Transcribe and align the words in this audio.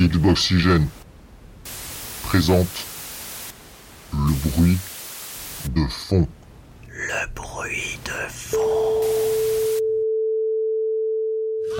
Xboxygène 0.00 0.86
présente 2.22 2.68
le 4.12 4.32
bruit 4.48 4.78
de 5.74 5.84
fond. 5.88 6.28
Le 6.88 7.34
bruit 7.34 7.98
de 8.04 8.30
fond. 8.30 8.58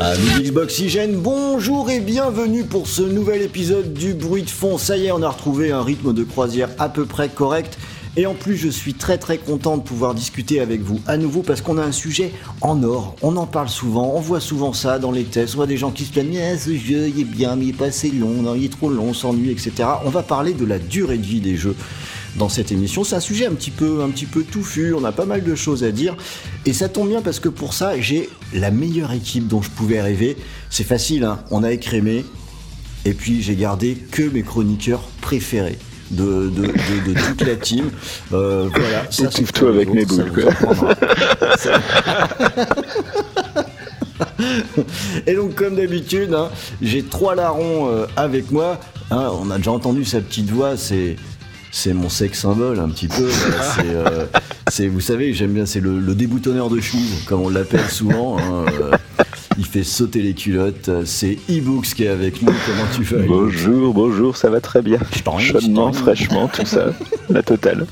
Amis 0.00 0.42
d'Xboxygène, 0.42 1.20
bonjour 1.20 1.90
et 1.90 2.00
bienvenue 2.00 2.64
pour 2.64 2.88
ce 2.88 3.02
nouvel 3.02 3.42
épisode 3.42 3.94
du 3.94 4.14
bruit 4.14 4.42
de 4.42 4.50
fond. 4.50 4.78
Ça 4.78 4.96
y 4.96 5.06
est, 5.06 5.12
on 5.12 5.22
a 5.22 5.28
retrouvé 5.28 5.70
un 5.70 5.84
rythme 5.84 6.12
de 6.12 6.24
croisière 6.24 6.70
à 6.80 6.88
peu 6.88 7.04
près 7.04 7.28
correct. 7.28 7.78
Et 8.18 8.26
en 8.26 8.34
plus, 8.34 8.56
je 8.56 8.68
suis 8.68 8.94
très 8.94 9.16
très 9.16 9.38
content 9.38 9.76
de 9.76 9.82
pouvoir 9.82 10.12
discuter 10.12 10.58
avec 10.58 10.80
vous 10.80 11.00
à 11.06 11.16
nouveau 11.16 11.42
parce 11.42 11.60
qu'on 11.60 11.78
a 11.78 11.84
un 11.84 11.92
sujet 11.92 12.32
en 12.62 12.82
or. 12.82 13.14
On 13.22 13.36
en 13.36 13.46
parle 13.46 13.68
souvent, 13.68 14.12
on 14.16 14.20
voit 14.20 14.40
souvent 14.40 14.72
ça 14.72 14.98
dans 14.98 15.12
les 15.12 15.22
tests. 15.22 15.54
On 15.54 15.58
voit 15.58 15.68
des 15.68 15.76
gens 15.76 15.92
qui 15.92 16.04
se 16.04 16.10
plaignent, 16.10 16.40
ah, 16.40 16.58
ce 16.58 16.74
jeu 16.74 17.06
il 17.06 17.20
est 17.20 17.24
bien, 17.24 17.54
mais 17.54 17.66
il 17.66 17.68
est 17.68 17.78
pas 17.78 17.84
assez 17.84 18.10
long, 18.10 18.56
il 18.56 18.64
est 18.64 18.72
trop 18.72 18.90
long, 18.90 19.10
on 19.10 19.14
s'ennuie, 19.14 19.52
etc. 19.52 19.70
On 20.04 20.10
va 20.10 20.24
parler 20.24 20.52
de 20.52 20.64
la 20.64 20.80
durée 20.80 21.16
de 21.16 21.24
vie 21.24 21.40
des 21.40 21.54
jeux 21.54 21.76
dans 22.34 22.48
cette 22.48 22.72
émission. 22.72 23.04
C'est 23.04 23.14
un 23.14 23.20
sujet 23.20 23.46
un 23.46 23.54
petit 23.54 23.70
peu, 23.70 24.02
un 24.02 24.08
petit 24.08 24.26
peu 24.26 24.42
touffu. 24.42 24.94
On 24.94 25.04
a 25.04 25.12
pas 25.12 25.24
mal 25.24 25.44
de 25.44 25.54
choses 25.54 25.84
à 25.84 25.92
dire 25.92 26.16
et 26.66 26.72
ça 26.72 26.88
tombe 26.88 27.10
bien 27.10 27.22
parce 27.22 27.38
que 27.38 27.48
pour 27.48 27.72
ça, 27.72 28.00
j'ai 28.00 28.30
la 28.52 28.72
meilleure 28.72 29.12
équipe 29.12 29.46
dont 29.46 29.62
je 29.62 29.70
pouvais 29.70 30.02
rêver. 30.02 30.36
C'est 30.70 30.82
facile, 30.82 31.22
hein 31.22 31.38
on 31.52 31.62
a 31.62 31.70
écrémé 31.70 32.24
et 33.04 33.12
puis 33.12 33.42
j'ai 33.42 33.54
gardé 33.54 33.94
que 33.94 34.24
mes 34.24 34.42
chroniqueurs 34.42 35.04
préférés 35.20 35.78
de, 36.10 36.48
de, 36.48 36.66
de, 36.66 37.14
de 37.14 37.20
toute 37.28 37.46
la 37.46 37.56
team. 37.56 37.90
Euh, 38.32 38.68
voilà, 38.70 39.04
ça 39.10 39.30
c'est 39.30 39.50
toi 39.52 39.70
avec 39.70 39.92
mes 39.92 40.04
boules. 40.04 40.32
Quoi. 40.32 40.52
Et 45.26 45.34
donc, 45.34 45.54
comme 45.54 45.76
d'habitude, 45.76 46.34
hein, 46.34 46.48
j'ai 46.82 47.02
trois 47.02 47.34
larrons 47.34 47.88
euh, 47.88 48.06
avec 48.16 48.50
moi. 48.50 48.78
Hein, 49.10 49.30
on 49.40 49.50
a 49.50 49.56
déjà 49.58 49.72
entendu 49.72 50.04
sa 50.04 50.20
petite 50.20 50.50
voix, 50.50 50.76
c'est 50.76 51.16
c'est 51.70 51.92
mon 51.92 52.08
sexe 52.08 52.40
symbole 52.40 52.80
un 52.80 52.88
petit 52.88 53.08
peu. 53.08 53.28
C'est, 53.30 53.82
euh, 53.86 54.24
c'est, 54.68 54.88
vous 54.88 55.00
savez, 55.00 55.34
j'aime 55.34 55.52
bien, 55.52 55.66
c'est 55.66 55.80
le, 55.80 56.00
le 56.00 56.14
déboutonneur 56.14 56.70
de 56.70 56.80
chemise, 56.80 57.24
comme 57.26 57.42
on 57.42 57.50
l'appelle 57.50 57.88
souvent. 57.90 58.38
Hein, 58.38 58.64
euh, 58.80 58.90
il 59.58 59.66
fait 59.66 59.82
sauter 59.84 60.22
les 60.22 60.34
culottes. 60.34 60.88
C'est 61.04 61.36
eBooks 61.48 61.86
qui 61.94 62.04
est 62.04 62.08
avec 62.08 62.40
nous. 62.42 62.52
Comment 62.66 62.84
tu 62.94 63.02
vas 63.02 63.22
Bonjour, 63.26 63.92
bonjour, 63.92 64.36
ça 64.36 64.48
va 64.50 64.60
très 64.60 64.80
bien. 64.82 64.98
Chaudement, 65.38 65.92
fraîchement, 65.92 66.48
tout 66.48 66.64
ça, 66.64 66.92
la 67.28 67.42
totale. 67.42 67.86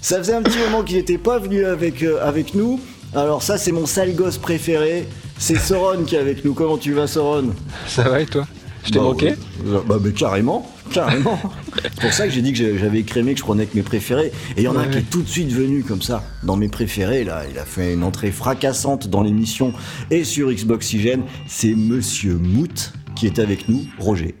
Ça 0.00 0.18
faisait 0.18 0.34
un 0.34 0.42
petit 0.42 0.58
moment 0.58 0.82
qu'il 0.82 0.96
n'était 0.96 1.18
pas 1.18 1.38
venu 1.38 1.64
avec, 1.64 2.02
euh, 2.02 2.18
avec 2.22 2.54
nous. 2.54 2.80
Alors 3.14 3.42
ça, 3.42 3.58
c'est 3.58 3.72
mon 3.72 3.86
sale 3.86 4.14
gosse 4.14 4.38
préféré. 4.38 5.06
C'est 5.38 5.58
Soron 5.58 6.04
qui 6.04 6.16
est 6.16 6.18
avec 6.18 6.44
nous. 6.44 6.54
Comment 6.54 6.78
tu 6.78 6.92
vas, 6.92 7.06
Soron? 7.06 7.50
Ça 7.86 8.04
va 8.08 8.20
et 8.20 8.26
toi? 8.26 8.46
Je 8.84 8.90
t'ai 8.90 8.98
Bah, 8.98 9.04
manqué? 9.04 9.26
ouais. 9.30 9.80
Bah, 9.86 9.96
mais 10.02 10.12
carrément, 10.12 10.70
carrément. 10.92 11.38
c'est 11.82 12.00
pour 12.00 12.12
ça 12.12 12.26
que 12.26 12.32
j'ai 12.32 12.42
dit 12.42 12.52
que 12.52 12.78
j'avais 12.78 13.00
écrémé, 13.00 13.34
que 13.34 13.40
je 13.40 13.44
prenais 13.44 13.66
que 13.66 13.76
mes 13.76 13.82
préférés. 13.82 14.32
Et 14.56 14.60
il 14.60 14.62
y 14.62 14.68
en 14.68 14.76
a 14.76 14.80
un 14.80 14.88
qui 14.88 14.98
est 14.98 15.10
tout 15.10 15.22
de 15.22 15.28
suite 15.28 15.52
venu 15.52 15.82
comme 15.82 16.02
ça, 16.02 16.24
dans 16.42 16.56
mes 16.56 16.68
préférés. 16.68 17.24
Là, 17.24 17.42
il 17.50 17.58
a 17.58 17.64
fait 17.64 17.94
une 17.94 18.02
entrée 18.02 18.30
fracassante 18.30 19.08
dans 19.08 19.22
l'émission 19.22 19.72
et 20.10 20.24
sur 20.24 20.50
Xboxygène. 20.52 21.22
C'est 21.46 21.74
Monsieur 21.74 22.34
Mout 22.34 22.92
qui 23.14 23.26
est 23.26 23.38
avec 23.38 23.68
nous, 23.68 23.86
Roger. 23.98 24.34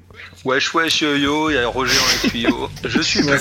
Wesh 0.46 0.72
wesh 0.74 1.00
yo 1.00 1.16
yo, 1.16 1.50
il 1.50 1.54
y 1.54 1.58
a 1.58 1.66
Roger 1.66 1.96
dans 1.96 2.22
les 2.22 2.30
tuyaux. 2.30 2.70
Je 2.84 3.00
suis 3.00 3.20
prêt. 3.20 3.36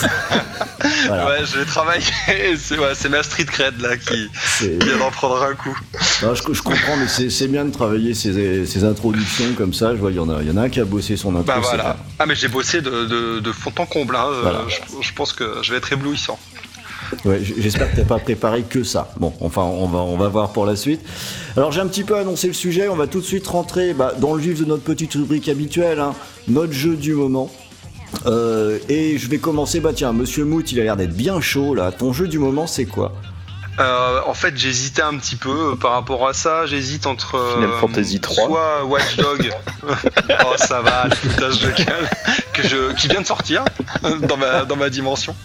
Voilà. 1.06 1.26
Ouais, 1.28 1.46
je 1.46 1.60
vais 1.60 1.66
travailler. 1.66 2.04
C'est 2.58 2.80
ouais, 2.80 3.10
ma 3.10 3.22
street 3.22 3.46
cred 3.46 3.80
là 3.80 3.96
qui 3.96 4.28
vient 4.62 4.98
d'en 4.98 5.12
prendre 5.12 5.44
un 5.44 5.54
coup. 5.54 5.78
Non, 6.24 6.34
je, 6.34 6.42
je 6.52 6.62
comprends, 6.64 6.98
mais 6.98 7.08
c'est 7.08 7.48
bien 7.48 7.66
de 7.66 7.72
travailler 7.72 8.16
ces, 8.16 8.66
ces 8.66 8.84
introductions 8.84 9.54
comme 9.56 9.74
ça. 9.74 9.96
Je 9.96 10.00
vois, 10.00 10.10
il 10.10 10.18
y 10.18 10.20
en 10.20 10.30
a, 10.30 10.42
y 10.42 10.50
en 10.50 10.58
a 10.58 10.62
un 10.64 10.70
qui 10.70 10.80
a 10.80 10.86
bossé 10.86 11.16
son 11.16 11.30
intro. 11.36 11.44
Bah 11.44 11.60
voilà. 11.62 11.98
Ah 12.18 12.26
mais 12.26 12.34
j'ai 12.36 12.48
bossé 12.48 12.82
de, 12.82 13.06
de, 13.06 13.40
de 13.40 13.52
fond 13.52 13.74
en 13.78 13.86
comble. 13.86 14.16
Hein. 14.16 14.30
Voilà. 14.42 14.62
Je, 14.68 14.78
je 15.08 15.14
pense 15.14 15.32
que 15.34 15.58
je 15.62 15.72
vais 15.72 15.78
être 15.78 15.94
éblouissant. 15.94 16.40
J'espère 17.24 17.92
que 17.92 17.98
t'as 17.98 18.06
pas 18.06 18.20
préparé 18.20 18.64
que 18.64 18.84
ça. 18.84 19.14
Bon, 19.20 19.34
enfin, 19.42 19.64
on 19.64 19.88
va, 19.88 20.00
on 20.00 20.18
va 20.18 20.28
voir 20.28 20.52
pour 20.52 20.66
la 20.66 20.76
suite. 20.76 21.02
Alors, 21.56 21.72
j'ai 21.72 21.82
un 21.82 21.88
petit 21.88 22.04
peu 22.04 22.18
annoncé 22.18 22.48
le 22.48 22.54
sujet. 22.54 22.88
On 22.88 22.96
va 22.96 23.08
tout 23.08 23.20
de 23.20 23.26
suite 23.26 23.48
rentrer 23.48 23.94
bah, 23.94 24.14
dans 24.20 24.34
le 24.34 24.42
vif 24.42 24.60
de 24.60 24.66
notre 24.66 24.84
petite 24.84 25.14
rubrique 25.14 25.50
habituelle, 25.50 26.00
hein, 26.00 26.14
notre 26.48 26.74
jeu 26.74 26.96
du 26.96 27.14
moment. 27.14 27.50
Euh, 28.26 28.80
et 28.90 29.18
je 29.18 29.30
vais 29.30 29.38
commencer. 29.38 29.80
Bah 29.80 29.92
tiens, 29.94 30.14
Monsieur 30.14 30.46
Mout, 30.46 30.72
il 30.72 30.80
a 30.80 30.84
l'air 30.84 30.98
d'être 30.98 31.16
bien 31.16 31.42
chaud 31.42 31.76
là. 31.76 31.92
Ton 31.92 32.14
jeu 32.14 32.28
du 32.28 32.40
moment, 32.40 32.68
c'est 32.68 32.86
quoi? 32.86 33.14
Euh, 33.80 34.22
en 34.26 34.34
fait, 34.34 34.56
j'hésitais 34.58 35.02
un 35.02 35.18
petit 35.18 35.36
peu 35.36 35.72
euh, 35.72 35.76
par 35.76 35.92
rapport 35.92 36.28
à 36.28 36.34
ça. 36.34 36.66
J'hésite 36.66 37.08
entre 37.08 37.36
euh, 37.36 37.56
Final 37.56 37.72
Fantasy 37.80 38.20
3. 38.22 38.46
soit 38.46 38.86
Watch 38.86 39.18
Dog. 39.18 39.52
oh, 39.90 40.54
ça 40.58 40.82
va, 40.82 41.10
foutage 41.10 41.60
de 41.60 41.72
calme 41.72 42.08
que 42.54 42.64
je, 42.64 42.94
qui 42.94 43.08
vient 43.08 43.22
de 43.22 43.26
sortir 43.26 43.66
dans 44.02 44.38
ma, 44.38 44.66
dans 44.66 44.78
ma 44.78 44.90
dimension. 44.90 45.36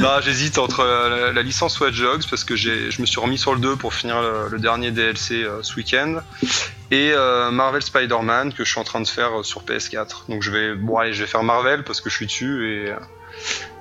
Non, 0.00 0.20
j'hésite 0.22 0.58
entre 0.58 0.80
euh, 0.80 1.26
la, 1.26 1.32
la 1.32 1.42
licence 1.42 1.78
Watch 1.80 2.00
Dogs 2.00 2.24
parce 2.30 2.44
que 2.44 2.56
j'ai, 2.56 2.90
je 2.90 3.00
me 3.00 3.06
suis 3.06 3.20
remis 3.20 3.38
sur 3.38 3.54
le 3.54 3.60
2 3.60 3.76
pour 3.76 3.92
finir 3.92 4.20
le, 4.22 4.48
le 4.50 4.58
dernier 4.58 4.90
DLC 4.90 5.44
euh, 5.44 5.58
ce 5.62 5.76
week-end 5.76 6.20
et 6.90 7.12
euh, 7.12 7.50
Marvel 7.50 7.82
Spider-Man 7.82 8.52
que 8.54 8.64
je 8.64 8.70
suis 8.70 8.80
en 8.80 8.84
train 8.84 9.00
de 9.00 9.08
faire 9.08 9.40
euh, 9.40 9.42
sur 9.42 9.62
PS4. 9.64 10.28
Donc 10.30 10.42
je 10.42 10.50
vais, 10.50 10.74
bon 10.74 10.96
allez, 10.96 11.12
je 11.12 11.22
vais 11.22 11.28
faire 11.28 11.42
Marvel 11.42 11.84
parce 11.84 12.00
que 12.00 12.08
je 12.08 12.14
suis 12.14 12.26
dessus 12.26 12.70
et 12.70 12.94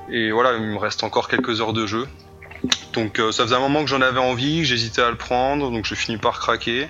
et 0.07 0.31
voilà, 0.31 0.53
il 0.57 0.62
me 0.62 0.77
reste 0.77 1.03
encore 1.03 1.27
quelques 1.27 1.62
heures 1.62 1.73
de 1.73 1.88
jeu. 1.88 2.07
Donc 2.94 3.20
euh, 3.20 3.32
ça 3.32 3.44
faisait 3.44 3.56
un 3.56 3.60
moment 3.60 3.84
que 3.84 3.90
j'en 3.90 4.02
avais 4.02 4.20
envie, 4.20 4.60
que 4.60 4.68
j'hésitais 4.68 5.02
à 5.02 5.10
le 5.10 5.18
prendre, 5.18 5.70
donc 5.72 5.86
j'ai 5.86 5.96
fini 5.96 6.18
par 6.18 6.40
craquer. 6.40 6.88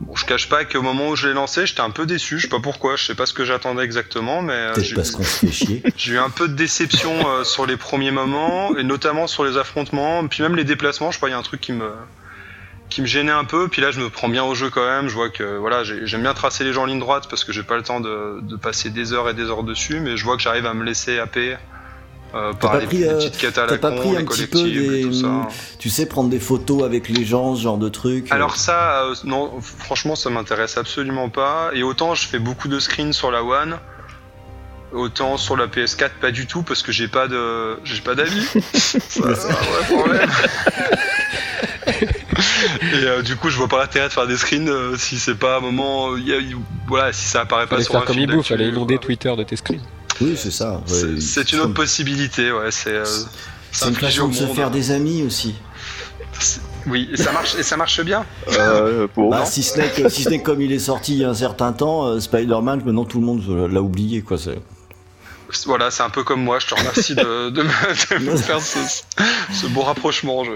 Bon, 0.00 0.14
je 0.14 0.24
cache 0.26 0.48
pas 0.48 0.64
qu'au 0.66 0.82
moment 0.82 1.08
où 1.08 1.16
je 1.16 1.26
l'ai 1.28 1.34
lancé, 1.34 1.66
j'étais 1.66 1.80
un 1.80 1.90
peu 1.90 2.04
déçu, 2.06 2.36
je 2.38 2.42
sais 2.42 2.48
pas 2.48 2.60
pourquoi, 2.60 2.96
je 2.96 3.04
sais 3.04 3.14
pas 3.14 3.24
ce 3.26 3.32
que 3.32 3.44
j'attendais 3.46 3.82
exactement, 3.82 4.42
mais 4.42 4.52
euh, 4.52 4.74
j'ai 5.96 6.14
eu 6.14 6.18
un 6.18 6.28
peu 6.30 6.48
de 6.48 6.54
déception 6.54 7.28
euh, 7.28 7.44
sur 7.44 7.64
les 7.66 7.76
premiers 7.78 8.10
moments, 8.10 8.76
et 8.76 8.84
notamment 8.84 9.26
sur 9.26 9.44
les 9.44 9.56
affrontements, 9.56 10.26
puis 10.28 10.42
même 10.42 10.54
les 10.54 10.64
déplacements, 10.64 11.10
je 11.10 11.16
crois 11.16 11.28
qu'il 11.28 11.34
y 11.34 11.36
a 11.36 11.40
un 11.40 11.42
truc 11.42 11.60
qui 11.60 11.72
me 11.72 11.90
qui 12.88 13.00
me 13.00 13.06
gênait 13.06 13.32
un 13.32 13.44
peu, 13.44 13.66
puis 13.66 13.82
là 13.82 13.90
je 13.90 13.98
me 14.00 14.08
prends 14.10 14.28
bien 14.28 14.44
au 14.44 14.54
jeu 14.54 14.70
quand 14.70 14.86
même, 14.86 15.08
je 15.08 15.14
vois 15.14 15.28
que 15.28 15.56
voilà, 15.56 15.82
j'ai- 15.82 16.06
j'aime 16.06 16.22
bien 16.22 16.34
tracer 16.34 16.62
les 16.62 16.72
gens 16.72 16.82
en 16.82 16.86
ligne 16.86 17.00
droite 17.00 17.26
parce 17.28 17.42
que 17.42 17.52
j'ai 17.52 17.64
pas 17.64 17.76
le 17.76 17.82
temps 17.82 17.98
de, 17.98 18.38
de 18.42 18.54
passer 18.54 18.90
des 18.90 19.12
heures 19.12 19.28
et 19.28 19.34
des 19.34 19.42
heures 19.50 19.64
dessus, 19.64 19.98
mais 19.98 20.16
je 20.16 20.22
vois 20.24 20.36
que 20.36 20.42
j'arrive 20.42 20.66
à 20.66 20.72
me 20.74 20.84
laisser 20.84 21.18
happer 21.18 21.56
euh, 22.34 22.52
pas 22.54 22.80
pris, 22.80 23.04
euh, 23.04 23.16
petites 23.16 23.38
quêtes 23.38 23.56
à 23.58 23.66
T'as 23.66 23.72
la 23.72 23.78
pas 23.78 23.90
con, 23.92 23.96
pris 23.98 24.16
un 24.16 24.18
les 24.20 24.24
petit 24.26 24.46
peu 24.46 24.62
des, 24.62 25.02
tout 25.02 25.12
ça. 25.12 25.48
tu 25.78 25.88
sais, 25.90 26.06
prendre 26.06 26.28
des 26.28 26.40
photos 26.40 26.82
avec 26.84 27.08
les 27.08 27.24
gens, 27.24 27.54
ce 27.56 27.62
genre 27.62 27.78
de 27.78 27.88
trucs. 27.88 28.30
euh, 28.30 28.34
Alors 28.34 28.56
ça, 28.56 29.02
euh, 29.04 29.14
non, 29.24 29.52
franchement, 29.60 30.16
ça 30.16 30.28
m'intéresse 30.30 30.76
absolument 30.76 31.28
pas. 31.30 31.70
Et 31.74 31.82
autant 31.82 32.14
je 32.14 32.26
fais 32.26 32.38
beaucoup 32.38 32.68
de 32.68 32.78
screens 32.78 33.12
sur 33.12 33.30
la 33.30 33.42
One, 33.42 33.78
autant 34.92 35.36
sur 35.36 35.56
la 35.56 35.66
PS4 35.66 36.10
pas 36.20 36.30
du 36.30 36.46
tout 36.46 36.62
parce 36.62 36.82
que 36.82 36.92
j'ai 36.92 37.08
pas 37.08 37.28
de, 37.28 37.78
j'ai 37.84 38.00
pas 38.02 38.14
d'avis. 38.14 38.42
Ça, 38.74 39.00
c'est 39.08 39.22
un 39.22 39.52
vrai 39.52 39.84
problème. 39.88 40.30
Et 42.82 43.04
euh, 43.06 43.22
du 43.22 43.36
coup, 43.36 43.48
je 43.48 43.56
vois 43.56 43.68
pas 43.68 43.78
l'intérêt 43.78 44.08
de 44.08 44.12
faire 44.12 44.26
des 44.26 44.36
screens 44.36 44.68
euh, 44.68 44.96
si 44.96 45.18
c'est 45.18 45.34
pas 45.36 45.56
un 45.58 45.60
moment, 45.60 46.16
y 46.16 46.32
a- 46.32 46.40
voilà, 46.88 47.12
si 47.12 47.24
ça 47.26 47.42
apparaît 47.42 47.64
pas 47.64 47.70
Fallait 47.76 47.84
sur 47.84 47.92
faire 47.92 48.02
un 48.02 48.04
comme 48.04 48.16
d'actu, 48.26 48.42
fallait 48.42 48.68
inonder 48.68 48.96
euh, 48.96 48.98
Twitter 48.98 49.34
de 49.36 49.42
tes 49.44 49.56
screens. 49.56 49.80
Oui, 50.20 50.34
c'est 50.36 50.50
ça. 50.50 50.80
ouais, 50.88 51.20
C'est 51.20 51.52
une 51.52 51.60
autre 51.60 51.74
possibilité, 51.74 52.52
ouais. 52.52 52.70
C'est 52.70 52.90
euh, 52.90 53.04
une 53.86 53.94
façon 53.94 54.28
de 54.28 54.34
se 54.34 54.46
faire 54.46 54.70
des 54.70 54.90
amis 54.90 55.22
aussi. 55.22 55.54
Oui, 56.86 57.08
et 57.12 57.16
ça 57.16 57.32
marche, 57.32 57.56
et 57.58 57.62
ça 57.62 57.76
marche 57.76 58.00
bien. 58.02 58.24
Euh, 58.58 59.08
Bah, 59.16 59.44
si 59.44 59.62
ce 59.62 59.78
n'est 59.78 60.08
si 60.08 60.42
comme 60.42 60.60
il 60.60 60.72
est 60.72 60.78
sorti 60.78 61.14
il 61.14 61.18
y 61.18 61.24
a 61.24 61.30
un 61.30 61.34
certain 61.34 61.72
temps, 61.72 62.06
euh, 62.06 62.20
Spider-Man, 62.20 62.82
maintenant 62.84 63.04
tout 63.04 63.18
le 63.18 63.26
monde 63.26 63.42
l'a 63.70 63.82
oublié, 63.82 64.22
quoi. 64.22 64.36
Voilà, 65.64 65.90
c'est 65.90 66.02
un 66.02 66.10
peu 66.10 66.24
comme 66.24 66.42
moi. 66.42 66.58
Je 66.58 66.66
te 66.66 66.74
remercie 66.74 67.14
de, 67.14 67.50
de 67.50 67.62
me, 67.62 68.18
de 68.18 68.30
me 68.30 68.36
faire 68.36 68.60
ce, 68.60 68.78
ce 69.52 69.66
beau 69.66 69.82
rapprochement. 69.82 70.44
Je... 70.44 70.50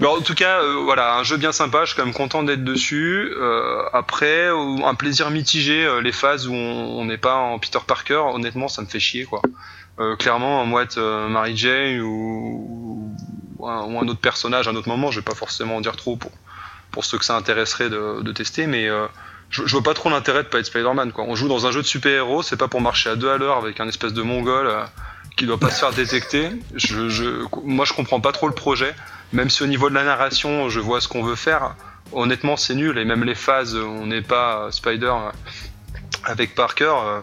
Mais 0.00 0.06
en 0.06 0.20
tout 0.20 0.34
cas, 0.34 0.60
euh, 0.60 0.82
voilà, 0.84 1.16
un 1.16 1.22
jeu 1.22 1.36
bien 1.36 1.52
sympa. 1.52 1.80
Je 1.84 1.92
suis 1.92 1.96
quand 1.96 2.04
même 2.04 2.14
content 2.14 2.42
d'être 2.42 2.64
dessus. 2.64 3.32
Euh, 3.36 3.82
après, 3.92 4.48
un 4.48 4.94
plaisir 4.94 5.30
mitigé. 5.30 5.84
euh, 5.84 6.00
les 6.00 6.12
phases 6.12 6.46
où 6.48 6.54
on 6.54 7.04
n'est 7.04 7.18
pas 7.18 7.34
en 7.34 7.58
Peter 7.58 7.78
Parker, 7.86 8.22
honnêtement, 8.34 8.68
ça 8.68 8.82
me 8.82 8.86
fait 8.86 9.00
chier, 9.00 9.24
quoi. 9.24 9.40
Euh, 9.98 10.16
clairement, 10.16 10.64
moi, 10.66 10.82
être 10.82 11.00
Mary 11.28 11.56
Jane 11.56 12.00
ou, 12.00 13.14
ou, 13.58 13.68
un, 13.68 13.84
ou 13.84 13.98
un 13.98 14.08
autre 14.08 14.20
personnage, 14.20 14.68
à 14.68 14.70
un 14.70 14.76
autre 14.76 14.88
moment, 14.88 15.10
je 15.10 15.20
vais 15.20 15.24
pas 15.24 15.34
forcément 15.34 15.76
en 15.76 15.80
dire 15.80 15.96
trop 15.96 16.16
pour 16.16 16.30
pour 16.92 17.04
ceux 17.04 17.18
que 17.18 17.24
ça 17.26 17.36
intéresserait 17.36 17.90
de, 17.90 18.22
de 18.22 18.32
tester, 18.32 18.66
mais 18.66 18.88
je, 19.50 19.66
je 19.66 19.72
vois 19.72 19.82
pas 19.82 19.94
trop 19.94 20.10
l'intérêt 20.10 20.42
de 20.42 20.48
pas 20.48 20.58
être 20.58 20.66
Spider-Man. 20.66 21.12
Quoi. 21.12 21.24
On 21.28 21.34
joue 21.34 21.48
dans 21.48 21.66
un 21.66 21.70
jeu 21.70 21.82
de 21.82 21.86
super-héros, 21.86 22.42
c'est 22.42 22.56
pas 22.56 22.68
pour 22.68 22.80
marcher 22.80 23.10
à 23.10 23.16
deux 23.16 23.30
à 23.30 23.36
l'heure 23.36 23.58
avec 23.58 23.80
un 23.80 23.88
espèce 23.88 24.12
de 24.12 24.22
mongol 24.22 24.66
euh, 24.66 24.84
qui 25.36 25.46
doit 25.46 25.58
pas 25.58 25.70
se 25.70 25.80
faire 25.80 25.92
détecter. 25.92 26.50
Je, 26.74 27.08
je, 27.08 27.44
moi, 27.64 27.84
je 27.84 27.92
comprends 27.92 28.20
pas 28.20 28.32
trop 28.32 28.48
le 28.48 28.54
projet, 28.54 28.94
même 29.32 29.50
si 29.50 29.62
au 29.62 29.66
niveau 29.66 29.90
de 29.90 29.94
la 29.94 30.04
narration, 30.04 30.68
je 30.68 30.80
vois 30.80 31.00
ce 31.00 31.08
qu'on 31.08 31.22
veut 31.22 31.36
faire. 31.36 31.74
Honnêtement, 32.12 32.56
c'est 32.56 32.74
nul, 32.74 32.98
et 32.98 33.04
même 33.04 33.24
les 33.24 33.34
phases, 33.34 33.76
on 33.76 34.06
n'est 34.06 34.22
pas 34.22 34.58
euh, 34.58 34.70
Spider 34.70 35.06
euh, 35.06 35.30
avec 36.24 36.54
Parker, 36.54 36.94
euh, 37.04 37.20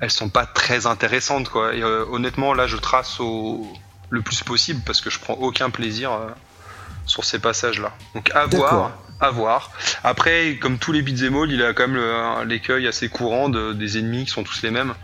elles 0.00 0.10
sont 0.10 0.28
pas 0.28 0.46
très 0.46 0.86
intéressantes, 0.86 1.48
quoi. 1.48 1.74
Et 1.74 1.82
honnêtement, 1.82 2.52
là, 2.52 2.66
je 2.66 2.76
trace 2.76 3.18
au 3.18 3.66
le 4.10 4.20
plus 4.20 4.42
possible 4.44 4.82
parce 4.86 5.00
que 5.00 5.10
je 5.10 5.18
prends 5.18 5.34
aucun 5.34 5.70
plaisir 5.70 6.10
sur 7.06 7.24
ces 7.24 7.38
passages-là. 7.38 7.92
Donc 8.14 8.30
à 8.34 8.46
voir. 8.46 8.92
À 9.20 9.30
voir. 9.30 9.72
Après, 10.04 10.56
comme 10.60 10.78
tous 10.78 10.92
les 10.92 11.02
beat'em 11.02 11.36
all, 11.36 11.50
il 11.50 11.62
a 11.62 11.72
quand 11.72 11.88
même 11.88 12.48
l'écueil 12.48 12.86
assez 12.86 13.08
courant 13.08 13.48
des 13.48 13.98
ennemis 13.98 14.24
qui 14.24 14.30
sont 14.30 14.44
tous 14.44 14.62
les 14.62 14.70
mêmes. 14.70 14.94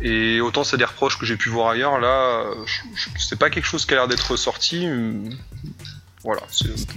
Et 0.00 0.40
autant 0.40 0.64
c'est 0.64 0.76
des 0.76 0.84
reproches 0.84 1.18
que 1.18 1.26
j'ai 1.26 1.36
pu 1.36 1.48
voir 1.48 1.68
ailleurs, 1.68 2.00
là, 2.00 2.44
c'est 3.18 3.38
pas 3.38 3.50
quelque 3.50 3.66
chose 3.66 3.86
qui 3.86 3.92
a 3.94 3.96
l'air 3.96 4.08
d'être 4.08 4.36
sorti. 4.36 4.88
Voilà, 6.24 6.42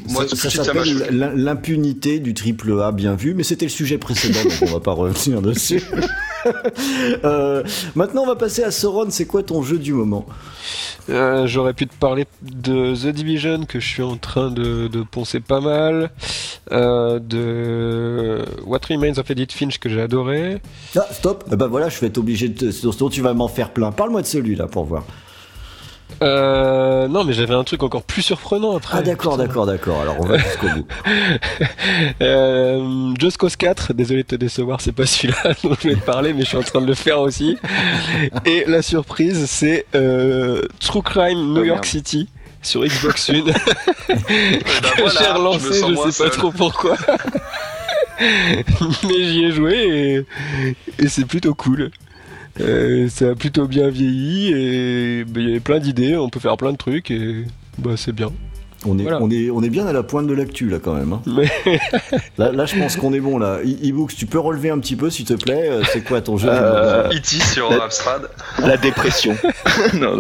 moi, 0.08 0.28
ça, 0.28 0.36
ça 0.36 0.64
s'appelle 0.64 1.08
l'impunité 1.10 2.20
du 2.20 2.36
triple 2.36 2.80
A 2.80 2.92
bien 2.92 3.16
vu, 3.16 3.34
mais 3.34 3.42
c'était 3.42 3.66
le 3.66 3.72
sujet 3.72 3.98
précédent, 3.98 4.44
donc 4.44 4.54
on 4.62 4.66
va 4.66 4.80
pas 4.80 4.92
revenir 4.92 5.42
dessus. 5.42 5.82
Euh, 7.24 7.64
maintenant, 7.96 8.24
on 8.24 8.28
va 8.28 8.36
passer 8.36 8.64
à 8.64 8.72
Sauron. 8.72 9.08
C'est 9.10 9.26
quoi 9.26 9.42
ton 9.42 9.64
jeu 9.64 9.78
du 9.78 9.94
moment? 9.94 10.26
Euh, 11.10 11.48
J'aurais 11.48 11.74
pu 11.74 11.88
te 11.88 11.96
parler 11.96 12.26
de 12.42 12.96
The 12.96 13.14
Division 13.14 13.66
que 13.66 13.80
je 13.80 13.88
suis 13.88 14.04
en 14.04 14.18
train 14.18 14.52
de, 14.52 14.90
poncer 15.10 15.40
pas 15.40 15.62
mal, 15.62 16.12
euh, 16.72 17.20
de 17.20 18.44
What 18.66 18.82
Remains 18.90 19.18
of 19.18 19.30
Edith 19.32 19.54
Finch 19.54 19.80
que 19.80 19.90
j'ai 19.90 20.02
adoré. 20.02 20.62
Ah, 20.96 21.06
stop. 21.12 21.46
Eh 21.52 21.56
ben 21.56 21.68
voilà, 21.68 21.90
je 21.90 22.00
vais 22.00 22.08
être 22.08 22.18
obligé 22.18 22.50
de. 22.50 22.72
Sinon, 22.72 23.10
tu 23.10 23.22
vas 23.22 23.34
m'en 23.34 23.48
faire 23.48 23.72
plein. 23.72 23.92
Parle-moi 23.92 24.22
de 24.22 24.28
celui-là 24.28 24.68
pour 24.68 24.86
voir. 24.86 25.04
Euh, 26.22 27.08
non, 27.08 27.24
mais 27.24 27.34
j'avais 27.34 27.54
un 27.54 27.64
truc 27.64 27.84
encore 27.84 28.04
plus 28.04 28.22
surprenant 28.22 28.76
après. 28.76 29.00
Ah 29.00 29.02
d'accord, 29.02 29.38
d'accord, 29.38 29.66
d'accord. 29.66 30.02
Alors 30.02 30.16
on 30.20 30.26
va 30.26 30.38
jusqu'au 30.38 30.68
bout. 30.70 30.88
euh, 32.22 33.14
Just 33.20 33.38
Cause 33.38 33.56
4, 33.56 33.94
désolé 33.94 34.24
de 34.24 34.28
te 34.28 34.36
décevoir, 34.36 34.82
c'est 34.82 34.94
pas 34.94 35.06
celui-là 35.06 35.54
dont 35.64 35.76
je 35.82 35.90
vais 35.90 35.96
te 35.96 36.06
parler, 36.06 36.34
mais 36.34 36.42
je 36.42 36.48
suis 36.48 36.58
en 36.58 36.64
train 36.64 36.82
de 36.82 36.88
le 36.88 36.94
faire 36.94 37.20
aussi. 37.20 37.58
Et 38.46 38.64
la 38.68 38.82
surprise, 38.82 39.46
c'est 39.48 39.86
euh, 39.96 40.62
True 40.80 41.02
Crime 41.02 41.54
New 41.54 41.62
oh, 41.62 41.66
York 41.66 41.86
City 41.86 42.30
sur 42.62 42.84
Xbox 42.84 43.30
One. 43.30 43.44
ben 44.08 44.16
j'ai 44.18 45.32
relancé, 45.32 45.68
je, 45.74 46.12
sais 46.12 46.24
pas 46.24 46.30
trop 46.30 46.52
pourquoi. 46.52 46.96
mais 48.20 49.24
j'y 49.24 49.44
ai 49.44 49.52
joué 49.52 50.26
et, 51.00 51.04
et 51.04 51.10
c'est 51.10 51.26
plutôt 51.26 51.54
cool. 51.54 51.92
Euh, 52.62 53.10
ça 53.10 53.32
a 53.32 53.36
plutôt 53.36 53.68
bien 53.68 53.90
vieilli 53.90 54.54
et 54.54 55.20
il 55.22 55.42
y 55.42 55.50
avait 55.50 55.60
plein 55.60 55.80
d'idées, 55.80 56.16
on 56.16 56.30
peut 56.30 56.40
faire 56.40 56.56
plein 56.56 56.72
de 56.72 56.78
trucs 56.78 57.12
et 57.12 57.44
bah, 57.78 57.98
c'est 57.98 58.14
bien. 58.14 58.32
On 58.88 59.00
est, 59.00 59.12
on, 59.14 59.30
est, 59.30 59.50
on 59.50 59.64
est 59.64 59.70
bien 59.70 59.88
à 59.88 59.94
la 59.94 60.04
pointe 60.04 60.28
de 60.28 60.34
l'actu 60.34 60.70
là 60.70 60.78
quand 60.82 60.94
même. 60.94 61.14
Hein. 61.14 61.22
là, 62.38 62.66
je 62.66 62.78
pense 62.78 62.96
qu'on 62.98 63.14
est 63.14 63.20
bon 63.20 63.38
là. 63.38 63.60
E-books, 63.64 64.16
tu 64.16 64.26
peux 64.26 64.40
relever 64.40 64.70
un 64.70 64.80
petit 64.80 64.96
peu 64.96 65.10
s'il 65.10 65.26
te 65.26 65.34
plaît 65.34 65.70
euh, 65.70 65.84
C'est 65.92 66.04
quoi 66.04 66.22
ton 66.22 66.38
jeu 66.38 66.50
euh, 66.52 67.10
E.T. 67.10 67.40
sur 67.40 67.72
Amstrad. 67.82 68.30
La 68.60 68.78
dépression. 68.78 69.36
non, 69.96 70.18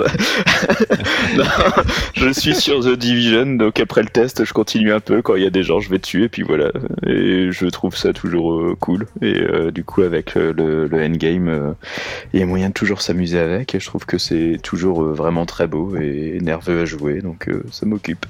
je 2.13 2.29
suis 2.29 2.56
sur 2.56 2.81
The 2.81 2.97
Division, 2.97 3.45
donc 3.56 3.79
après 3.79 4.01
le 4.01 4.09
test, 4.09 4.45
je 4.45 4.53
continue 4.53 4.91
un 4.91 5.00
peu. 5.00 5.21
Quand 5.21 5.35
il 5.35 5.44
y 5.44 5.47
a 5.47 5.51
des 5.51 5.63
gens, 5.63 5.79
je 5.79 5.89
vais 5.89 6.00
dessus 6.00 6.23
et 6.23 6.29
puis 6.29 6.44
voilà. 6.44 6.71
Et 7.06 7.51
je 7.51 7.65
trouve 7.67 7.95
ça 7.95 8.13
toujours 8.13 8.53
euh, 8.53 8.75
cool. 8.79 9.07
Et 9.21 9.35
du 9.71 9.83
coup, 9.83 10.01
avec 10.01 10.35
le, 10.35 10.51
le 10.88 11.03
endgame, 11.03 11.75
il 12.33 12.39
y 12.39 12.44
a 12.44 12.45
moyen 12.45 12.69
de 12.69 12.73
toujours 12.73 13.01
s'amuser 13.01 13.39
avec. 13.39 13.75
Et 13.75 13.79
je 13.79 13.85
trouve 13.85 14.06
que 14.06 14.17
c'est 14.17 14.59
toujours 14.63 15.03
vraiment 15.03 15.45
très 15.45 15.67
beau 15.67 15.95
et 15.95 16.39
nerveux 16.41 16.81
à 16.81 16.85
jouer, 16.85 17.21
donc 17.21 17.50
ça 17.71 17.85
m'occupe 17.85 18.25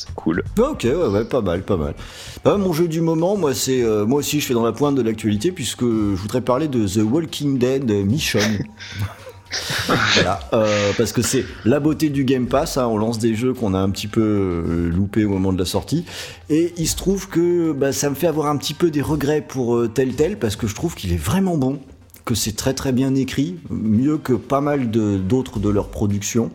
c'est 0.00 0.14
cool. 0.14 0.42
Ok, 0.58 0.84
ouais, 0.84 0.94
ouais, 0.94 1.24
pas 1.24 1.42
mal, 1.42 1.62
pas 1.62 1.76
mal. 1.76 1.94
Bah, 2.42 2.56
mon 2.56 2.72
jeu 2.72 2.88
du 2.88 3.02
moment, 3.02 3.36
moi, 3.36 3.54
c'est 3.54 3.82
euh, 3.82 4.06
moi 4.06 4.20
aussi, 4.20 4.40
je 4.40 4.46
fais 4.46 4.54
dans 4.54 4.64
la 4.64 4.72
pointe 4.72 4.94
de 4.94 5.02
l'actualité 5.02 5.52
puisque 5.52 5.84
je 5.84 6.14
voudrais 6.14 6.40
parler 6.40 6.68
de 6.68 6.86
The 6.86 7.02
Walking 7.04 7.58
Dead 7.58 7.90
Mission. 7.90 8.40
voilà, 10.14 10.40
euh, 10.54 10.92
parce 10.96 11.12
que 11.12 11.20
c'est 11.20 11.44
la 11.66 11.80
beauté 11.80 12.08
du 12.08 12.24
Game 12.24 12.46
Pass. 12.46 12.78
Hein, 12.78 12.86
on 12.86 12.96
lance 12.96 13.18
des 13.18 13.34
jeux 13.34 13.52
qu'on 13.52 13.74
a 13.74 13.78
un 13.78 13.90
petit 13.90 14.06
peu 14.06 14.22
euh, 14.22 14.88
loupé 14.88 15.26
au 15.26 15.28
moment 15.28 15.52
de 15.52 15.58
la 15.58 15.66
sortie, 15.66 16.06
et 16.48 16.72
il 16.78 16.88
se 16.88 16.96
trouve 16.96 17.28
que 17.28 17.72
bah, 17.72 17.92
ça 17.92 18.08
me 18.08 18.14
fait 18.14 18.26
avoir 18.26 18.46
un 18.46 18.56
petit 18.56 18.74
peu 18.74 18.90
des 18.90 19.02
regrets 19.02 19.42
pour 19.42 19.84
tel 19.92 20.14
tel 20.14 20.38
parce 20.38 20.56
que 20.56 20.66
je 20.66 20.74
trouve 20.74 20.94
qu'il 20.94 21.12
est 21.12 21.22
vraiment 21.22 21.58
bon, 21.58 21.78
que 22.24 22.34
c'est 22.34 22.56
très 22.56 22.72
très 22.72 22.92
bien 22.92 23.14
écrit, 23.14 23.56
mieux 23.68 24.16
que 24.16 24.32
pas 24.32 24.62
mal 24.62 24.90
d'autres 24.90 25.58
de, 25.58 25.64
de 25.64 25.68
leurs 25.68 25.88
productions. 25.88 26.50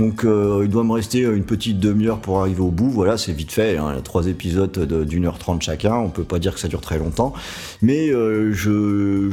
Donc 0.00 0.24
euh, 0.24 0.62
il 0.64 0.70
doit 0.70 0.82
me 0.82 0.92
rester 0.92 1.20
une 1.20 1.44
petite 1.44 1.78
demi-heure 1.78 2.20
pour 2.20 2.40
arriver 2.40 2.62
au 2.62 2.70
bout. 2.70 2.88
Voilà, 2.88 3.18
c'est 3.18 3.32
vite 3.32 3.52
fait. 3.52 3.76
Hein, 3.76 4.00
trois 4.02 4.28
épisodes 4.28 5.04
d'une 5.04 5.26
heure 5.26 5.36
trente 5.36 5.60
chacun. 5.60 5.94
On 5.94 6.08
peut 6.08 6.24
pas 6.24 6.38
dire 6.38 6.54
que 6.54 6.60
ça 6.60 6.68
dure 6.68 6.80
très 6.80 6.98
longtemps. 6.98 7.34
Mais 7.82 8.08
euh, 8.08 8.50
je, 8.50 9.30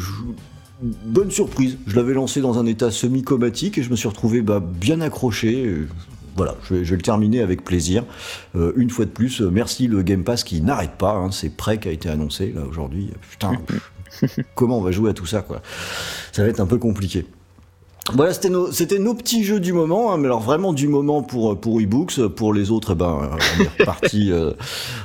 bonne 1.06 1.32
surprise. 1.32 1.78
Je 1.88 1.96
l'avais 1.96 2.14
lancé 2.14 2.42
dans 2.42 2.60
un 2.60 2.66
état 2.66 2.92
semi-comatique 2.92 3.78
et 3.78 3.84
je 3.84 3.90
me 3.90 3.96
suis 3.96 4.10
retrouvé 4.10 4.42
bah, 4.42 4.62
bien 4.62 5.00
accroché. 5.00 5.74
Voilà, 6.36 6.56
je 6.64 6.76
vais, 6.76 6.96
le 6.98 7.02
terminer 7.02 7.40
avec 7.40 7.64
plaisir. 7.64 8.04
Euh, 8.58 8.74
une 8.76 8.90
fois 8.90 9.06
de 9.06 9.10
plus, 9.10 9.40
merci 9.40 9.88
le 9.88 10.02
Game 10.02 10.26
Pass 10.26 10.44
qui 10.44 10.60
n'arrête 10.60 10.98
pas. 10.98 11.14
Hein, 11.14 11.32
c'est 11.32 11.50
prêt 11.50 11.80
qui 11.80 11.88
a 11.88 11.92
été 11.92 12.10
annoncé 12.10 12.52
là 12.54 12.64
aujourd'hui. 12.70 13.12
Putain, 13.32 13.54
comment 14.56 14.80
on 14.80 14.82
va 14.82 14.92
jouer 14.92 15.12
à 15.12 15.14
tout 15.14 15.26
ça 15.26 15.42
quoi 15.44 15.62
Ça 16.34 16.44
va 16.44 16.50
être 16.50 16.60
un 16.60 16.68
peu 16.68 16.78
compliqué. 16.78 17.26
Voilà, 18.14 18.34
c'était 18.34 18.50
nos, 18.50 18.72
c'était 18.72 19.00
nos 19.00 19.14
petits 19.14 19.44
jeux 19.44 19.60
du 19.60 19.74
moment, 19.74 20.14
hein, 20.14 20.18
mais 20.18 20.26
alors 20.28 20.40
vraiment 20.40 20.72
du 20.72 20.88
moment 20.88 21.24
pour 21.24 21.60
pour 21.60 21.82
ebooks, 21.82 22.28
pour 22.28 22.54
les 22.54 22.72
autres, 22.72 22.94
eh 22.94 22.96
ben 22.96 23.30
on 23.60 23.64
est 23.64 23.80
reparti, 23.80 24.32
euh, 24.32 24.52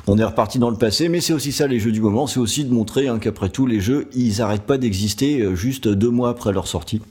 on 0.07 0.19
est 0.19 0.25
reparti 0.25 0.59
dans 0.59 0.71
le 0.71 0.77
passé. 0.77 1.09
Mais 1.09 1.21
c'est 1.21 1.33
aussi 1.33 1.53
ça 1.53 1.67
les 1.67 1.81
jeux 1.81 1.91
du 1.91 2.01
moment, 2.01 2.27
c'est 2.27 2.39
aussi 2.39 2.65
de 2.65 2.73
montrer 2.73 3.09
hein, 3.09 3.19
qu'après 3.19 3.49
tout 3.49 3.67
les 3.67 3.81
jeux, 3.81 4.09
ils 4.15 4.41
arrêtent 4.41 4.63
pas 4.67 4.79
d'exister 4.79 5.41
euh, 5.41 5.57
juste 5.57 5.89
deux 5.89 6.11
mois 6.11 6.31
après 6.31 6.53
leur 6.53 6.69
sortie, 6.69 7.03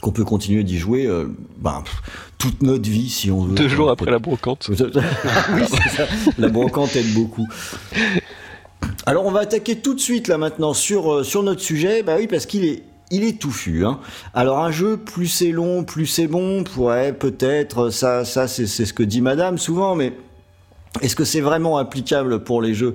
qu'on 0.00 0.10
peut 0.10 0.24
continuer 0.24 0.64
d'y 0.64 0.78
jouer, 0.78 1.06
euh, 1.06 1.26
ben, 1.58 1.84
toute 2.38 2.62
notre 2.62 2.88
vie 2.88 3.08
si 3.08 3.30
on 3.30 3.44
veut. 3.44 3.54
Deux 3.54 3.68
jours 3.68 3.90
après 3.90 4.10
la 4.10 4.18
brocante. 4.18 4.68
oui, 4.68 4.76
c'est 4.76 5.96
ça. 5.96 6.06
La 6.38 6.48
brocante 6.48 6.96
aide 6.96 7.14
beaucoup. 7.14 7.46
Alors 9.06 9.26
on 9.26 9.30
va 9.30 9.40
attaquer 9.40 9.76
tout 9.76 9.94
de 9.94 10.00
suite 10.00 10.26
là 10.26 10.38
maintenant 10.38 10.74
sur 10.74 11.24
sur 11.24 11.42
notre 11.42 11.60
sujet, 11.60 12.02
bah 12.02 12.16
oui 12.18 12.26
parce 12.26 12.46
qu'il 12.46 12.64
est 12.64 12.82
il 13.10 13.24
est 13.24 13.40
touffu. 13.40 13.84
Hein. 13.84 14.00
Alors 14.34 14.58
un 14.60 14.70
jeu, 14.70 14.96
plus 14.96 15.26
c'est 15.26 15.50
long, 15.50 15.84
plus 15.84 16.06
c'est 16.06 16.26
bon, 16.26 16.64
pourrait 16.64 17.12
peut-être, 17.12 17.90
ça, 17.90 18.24
ça 18.24 18.48
c'est 18.48 18.66
ce 18.66 18.92
que 18.92 19.02
dit 19.02 19.20
Madame 19.20 19.58
souvent, 19.58 19.94
mais 19.94 20.12
est-ce 21.02 21.16
que 21.16 21.24
c'est 21.24 21.40
vraiment 21.40 21.78
applicable 21.78 22.42
pour 22.42 22.62
les 22.62 22.74
jeux? 22.74 22.94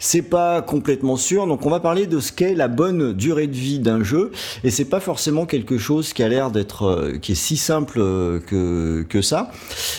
C'est 0.00 0.22
pas 0.22 0.62
complètement 0.62 1.16
sûr, 1.16 1.46
donc 1.46 1.64
on 1.66 1.70
va 1.70 1.78
parler 1.78 2.06
de 2.06 2.18
ce 2.18 2.32
qu'est 2.32 2.54
la 2.54 2.66
bonne 2.66 3.12
durée 3.12 3.46
de 3.46 3.54
vie 3.54 3.78
d'un 3.78 4.02
jeu, 4.02 4.32
et 4.64 4.70
c'est 4.70 4.86
pas 4.86 4.98
forcément 4.98 5.46
quelque 5.46 5.78
chose 5.78 6.12
qui 6.12 6.22
a 6.22 6.28
l'air 6.28 6.50
d'être, 6.50 6.84
euh, 6.84 7.18
qui 7.18 7.32
est 7.32 7.36
si 7.36 7.56
simple 7.56 8.00
euh, 8.00 8.40
que, 8.40 9.06
que 9.08 9.22
ça. 9.22 9.52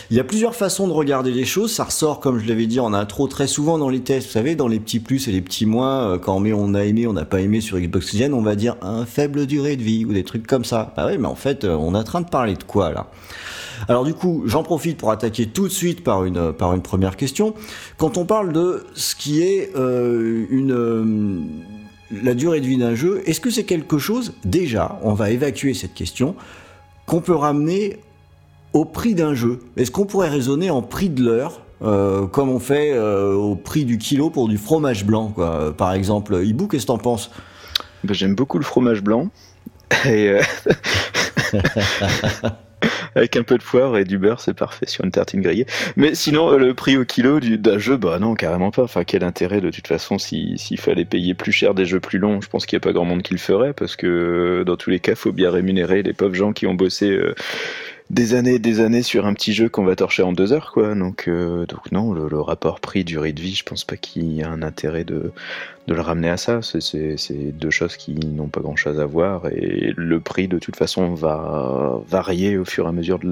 Il 0.09 0.17
y 0.17 0.19
a 0.19 0.23
plusieurs 0.23 0.55
façons 0.55 0.87
de 0.87 0.93
regarder 0.93 1.31
les 1.31 1.45
choses, 1.45 1.71
ça 1.71 1.85
ressort, 1.85 2.19
comme 2.19 2.39
je 2.39 2.47
l'avais 2.47 2.65
dit 2.65 2.79
en 2.79 2.93
intro, 2.93 3.27
très 3.27 3.47
souvent 3.47 3.77
dans 3.77 3.89
les 3.89 4.01
tests, 4.01 4.27
vous 4.27 4.33
savez, 4.33 4.55
dans 4.55 4.67
les 4.67 4.79
petits 4.79 4.99
plus 4.99 5.27
et 5.27 5.31
les 5.31 5.41
petits 5.41 5.67
moins, 5.67 6.13
euh, 6.13 6.17
quand 6.17 6.35
on 6.35 6.39
met 6.39 6.51
on 6.51 6.73
a 6.73 6.83
aimé, 6.83 7.05
on 7.07 7.13
n'a 7.13 7.25
pas 7.25 7.39
aimé 7.39 7.61
sur 7.61 7.77
Xbox 7.79 8.13
One, 8.15 8.33
on 8.33 8.41
va 8.41 8.55
dire 8.55 8.75
un 8.81 9.05
faible 9.05 9.45
durée 9.45 9.75
de 9.75 9.83
vie, 9.83 10.03
ou 10.03 10.13
des 10.13 10.23
trucs 10.23 10.47
comme 10.47 10.65
ça. 10.65 10.93
Bah 10.97 11.05
oui, 11.07 11.17
mais 11.19 11.27
en 11.27 11.35
fait, 11.35 11.63
on 11.63 11.93
est 11.93 11.97
en 11.97 12.03
train 12.03 12.21
de 12.21 12.29
parler 12.29 12.55
de 12.55 12.63
quoi 12.63 12.91
là? 12.91 13.07
Alors 13.87 14.03
du 14.03 14.13
coup, 14.13 14.43
j'en 14.45 14.63
profite 14.63 14.97
pour 14.97 15.11
attaquer 15.11 15.47
tout 15.47 15.67
de 15.67 15.73
suite 15.73 16.03
par 16.03 16.25
une, 16.25 16.53
par 16.53 16.73
une 16.73 16.81
première 16.81 17.17
question. 17.17 17.53
Quand 17.97 18.17
on 18.17 18.25
parle 18.25 18.53
de 18.53 18.85
ce 18.93 19.15
qui 19.15 19.41
est 19.41 19.71
euh, 19.75 20.45
une... 20.49 20.71
Euh, 20.71 21.39
la 22.23 22.33
durée 22.33 22.59
de 22.59 22.65
vie 22.65 22.77
d'un 22.77 22.93
jeu, 22.93 23.21
est-ce 23.25 23.39
que 23.39 23.49
c'est 23.49 23.63
quelque 23.63 23.97
chose, 23.97 24.33
déjà, 24.43 24.99
on 25.01 25.13
va 25.13 25.31
évacuer 25.31 25.73
cette 25.73 25.93
question, 25.93 26.35
qu'on 27.05 27.21
peut 27.21 27.35
ramener 27.35 27.99
au 28.73 28.83
prix 28.83 29.15
d'un 29.15 29.33
jeu? 29.33 29.59
Est-ce 29.77 29.91
qu'on 29.91 30.05
pourrait 30.05 30.27
raisonner 30.27 30.69
en 30.69 30.81
prix 30.81 31.09
de 31.09 31.23
l'heure 31.23 31.61
euh, 31.83 32.27
comme 32.27 32.49
on 32.49 32.59
fait 32.59 32.99
au 32.99 33.55
prix 33.55 33.85
du 33.85 33.97
kilo 33.97 34.29
pour 34.29 34.49
du 34.49 34.57
fromage 34.57 35.05
blanc, 35.05 35.29
quoi. 35.33 35.73
Par 35.75 35.93
exemple, 35.93 36.39
Ibu, 36.43 36.67
qu'est-ce 36.67 36.83
que 36.83 36.87
t'en 36.87 36.97
penses? 36.97 37.31
Ben, 38.03 38.13
J'aime 38.13 38.35
beaucoup 38.35 38.57
le 38.57 38.65
fromage 38.65 39.01
blanc. 39.01 39.29
Et 40.05 40.35
Avec 43.15 43.35
un 43.35 43.43
peu 43.43 43.57
de 43.57 43.63
poivre 43.63 43.97
et 43.97 44.03
du 44.03 44.17
beurre, 44.17 44.39
c'est 44.39 44.53
parfait 44.53 44.85
sur 44.87 45.03
une 45.03 45.11
tartine 45.11 45.41
grillée. 45.41 45.65
Mais 45.95 46.15
sinon, 46.15 46.51
euh, 46.51 46.57
le 46.57 46.73
prix 46.73 46.97
au 46.97 47.05
kilo 47.05 47.39
d'un 47.39 47.77
jeu, 47.77 47.97
bah 47.97 48.19
non, 48.19 48.35
carrément 48.35 48.71
pas. 48.71 48.83
Enfin, 48.83 49.03
quel 49.03 49.23
intérêt 49.23 49.61
de 49.61 49.69
toute 49.69 49.87
façon 49.87 50.17
s'il 50.17 50.79
fallait 50.79 51.05
payer 51.05 51.33
plus 51.33 51.51
cher 51.51 51.73
des 51.73 51.85
jeux 51.85 51.99
plus 51.99 52.19
longs 52.19 52.41
Je 52.41 52.49
pense 52.49 52.65
qu'il 52.65 52.77
n'y 52.77 52.81
a 52.81 52.85
pas 52.85 52.93
grand 52.93 53.05
monde 53.05 53.21
qui 53.21 53.33
le 53.33 53.39
ferait 53.39 53.73
parce 53.73 53.95
que 53.95 54.63
dans 54.65 54.77
tous 54.77 54.89
les 54.89 54.99
cas, 54.99 55.15
faut 55.15 55.31
bien 55.31 55.51
rémunérer 55.51 56.03
les 56.03 56.13
pauvres 56.13 56.35
gens 56.35 56.53
qui 56.53 56.67
ont 56.67 56.73
bossé. 56.73 57.09
Euh, 57.09 57.35
des 58.11 58.33
années 58.33 58.55
et 58.55 58.59
des 58.59 58.81
années 58.81 59.03
sur 59.03 59.25
un 59.25 59.33
petit 59.33 59.53
jeu 59.53 59.69
qu'on 59.69 59.85
va 59.85 59.95
torcher 59.95 60.21
en 60.21 60.33
deux 60.33 60.51
heures, 60.51 60.71
quoi. 60.73 60.95
Donc, 60.95 61.29
euh, 61.29 61.65
donc 61.65 61.91
non, 61.93 62.11
le, 62.11 62.41
rapport 62.41 62.81
prix-durée 62.81 63.31
de 63.31 63.41
vie, 63.41 63.55
je 63.55 63.63
pense 63.63 63.85
pas 63.85 63.95
qu'il 63.95 64.33
y 64.33 64.43
a 64.43 64.49
un 64.49 64.61
intérêt 64.61 65.05
de, 65.05 65.31
de 65.87 65.93
le 65.93 66.01
ramener 66.01 66.29
à 66.29 66.37
ça. 66.37 66.59
C'est 66.61 67.51
deux 67.53 67.69
choses 67.69 67.97
qui 67.97 68.13
n'ont 68.13 68.47
pas 68.47 68.61
grand 68.61 68.75
chose 68.75 68.99
à 68.99 69.05
voir 69.05 69.47
et 69.47 69.93
le 69.95 70.19
prix 70.19 70.47
de 70.47 70.59
toute 70.59 70.75
façon 70.75 71.13
va 71.13 71.99
varier 72.07 72.57
au 72.57 72.65
fur 72.65 72.85
et 72.85 72.89
à 72.89 72.91
mesure 72.91 73.19
de 73.19 73.29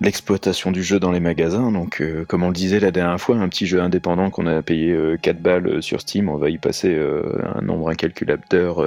l'exploitation 0.00 0.70
du 0.70 0.82
jeu 0.82 0.98
dans 0.98 1.12
les 1.12 1.20
magasins. 1.20 1.70
Donc, 1.72 2.00
euh, 2.00 2.24
comme 2.24 2.42
on 2.42 2.48
le 2.48 2.54
disait 2.54 2.80
la 2.80 2.90
dernière 2.90 3.20
fois, 3.20 3.36
un 3.36 3.48
petit 3.48 3.66
jeu 3.66 3.80
indépendant 3.80 4.30
qu'on 4.30 4.46
a 4.46 4.62
payé 4.62 4.96
4 5.20 5.36
euh, 5.36 5.40
balles 5.40 5.82
sur 5.82 6.00
Steam, 6.00 6.28
on 6.28 6.36
va 6.36 6.50
y 6.50 6.58
passer 6.58 6.94
euh, 6.94 7.22
un 7.54 7.62
nombre 7.62 7.90
incalculable 7.90 8.44
d'heures 8.50 8.84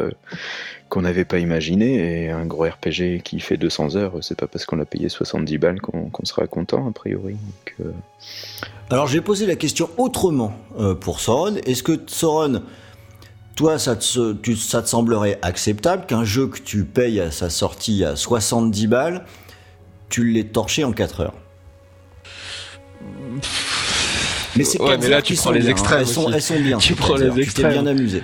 qu'on 0.94 1.02
n'avait 1.02 1.26
pas 1.26 1.40
imaginé 1.40 2.26
et 2.26 2.30
un 2.30 2.46
gros 2.46 2.66
RPG 2.66 3.24
qui 3.24 3.40
fait 3.40 3.58
200 3.58 3.96
heures, 3.96 4.14
c'est 4.22 4.38
pas 4.38 4.46
parce 4.46 4.68
qu'on 4.68 4.76
l'a 4.76 4.86
payé 4.86 5.10
70 5.10 5.58
balles 5.58 5.82
qu'on 5.82 6.12
sera 6.24 6.46
content 6.46 6.88
a 6.88 6.92
priori. 6.92 7.36
Alors 8.92 9.08
j'ai 9.08 9.20
posé 9.20 9.48
la 9.48 9.56
question 9.56 9.90
autrement 9.98 10.56
euh, 10.78 10.94
pour 10.94 11.20
Soren. 11.20 11.58
Est-ce 11.66 11.82
que 11.82 12.00
Soren, 12.06 12.62
toi, 13.56 13.80
ça 13.80 13.96
te, 13.96 14.56
ça 14.56 14.84
te 14.84 14.88
semblerait 14.88 15.40
acceptable 15.42 16.06
qu'un 16.06 16.26
jeu 16.26 16.46
que 16.46 16.60
tu 16.60 16.84
payes 16.84 17.20
à 17.20 17.32
sa 17.32 17.50
sortie 17.50 18.06
à 18.06 18.16
70 18.16 18.86
balles, 18.86 19.26
tu 20.10 20.26
l'aies 20.26 20.44
torché 20.44 20.84
en 20.84 20.92
4 20.92 21.22
heures? 21.22 21.34
Mais 24.56 24.64
c'est 24.64 24.80
ouais, 24.80 25.00
mais 25.00 25.10
là 25.10 25.24
tu 25.24 25.34
prends 25.34 25.50
les 25.50 25.72
extrêmes. 25.72 26.02
Elles 26.02 26.08
sont, 26.08 26.32
elles 26.32 26.40
sont, 26.40 26.60
bien. 26.60 26.78
Tu 26.78 26.94
prends 26.94 27.16
les 27.16 27.40
extrêmes. 27.40 27.72
Tu 27.72 27.82
bien 27.82 27.88
amusé. 27.88 28.22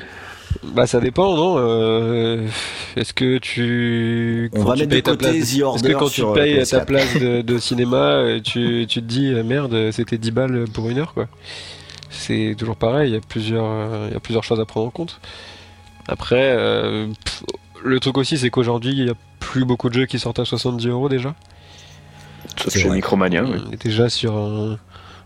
Bah 0.63 0.87
ça 0.87 0.99
dépend, 0.99 1.35
non 1.35 1.55
euh, 1.57 2.47
Est-ce 2.95 3.13
que 3.13 3.37
tu 3.37 4.49
on 4.53 4.63
va 4.63 4.75
mettre 4.75 4.95
de 4.95 4.99
côté 5.01 5.37
Est-ce 5.37 5.83
que 5.83 5.93
quand 5.93 6.09
tu 6.09 6.23
euh, 6.23 6.33
payes 6.33 6.65
ta 6.65 6.81
place 6.81 7.17
de, 7.17 7.57
cinéma, 7.59 7.97
euh, 7.97 8.39
tu, 8.41 8.85
tu 8.87 9.01
te 9.01 9.05
dis 9.05 9.31
merde, 9.43 9.91
c'était 9.91 10.17
10 10.17 10.31
balles 10.31 10.65
pour 10.73 10.89
une 10.89 10.99
heure 10.99 11.13
quoi 11.13 11.27
C'est 12.09 12.55
toujours 12.57 12.75
pareil. 12.75 13.11
Il 13.11 13.13
y 13.13 13.17
a 13.17 13.21
plusieurs, 13.21 14.07
il 14.07 14.13
y 14.13 14.17
a 14.17 14.19
plusieurs 14.19 14.43
choses 14.43 14.59
à 14.59 14.65
prendre 14.65 14.87
en 14.87 14.91
compte. 14.91 15.19
Après, 16.07 16.55
le 16.55 17.99
truc 17.99 18.17
aussi, 18.17 18.37
c'est 18.37 18.49
qu'aujourd'hui, 18.49 18.91
il 18.91 19.05
y 19.05 19.09
a 19.09 19.15
plus 19.39 19.65
beaucoup 19.65 19.89
de 19.89 19.93
jeux 19.93 20.05
qui 20.05 20.19
sortent 20.19 20.39
à 20.39 20.45
70 20.45 20.87
euros 20.87 21.09
déjà. 21.09 21.35
Sauf 22.57 22.75
chez 22.75 22.89
Micromania. 22.89 23.43
On 23.43 23.71
est 23.71 23.81
déjà 23.81 24.09
sur 24.09 24.35
un 24.35 24.77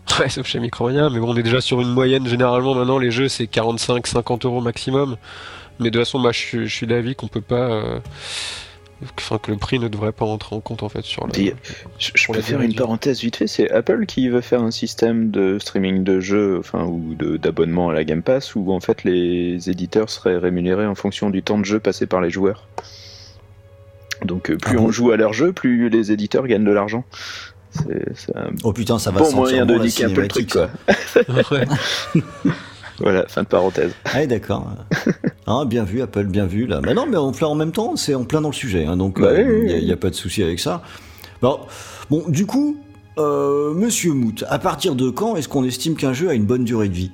Ouais, 0.20 0.28
sauf 0.28 0.46
chez 0.46 0.60
Micromania, 0.60 1.08
mais 1.10 1.18
bon, 1.18 1.32
on 1.32 1.36
est 1.36 1.42
déjà 1.42 1.60
sur 1.60 1.80
une 1.80 1.90
moyenne. 1.90 2.26
Généralement, 2.26 2.74
maintenant, 2.74 2.98
les 2.98 3.10
jeux, 3.10 3.28
c'est 3.28 3.44
45-50 3.44 4.46
euros 4.46 4.60
maximum. 4.60 5.16
Mais 5.80 5.90
de 5.90 5.98
toute 5.98 6.06
façon, 6.06 6.18
moi, 6.18 6.32
je, 6.32 6.66
suis 6.66 6.86
d'avis 6.86 7.14
qu'on 7.16 7.26
peut 7.26 7.40
pas. 7.40 7.70
Euh, 7.70 7.98
enfin, 9.18 9.38
que 9.38 9.50
le 9.50 9.56
prix 9.56 9.78
ne 9.78 9.88
devrait 9.88 10.12
pas 10.12 10.24
rentrer 10.24 10.54
en 10.54 10.60
compte 10.60 10.82
en 10.82 10.88
fait 10.88 11.02
sur 11.02 11.26
le. 11.26 11.32
je, 11.98 12.32
peux 12.32 12.40
faire 12.40 12.60
une 12.60 12.74
parenthèse 12.74 13.20
vite 13.20 13.36
fait. 13.36 13.46
C'est 13.48 13.70
Apple 13.70 14.06
qui 14.06 14.28
veut 14.28 14.40
faire 14.40 14.62
un 14.62 14.70
système 14.70 15.30
de 15.30 15.58
streaming 15.58 16.04
de 16.04 16.20
jeux, 16.20 16.58
enfin 16.58 16.84
ou 16.84 17.14
d'abonnement 17.14 17.88
à 17.88 17.92
la 17.92 18.04
Game 18.04 18.22
Pass, 18.22 18.54
où 18.54 18.72
en 18.72 18.80
fait 18.80 19.02
les 19.02 19.68
éditeurs 19.68 20.10
seraient 20.10 20.38
rémunérés 20.38 20.86
en 20.86 20.94
fonction 20.94 21.30
du 21.30 21.42
temps 21.42 21.58
de 21.58 21.64
jeu 21.64 21.80
passé 21.80 22.06
par 22.06 22.20
les 22.20 22.30
joueurs. 22.30 22.68
Donc 24.24 24.50
euh, 24.50 24.56
plus 24.56 24.78
ah 24.78 24.82
on 24.82 24.90
joue 24.90 25.10
à 25.10 25.16
leur 25.16 25.32
jeu, 25.32 25.52
plus 25.52 25.88
les 25.88 26.12
éditeurs 26.12 26.46
gagnent 26.46 26.64
de 26.64 26.70
l'argent. 26.70 27.04
C'est 28.14 28.36
un 28.36 28.50
oh 28.62 28.72
putain, 28.72 28.98
ça 28.98 29.10
va 29.10 29.20
bon 29.20 29.32
moyen 29.32 29.66
de 29.66 29.74
niquer 29.74 30.04
un 30.04 30.10
peu 30.10 30.22
le 30.22 30.28
truc, 30.28 30.50
quoi. 30.50 30.68
voilà, 33.00 33.26
fin 33.28 33.42
de 33.42 33.48
parenthèse. 33.48 33.92
Ah, 34.12 34.24
d'accord. 34.26 34.70
Ah, 35.46 35.64
bien 35.66 35.84
vu, 35.84 36.00
Apple, 36.00 36.24
bien 36.24 36.46
vu 36.46 36.66
là. 36.66 36.80
Mais 36.82 36.94
non, 36.94 37.06
mais 37.06 37.16
en 37.16 37.54
même 37.54 37.72
temps, 37.72 37.96
c'est 37.96 38.14
en 38.14 38.24
plein 38.24 38.40
dans 38.40 38.50
le 38.50 38.54
sujet, 38.54 38.86
hein, 38.86 38.96
donc 38.96 39.16
il 39.18 39.22
bah 39.22 39.32
n'y 39.32 39.90
euh, 39.90 39.94
a, 39.94 39.96
pas 39.96 40.10
de 40.10 40.14
souci 40.14 40.42
avec 40.42 40.60
ça. 40.60 40.82
Bon, 41.42 41.60
bon 42.10 42.24
du 42.28 42.46
coup, 42.46 42.78
euh, 43.18 43.74
Monsieur 43.74 44.12
Mout, 44.12 44.44
à 44.48 44.58
partir 44.58 44.94
de 44.94 45.10
quand 45.10 45.36
est-ce 45.36 45.48
qu'on 45.48 45.64
estime 45.64 45.96
qu'un 45.96 46.12
jeu 46.12 46.28
a 46.28 46.34
une 46.34 46.46
bonne 46.46 46.64
durée 46.64 46.88
de 46.88 46.94
vie? 46.94 47.10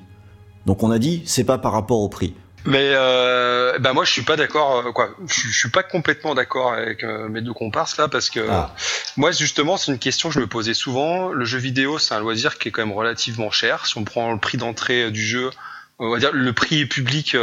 Donc 0.66 0.82
on 0.82 0.90
a 0.90 0.98
dit, 0.98 1.22
c'est 1.24 1.44
pas 1.44 1.58
par 1.58 1.72
rapport 1.72 2.00
au 2.00 2.08
prix. 2.08 2.34
Mais 2.66 2.92
euh, 2.94 3.78
bah 3.78 3.92
moi 3.94 4.04
je 4.04 4.10
suis 4.10 4.22
pas 4.22 4.36
d'accord 4.36 4.76
euh, 4.86 4.92
quoi. 4.92 5.10
Je, 5.26 5.48
je, 5.48 5.58
suis 5.58 5.70
pas 5.70 5.82
complètement 5.82 6.34
d'accord 6.34 6.72
avec 6.72 7.04
euh, 7.04 7.28
mes 7.28 7.40
deux 7.40 7.54
comparses 7.54 7.96
là 7.96 8.08
parce 8.08 8.28
que 8.28 8.40
ah. 8.50 8.74
moi 9.16 9.32
justement 9.32 9.78
c'est 9.78 9.92
une 9.92 9.98
question 9.98 10.28
que 10.28 10.34
je 10.34 10.40
me 10.40 10.46
posais 10.46 10.74
souvent. 10.74 11.30
Le 11.30 11.44
jeu 11.44 11.58
vidéo 11.58 11.98
c'est 11.98 12.14
un 12.14 12.20
loisir 12.20 12.58
qui 12.58 12.68
est 12.68 12.70
quand 12.70 12.84
même 12.84 12.96
relativement 12.96 13.50
cher. 13.50 13.86
Si 13.86 13.96
on 13.96 14.04
prend 14.04 14.30
le 14.32 14.38
prix 14.38 14.58
d'entrée 14.58 15.04
euh, 15.04 15.10
du 15.10 15.22
jeu, 15.22 15.50
on 15.98 16.10
va 16.10 16.18
dire 16.18 16.32
le 16.32 16.52
prix 16.52 16.84
public 16.84 17.36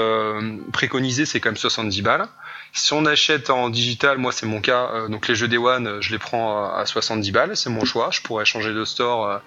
préconisé 0.71 1.25
c'est 1.25 1.39
quand 1.39 1.49
même 1.49 1.57
70 1.57 2.01
balles. 2.03 2.27
Si 2.73 2.93
on 2.93 3.05
achète 3.05 3.49
en 3.49 3.69
digital, 3.69 4.19
moi 4.19 4.31
c'est 4.31 4.45
mon 4.45 4.61
cas, 4.61 5.07
donc 5.09 5.27
les 5.27 5.35
jeux 5.35 5.47
Day 5.47 5.57
One 5.57 5.97
je 5.99 6.11
les 6.11 6.19
prends 6.19 6.71
à 6.73 6.85
70 6.85 7.31
balles, 7.31 7.57
c'est 7.57 7.69
mon 7.69 7.85
choix. 7.85 8.09
Je 8.11 8.21
pourrais 8.21 8.45
changer 8.45 8.73
de 8.73 8.83
store 8.83 9.41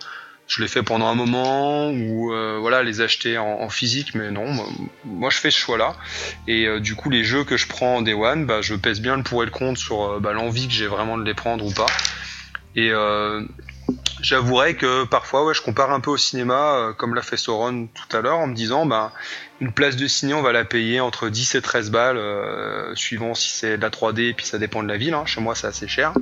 je 0.50 0.60
l'ai 0.60 0.68
fait 0.68 0.82
pendant 0.82 1.06
un 1.06 1.14
moment 1.14 1.90
ou 1.90 2.32
euh, 2.32 2.58
voilà 2.60 2.82
les 2.82 3.00
acheter 3.00 3.38
en, 3.38 3.68
physique 3.70 4.16
mais 4.16 4.32
non 4.32 4.52
moi 5.04 5.30
je 5.30 5.38
fais 5.38 5.50
ce 5.50 5.58
choix 5.58 5.78
là 5.78 5.94
et 6.48 6.66
euh, 6.66 6.80
du 6.80 6.96
coup 6.96 7.08
les 7.08 7.22
jeux 7.22 7.44
que 7.44 7.56
je 7.56 7.68
prends 7.68 7.98
en 7.98 8.02
day 8.02 8.14
one 8.14 8.46
bah, 8.46 8.60
je 8.60 8.74
pèse 8.74 9.00
bien 9.00 9.16
le 9.16 9.22
pour 9.22 9.44
et 9.44 9.46
le 9.46 9.52
contre 9.52 9.78
sur 9.78 10.02
euh, 10.02 10.18
bah, 10.18 10.32
l'envie 10.32 10.66
que 10.66 10.74
j'ai 10.74 10.88
vraiment 10.88 11.16
de 11.16 11.22
les 11.22 11.34
prendre 11.34 11.64
ou 11.64 11.70
pas 11.70 11.86
et 12.74 12.92
j'avouerais 14.20 14.74
que 14.74 15.04
parfois 15.04 15.44
ouais 15.44 15.54
je 15.54 15.62
compare 15.62 15.92
un 15.92 16.00
peu 16.00 16.10
au 16.10 16.16
cinéma 16.16 16.94
comme 16.98 17.14
l'a 17.14 17.22
fait 17.22 17.36
Sauron 17.36 17.88
tout 17.88 18.16
à 18.16 18.20
l'heure 18.20 18.38
en 18.38 18.46
me 18.46 18.54
disant 18.54 18.86
bah 18.86 19.12
une 19.60 19.72
place 19.72 19.96
de 19.96 20.06
ciné, 20.06 20.32
on 20.32 20.40
va 20.40 20.52
la 20.52 20.64
payer 20.64 21.00
entre 21.00 21.28
10 21.28 21.56
et 21.56 21.60
13 21.60 21.90
balles, 21.90 22.96
suivant 22.96 23.34
si 23.34 23.50
c'est 23.50 23.76
de 23.76 23.82
la 23.82 23.90
3D, 23.90 24.34
puis 24.34 24.46
ça 24.46 24.56
dépend 24.56 24.82
de 24.82 24.88
la 24.88 24.96
ville. 24.96 25.12
Hein. 25.12 25.26
Chez 25.26 25.42
moi, 25.42 25.54
c'est 25.54 25.66
assez 25.66 25.86
cher. 25.86 26.14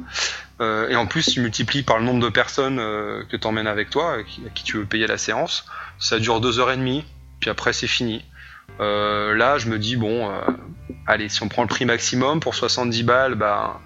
Euh, 0.61 0.89
et 0.89 0.97
en 0.97 1.07
plus, 1.07 1.27
tu 1.27 1.41
multiplies 1.41 1.83
par 1.83 1.99
le 1.99 2.05
nombre 2.05 2.21
de 2.21 2.29
personnes 2.29 2.79
euh, 2.79 3.23
que 3.31 3.37
tu 3.37 3.47
emmènes 3.47 3.67
avec 3.67 3.91
toi, 3.91 4.15
à 4.15 4.23
qui, 4.23 4.65
tu 4.65 4.79
veux 4.79 4.85
payer 4.85 5.07
la 5.07 5.19
séance. 5.19 5.67
Ça 5.99 6.19
dure 6.19 6.41
2 6.41 6.59
heures 6.59 6.73
et 6.73 6.77
demie, 6.77 7.05
puis 7.41 7.51
après, 7.51 7.73
c'est 7.73 7.87
fini. 7.87 8.25
là, 8.79 9.59
je 9.59 9.69
me 9.69 9.79
dis, 9.79 9.97
bon, 9.97 10.31
allez, 11.07 11.29
si 11.29 11.43
on 11.43 11.49
prend 11.49 11.63
le 11.63 11.69
prix 11.69 11.85
maximum 11.85 12.41
pour 12.41 12.55
70 12.55 13.03
balles, 13.03 13.35
bah, 13.35 13.81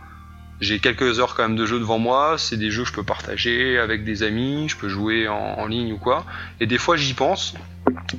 j'ai 0.63 0.79
quelques 0.79 1.19
heures 1.19 1.35
quand 1.35 1.43
même 1.43 1.57
de 1.57 1.67
jeu 1.67 1.81
devant 1.81 1.99
moi. 1.99 2.37
C'est 2.39 2.57
des 2.57 2.71
jeux 2.71 2.85
que 2.85 2.89
je 2.89 2.95
peux 2.95 3.03
partager 3.03 3.79
avec 3.79 4.05
des 4.05 4.23
amis, 4.23 4.69
je 4.69 4.77
peux 4.77 4.89
jouer 4.89 5.29
en, 5.29 5.67
ligne 5.67 5.93
ou 5.93 5.99
quoi. 5.99 6.25
Et 6.61 6.67
des 6.67 6.79
fois, 6.79 6.97
j'y 6.97 7.15
pense. 7.15 7.55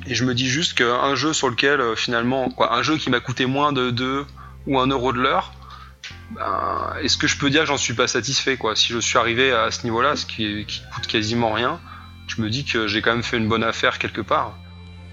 Et 0.06 0.14
je 0.14 0.24
me 0.24 0.34
dis 0.34 0.46
juste 0.46 0.74
qu'un 0.74 1.14
jeu 1.14 1.32
sur 1.32 1.48
lequel 1.48 1.80
euh, 1.80 1.96
finalement, 1.96 2.54
un 2.58 2.82
jeu 2.82 2.98
qui 2.98 3.08
m'a 3.08 3.20
coûté 3.20 3.46
moins 3.46 3.72
de 3.72 3.90
2 3.90 4.26
ou 4.66 4.78
1 4.78 4.88
euro 4.88 5.12
de 5.12 5.20
l'heure, 5.20 5.52
ben, 6.30 6.94
est-ce 7.02 7.16
que 7.16 7.26
je 7.26 7.36
peux 7.38 7.50
dire 7.50 7.62
que 7.62 7.66
j'en 7.66 7.76
suis 7.76 7.94
pas 7.94 8.06
satisfait 8.06 8.56
quoi? 8.56 8.76
Si 8.76 8.92
je 8.92 8.98
suis 8.98 9.18
arrivé 9.18 9.52
à 9.52 9.70
ce 9.70 9.84
niveau-là, 9.84 10.16
ce 10.16 10.26
qui, 10.26 10.64
qui 10.66 10.82
coûte 10.94 11.06
quasiment 11.06 11.52
rien, 11.52 11.80
je 12.26 12.40
me 12.42 12.50
dis 12.50 12.64
que 12.64 12.86
j'ai 12.86 13.02
quand 13.02 13.12
même 13.12 13.22
fait 13.22 13.36
une 13.36 13.48
bonne 13.48 13.64
affaire 13.64 13.98
quelque 13.98 14.20
part. 14.20 14.56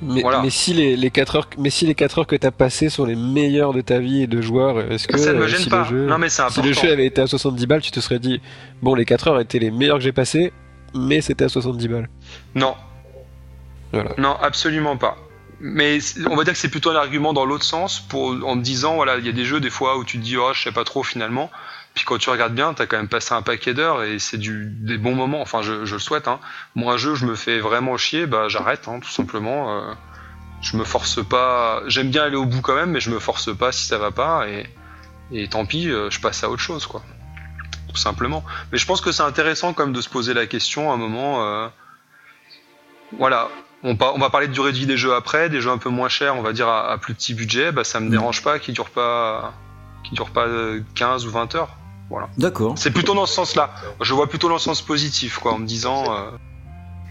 Mais, 0.04 0.24
mais, 0.42 0.50
si 0.50 0.74
les, 0.74 0.96
les 0.96 1.12
4 1.12 1.36
heures, 1.36 1.50
mais 1.60 1.70
si 1.70 1.86
les 1.86 1.94
4 1.94 2.20
heures 2.20 2.28
que 2.28 2.36
t'as 2.36 2.50
passées 2.50 2.90
sont 2.90 3.06
les 3.06 3.16
meilleures 3.16 3.72
de 3.72 3.82
ta 3.82 4.00
vie 4.00 4.24
et 4.24 4.28
de 4.28 4.42
joueur, 4.42 4.80
est-ce 4.92 5.08
que 5.08 5.16
ça 5.16 5.32
me 5.32 5.48
gêne 5.48 5.70
pas. 5.70 5.84
Jeu, 5.84 6.08
non, 6.08 6.18
mais 6.18 6.30
si 6.30 6.62
le 6.64 6.74
jeu 6.74 6.92
avait 6.92 7.06
été 7.06 7.22
à 7.22 7.28
70 7.28 7.68
balles, 7.68 7.82
tu 7.82 7.92
te 7.92 8.00
serais 8.00 8.18
dit 8.18 8.42
bon 8.82 8.96
les 8.96 9.06
4 9.06 9.28
heures 9.28 9.40
étaient 9.40 9.60
les 9.60 9.70
meilleures 9.70 9.98
que 9.98 10.04
j'ai 10.04 10.12
passées, 10.12 10.54
mais 10.96 11.22
c'était 11.22 11.46
à 11.46 11.50
70 11.50 11.88
balles. 11.88 12.10
Non, 12.56 12.76
non, 14.18 14.36
absolument 14.42 14.98
pas. 14.98 15.18
Mais 15.64 16.00
on 16.28 16.36
va 16.36 16.44
dire 16.44 16.54
que 16.54 16.60
c'est 16.60 16.70
plutôt 16.70 16.90
un 16.90 16.96
argument 16.96 17.34
dans 17.34 17.46
l'autre 17.46 17.64
sens, 17.64 18.00
pour, 18.00 18.36
en 18.46 18.56
disant, 18.56 18.96
voilà, 18.96 19.18
il 19.18 19.26
y 19.26 19.30
a 19.30 19.32
des 19.32 19.46
jeux 19.46 19.60
des 19.60 19.70
fois 19.70 19.98
où 19.98 20.04
tu 20.04 20.18
te 20.18 20.24
dis, 20.24 20.36
oh, 20.36 20.54
je 20.54 20.64
sais 20.64 20.72
pas 20.72 20.84
trop 20.84 21.04
finalement. 21.04 21.52
Puis 21.94 22.04
quand 22.06 22.18
tu 22.18 22.30
regardes 22.30 22.56
bien, 22.56 22.74
t'as 22.74 22.88
quand 22.88 22.98
même 22.98 23.10
passé 23.10 23.34
un 23.34 23.42
paquet 23.42 23.74
d'heures 23.74 24.04
et 24.04 24.18
c'est 24.18 24.38
du 24.38 24.72
des 24.72 24.98
bons 24.98 25.14
moments. 25.14 25.42
Enfin, 25.42 25.62
je, 25.62 25.74
le 25.74 26.00
souhaite. 26.00 26.28
Hein. 26.28 26.40
Moi, 26.76 26.94
un 26.94 26.98
jeu, 26.98 27.16
je 27.16 27.26
me 27.26 27.36
fais 27.36 27.60
vraiment 27.60 27.98
chier, 27.98 28.26
bah 28.26 28.48
j'arrête, 28.48 28.88
hein, 28.88 29.00
tout 29.02 29.10
simplement. 29.10 29.78
Euh, 29.78 29.94
je 30.62 30.78
me 30.78 30.84
force 30.84 31.24
pas. 31.24 31.84
J'aime 31.88 32.10
bien 32.10 32.24
aller 32.24 32.38
au 32.38 32.46
bout 32.46 32.62
quand 32.62 32.76
même, 32.76 32.92
mais 32.92 33.02
je 33.02 33.12
me 33.12 33.20
force 33.20 33.56
pas 33.56 33.72
si 33.72 33.86
ça 33.86 33.98
va 33.98 34.12
pas. 34.12 34.48
Et, 34.48 34.68
et 35.32 35.48
tant 35.48 35.66
pis, 35.66 35.90
euh, 35.90 36.10
je 36.10 36.20
passe 36.22 36.44
à 36.44 36.50
autre 36.50 36.62
chose, 36.62 36.88
quoi. 36.88 37.04
Tout 37.90 37.98
simplement. 37.98 38.44
Mais 38.72 38.78
je 38.78 38.86
pense 38.86 39.02
que 39.02 39.12
c'est 39.12 39.24
intéressant 39.24 39.74
quand 39.74 39.86
même 39.86 39.94
de 39.94 40.02
se 40.02 40.10
poser 40.10 40.34
la 40.34 40.48
question 40.48 40.92
à 40.92 40.94
un 40.94 40.98
moment. 40.98 41.44
Euh, 41.44 41.68
voilà, 43.20 43.50
on, 43.84 43.96
va 43.96 44.30
parler 44.30 44.48
de 44.48 44.54
durée 44.54 44.72
de 44.72 44.78
vie 44.78 44.86
des 44.86 44.98
jeux 44.98 45.14
après, 45.14 45.50
des 45.50 45.62
jeux 45.62 45.72
un 45.72 45.78
peu 45.78 45.90
moins 45.90 46.10
chers, 46.10 46.36
on 46.36 46.42
va 46.42 46.54
dire 46.54 46.68
à, 46.68 46.98
plus 46.98 47.14
petit 47.14 47.34
budget, 47.34 47.72
bah, 47.72 47.84
ça 47.84 48.00
me 48.00 48.08
mm. 48.08 48.12
dérange 48.12 48.44
pas 48.44 48.60
qu'ils 48.60 48.74
durent 48.74 48.90
pas, 48.90 49.54
qui 50.04 50.14
durent 50.14 50.30
pas 50.30 50.48
15 50.96 51.26
ou 51.26 51.32
20 51.32 51.56
heures. 51.56 51.78
Voilà. 52.10 52.30
D'accord. 52.38 52.78
C'est 52.78 52.92
plutôt 52.92 53.16
dans 53.16 53.26
ce 53.26 53.34
sens-là. 53.34 53.74
Je 54.02 54.14
vois 54.14 54.28
plutôt 54.28 54.50
dans 54.50 54.56
le 54.56 54.60
sens 54.60 54.82
positif, 54.82 55.40
quoi, 55.40 55.54
en 55.54 55.60
me 55.60 55.66
disant, 55.66 56.14
euh, 56.14 56.32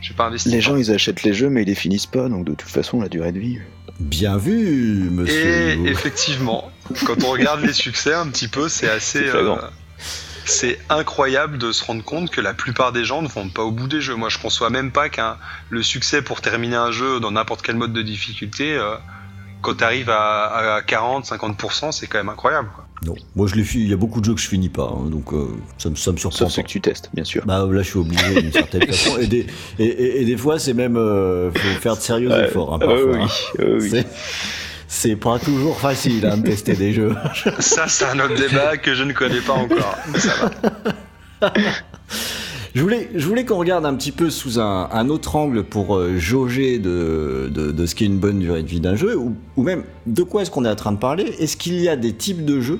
j'ai 0.00 0.14
pas 0.14 0.26
investi. 0.26 0.50
Les 0.50 0.60
gens, 0.60 0.76
ils 0.76 0.92
achètent 0.92 1.22
les 1.22 1.32
jeux, 1.32 1.48
mais 1.48 1.62
ils 1.62 1.68
les 1.68 1.74
finissent 1.74 2.06
pas, 2.06 2.28
donc 2.28 2.44
de 2.44 2.54
toute 2.54 2.70
façon, 2.70 3.00
la 3.00 3.08
durée 3.08 3.32
de 3.32 3.38
vie. 3.38 3.58
Bien 3.98 4.36
vu, 4.36 5.08
monsieur. 5.10 5.70
Et 5.70 5.86
effectivement, 5.86 6.70
quand 7.06 7.24
on 7.24 7.30
regarde 7.30 7.62
les 7.62 7.72
succès 7.72 8.14
un 8.14 8.28
petit 8.28 8.48
peu, 8.48 8.68
c'est 8.68 8.88
assez 8.88 9.24
c'est 10.50 10.78
incroyable 10.88 11.58
de 11.58 11.72
se 11.72 11.84
rendre 11.84 12.04
compte 12.04 12.30
que 12.30 12.40
la 12.40 12.54
plupart 12.54 12.92
des 12.92 13.04
gens 13.04 13.22
ne 13.22 13.28
vont 13.28 13.48
pas 13.48 13.62
au 13.62 13.70
bout 13.70 13.88
des 13.88 14.00
jeux. 14.00 14.16
Moi, 14.16 14.28
je 14.28 14.38
conçois 14.38 14.70
même 14.70 14.90
pas 14.90 15.08
qu'un 15.08 15.36
le 15.70 15.82
succès 15.82 16.22
pour 16.22 16.40
terminer 16.40 16.76
un 16.76 16.90
jeu 16.90 17.20
dans 17.20 17.30
n'importe 17.30 17.62
quel 17.62 17.76
mode 17.76 17.92
de 17.92 18.02
difficulté, 18.02 18.74
euh, 18.74 18.96
quand 19.62 19.76
tu 19.76 19.84
arrives 19.84 20.10
à, 20.10 20.80
40-50%, 20.86 21.92
c'est 21.92 22.06
quand 22.06 22.18
même 22.18 22.28
incroyable. 22.28 22.68
Non, 23.06 23.14
moi 23.34 23.46
je 23.46 23.54
les 23.54 23.76
il 23.76 23.88
y 23.88 23.94
a 23.94 23.96
beaucoup 23.96 24.20
de 24.20 24.26
jeux 24.26 24.34
que 24.34 24.40
je 24.40 24.46
finis 24.46 24.68
pas, 24.68 24.92
hein, 24.94 25.08
donc 25.08 25.32
euh, 25.32 25.48
ça, 25.78 25.88
me, 25.88 25.96
ça 25.96 26.12
me 26.12 26.18
surprend. 26.18 26.50
Sauf 26.50 26.62
que 26.62 26.68
tu 26.68 26.82
testes, 26.82 27.08
bien 27.14 27.24
sûr. 27.24 27.46
Bah 27.46 27.66
là, 27.70 27.82
je 27.82 27.88
suis 27.88 27.98
obligé 27.98 28.42
d'une 28.42 28.52
certaine 28.52 28.86
façon. 28.86 29.16
Et 29.16 29.26
des, 29.26 29.46
et, 29.78 30.26
des, 30.26 30.36
fois, 30.36 30.58
c'est 30.58 30.74
même 30.74 30.98
euh, 30.98 31.50
faut 31.50 31.80
faire 31.80 31.96
de 31.96 32.02
sérieux 32.02 32.30
efforts. 32.30 32.74
Hein, 32.74 32.78
parfois, 32.78 33.12
oui, 33.12 33.22
hein. 33.22 33.64
oui. 33.80 34.04
C'est 34.92 35.14
pas 35.14 35.38
toujours 35.38 35.78
facile 35.78 36.26
hein, 36.26 36.36
de 36.36 36.42
tester 36.42 36.74
des 36.74 36.92
jeux. 36.92 37.14
Ça, 37.60 37.86
c'est 37.86 38.06
un 38.06 38.18
autre 38.18 38.34
débat 38.34 38.76
que 38.76 38.92
je 38.92 39.04
ne 39.04 39.12
connais 39.12 39.40
pas 39.40 39.52
encore. 39.52 39.96
Ça 40.18 40.50
va. 41.40 41.52
Je 42.74 42.82
voulais, 42.82 43.10
je 43.16 43.26
voulais 43.26 43.44
qu'on 43.44 43.58
regarde 43.58 43.84
un 43.84 43.94
petit 43.94 44.12
peu 44.12 44.30
sous 44.30 44.60
un, 44.60 44.88
un 44.92 45.08
autre 45.08 45.34
angle 45.34 45.64
pour 45.64 45.96
euh, 45.96 46.18
jauger 46.18 46.78
de, 46.78 47.50
de, 47.52 47.72
de 47.72 47.86
ce 47.86 47.96
qu'est 47.96 48.04
une 48.04 48.18
bonne 48.18 48.38
durée 48.38 48.62
de 48.62 48.68
vie 48.68 48.78
d'un 48.78 48.94
jeu, 48.94 49.16
ou, 49.16 49.34
ou 49.56 49.64
même 49.64 49.82
de 50.06 50.22
quoi 50.22 50.42
est-ce 50.42 50.52
qu'on 50.52 50.64
est 50.64 50.68
en 50.68 50.76
train 50.76 50.92
de 50.92 50.98
parler. 50.98 51.24
Est-ce 51.40 51.56
qu'il 51.56 51.80
y 51.80 51.88
a 51.88 51.96
des 51.96 52.12
types 52.12 52.44
de 52.44 52.60
jeux 52.60 52.78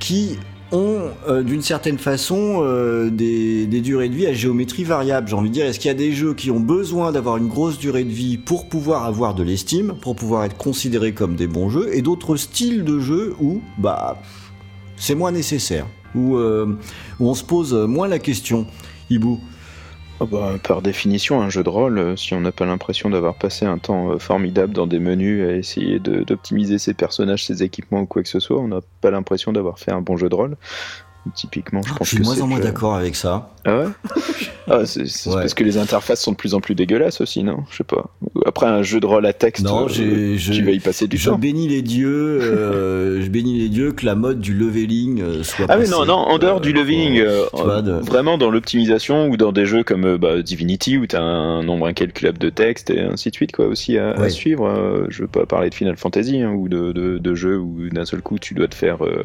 qui 0.00 0.36
ont 0.72 1.10
euh, 1.28 1.42
d'une 1.42 1.62
certaine 1.62 1.98
façon 1.98 2.60
euh, 2.60 3.10
des, 3.10 3.66
durées 3.66 4.08
de 4.08 4.14
vie 4.14 4.26
à 4.26 4.32
géométrie 4.32 4.84
variable 4.84 5.28
J'ai 5.28 5.34
envie 5.34 5.48
de 5.48 5.54
dire, 5.54 5.66
est-ce 5.66 5.78
qu'il 5.78 5.88
y 5.88 5.90
a 5.90 5.94
des 5.94 6.12
jeux 6.12 6.34
qui 6.34 6.50
ont 6.50 6.60
besoin 6.60 7.12
d'avoir 7.12 7.36
une 7.36 7.48
grosse 7.48 7.78
durée 7.78 8.04
de 8.04 8.12
vie 8.12 8.38
pour 8.38 8.68
pouvoir 8.68 9.04
avoir 9.04 9.34
de 9.34 9.42
l'estime, 9.42 9.94
pour 10.00 10.16
pouvoir 10.16 10.44
être 10.44 10.56
considérés 10.56 11.12
comme 11.12 11.36
des 11.36 11.46
bons 11.46 11.68
jeux, 11.68 11.94
et 11.94 12.02
d'autres 12.02 12.36
styles 12.36 12.84
de 12.84 12.98
jeux 12.98 13.34
où 13.40 13.60
bah, 13.78 14.20
c'est 14.96 15.14
moins 15.14 15.32
nécessaire 15.32 15.86
où, 16.14 16.36
euh, 16.36 16.78
où 17.20 17.28
on 17.28 17.34
se 17.34 17.44
pose 17.44 17.74
moins 17.74 18.08
la 18.08 18.18
question. 18.18 18.66
Hibou? 19.10 19.40
Ah 20.18 20.24
bah, 20.24 20.54
par 20.62 20.80
définition, 20.80 21.42
un 21.42 21.50
jeu 21.50 21.62
de 21.62 21.68
rôle, 21.68 21.98
euh, 21.98 22.16
si 22.16 22.32
on 22.32 22.40
n'a 22.40 22.50
pas 22.50 22.64
l'impression 22.64 23.10
d'avoir 23.10 23.34
passé 23.34 23.66
un 23.66 23.76
temps 23.76 24.12
euh, 24.12 24.18
formidable 24.18 24.72
dans 24.72 24.86
des 24.86 24.98
menus 24.98 25.46
à 25.46 25.52
essayer 25.52 25.98
d'optimiser 25.98 26.78
ses 26.78 26.94
personnages, 26.94 27.44
ses 27.44 27.62
équipements 27.62 28.00
ou 28.00 28.06
quoi 28.06 28.22
que 28.22 28.28
ce 28.30 28.40
soit, 28.40 28.58
on 28.58 28.68
n'a 28.68 28.80
pas 29.02 29.10
l'impression 29.10 29.52
d'avoir 29.52 29.78
fait 29.78 29.92
un 29.92 30.00
bon 30.00 30.16
jeu 30.16 30.30
de 30.30 30.34
rôle. 30.34 30.56
Typiquement, 31.34 31.82
je 31.82 31.88
Je 31.88 31.94
pense 31.94 32.08
suis 32.08 32.16
que 32.18 32.22
de 32.22 32.26
moins 32.28 32.40
en 32.40 32.46
moins 32.46 32.60
d'accord 32.60 32.94
avec 32.94 33.16
ça. 33.16 33.50
Ah 33.64 33.78
ouais 33.78 33.84
ah, 34.70 34.86
C'est 34.86 35.02
Ouais. 35.28 35.34
parce 35.40 35.54
que 35.54 35.64
les 35.64 35.76
interfaces 35.76 36.20
sont 36.22 36.30
de 36.32 36.36
plus 36.36 36.54
en 36.54 36.60
plus 36.60 36.74
dégueulasses 36.76 37.20
aussi, 37.20 37.42
non? 37.42 37.58
Je 37.70 37.78
sais 37.78 37.84
pas. 37.84 38.10
Après, 38.46 38.66
un 38.66 38.82
jeu 38.82 39.00
de 39.00 39.06
rôle 39.06 39.26
à 39.26 39.32
texte, 39.32 39.64
Non, 39.64 39.86
euh, 39.86 40.36
je- 40.36 40.52
tu 40.52 40.62
vas 40.62 40.70
y 40.70 40.78
passer 40.78 41.08
du 41.08 41.16
Je 41.16 41.30
temps. 41.30 41.38
bénis 41.38 41.66
les 41.68 41.82
dieux, 41.82 42.38
euh, 42.42 43.20
je 43.22 43.28
bénis 43.28 43.58
les 43.58 43.68
dieux 43.68 43.92
que 43.92 44.06
la 44.06 44.14
mode 44.14 44.40
du 44.40 44.54
leveling 44.54 45.20
euh, 45.20 45.42
soit. 45.42 45.66
Ah 45.68 45.74
oui, 45.76 45.80
passée. 45.80 45.90
non, 45.92 46.04
non, 46.06 46.14
en 46.14 46.38
dehors 46.38 46.58
Euh, 46.58 46.60
du 46.60 46.72
leveling, 46.72 47.18
euh, 47.20 47.44
vois, 47.52 47.82
de- 47.82 47.92
vraiment 47.92 48.38
dans 48.38 48.50
l'optimisation 48.50 49.28
ou 49.28 49.36
dans 49.36 49.50
des 49.52 49.66
jeux 49.66 49.82
comme 49.82 50.16
bah, 50.18 50.42
Divinity 50.42 50.96
où 50.98 51.06
tu 51.06 51.16
as 51.16 51.22
un 51.22 51.62
nombre 51.64 51.86
incalculable 51.86 52.38
de 52.38 52.50
textes 52.50 52.90
et 52.90 53.00
ainsi 53.00 53.30
de 53.30 53.34
suite, 53.34 53.52
quoi, 53.52 53.66
aussi 53.66 53.98
à, 53.98 54.28
suivre. 54.28 54.66
Euh, 54.68 55.06
je 55.08 55.22
veux 55.22 55.28
pas 55.28 55.46
parler 55.46 55.70
de 55.70 55.74
Final 55.74 55.96
Fantasy 55.96 56.40
hein, 56.40 56.52
ou 56.52 56.68
de, 56.68 56.92
de, 56.92 57.18
de 57.18 57.34
jeux 57.34 57.58
où 57.58 57.88
d'un 57.90 58.04
seul 58.04 58.22
coup 58.22 58.38
tu 58.38 58.54
dois 58.54 58.68
te 58.68 58.74
faire 58.74 59.04
euh, 59.04 59.24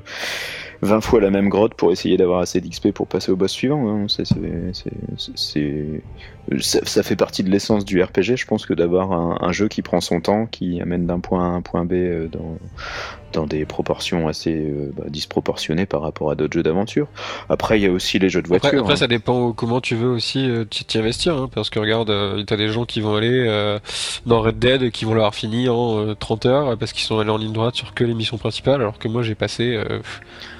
20 0.81 1.01
fois 1.01 1.21
la 1.21 1.29
même 1.29 1.47
grotte 1.49 1.75
pour 1.75 1.91
essayer 1.91 2.17
d'avoir 2.17 2.39
assez 2.39 2.59
d'XP 2.59 2.91
pour 2.91 3.07
passer 3.07 3.31
au 3.31 3.35
boss 3.35 3.51
suivant. 3.51 3.87
hein. 3.87 4.05
C'est- 4.07 4.25
c'est- 4.25 4.35
c'est- 4.73 4.91
c'est- 5.17 5.31
c'est- 5.37 6.59
ça, 6.61 6.79
ça 6.83 7.03
fait 7.03 7.15
partie 7.15 7.43
de 7.43 7.49
l'essence 7.51 7.85
du 7.85 8.01
RPG, 8.01 8.35
je 8.35 8.45
pense, 8.47 8.65
que 8.65 8.73
d'avoir 8.73 9.11
un, 9.11 9.37
un 9.41 9.51
jeu 9.51 9.67
qui 9.67 9.81
prend 9.83 10.01
son 10.01 10.21
temps, 10.21 10.47
qui 10.47 10.81
amène 10.81 11.05
d'un 11.05 11.19
point 11.19 11.43
A 11.43 11.53
à 11.53 11.55
un 11.55 11.61
point 11.61 11.85
B 11.85 11.93
euh, 11.93 12.27
dans, 12.27 12.57
dans 13.33 13.45
des 13.45 13.63
proportions 13.65 14.27
assez 14.27 14.53
euh, 14.55 14.91
bah, 14.97 15.03
disproportionnées 15.07 15.85
par 15.85 16.01
rapport 16.01 16.31
à 16.31 16.35
d'autres 16.35 16.53
jeux 16.53 16.63
d'aventure. 16.63 17.07
Après, 17.47 17.79
il 17.79 17.83
y 17.83 17.87
a 17.87 17.91
aussi 17.91 18.17
les 18.19 18.29
jeux 18.29 18.41
de 18.41 18.47
voiture. 18.47 18.67
Après, 18.69 18.79
après, 18.79 18.93
hein. 18.93 18.95
ça 18.97 19.07
dépend 19.07 19.53
comment 19.53 19.81
tu 19.81 19.95
veux 19.95 20.09
aussi 20.09 20.49
euh, 20.49 20.65
t'y 20.65 20.97
investir, 20.97 21.37
hein, 21.37 21.49
parce 21.53 21.69
que 21.69 21.77
regarde, 21.79 22.09
euh, 22.09 22.43
t'as 22.43 22.57
des 22.57 22.69
gens 22.69 22.85
qui 22.85 23.01
vont 23.01 23.15
aller 23.15 23.31
dans 24.25 24.41
Red 24.41 24.57
Dead 24.59 24.89
qui 24.91 25.05
vont 25.05 25.13
l'avoir 25.13 25.35
fini 25.35 25.69
en 25.69 25.99
euh, 25.99 26.15
30 26.15 26.45
heures 26.47 26.77
parce 26.77 26.91
qu'ils 26.91 27.05
sont 27.05 27.19
allés 27.19 27.29
en 27.29 27.37
ligne 27.37 27.53
droite 27.53 27.75
sur 27.75 27.93
que 27.93 28.03
les 28.03 28.15
missions 28.15 28.37
principales, 28.37 28.81
alors 28.81 28.97
que 28.97 29.07
moi 29.07 29.21
j'ai 29.21 29.35
passé. 29.35 29.75
euh, 29.75 29.99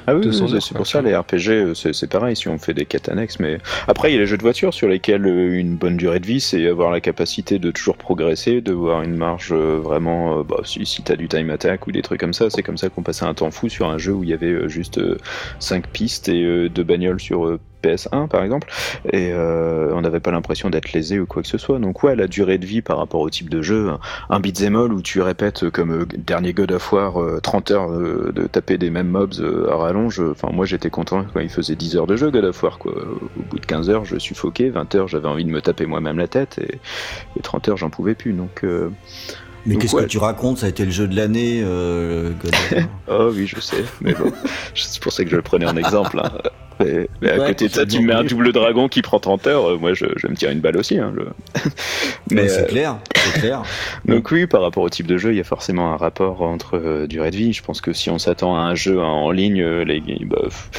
Ah 0.08 0.16
oui, 0.16 0.22
200 0.22 0.46
oui, 0.46 0.62
c'est 0.62 0.76
pour 0.76 0.88
ça 0.88 1.02
les 1.02 1.16
RPG, 1.16 1.50
euh, 1.50 1.74
c'est 1.74 2.10
pareil 2.10 2.36
si 2.36 2.48
on 2.48 2.58
fait 2.58 2.74
des 2.74 2.86
quêtes 2.86 3.10
annexes. 3.10 3.40
Mais 3.40 3.60
après, 3.88 4.12
il 4.12 4.16
y 4.16 4.18
a 4.18 4.20
les 4.20 4.26
jeux 4.26 4.38
de 4.38 4.42
voiture 4.42 4.74
sur 4.74 4.88
lesquels 4.88 5.26
euh, 5.26 5.60
une 5.60 5.76
bonne 5.76 5.98
durée 5.98 6.20
de 6.20 6.26
vie, 6.26 6.42
c'est 6.42 6.68
avoir 6.68 6.92
la 6.92 7.02
capacité 7.02 7.60
de 7.60 7.72
toujours 7.72 7.98
progresser, 7.98 8.62
de 8.62 8.74
voir 8.74 9.04
une 9.04 9.16
marge 9.16 9.52
euh, 9.52 9.80
vraiment. 9.82 10.44
bah, 10.44 10.62
si 10.64 10.86
si 10.86 11.04
t'as 11.04 11.16
du 11.16 11.28
time 11.28 11.50
attack 11.50 11.88
ou 11.88 11.92
des 11.92 12.02
trucs 12.02 12.20
comme 12.20 12.34
ça, 12.34 12.50
c'est 12.50 12.64
comme 12.64 12.78
ça 12.78 12.90
qu'on 12.90 13.04
passait 13.04 13.26
un 13.26 13.34
temps 13.34 13.52
fou 13.52 13.70
sur 13.70 13.88
un 13.88 13.98
jeu 13.98 14.14
où 14.14 14.24
il 14.24 14.30
y 14.30 14.34
avait 14.34 14.68
juste 14.70 15.00
5 15.60 15.88
pistes 15.88 16.30
et 16.30 16.44
euh, 16.44 16.70
deux 16.70 16.84
bagnoles 16.84 17.20
sur 17.20 17.58
PS1 17.82 18.28
par 18.28 18.44
exemple, 18.44 18.68
et 19.12 19.32
euh, 19.34 19.90
on 19.94 20.02
n'avait 20.02 20.20
pas 20.20 20.32
l'impression 20.32 20.70
d'être 20.70 20.94
lésé 20.94 21.20
ou 21.20 21.26
quoi 21.26 21.42
que 21.42 21.48
ce 21.48 21.58
soit. 21.58 21.80
Donc 21.80 22.04
ouais, 22.04 22.16
la 22.16 22.28
durée 22.28 22.58
de 22.58 22.66
vie 22.66 22.82
par 22.82 22.98
rapport 22.98 23.22
au 23.22 23.30
type 23.30 23.50
de 23.50 23.62
jeu, 23.62 23.90
un- 24.30 24.40
beat'em 24.40 24.76
all 24.76 24.94
où 24.94 25.02
tu 25.02 25.22
répètes 25.22 25.70
comme 25.70 25.92
euh, 25.92 26.06
dernier 26.18 26.54
God 26.54 26.72
of 26.72 26.92
War 26.94 27.22
euh, 27.22 27.40
30 27.42 27.72
heures 27.72 27.92
euh, 27.92 28.32
de 28.36 28.48
taper 28.48 28.78
des 28.78 28.90
mêmes 28.90 29.08
mobs 29.10 29.34
à 29.70 29.76
rallonge, 29.76 30.20
enfin 30.32 30.50
moi 30.54 30.66
j'étais 30.66 30.90
content 30.90 31.26
quand 31.34 31.40
il 31.40 31.50
faisait 31.50 31.76
10 31.76 31.96
heures 31.98 32.08
de 32.08 32.16
jeu 32.16 32.32
God 32.32 32.46
of 32.46 32.64
War 32.64 32.78
quoi. 32.78 32.94
Au 32.94 33.42
bout 33.50 33.60
de 33.60 33.66
15 33.66 33.90
heures 33.90 34.06
je 34.06 34.18
suffoquais, 34.18 34.70
20 34.70 34.96
heures 34.96 35.08
j'avais 35.08 35.28
envie 35.28 35.46
de 35.46 35.50
me 35.52 35.62
taper 35.62 35.86
moi-même 35.86 36.18
la 36.18 36.28
tête 36.28 36.60
et, 36.60 36.80
et 37.38 37.42
30 37.42 37.70
heures 37.70 37.78
j'en 37.78 37.90
pouvais 37.90 38.16
plus. 38.16 38.34
Donc 38.34 38.64
Mais 39.66 39.76
qu'est-ce 39.76 39.96
ouais. 39.96 40.04
que 40.04 40.08
tu 40.08 40.18
racontes? 40.18 40.58
Ça 40.60 40.66
a 40.66 40.70
été 40.70 40.86
le 40.86 40.92
jeu 40.92 41.08
de 41.08 41.16
l'année. 41.16 41.62
Euh, 41.64 42.32
oh 43.08 43.30
oui 43.34 43.46
je 43.48 43.60
sais, 43.60 43.84
mais 44.02 44.14
bon, 44.14 44.32
c'est 44.76 45.02
pour 45.02 45.14
ça 45.14 45.24
que 45.24 45.30
je 45.30 45.36
le 45.36 45.42
prenais 45.42 45.66
en 45.68 45.78
exemple. 45.78 46.20
hein. 46.24 46.32
Mais, 46.80 47.08
mais 47.22 47.30
à 47.30 47.38
Ouais, 47.38 47.48
côté 47.50 47.68
de 47.68 47.74
ça, 47.74 47.86
tu 47.86 48.00
me 48.00 48.08
mets 48.08 48.14
un 48.14 48.24
double 48.24 48.52
dragon 48.54 48.88
qui 48.88 49.04
prend 49.04 49.20
30 49.20 49.46
heures, 49.46 49.70
euh, 49.70 49.78
moi 49.78 49.94
je, 49.94 50.06
je 50.16 50.26
vais 50.26 50.32
me 50.32 50.36
tirer 50.36 50.52
une 50.54 50.62
balle 50.62 50.78
aussi. 50.78 50.98
Hein, 50.98 51.14
je- 51.16 51.62
Mais 52.32 52.44
mais, 52.44 52.48
c'est 52.50 52.62
euh, 52.64 52.66
clair, 52.66 52.98
c'est 53.16 53.40
clair. 53.40 53.62
Donc 54.06 54.32
oui, 54.32 54.48
par 54.48 54.64
rapport 54.64 54.82
au 54.82 54.90
type 54.90 55.06
de 55.06 55.18
jeu, 55.18 55.32
il 55.32 55.38
y 55.38 55.42
a 55.42 55.44
forcément 55.44 55.94
un 55.94 55.98
rapport 55.98 56.42
entre 56.42 56.78
euh, 56.78 57.06
durée 57.08 57.30
de 57.30 57.36
vie. 57.36 57.54
Je 57.54 57.62
pense 57.62 57.82
que 57.82 57.94
si 57.94 58.10
on 58.10 58.18
s'attend 58.18 58.56
à 58.56 58.62
un 58.62 58.74
jeu 58.74 59.00
en 59.00 59.30
ligne, 59.30 59.64
les, 59.64 60.02
bah, 60.26 60.38
pff, 60.46 60.70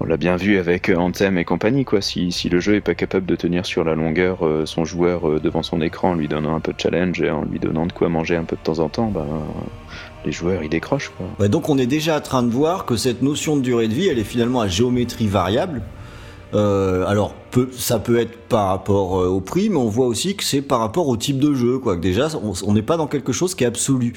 on 0.00 0.04
l'a 0.04 0.16
bien 0.16 0.36
vu 0.36 0.58
avec 0.58 0.88
euh, 0.88 0.96
Anthem 0.96 1.38
et 1.38 1.44
compagnie. 1.44 1.84
Quoi. 1.84 2.00
Si, 2.00 2.30
le 2.50 2.60
jeu 2.60 2.76
est 2.76 2.80
pas 2.80 2.94
capable 2.94 3.26
de 3.26 3.34
tenir 3.36 3.66
sur 3.66 3.84
la 3.84 3.94
longueur 3.94 4.46
euh, 4.46 4.64
son 4.66 4.84
joueur 4.84 5.28
euh, 5.28 5.40
devant 5.40 5.62
son 5.62 5.80
écran, 5.80 6.10
en 6.10 6.14
lui 6.14 6.28
donnant 6.28 6.54
un 6.54 6.60
peu 6.60 6.72
de 6.72 6.80
challenge 6.80 7.20
et 7.20 7.30
en 7.30 7.44
lui 7.44 7.58
donnant 7.58 7.86
de 7.86 7.92
quoi 7.92 8.08
manger 8.08 8.36
un 8.36 8.44
peu 8.44 8.56
de 8.56 8.62
temps 8.62 8.78
en 8.78 8.88
temps, 8.88 9.08
bah, 9.08 9.26
les 10.24 10.32
joueurs 10.32 10.62
ils 10.62 10.68
décrochent. 10.68 11.10
Quoi. 11.16 11.48
Donc 11.48 11.68
on 11.68 11.78
est 11.78 11.86
déjà 11.86 12.18
en 12.18 12.20
train 12.20 12.42
de 12.42 12.50
voir 12.50 12.84
que 12.84 12.96
cette 12.96 13.22
notion 13.22 13.56
de 13.56 13.62
durée 13.62 13.88
de 13.88 13.94
vie, 13.94 14.08
elle 14.08 14.18
est 14.18 14.24
finalement 14.24 14.60
à 14.60 14.68
géométrie 14.68 15.26
variable. 15.26 15.82
Euh, 16.54 17.06
alors, 17.06 17.34
ça 17.72 17.98
peut 17.98 18.18
être 18.18 18.36
par 18.48 18.68
rapport 18.68 19.20
euh, 19.20 19.26
au 19.26 19.40
prix, 19.40 19.68
mais 19.68 19.76
on 19.76 19.88
voit 19.88 20.06
aussi 20.06 20.34
que 20.34 20.44
c'est 20.44 20.62
par 20.62 20.80
rapport 20.80 21.08
au 21.08 21.16
type 21.16 21.38
de 21.38 21.54
jeu. 21.54 21.78
Quoi. 21.78 21.96
Déjà, 21.96 22.28
on 22.64 22.72
n'est 22.72 22.82
pas 22.82 22.96
dans 22.96 23.06
quelque 23.06 23.32
chose 23.32 23.54
qui 23.54 23.64
est 23.64 23.66
absolu. 23.66 24.14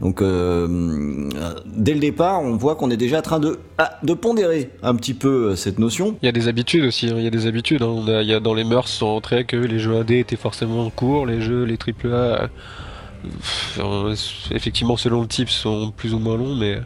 Donc, 0.00 0.22
euh, 0.22 1.28
dès 1.66 1.94
le 1.94 2.00
départ, 2.00 2.42
on 2.42 2.56
voit 2.56 2.76
qu'on 2.76 2.90
est 2.90 2.96
déjà 2.96 3.18
en 3.18 3.22
train 3.22 3.40
de, 3.40 3.58
ah, 3.78 3.98
de 4.02 4.14
pondérer 4.14 4.70
un 4.82 4.94
petit 4.94 5.14
peu 5.14 5.56
cette 5.56 5.78
notion. 5.78 6.16
Il 6.22 6.26
y 6.26 6.28
a 6.28 6.32
des 6.32 6.48
habitudes 6.48 6.84
aussi, 6.84 7.08
hein, 7.08 7.14
il 7.16 7.24
y 7.24 7.26
a 7.26 7.30
des 7.30 7.46
habitudes. 7.46 7.82
hein. 7.82 8.04
Il 8.06 8.28
y 8.28 8.34
a 8.34 8.40
dans 8.40 8.54
les 8.54 8.64
mœurs 8.64 8.88
sont 8.88 9.06
entrés 9.06 9.44
que 9.44 9.56
les 9.56 9.78
jeux 9.78 9.96
AD 9.98 10.10
étaient 10.12 10.36
forcément 10.36 10.88
courts, 10.90 11.26
les 11.26 11.40
jeux, 11.40 11.64
les 11.64 11.76
AAA, 11.78 12.48
effectivement 14.50 14.96
selon 14.96 15.22
le 15.22 15.28
type, 15.28 15.48
sont 15.48 15.92
plus 15.96 16.14
ou 16.14 16.18
moins 16.18 16.36
longs, 16.36 16.56
mais 16.56 16.78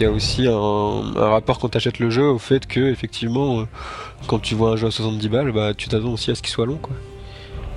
il 0.00 0.02
y 0.04 0.06
a 0.06 0.10
aussi 0.10 0.46
un, 0.46 0.52
un 0.52 1.28
rapport 1.28 1.58
quand 1.58 1.68
tu 1.68 1.76
achètes 1.76 1.98
le 1.98 2.10
jeu 2.10 2.24
au 2.24 2.38
fait 2.38 2.66
que 2.66 2.80
effectivement, 2.80 3.60
euh, 3.60 3.64
quand 4.26 4.38
tu 4.38 4.54
vois 4.54 4.70
un 4.70 4.76
jeu 4.76 4.86
à 4.86 4.90
70 4.90 5.28
balles, 5.28 5.52
bah 5.52 5.74
tu 5.74 5.88
t'attends 5.88 6.12
aussi 6.12 6.30
à 6.30 6.34
ce 6.34 6.42
qu'il 6.42 6.50
soit 6.52 6.66
long, 6.66 6.78
quoi. 6.78 6.94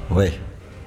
Ouais. 0.09 0.33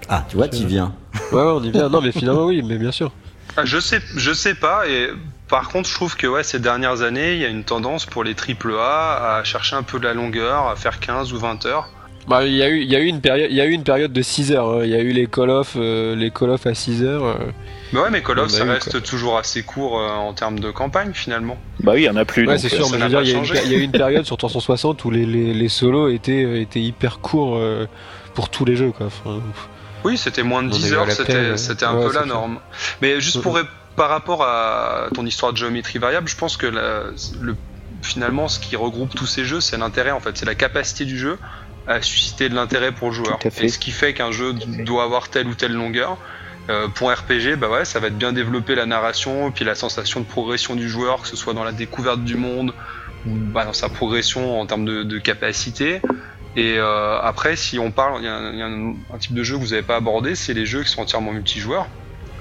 Ah, 0.09 0.25
tu 0.29 0.37
vois, 0.37 0.49
tu 0.49 0.67
viens. 0.67 0.95
Ouais, 1.33 1.39
ouais, 1.39 1.53
on 1.53 1.63
y 1.63 1.71
vient. 1.71 1.89
Non, 1.89 2.01
mais 2.01 2.13
finalement 2.13 2.47
oui, 2.47 2.63
mais 2.63 2.79
bien 2.79 2.91
sûr. 2.93 3.13
Ah, 3.57 3.65
je 3.65 3.79
sais, 3.79 4.01
je 4.17 4.33
sais 4.33 4.55
pas. 4.55 4.89
Et 4.89 5.11
par 5.49 5.69
contre, 5.69 5.89
je 5.89 5.95
trouve 5.95 6.17
que 6.17 6.27
ouais, 6.27 6.43
ces 6.43 6.59
dernières 6.59 7.03
années, 7.03 7.35
il 7.35 7.41
y 7.41 7.45
a 7.45 7.49
une 7.49 7.65
tendance 7.65 8.07
pour 8.07 8.25
les 8.25 8.35
AAA 8.35 9.37
à 9.39 9.45
chercher 9.45 9.77
un 9.77 9.83
peu 9.83 9.99
de 9.99 10.05
la 10.05 10.15
longueur, 10.15 10.69
à 10.69 10.77
faire 10.77 11.01
15 11.01 11.33
ou 11.33 11.39
20 11.39 11.67
heures. 11.67 11.89
Bah, 12.29 12.45
il 12.47 12.55
y 12.55 12.63
a 12.63 12.69
eu, 12.69 12.81
il 12.83 12.91
y 12.91 12.95
a 12.95 13.01
eu 13.01 13.07
une 13.07 13.21
période, 13.21 13.49
il 13.51 13.57
y 13.57 13.61
a 13.61 13.65
eu 13.67 13.71
une 13.73 13.83
période 13.83 14.13
de 14.13 14.23
6 14.23 14.53
heures. 14.53 14.69
hein. 14.71 14.81
Il 14.85 14.91
y 14.91 14.95
a 14.95 15.01
eu 15.01 15.11
les 15.13 15.27
Call 15.27 15.51
of, 15.51 15.75
euh, 15.77 16.15
les 16.15 16.31
Call 16.31 16.51
of 16.51 16.67
à 16.67 16.75
6 16.75 17.03
heures. 17.03 17.25
euh. 17.25 17.35
Mais 17.93 18.01
ouais, 18.01 18.11
mais 18.11 18.23
Call 18.23 18.39
of, 18.39 18.51
ça 18.51 18.65
eu, 18.65 18.69
reste 18.71 19.03
toujours 19.03 19.37
assez 19.39 19.63
court 19.63 19.99
euh, 19.99 20.09
en 20.09 20.33
termes 20.33 20.61
de 20.61 20.71
campagne 20.71 21.11
finalement. 21.13 21.59
Bah 21.81 21.93
oui, 21.95 22.03
il 22.03 22.05
y 22.05 22.11
en 22.11 22.17
a 22.17 22.25
plus. 22.25 22.47
Ouais, 22.47 22.59
c'est 22.59 22.73
euh, 22.73 22.77
sûr, 22.77 22.91
mais 22.91 22.99
je 22.99 23.03
veux 23.05 23.09
dire, 23.09 23.23
il 23.23 23.29
y, 23.31 23.35
a 23.35 23.39
une, 23.39 23.45
changé. 23.45 23.61
il 23.65 23.73
y 23.73 23.75
a 23.75 23.79
eu 23.79 23.83
une 23.83 23.91
période 23.91 24.25
sur 24.25 24.37
360 24.37 25.05
où 25.05 25.11
les, 25.11 25.27
les, 25.27 25.53
les 25.55 25.69
solos 25.69 26.09
étaient, 26.09 26.61
étaient 26.63 26.81
hyper 26.81 27.19
courts 27.19 27.57
euh, 27.57 27.87
pour 28.35 28.49
tous 28.49 28.65
les 28.65 28.77
jeux, 28.77 28.93
quoi. 28.93 29.07
Enfin, 29.07 29.41
Oui, 30.05 30.17
c'était 30.17 30.45
moins 30.45 30.63
de 30.63 30.69
On 30.69 30.71
10 30.71 30.93
est 30.93 30.95
heures, 30.95 31.03
adapté, 31.05 31.25
c'était 31.25 31.57
c'était 31.57 31.85
un 31.87 31.97
ouais, 31.97 32.07
peu 32.07 32.13
la 32.13 32.21
sûr. 32.21 32.27
norme. 32.29 32.59
Mais 33.03 33.21
juste 33.21 33.41
pour 33.43 33.59
par 33.97 34.09
rapport 34.09 34.45
à 34.45 35.09
ton 35.15 35.27
histoire 35.27 35.53
de 35.53 35.59
géométrie 35.59 35.99
variable, 35.99 36.29
je 36.29 36.37
pense 36.37 36.57
que 36.57 36.67
la- 36.67 37.05
le, 37.41 37.57
finalement, 38.03 38.49
ce 38.49 38.61
qui 38.61 38.77
regroupe 38.77 39.15
tous 39.15 39.27
ces 39.27 39.45
jeux, 39.45 39.61
c'est 39.61 39.77
l'intérêt 39.77 40.13
en 40.13 40.21
fait, 40.21 40.37
c'est 40.39 40.47
la 40.47 40.55
capacité 40.55 41.05
du 41.05 41.19
jeu 41.19 41.39
à 41.87 42.03
susciter 42.03 42.49
de 42.49 42.55
l'intérêt 42.55 42.93
pour 42.93 43.09
le 43.09 43.15
joueur. 43.15 43.39
Et 43.61 43.69
ce 43.69 43.79
qui 43.79 43.91
fait 43.91 44.15
qu'un 44.15 44.31
jeu 44.33 44.53
doit 44.85 45.05
avoir 45.05 45.29
telle 45.29 45.47
ou 45.49 45.55
telle 45.55 45.73
longueur. 45.73 46.19
Euh, 46.69 46.87
pour 46.89 47.11
un 47.11 47.15
RPG, 47.15 47.57
bah 47.57 47.69
ouais, 47.69 47.85
ça 47.85 47.99
va 48.01 48.09
être 48.09 48.19
bien 48.19 48.33
développer 48.33 48.75
la 48.77 48.87
narration, 48.87 49.49
et 49.49 49.51
puis 49.51 49.65
la 49.65 49.75
sensation 49.75 50.21
de 50.21 50.27
progression 50.27 50.77
du 50.77 50.89
joueur, 50.89 51.23
que 51.23 51.27
ce 51.29 51.35
soit 51.35 51.55
dans 51.55 51.65
la 51.65 51.73
découverte 51.73 52.23
du 52.23 52.37
monde 52.37 52.75
ou 53.27 53.31
bah, 53.35 53.65
dans 53.65 53.73
sa 53.73 53.89
progression 53.89 54.61
en 54.61 54.67
termes 54.67 54.85
de, 54.85 55.03
de 55.03 55.19
capacité. 55.19 56.01
Et 56.57 56.77
euh, 56.79 57.19
après, 57.21 57.57
si 57.57 57.79
on 57.79 57.91
parle, 57.91 58.21
il 58.21 58.25
y 58.25 58.29
a, 58.29 58.35
un, 58.37 58.53
il 58.53 58.59
y 58.59 58.63
a 58.63 58.67
un- 58.67 58.95
un 59.15 59.19
type 59.19 59.35
de 59.35 59.43
jeu 59.43 59.57
que 59.57 59.61
vous 59.63 59.69
n'avez 59.71 59.83
pas 59.83 59.97
abordé, 59.97 60.35
c'est 60.35 60.55
les 60.55 60.67
jeux 60.67 60.83
qui 60.85 60.91
sont 60.91 61.01
entièrement 61.03 61.33
multijoueurs. 61.33 61.87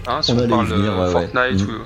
Hein, 0.08 0.22
si 0.22 0.32
On 0.32 0.48
parle 0.48 0.70
de 0.70 0.76
ouais. 0.90 1.12
Fortnite 1.12 1.62
Mm. 1.68 1.72
ou 1.72 1.86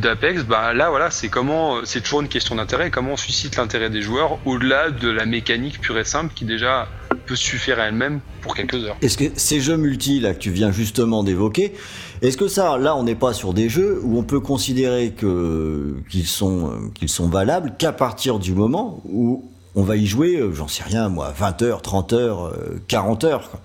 d'Apex, 0.00 0.44
bah 0.44 0.72
là 0.72 0.90
voilà, 0.90 1.10
c'est 1.10 1.28
comment, 1.28 1.84
c'est 1.84 2.00
toujours 2.00 2.22
une 2.22 2.28
question 2.28 2.54
d'intérêt, 2.54 2.90
comment 2.90 3.12
on 3.12 3.16
suscite 3.16 3.56
l'intérêt 3.56 3.90
des 3.90 4.00
joueurs 4.00 4.38
au-delà 4.46 4.90
de 4.90 5.10
la 5.10 5.26
mécanique 5.26 5.80
pure 5.80 5.98
et 5.98 6.04
simple 6.04 6.32
qui 6.34 6.44
déjà 6.44 6.88
peut 7.26 7.36
suffire 7.36 7.78
à 7.78 7.84
elle-même 7.84 8.20
pour 8.40 8.54
quelques 8.54 8.74
heures. 8.74 8.96
Est-ce 9.02 9.18
que 9.18 9.24
ces 9.36 9.60
jeux 9.60 9.76
multi 9.76 10.18
là 10.20 10.34
que 10.34 10.38
tu 10.38 10.50
viens 10.50 10.72
justement 10.72 11.22
d'évoquer, 11.22 11.74
est-ce 12.22 12.36
que 12.36 12.48
ça, 12.48 12.78
là, 12.78 12.96
on 12.96 13.02
n'est 13.02 13.14
pas 13.14 13.32
sur 13.32 13.52
des 13.52 13.68
jeux 13.68 14.00
où 14.02 14.18
on 14.18 14.22
peut 14.22 14.40
considérer 14.40 15.10
que 15.10 15.94
qu'ils 16.08 16.26
sont 16.26 17.28
valables 17.28 17.74
qu'à 17.78 17.92
partir 17.92 18.38
du 18.38 18.54
moment 18.54 19.02
où 19.04 19.50
on 19.74 19.82
va 19.82 19.96
y 19.96 20.06
jouer, 20.06 20.36
euh, 20.36 20.52
j'en 20.52 20.68
sais 20.68 20.82
rien 20.82 21.08
moi, 21.08 21.34
20 21.36 21.62
heures, 21.62 21.82
30 21.82 22.12
heures, 22.12 22.54
40 22.88 23.24
heures. 23.24 23.50
Quoi. 23.50 23.60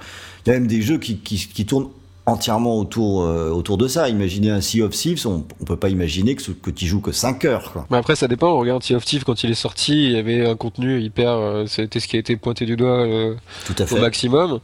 Il 0.45 0.49
y 0.49 0.55
a 0.55 0.59
même 0.59 0.67
des 0.67 0.81
jeux 0.81 0.97
qui 0.97 1.65
tournent 1.65 1.89
entièrement 2.27 2.77
autour, 2.77 3.23
euh, 3.23 3.49
autour 3.49 3.77
de 3.77 3.87
ça. 3.87 4.09
Imaginez 4.09 4.49
un 4.51 4.61
Sea 4.61 4.81
of 4.83 4.91
Thieves, 4.91 5.25
on, 5.25 5.45
on 5.59 5.65
peut 5.65 5.77
pas 5.77 5.89
imaginer 5.89 6.35
que, 6.35 6.51
que 6.51 6.69
tu 6.69 6.85
joues 6.85 7.01
que 7.01 7.11
5 7.11 7.45
heures. 7.45 7.71
Quoi. 7.71 7.87
Mais 7.89 7.97
après, 7.97 8.15
ça 8.15 8.27
dépend. 8.27 8.49
On 8.53 8.59
regarde 8.59 8.83
Sea 8.83 8.95
of 8.95 9.05
Thieves 9.05 9.23
quand 9.23 9.43
il 9.43 9.49
est 9.49 9.55
sorti, 9.55 10.05
il 10.05 10.11
y 10.11 10.17
avait 10.17 10.45
un 10.45 10.55
contenu 10.55 11.01
hyper. 11.01 11.31
Euh, 11.31 11.65
C'était 11.67 11.99
ce 11.99 12.07
qui 12.07 12.17
a 12.17 12.19
été 12.19 12.35
pointé 12.35 12.65
du 12.65 12.75
doigt 12.75 12.99
euh, 13.05 13.33
Tout 13.65 13.75
à 13.79 13.83
au 13.83 13.87
fait. 13.87 13.99
maximum. 14.01 14.59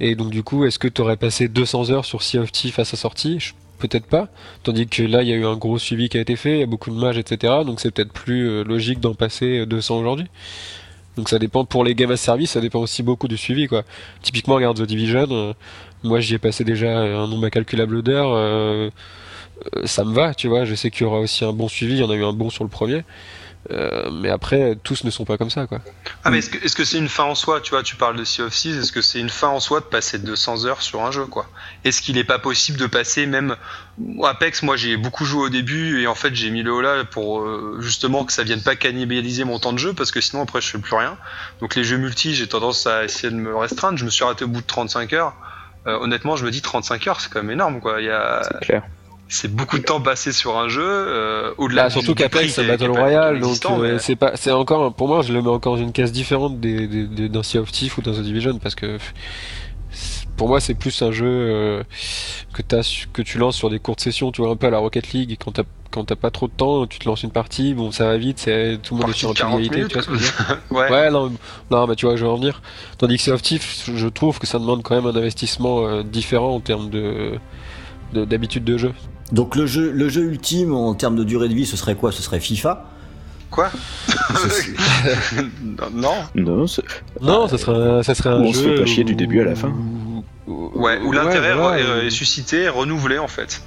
Et 0.00 0.14
donc, 0.16 0.30
du 0.30 0.42
coup, 0.42 0.64
est-ce 0.64 0.78
que 0.78 0.88
tu 0.88 1.00
aurais 1.02 1.16
passé 1.18 1.48
200 1.48 1.90
heures 1.90 2.04
sur 2.06 2.22
Sea 2.22 2.38
of 2.38 2.50
Thieves 2.50 2.80
à 2.80 2.84
sa 2.84 2.96
sortie? 2.96 3.38
Je- 3.38 3.52
Peut-être 3.78 4.06
pas. 4.06 4.28
Tandis 4.62 4.86
que 4.86 5.02
là, 5.02 5.22
il 5.22 5.28
y 5.28 5.32
a 5.32 5.36
eu 5.36 5.44
un 5.44 5.56
gros 5.56 5.76
suivi 5.76 6.08
qui 6.08 6.16
a 6.16 6.20
été 6.20 6.36
fait, 6.36 6.52
il 6.52 6.60
y 6.60 6.62
a 6.62 6.66
beaucoup 6.66 6.90
de 6.90 6.94
mages, 6.96 7.18
etc. 7.18 7.52
Donc, 7.66 7.80
c'est 7.80 7.90
peut-être 7.90 8.12
plus 8.12 8.62
logique 8.62 9.00
d'en 9.00 9.12
passer 9.14 9.66
200 9.66 9.98
aujourd'hui. 9.98 10.26
Donc 11.16 11.28
ça 11.28 11.38
dépend 11.38 11.64
pour 11.66 11.84
les 11.84 11.94
games 11.94 12.12
à 12.12 12.16
service, 12.16 12.52
ça 12.52 12.60
dépend 12.62 12.78
aussi 12.80 13.02
beaucoup 13.02 13.28
du 13.28 13.36
suivi 13.36 13.66
quoi. 13.66 13.82
Typiquement 14.22 14.54
regarde 14.54 14.78
The 14.78 14.86
Division, 14.86 15.54
moi 16.04 16.20
j'y 16.20 16.34
ai 16.34 16.38
passé 16.38 16.64
déjà 16.64 16.98
un 16.98 17.26
nombre 17.26 17.46
incalculable 17.46 18.02
d'heures, 18.02 18.32
euh, 18.32 18.90
euh, 19.76 19.86
ça 19.86 20.04
me 20.04 20.12
va, 20.12 20.34
tu 20.34 20.48
vois, 20.48 20.64
je 20.64 20.74
sais 20.74 20.90
qu'il 20.90 21.02
y 21.02 21.04
aura 21.04 21.20
aussi 21.20 21.44
un 21.44 21.52
bon 21.52 21.68
suivi, 21.68 21.94
il 21.94 22.00
y 22.00 22.04
en 22.04 22.10
a 22.10 22.14
eu 22.14 22.24
un 22.24 22.32
bon 22.32 22.50
sur 22.50 22.64
le 22.64 22.70
premier. 22.70 23.04
Euh, 23.70 24.10
mais 24.10 24.28
après, 24.28 24.76
tous 24.82 25.04
ne 25.04 25.10
sont 25.10 25.24
pas 25.24 25.38
comme 25.38 25.50
ça, 25.50 25.66
quoi. 25.66 25.80
Ah 26.24 26.30
mais 26.30 26.38
est-ce 26.38 26.74
que 26.74 26.84
c'est 26.84 26.98
une 26.98 27.08
fin 27.08 27.24
en 27.24 27.36
soi, 27.36 27.60
tu 27.60 27.70
vois, 27.70 27.84
tu 27.84 27.94
parles 27.94 28.16
de 28.16 28.24
Sea 28.24 28.42
of 28.42 28.52
Thieves, 28.52 28.80
est-ce 28.80 28.90
que 28.90 29.02
c'est 29.02 29.20
une 29.20 29.30
fin 29.30 29.48
en 29.48 29.60
soi 29.60 29.78
de 29.78 29.84
passer 29.84 30.18
200 30.18 30.64
heures 30.64 30.82
sur 30.82 31.02
un 31.02 31.12
jeu 31.12 31.26
quoi? 31.26 31.46
Est-ce 31.84 32.02
qu'il 32.02 32.16
n'est 32.16 32.24
pas 32.24 32.40
possible 32.40 32.78
de 32.78 32.86
passer 32.86 33.26
même 33.26 33.56
Apex, 34.24 34.62
moi 34.62 34.76
j'ai 34.76 34.96
beaucoup 34.96 35.24
joué 35.24 35.44
au 35.44 35.48
début 35.48 36.00
et 36.02 36.06
en 36.08 36.14
fait 36.14 36.34
j'ai 36.34 36.50
mis 36.50 36.62
le 36.62 36.72
holà 36.72 37.04
pour 37.04 37.40
euh, 37.40 37.78
justement 37.80 38.24
que 38.24 38.32
ça 38.32 38.42
vienne 38.42 38.62
pas 38.62 38.74
cannibaliser 38.74 39.44
mon 39.44 39.58
temps 39.60 39.72
de 39.72 39.78
jeu 39.78 39.92
parce 39.92 40.10
que 40.10 40.20
sinon 40.20 40.42
après 40.42 40.60
je 40.60 40.68
fais 40.68 40.78
plus 40.78 40.96
rien. 40.96 41.16
Donc 41.60 41.76
les 41.76 41.84
jeux 41.84 41.98
multi, 41.98 42.34
j'ai 42.34 42.48
tendance 42.48 42.86
à 42.88 43.04
essayer 43.04 43.30
de 43.30 43.36
me 43.36 43.54
restreindre, 43.54 43.96
je 43.96 44.04
me 44.04 44.10
suis 44.10 44.24
arrêté 44.24 44.44
au 44.44 44.48
bout 44.48 44.60
de 44.60 44.66
35 44.66 45.12
heures. 45.12 45.34
Euh, 45.86 45.98
honnêtement, 46.00 46.36
je 46.36 46.44
me 46.44 46.50
dis 46.50 46.62
35 46.62 47.06
heures, 47.08 47.20
c'est 47.20 47.30
quand 47.32 47.40
même 47.42 47.50
énorme 47.50 47.80
quoi. 47.80 48.00
Il 48.00 48.06
y 48.06 48.10
a 48.10 48.42
C'est 48.44 48.60
clair. 48.60 48.82
c'est 49.28 49.52
beaucoup 49.52 49.78
de 49.78 49.82
temps 49.84 50.00
passé 50.00 50.30
sur 50.32 50.58
un 50.58 50.68
jeu 50.68 50.84
euh, 50.86 51.52
au-delà 51.58 51.82
Là, 51.84 51.88
du- 51.88 51.94
surtout 51.94 52.14
qu'Apex, 52.14 52.52
c'est 52.54 52.64
Battle 52.64 52.90
Royale, 52.90 53.40
donc 53.40 53.58
euh, 53.66 53.94
mais- 53.94 53.98
c'est 53.98 54.14
pas, 54.16 54.32
c'est 54.36 54.52
encore, 54.52 54.94
pour 54.94 55.08
moi, 55.08 55.22
je 55.22 55.32
le 55.32 55.42
mets 55.42 55.48
encore 55.48 55.76
dans 55.76 55.82
une 55.82 55.92
case 55.92 56.12
différente 56.12 56.60
des, 56.60 56.86
des- 56.86 57.06
des- 57.06 57.28
d'un 57.28 57.42
Sea 57.42 57.58
of 57.58 57.72
Thieves 57.72 57.94
ou 57.98 58.02
d'un 58.02 58.12
The 58.12 58.20
Division 58.22 58.58
parce 58.58 58.74
que 58.74 58.98
pour 60.42 60.48
moi, 60.48 60.58
c'est 60.58 60.74
plus 60.74 61.02
un 61.02 61.12
jeu 61.12 61.24
euh, 61.28 61.84
que, 62.52 63.22
tu 63.22 63.38
lances 63.38 63.54
sur 63.54 63.70
des 63.70 63.78
courtes 63.78 64.00
sessions, 64.00 64.32
tu 64.32 64.42
vois, 64.42 64.50
un 64.50 64.56
peu 64.56 64.66
à 64.66 64.70
la 64.70 64.78
Rocket 64.78 65.12
League. 65.12 65.36
Quand 65.38 65.52
t'as, 65.52 65.62
quand 65.92 66.02
t'as 66.06 66.16
pas 66.16 66.32
trop 66.32 66.48
de 66.48 66.52
temps, 66.52 66.84
tu 66.88 66.98
te 66.98 67.08
lances 67.08 67.22
une 67.22 67.30
partie, 67.30 67.74
bon, 67.74 67.92
ça 67.92 68.06
va 68.06 68.16
vite, 68.16 68.40
c'est, 68.40 68.80
tout 68.82 68.96
le 68.96 69.02
monde 69.02 69.10
est 69.10 69.12
sur 69.12 69.32
de 69.32 69.38
40 69.38 69.60
intégralité, 69.60 69.86
tu 69.86 69.94
vois 69.94 70.02
ce 70.02 70.08
que 70.08 70.16
je 70.16 70.18
veux 70.18 70.24
dire 70.24 70.46
minutes. 70.48 70.62
ouais. 70.72 70.90
Ouais, 70.90 71.10
non, 71.12 71.30
non, 71.70 71.86
mais 71.86 71.94
tu 71.94 72.06
vois, 72.06 72.16
je 72.16 72.24
vais 72.24 72.28
en 72.30 72.34
venir. 72.34 72.60
Tandis 72.98 73.18
que 73.18 73.30
of 73.30 73.40
Thieves, 73.40 73.84
je 73.94 74.08
trouve 74.08 74.40
que 74.40 74.48
ça 74.48 74.58
demande 74.58 74.82
quand 74.82 74.96
même 74.96 75.06
un 75.06 75.14
investissement 75.16 75.86
euh, 75.86 76.02
différent 76.02 76.56
en 76.56 76.60
termes 76.60 76.90
de, 76.90 77.34
de- 78.12 78.24
d'habitude 78.24 78.64
de 78.64 78.76
jeu. 78.78 78.92
Donc 79.30 79.54
le 79.54 79.66
jeu, 79.66 79.92
le 79.92 80.08
jeu 80.08 80.22
ultime 80.24 80.74
en 80.74 80.94
termes 80.94 81.14
de 81.14 81.22
durée 81.22 81.48
de 81.48 81.54
vie, 81.54 81.66
ce 81.66 81.76
serait 81.76 81.94
quoi? 81.94 82.10
Ce 82.10 82.20
serait 82.20 82.40
FIFA? 82.40 82.84
Quoi? 83.48 83.70
Non. 85.94 86.14
Non, 86.34 86.66
c'est- 86.66 86.82
Non, 87.20 87.46
ça 87.46 87.58
serait, 87.58 88.02
ça 88.02 88.14
serait 88.16 88.30
un 88.30 88.40
on 88.40 88.52
jeu. 88.52 88.60
se 88.60 88.68
fait 88.68 88.74
pas 88.80 88.86
chier 88.86 89.04
du 89.04 89.14
début 89.14 89.40
à 89.40 89.44
la 89.44 89.54
fin. 89.54 89.68
où- 89.68 90.11
Ouais, 90.46 90.98
où 91.00 91.12
l'intérêt 91.12 91.54
est, 91.80 92.06
est 92.06 92.10
suscité, 92.10 92.68
renouvelé 92.68 93.18
en 93.18 93.28
fait. 93.28 93.62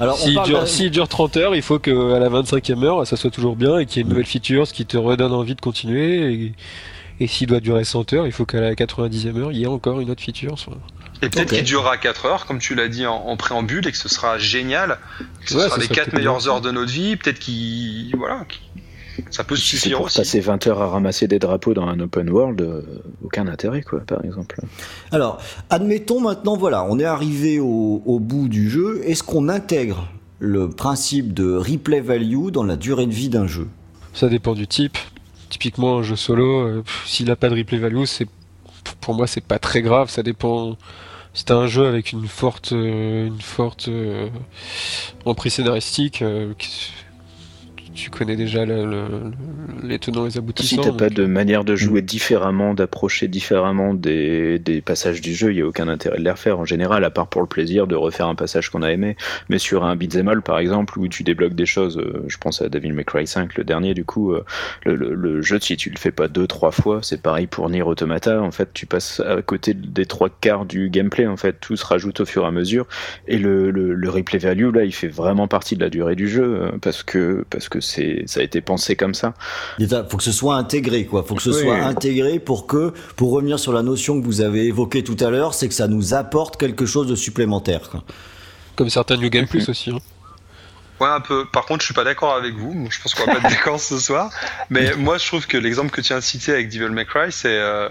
Alors 0.00 0.16
on 0.20 0.24
S'il 0.24 0.34
parle 0.34 0.46
dure, 0.46 0.60
d'un- 0.60 0.66
s'il 0.66 0.90
dure 0.90 1.06
30 1.08 1.36
heures, 1.36 1.54
il 1.54 1.62
faut 1.62 1.78
qu'à 1.78 1.92
la 1.92 2.28
25e 2.28 2.82
heure, 2.82 3.06
ça 3.06 3.16
soit 3.16 3.30
toujours 3.30 3.54
bien 3.56 3.78
et 3.78 3.86
qu'il 3.86 3.98
y 3.98 4.00
ait 4.00 4.02
une 4.02 4.08
nouvelle 4.08 4.26
feature, 4.26 4.66
ce 4.66 4.72
qui 4.74 4.84
te 4.86 4.96
redonne 4.96 5.32
envie 5.32 5.54
de 5.54 5.60
continuer. 5.60 6.32
Et, 6.32 6.54
et 7.20 7.26
s'il 7.28 7.46
doit 7.46 7.60
durer 7.60 7.84
100 7.84 8.12
heures, 8.14 8.26
il 8.26 8.32
faut 8.32 8.44
qu'à 8.46 8.60
la 8.60 8.74
90e 8.74 9.36
heure, 9.38 9.52
il 9.52 9.58
y 9.58 9.62
ait 9.62 9.66
encore 9.68 10.00
une 10.00 10.10
autre 10.10 10.22
feature. 10.22 10.58
soit- 10.58 10.78
Et 11.22 11.28
peut-être 11.28 11.52
qu'il 11.52 11.62
durera 11.62 11.96
4 11.98 12.26
heures, 12.26 12.46
comme 12.46 12.58
tu 12.58 12.74
l'as 12.74 12.88
dit 12.88 13.06
en, 13.06 13.14
en 13.14 13.36
préambule, 13.36 13.86
et 13.86 13.92
que 13.92 13.96
ce 13.98 14.08
sera 14.08 14.38
génial. 14.38 14.98
Que 15.44 15.50
ce 15.50 15.54
Ouais, 15.54 15.60
sera 15.64 15.70
ça 15.74 15.76
les 15.76 15.84
serait 15.84 15.94
4 15.94 16.04
peut-être 16.06 16.16
meilleures 16.18 16.38
bien. 16.38 16.48
heures 16.48 16.60
de 16.62 16.70
notre 16.72 16.90
vie. 16.90 17.14
Peut-être 17.16 17.38
qu'il. 17.38 18.12
Voilà. 18.16 18.44
qu'il- 18.48 18.81
Ça 19.30 19.44
peut 19.44 19.56
si 19.56 19.76
suffire 19.76 19.98
pour 19.98 20.06
aussi. 20.06 20.18
passer 20.18 20.40
20 20.40 20.66
heures 20.66 20.80
à 20.82 20.88
ramasser 20.88 21.26
des 21.28 21.38
drapeaux 21.38 21.74
dans 21.74 21.86
un 21.86 21.98
open 22.00 22.30
world, 22.30 22.60
euh, 22.60 22.82
aucun 23.24 23.46
intérêt, 23.46 23.82
quoi, 23.82 24.00
par 24.00 24.24
exemple. 24.24 24.60
Alors, 25.10 25.38
admettons 25.70 26.20
maintenant, 26.20 26.56
voilà, 26.56 26.84
on 26.88 26.98
est 26.98 27.04
arrivé 27.04 27.60
au, 27.60 28.02
au 28.04 28.18
bout 28.20 28.48
du 28.48 28.68
jeu. 28.70 29.00
Est-ce 29.04 29.22
qu'on 29.22 29.48
intègre 29.48 30.08
le 30.38 30.70
principe 30.70 31.32
de 31.34 31.54
replay 31.54 32.00
value 32.00 32.48
dans 32.50 32.64
la 32.64 32.76
durée 32.76 33.06
de 33.06 33.12
vie 33.12 33.28
d'un 33.28 33.46
jeu? 33.46 33.68
Ça 34.14 34.28
dépend 34.28 34.54
du 34.54 34.66
type. 34.66 34.98
Typiquement, 35.50 35.98
un 35.98 36.02
jeu 36.02 36.16
solo, 36.16 36.60
euh, 36.66 36.82
s'il 37.06 37.26
n'a 37.26 37.36
pas 37.36 37.48
de 37.50 37.54
replay 37.56 37.78
value, 37.78 38.04
c'est 38.04 38.26
pour 39.00 39.14
moi 39.14 39.26
c'est 39.26 39.44
pas 39.44 39.58
très 39.58 39.82
grave. 39.82 40.08
Ça 40.10 40.22
dépend. 40.22 40.76
Si 41.34 41.44
t'as 41.46 41.54
un 41.56 41.66
jeu 41.66 41.86
avec 41.86 42.12
une 42.12 42.26
forte, 42.26 42.72
euh, 42.72 43.26
une 43.26 43.40
forte 43.40 43.88
euh, 43.88 44.28
emprise 45.24 45.54
scénaristique, 45.54 46.20
euh, 46.22 46.52
qui- 46.58 46.90
tu 47.94 48.10
connais 48.10 48.36
déjà 48.36 48.64
le- 48.64 48.84
le- 48.84 49.08
le- 49.08 49.88
les 49.88 49.98
tenants 49.98 50.22
et 50.22 50.26
les 50.26 50.30
Si 50.32 50.38
aboutissants. 50.38 50.82
t'as 50.82 50.92
pas 50.92 51.08
donc- 51.08 51.18
de 51.18 51.26
manière 51.26 51.64
de 51.64 51.76
jouer 51.76 52.02
différemment, 52.02 52.74
d'approcher 52.74 53.28
différemment 53.28 53.94
des, 53.94 54.58
des 54.58 54.80
passages 54.80 55.20
du 55.20 55.34
jeu, 55.34 55.52
il 55.52 55.58
y 55.58 55.60
a 55.60 55.66
aucun 55.66 55.88
intérêt 55.88 56.18
de 56.18 56.22
les 56.24 56.30
refaire 56.30 56.58
en 56.58 56.64
général, 56.64 57.04
à 57.04 57.10
part 57.10 57.28
pour 57.28 57.40
le 57.42 57.46
plaisir 57.48 57.86
de 57.86 57.94
refaire 57.94 58.26
un 58.28 58.34
passage 58.34 58.70
qu'on 58.70 58.82
a 58.82 58.90
aimé. 58.92 59.16
Mais 59.48 59.58
sur 59.58 59.84
un 59.84 59.96
beat'em 59.96 60.28
all, 60.28 60.42
par 60.42 60.58
exemple, 60.58 60.98
où 60.98 61.08
tu 61.08 61.22
débloques 61.22 61.54
des 61.54 61.66
choses, 61.66 61.98
euh, 61.98 62.24
je 62.28 62.36
pense 62.38 62.62
à 62.62 62.68
Devil 62.68 62.92
May 62.92 63.04
Cry 63.04 63.26
5, 63.26 63.56
le 63.56 63.64
dernier, 63.64 63.94
du 63.94 64.04
coup, 64.04 64.32
euh, 64.32 64.44
le, 64.84 64.94
le- 64.96 65.42
jeu, 65.42 65.58
si 65.60 65.76
tu 65.76 65.90
le 65.90 65.98
fais 65.98 66.12
pas 66.12 66.28
deux, 66.28 66.46
trois 66.46 66.70
fois, 66.70 67.00
c'est 67.02 67.20
pareil 67.20 67.46
pour 67.46 67.68
Nier 67.68 67.82
Automata. 67.82 68.40
En 68.42 68.50
fait, 68.52 68.68
tu 68.72 68.86
passes 68.86 69.20
à 69.20 69.42
côté 69.42 69.74
des 69.74 70.06
trois 70.06 70.28
quarts 70.30 70.64
du 70.66 70.88
gameplay. 70.88 71.26
En 71.26 71.36
fait, 71.36 71.56
tout 71.60 71.76
se 71.76 71.84
rajoute 71.84 72.20
au 72.20 72.24
fur 72.24 72.44
et 72.44 72.46
à 72.46 72.50
mesure. 72.50 72.86
Et 73.28 73.38
le, 73.38 73.70
replay 74.08 74.38
value, 74.38 74.72
là, 74.74 74.84
il 74.84 74.92
fait 74.92 75.08
vraiment 75.08 75.48
partie 75.48 75.74
de 75.76 75.80
la 75.82 75.90
durée 75.90 76.14
du 76.14 76.28
jeu, 76.28 76.42
euh, 76.44 76.70
parce 76.80 77.02
que 77.02 77.44
parce 77.50 77.68
que 77.68 77.80
c'est 77.82 78.22
ça 78.26 78.40
a 78.40 78.42
été 78.42 78.60
pensé 78.60 78.96
comme 78.96 79.14
ça. 79.14 79.34
Il 79.78 79.88
faut 80.08 80.16
que 80.16 80.22
ce 80.22 80.32
soit 80.32 80.56
intégré, 80.56 81.04
quoi. 81.04 81.22
Faut 81.22 81.34
que 81.34 81.42
ce 81.42 81.50
Oui. 81.50 81.60
soit 81.62 81.76
intégré 81.76 82.38
pour 82.38 82.66
que, 82.66 82.92
pour 83.16 83.32
revenir 83.32 83.58
sur 83.58 83.72
la 83.72 83.82
notion 83.82 84.20
que 84.20 84.24
vous 84.24 84.40
avez 84.40 84.64
évoquée 84.66 85.04
tout 85.04 85.16
à 85.20 85.30
l'heure, 85.30 85.52
c'est 85.54 85.68
que 85.68 85.74
ça 85.74 85.88
nous 85.88 86.14
apporte 86.14 86.56
quelque 86.56 86.86
chose 86.86 87.06
de 87.06 87.14
supplémentaire. 87.16 87.90
quoi. 87.90 88.04
Comme 88.76 88.88
certains 88.90 89.16
New 89.16 89.28
Game 89.28 89.46
Plus 89.46 89.68
aussi. 89.68 89.90
hein. 89.90 89.98
Ouais, 91.00 91.08
un 91.08 91.20
peu. 91.20 91.44
Par 91.46 91.66
contre, 91.66 91.80
je 91.80 91.86
suis 91.86 91.94
pas 91.94 92.04
d'accord 92.04 92.34
avec 92.34 92.54
vous. 92.54 92.86
Je 92.88 93.00
pense 93.02 93.14
qu'on 93.14 93.26
va 93.26 93.32
pas 93.32 93.38
être 93.38 93.50
d'accord 93.50 93.80
ce 93.80 93.98
soir. 93.98 94.30
Mais 94.70 94.94
moi, 94.96 95.18
je 95.18 95.26
trouve 95.26 95.46
que 95.46 95.56
l'exemple 95.58 95.90
que 95.90 96.00
tu 96.00 96.12
as 96.12 96.20
cité 96.20 96.52
avec 96.52 96.68
Devil 96.68 96.90
May 96.90 97.04
Cry, 97.04 97.30
c'est, 97.32 97.58
euh, 97.58 97.88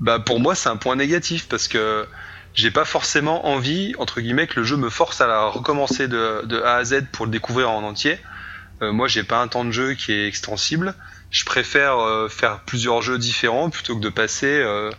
bah, 0.00 0.20
pour 0.20 0.38
moi, 0.40 0.54
c'est 0.54 0.68
un 0.68 0.76
point 0.76 0.94
négatif 0.94 1.48
parce 1.48 1.66
que 1.66 2.06
j'ai 2.54 2.70
pas 2.70 2.84
forcément 2.84 3.48
envie, 3.48 3.94
entre 3.98 4.20
guillemets, 4.20 4.46
que 4.46 4.60
le 4.60 4.64
jeu 4.64 4.76
me 4.76 4.88
force 4.88 5.20
à 5.20 5.26
la 5.26 5.46
recommencer 5.46 6.06
de, 6.06 6.46
de 6.46 6.60
A 6.62 6.76
à 6.76 6.84
Z 6.84 7.06
pour 7.10 7.26
le 7.26 7.32
découvrir 7.32 7.70
en 7.70 7.82
entier. 7.82 8.18
Euh, 8.82 8.92
moi, 8.92 9.08
j'ai 9.08 9.24
pas 9.24 9.40
un 9.40 9.48
temps 9.48 9.64
de 9.64 9.70
jeu 9.70 9.94
qui 9.94 10.12
est 10.12 10.26
extensible. 10.28 10.94
Je 11.30 11.44
préfère 11.44 11.98
euh, 11.98 12.28
faire 12.28 12.64
plusieurs 12.64 13.02
jeux 13.02 13.18
différents 13.18 13.70
plutôt 13.70 13.96
que 13.96 14.00
de 14.00 14.08
passer 14.08 14.46
euh, 14.46 14.90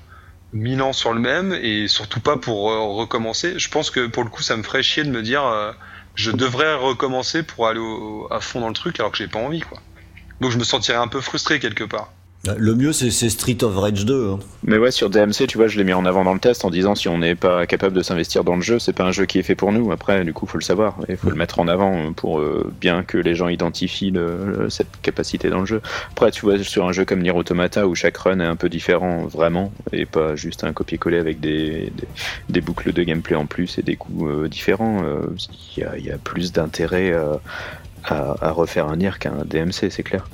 1000 0.53 0.81
ans 0.81 0.93
sur 0.93 1.13
le 1.13 1.19
même 1.19 1.53
et 1.53 1.87
surtout 1.87 2.21
pas 2.21 2.37
pour 2.37 2.71
euh, 2.71 2.79
recommencer. 2.95 3.59
Je 3.59 3.69
pense 3.69 3.91
que 3.91 4.07
pour 4.07 4.23
le 4.23 4.29
coup, 4.29 4.43
ça 4.43 4.57
me 4.57 4.63
ferait 4.63 4.83
chier 4.83 5.03
de 5.03 5.11
me 5.11 5.21
dire 5.21 5.45
euh, 5.45 5.71
je 6.15 6.31
devrais 6.31 6.73
recommencer 6.75 7.43
pour 7.43 7.67
aller 7.67 7.79
au- 7.79 8.27
à 8.31 8.39
fond 8.41 8.61
dans 8.61 8.69
le 8.69 8.73
truc 8.75 8.99
alors 8.99 9.11
que 9.11 9.17
j'ai 9.17 9.27
pas 9.27 9.39
envie 9.39 9.61
quoi. 9.61 9.81
Donc 10.41 10.51
je 10.51 10.59
me 10.59 10.65
sentirais 10.65 10.97
un 10.99 11.09
peu 11.09 11.21
frustré 11.21 11.59
quelque 11.61 11.85
part. 11.85 12.14
Le 12.57 12.75
mieux, 12.75 12.93
c'est 12.93 13.09
Street 13.29 13.63
of 13.63 13.75
Rage 13.77 14.05
2. 14.05 14.29
hein. 14.29 14.39
Mais 14.63 14.77
ouais, 14.77 14.91
sur 14.91 15.09
DMC, 15.09 15.47
tu 15.47 15.57
vois, 15.57 15.67
je 15.67 15.77
l'ai 15.77 15.83
mis 15.83 15.93
en 15.93 16.05
avant 16.05 16.23
dans 16.23 16.33
le 16.33 16.39
test 16.39 16.65
en 16.65 16.69
disant 16.69 16.95
si 16.95 17.07
on 17.07 17.17
n'est 17.17 17.35
pas 17.35 17.65
capable 17.65 17.95
de 17.95 18.01
s'investir 18.01 18.43
dans 18.43 18.55
le 18.55 18.61
jeu, 18.61 18.79
c'est 18.79 18.93
pas 18.93 19.03
un 19.03 19.11
jeu 19.11 19.25
qui 19.25 19.39
est 19.39 19.43
fait 19.43 19.55
pour 19.55 19.71
nous. 19.71 19.91
Après, 19.91 20.23
du 20.23 20.33
coup, 20.33 20.45
faut 20.45 20.57
le 20.57 20.63
savoir 20.63 20.97
et 21.07 21.15
faut 21.15 21.29
le 21.29 21.35
mettre 21.35 21.59
en 21.59 21.67
avant 21.67 22.13
pour 22.13 22.39
euh, 22.39 22.71
bien 22.79 23.03
que 23.03 23.17
les 23.17 23.35
gens 23.35 23.47
identifient 23.47 24.13
cette 24.69 25.01
capacité 25.01 25.49
dans 25.49 25.59
le 25.59 25.65
jeu. 25.65 25.81
Après, 26.11 26.31
tu 26.31 26.41
vois, 26.41 26.57
sur 26.59 26.87
un 26.87 26.91
jeu 26.91 27.05
comme 27.05 27.21
Nier 27.21 27.31
Automata 27.31 27.87
où 27.87 27.95
chaque 27.95 28.17
run 28.17 28.39
est 28.39 28.45
un 28.45 28.55
peu 28.55 28.69
différent 28.69 29.25
vraiment 29.25 29.71
et 29.91 30.05
pas 30.05 30.35
juste 30.35 30.63
un 30.63 30.73
copier-coller 30.73 31.17
avec 31.17 31.39
des, 31.39 31.91
des, 32.49 32.61
boucles 32.61 32.93
de 32.93 33.03
gameplay 33.03 33.35
en 33.35 33.45
plus 33.45 33.77
et 33.77 33.83
des 33.83 33.95
coups 33.95 34.25
euh, 34.25 34.47
différents, 34.47 35.03
euh, 35.03 35.21
il 35.77 36.05
y, 36.05 36.11
a, 36.11 36.17
plus 36.17 36.51
d'intérêt 36.51 37.13
à, 38.03 38.51
refaire 38.51 38.87
un 38.87 38.97
Nier 38.97 39.11
qu'un 39.19 39.43
DMC, 39.45 39.89
c'est 39.89 40.03
clair. 40.03 40.27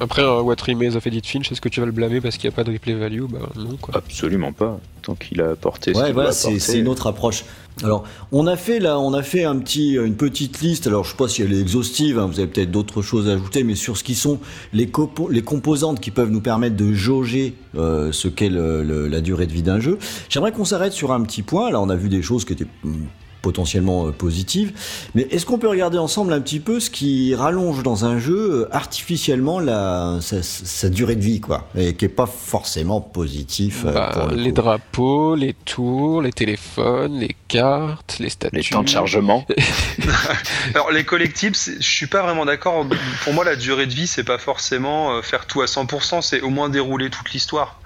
Après, 0.00 0.22
un 0.22 0.40
What 0.40 0.56
Remains 0.66 0.94
of 0.96 1.06
Edith 1.06 1.26
Finch, 1.26 1.50
est-ce 1.52 1.60
que 1.60 1.68
tu 1.68 1.80
vas 1.80 1.86
le 1.86 1.92
blâmer 1.92 2.20
parce 2.20 2.36
qu'il 2.36 2.48
n'y 2.48 2.54
a 2.54 2.56
pas 2.56 2.64
de 2.64 2.72
replay 2.72 2.94
value? 2.94 3.22
Bah 3.28 3.38
non, 3.56 3.76
quoi. 3.80 3.96
Absolument 3.96 4.52
pas. 4.52 4.78
Tant 5.02 5.14
qu'il 5.14 5.40
a 5.40 5.50
apporté 5.50 5.94
ce 5.94 5.98
Ouais, 5.98 6.06
qu'il 6.06 6.14
voilà, 6.14 6.32
c'est 6.32 6.78
une 6.78 6.88
autre 6.88 7.06
approche. 7.06 7.44
Alors, 7.84 8.04
on 8.32 8.46
a 8.46 8.56
fait 8.56 8.80
là, 8.80 8.98
on 8.98 9.14
a 9.14 9.22
fait 9.22 9.44
un 9.44 9.56
petit, 9.58 9.94
une 9.94 10.16
petite 10.16 10.60
liste. 10.60 10.86
Alors, 10.88 11.04
je 11.04 11.10
sais 11.10 11.16
pas 11.16 11.28
si 11.28 11.42
elle 11.42 11.52
est 11.52 11.60
exhaustive. 11.60 12.18
hein, 12.18 12.26
vous 12.26 12.40
avez 12.40 12.48
peut-être 12.48 12.70
d'autres 12.70 13.02
choses 13.02 13.28
à 13.28 13.32
ajouter, 13.34 13.62
mais 13.62 13.76
sur 13.76 13.96
ce 13.96 14.02
qui 14.04 14.14
sont 14.14 14.40
les, 14.72 14.88
composantes 14.90 16.00
qui 16.00 16.10
peuvent 16.10 16.30
nous 16.30 16.40
permettre 16.40 16.76
de 16.76 16.92
jauger 16.92 17.54
euh, 17.76 18.10
ce 18.12 18.26
qu'est 18.28 18.50
la 18.50 19.20
durée 19.20 19.46
de 19.46 19.52
vie 19.52 19.62
d'un 19.62 19.80
jeu. 19.80 19.98
J'aimerais 20.28 20.52
qu'on 20.52 20.64
s'arrête 20.64 20.92
sur 20.92 21.12
un 21.12 21.22
petit 21.22 21.42
point. 21.42 21.70
Là, 21.70 21.80
on 21.80 21.88
a 21.88 21.96
vu 21.96 22.08
des 22.08 22.22
choses 22.22 22.44
qui 22.44 22.52
étaient 22.54 22.66
hum, 22.84 23.06
potentiellement 23.42 24.06
euh, 24.08 24.12
positives. 24.12 24.72
Mais 25.14 25.22
est-ce 25.30 25.46
qu'on 25.46 25.58
peut 25.58 25.68
regarder 25.68 25.98
ensemble 25.98 26.32
un 26.32 26.40
petit 26.40 26.60
peu 26.60 26.80
ce 26.80 26.90
qui 26.90 27.34
rallonge 27.34 27.82
dans 27.82 28.04
un 28.04 28.18
jeu 28.18 28.66
euh, 28.66 28.68
artificiellement 28.74 29.60
la, 29.60 30.18
sa, 30.20 30.42
sa 30.42 30.88
durée 30.88 31.16
de 31.16 31.22
vie, 31.22 31.40
quoi, 31.40 31.68
et 31.76 31.94
qui 31.94 32.04
est 32.04 32.08
pas 32.08 32.26
forcément 32.26 33.00
positif 33.00 33.84
euh, 33.86 33.92
Bah, 33.92 34.10
pour 34.12 34.26
le 34.28 34.36
les 34.36 34.50
coup? 34.50 34.56
drapeaux, 34.56 35.34
les 35.34 35.54
tours, 35.54 36.22
les 36.22 36.32
téléphones, 36.32 37.18
les 37.20 37.36
cartes, 37.48 38.18
les 38.18 38.28
statues. 38.30 38.56
Les 38.56 38.62
temps 38.64 38.82
de 38.82 38.88
chargement. 38.88 39.46
Alors 40.74 40.90
les 40.90 41.04
collectibles, 41.04 41.56
je 41.56 41.86
suis 41.86 42.06
pas 42.06 42.22
vraiment 42.22 42.44
d'accord. 42.44 42.86
Pour 43.24 43.32
moi, 43.32 43.44
la 43.44 43.56
durée 43.56 43.86
de 43.86 43.94
vie, 43.94 44.06
c'est 44.06 44.24
pas 44.24 44.38
forcément 44.38 45.20
faire 45.22 45.46
tout 45.46 45.60
à 45.62 45.66
100%, 45.66 46.22
c'est 46.22 46.40
au 46.40 46.50
moins 46.50 46.68
dérouler 46.68 47.10
toute 47.10 47.30
l'histoire. 47.32 47.80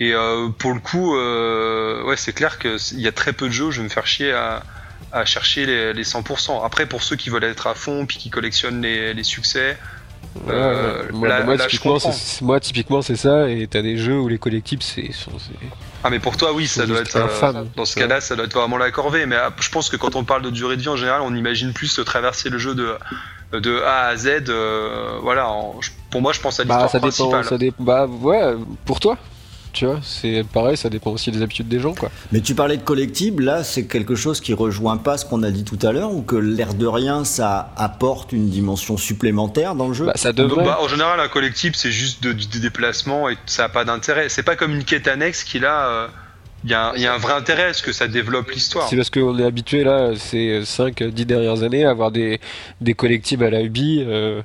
Et 0.00 0.12
euh, 0.12 0.48
pour 0.58 0.74
le 0.74 0.80
coup, 0.80 1.16
euh, 1.16 2.04
ouais, 2.04 2.16
c'est 2.16 2.32
clair 2.32 2.58
que 2.58 2.78
c'est- 2.78 2.94
il 2.94 3.00
y 3.00 3.08
a 3.08 3.12
très 3.12 3.32
peu 3.32 3.46
de 3.48 3.52
jeux 3.52 3.66
où 3.66 3.70
je 3.70 3.78
vais 3.78 3.84
me 3.84 3.88
faire 3.88 4.06
chier 4.06 4.32
à, 4.32 4.62
à 5.16 5.24
chercher 5.24 5.66
les, 5.66 5.92
les 5.92 6.04
100%. 6.04 6.64
Après, 6.64 6.86
pour 6.86 7.02
ceux 7.02 7.16
qui 7.16 7.30
veulent 7.30 7.44
être 7.44 7.66
à 7.66 7.74
fond 7.74 8.06
puis 8.06 8.18
qui 8.18 8.30
collectionnent 8.30 8.82
les, 8.82 9.14
les 9.14 9.24
succès, 9.24 9.76
Ouais, 10.46 10.52
Euh, 10.52 11.02
ouais. 11.12 11.44
Moi, 11.44 11.56
typiquement, 11.56 11.98
c'est- 11.98 12.42
moi, 12.42 12.60
typiquement, 12.60 13.00
c'est 13.00 13.16
ça. 13.16 13.48
Et 13.48 13.66
t'as 13.68 13.80
des 13.80 13.96
jeux 13.96 14.18
où 14.18 14.28
les 14.28 14.36
collectibles, 14.36 14.82
c'est. 14.82 15.08
ah 16.04 16.10
mais 16.10 16.18
pour 16.18 16.36
toi, 16.36 16.52
oui, 16.52 16.66
ça 16.66 16.84
doit 16.84 17.00
être 17.00 17.16
euh, 17.16 17.64
dans 17.74 17.86
ce 17.86 17.96
cas-là, 17.98 18.20
ça 18.20 18.36
doit 18.36 18.44
être 18.44 18.52
vraiment 18.52 18.76
la 18.76 18.90
corvée. 18.90 19.24
Mais 19.24 19.36
ah, 19.36 19.50
je 19.58 19.70
pense 19.70 19.88
que 19.88 19.96
quand 19.96 20.14
on 20.14 20.24
parle 20.24 20.42
de 20.42 20.50
durée 20.50 20.76
de 20.76 20.82
vie 20.82 20.90
en 20.90 20.96
général, 20.96 21.22
on 21.22 21.34
imagine 21.34 21.72
plus 21.72 21.98
traverser 22.04 22.50
le 22.50 22.58
jeu 22.58 22.74
de 22.74 22.96
de 23.52 23.80
A 23.80 24.08
à 24.08 24.16
Z. 24.16 24.26
euh, 24.50 25.18
voilà, 25.22 25.48
en- 25.48 25.76
pour 26.10 26.20
moi, 26.20 26.34
je 26.34 26.40
pense 26.40 26.60
à 26.60 26.64
Bah, 26.64 26.74
l'histoire 26.74 26.90
ça 26.90 26.98
dépend. 26.98 27.08
principale. 27.30 27.44
Ça 27.44 27.56
dépend. 27.56 27.82
Bah, 27.82 28.06
ouais, 28.06 28.54
pour 28.84 29.00
toi. 29.00 29.16
Tu 29.76 29.84
vois, 29.84 30.00
c'est 30.02 30.42
pareil, 30.54 30.74
ça 30.78 30.88
dépend 30.88 31.10
aussi 31.10 31.30
des 31.30 31.42
habitudes 31.42 31.68
des 31.68 31.80
gens, 31.80 31.92
quoi. 31.92 32.10
Mais 32.32 32.40
tu 32.40 32.54
parlais 32.54 32.78
de 32.78 32.82
collectible, 32.82 33.44
là 33.44 33.62
c'est 33.62 33.84
quelque 33.86 34.14
chose 34.14 34.40
qui 34.40 34.54
rejoint 34.54 34.96
pas 34.96 35.18
ce 35.18 35.26
qu'on 35.26 35.42
a 35.42 35.50
dit 35.50 35.64
tout 35.64 35.78
à 35.86 35.92
l'heure, 35.92 36.12
ou 36.12 36.22
que 36.22 36.34
l'air 36.36 36.72
de 36.72 36.86
rien 36.86 37.24
ça 37.26 37.72
apporte 37.76 38.32
une 38.32 38.48
dimension 38.48 38.96
supplémentaire 38.96 39.74
dans 39.74 39.88
le 39.88 39.92
jeu? 39.94 40.06
Bah, 40.06 40.12
ça 40.16 40.32
Donc, 40.32 40.48
devrait. 40.48 40.64
bah, 40.64 40.78
en 40.80 40.88
général, 40.88 41.20
un 41.20 41.28
collectible, 41.28 41.76
c'est 41.76 41.90
juste 41.92 42.22
de- 42.22 42.32
du 42.32 42.58
déplacement 42.58 43.28
et 43.28 43.36
ça 43.44 43.64
n'a 43.64 43.68
pas 43.68 43.84
d'intérêt. 43.84 44.30
C'est 44.30 44.42
pas 44.42 44.56
comme 44.56 44.72
une 44.74 44.84
quête 44.84 45.08
annexe 45.08 45.44
qui, 45.44 45.58
là, 45.58 45.88
euh, 45.88 46.06
il 46.64 46.70
y, 46.70 46.74
a 46.74 46.88
un- 46.88 46.94
il 46.96 47.02
y 47.02 47.06
a 47.06 47.12
un 47.14 47.18
vrai 47.18 47.34
intérêt 47.34 47.64
à 47.66 47.72
ce 47.74 47.82
que 47.82 47.92
ça 47.92 48.08
développe 48.08 48.50
l'histoire. 48.50 48.88
C'est 48.88 48.96
parce 48.96 49.10
qu'on 49.10 49.38
est 49.38 49.44
habitué 49.44 49.84
là, 49.84 50.12
ces 50.16 50.64
5-10 50.64 51.26
dernières 51.26 51.62
années, 51.62 51.84
à 51.84 51.90
avoir 51.90 52.10
des, 52.10 52.40
des 52.80 52.94
collectibles 52.94 53.44
à 53.44 53.50
la 53.50 53.60
Ubi. 53.60 54.02
euh, 54.06 54.40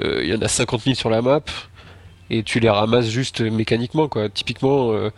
euh, 0.00 0.20
Il 0.22 0.30
y 0.30 0.34
en 0.36 0.40
a 0.40 0.46
50 0.48 0.82
000 0.82 0.94
sur 0.94 1.10
la 1.10 1.20
map. 1.20 1.40
Et 2.30 2.42
tu 2.42 2.60
les 2.60 2.70
ramasses 2.70 3.08
juste 3.08 3.40
mécaniquement, 3.40 4.08
quoi. 4.08 4.28
Typiquement, 4.28 4.92
euh, 4.92 5.10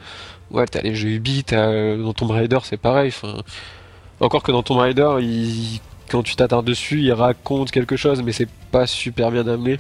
ouais, 0.51 0.67
t'as 0.67 0.81
les 0.83 0.95
jeux 0.95 1.09
Ubi, 1.09 1.45
t'as, 1.45 1.69
euh, 1.69 2.03
dans 2.03 2.13
Tomb 2.13 2.31
Raider, 2.31 2.59
c'est 2.63 2.77
pareil. 2.77 3.09
Enfin, 3.09 3.43
encore 4.21 4.43
que 4.43 4.53
dans 4.53 4.63
Tomb 4.63 4.79
Raider, 4.79 5.09
il- 5.21 5.81
quand 6.11 6.23
tu 6.23 6.35
t'attardes 6.37 6.67
dessus, 6.67 7.01
il 7.01 7.13
raconte 7.13 7.71
quelque 7.71 7.97
chose, 7.97 8.23
mais 8.23 8.33
c'est 8.33 8.49
pas 8.73 8.87
super 8.87 9.31
bien 9.31 9.47
amené. 9.47 9.79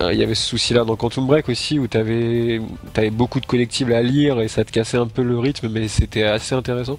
Euh, 0.00 0.12
Il 0.12 0.18
y 0.18 0.22
avait 0.22 0.34
ce 0.34 0.46
souci-là 0.46 0.84
dans 0.84 0.96
Quantum 0.96 1.26
Break 1.26 1.48
aussi, 1.48 1.78
où 1.78 1.86
t'avais 1.86 2.60
avais 2.96 3.10
beaucoup 3.10 3.40
de 3.40 3.46
collectibles 3.46 3.92
à 3.92 4.02
lire 4.02 4.40
et 4.40 4.48
ça 4.48 4.64
te 4.64 4.70
cassait 4.70 4.96
un 4.96 5.06
peu 5.06 5.22
le 5.22 5.38
rythme, 5.38 5.68
mais 5.68 5.88
c'était 5.88 6.22
assez 6.24 6.54
intéressant. 6.54 6.98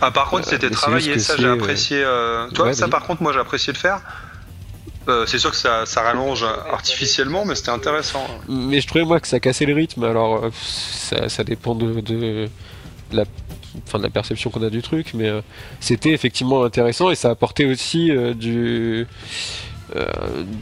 Ah, 0.00 0.10
par 0.10 0.28
contre, 0.28 0.46
Euh, 0.48 0.50
c'était 0.50 0.68
travaillé, 0.70 1.18
ça 1.18 1.36
j'ai 1.38 1.48
apprécié. 1.48 2.02
Toi, 2.54 2.66
ouais, 2.66 2.72
ça 2.74 2.88
par 2.88 3.04
contre, 3.06 3.22
moi 3.22 3.32
j'ai 3.32 3.38
apprécié 3.38 3.72
le 3.72 3.78
faire. 3.78 4.00
Euh, 5.08 5.24
c'est 5.26 5.38
sûr 5.38 5.50
que 5.52 5.56
ça, 5.56 5.86
ça 5.86 6.02
rallonge 6.02 6.44
artificiellement, 6.70 7.44
mais 7.44 7.54
c'était 7.54 7.70
intéressant. 7.70 8.26
Mais 8.48 8.80
je 8.80 8.86
trouvais 8.88 9.04
moi 9.04 9.20
que 9.20 9.28
ça 9.28 9.38
cassait 9.38 9.66
le 9.66 9.74
rythme. 9.74 10.04
Alors 10.04 10.44
euh, 10.44 10.50
ça, 10.52 11.28
ça 11.28 11.44
dépend 11.44 11.74
de, 11.76 12.00
de 12.00 12.48
la, 13.12 13.24
enfin, 13.86 13.98
de 13.98 14.02
la 14.02 14.10
perception 14.10 14.50
qu'on 14.50 14.62
a 14.62 14.70
du 14.70 14.82
truc, 14.82 15.14
mais 15.14 15.28
euh, 15.28 15.40
c'était 15.80 16.10
effectivement 16.10 16.64
intéressant 16.64 17.10
et 17.10 17.14
ça 17.14 17.30
apportait 17.30 17.66
aussi 17.66 18.10
euh, 18.10 18.34
du, 18.34 19.06
euh, 19.94 20.06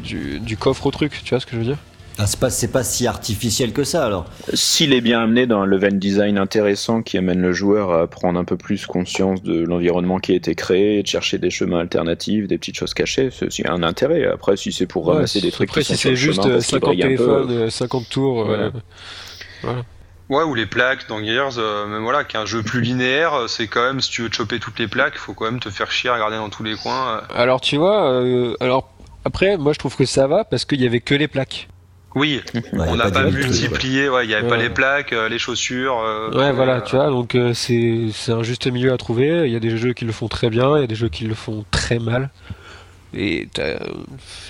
du 0.02 0.40
du 0.40 0.56
coffre 0.56 0.86
au 0.86 0.90
truc. 0.90 1.22
Tu 1.24 1.30
vois 1.30 1.40
ce 1.40 1.46
que 1.46 1.52
je 1.52 1.58
veux 1.58 1.64
dire? 1.64 1.78
Ah, 2.16 2.26
c'est 2.28 2.38
pas, 2.38 2.48
c'est 2.50 2.70
pas 2.70 2.84
si 2.84 3.08
artificiel 3.08 3.72
que 3.72 3.82
ça 3.82 4.04
alors. 4.06 4.26
S'il 4.54 4.92
est 4.92 5.00
bien 5.00 5.20
amené 5.20 5.46
dans 5.48 5.60
un 5.62 5.66
level 5.66 5.98
design 5.98 6.38
intéressant 6.38 7.02
qui 7.02 7.18
amène 7.18 7.40
le 7.40 7.52
joueur 7.52 7.92
à 7.92 8.06
prendre 8.06 8.38
un 8.38 8.44
peu 8.44 8.56
plus 8.56 8.86
conscience 8.86 9.42
de 9.42 9.64
l'environnement 9.64 10.18
qui 10.20 10.30
a 10.30 10.36
été 10.36 10.54
créé, 10.54 11.02
de 11.02 11.08
chercher 11.08 11.38
des 11.38 11.50
chemins 11.50 11.80
alternatifs, 11.80 12.46
des 12.46 12.56
petites 12.56 12.76
choses 12.76 12.94
cachées, 12.94 13.30
c'est 13.32 13.50
c'est 13.50 13.68
un 13.68 13.82
intérêt. 13.82 14.26
Après, 14.26 14.56
si 14.56 14.70
c'est 14.70 14.86
pour 14.86 15.06
ramasser 15.08 15.40
des 15.40 15.50
trucs 15.50 15.68
Après, 15.70 15.80
qui 15.82 15.88
si 15.88 15.96
c'est 15.96 16.14
juste 16.14 16.40
chemin 16.42 16.50
euh, 16.50 16.54
parce 16.54 16.66
qu'ils 16.66 16.78
50 16.78 16.88
brillent 16.90 17.02
un 17.02 17.06
peu, 17.08 17.16
téléphones, 17.16 17.50
euh, 17.50 17.70
50 17.70 18.08
tours. 18.08 18.48
euh, 18.48 18.70
Ouais, 20.30 20.42
ou 20.42 20.54
les 20.54 20.66
plaques 20.66 21.06
dans 21.08 21.22
Gears, 21.22 21.58
euh, 21.58 21.86
mais 21.86 21.98
voilà, 21.98 22.24
qu'un 22.24 22.46
jeu 22.46 22.62
plus 22.62 22.80
linéaire, 22.80 23.44
c'est 23.46 23.66
quand 23.66 23.82
même, 23.84 24.00
si 24.00 24.10
tu 24.10 24.22
veux 24.22 24.30
te 24.30 24.36
choper 24.36 24.58
toutes 24.58 24.78
les 24.78 24.88
plaques, 24.88 25.16
faut 25.18 25.34
quand 25.34 25.44
même 25.44 25.60
te 25.60 25.68
faire 25.68 25.90
chier 25.90 26.08
à 26.08 26.14
regarder 26.14 26.36
dans 26.36 26.48
tous 26.48 26.62
les 26.62 26.76
coins. 26.76 27.18
euh. 27.18 27.20
Alors 27.34 27.60
tu 27.60 27.76
vois, 27.76 28.10
euh, 28.10 28.54
alors 28.60 28.90
après, 29.26 29.58
moi 29.58 29.72
je 29.74 29.78
trouve 29.78 29.96
que 29.96 30.06
ça 30.06 30.26
va 30.26 30.44
parce 30.44 30.64
qu'il 30.64 30.80
y 30.80 30.86
avait 30.86 31.00
que 31.00 31.14
les 31.14 31.28
plaques. 31.28 31.68
Oui, 32.14 32.40
Ouais, 32.72 32.80
a 32.80 32.92
on 32.92 32.96
n'a 32.96 33.10
pas, 33.10 33.24
multiplié, 33.30 34.08
ouais, 34.08 34.24
il 34.24 34.28
n'y 34.28 34.34
avait 34.34 34.46
pas 34.48 34.56
Ouais. 34.56 34.62
les 34.62 34.70
plaques, 34.70 35.12
euh, 35.12 35.28
les 35.28 35.38
chaussures. 35.38 35.98
euh, 35.98 36.30
Ouais, 36.30 36.52
voilà, 36.52 36.80
tu 36.80 36.94
vois, 36.96 37.08
donc 37.10 37.34
euh, 37.34 37.54
c'est 37.54 38.06
c'est 38.12 38.32
un 38.32 38.42
juste 38.44 38.66
milieu 38.68 38.92
à 38.92 38.96
trouver. 38.96 39.42
Il 39.46 39.52
y 39.52 39.56
a 39.56 39.60
des 39.60 39.76
jeux 39.76 39.92
qui 39.94 40.04
le 40.04 40.12
font 40.12 40.28
très 40.28 40.48
bien, 40.50 40.76
il 40.76 40.80
y 40.80 40.84
a 40.84 40.86
des 40.86 40.94
jeux 40.94 41.08
qui 41.08 41.24
le 41.24 41.34
font 41.34 41.64
très 41.70 41.98
mal. 41.98 42.30
Et 43.16 43.48
t'as, 43.52 43.78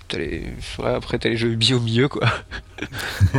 t'as 0.08 0.18
les, 0.18 0.42
ouais, 0.78 0.94
après 0.94 1.18
t'as 1.18 1.28
les 1.30 1.36
jeux 1.36 1.54
bio 1.54 1.80
milieu 1.80 2.08
quoi. 2.08 2.26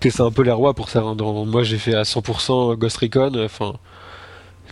que 0.00 0.10
c'est 0.10 0.22
un 0.22 0.30
peu 0.30 0.42
les 0.42 0.52
rois 0.52 0.74
pour 0.74 0.88
ça. 0.88 1.00
hein. 1.00 1.16
Dans- 1.16 1.44
moi 1.44 1.62
j'ai 1.62 1.78
fait 1.78 1.94
à 1.94 2.02
100% 2.04 2.76
Ghost 2.76 2.96
Recon. 2.98 3.32
Enfin, 3.44 3.74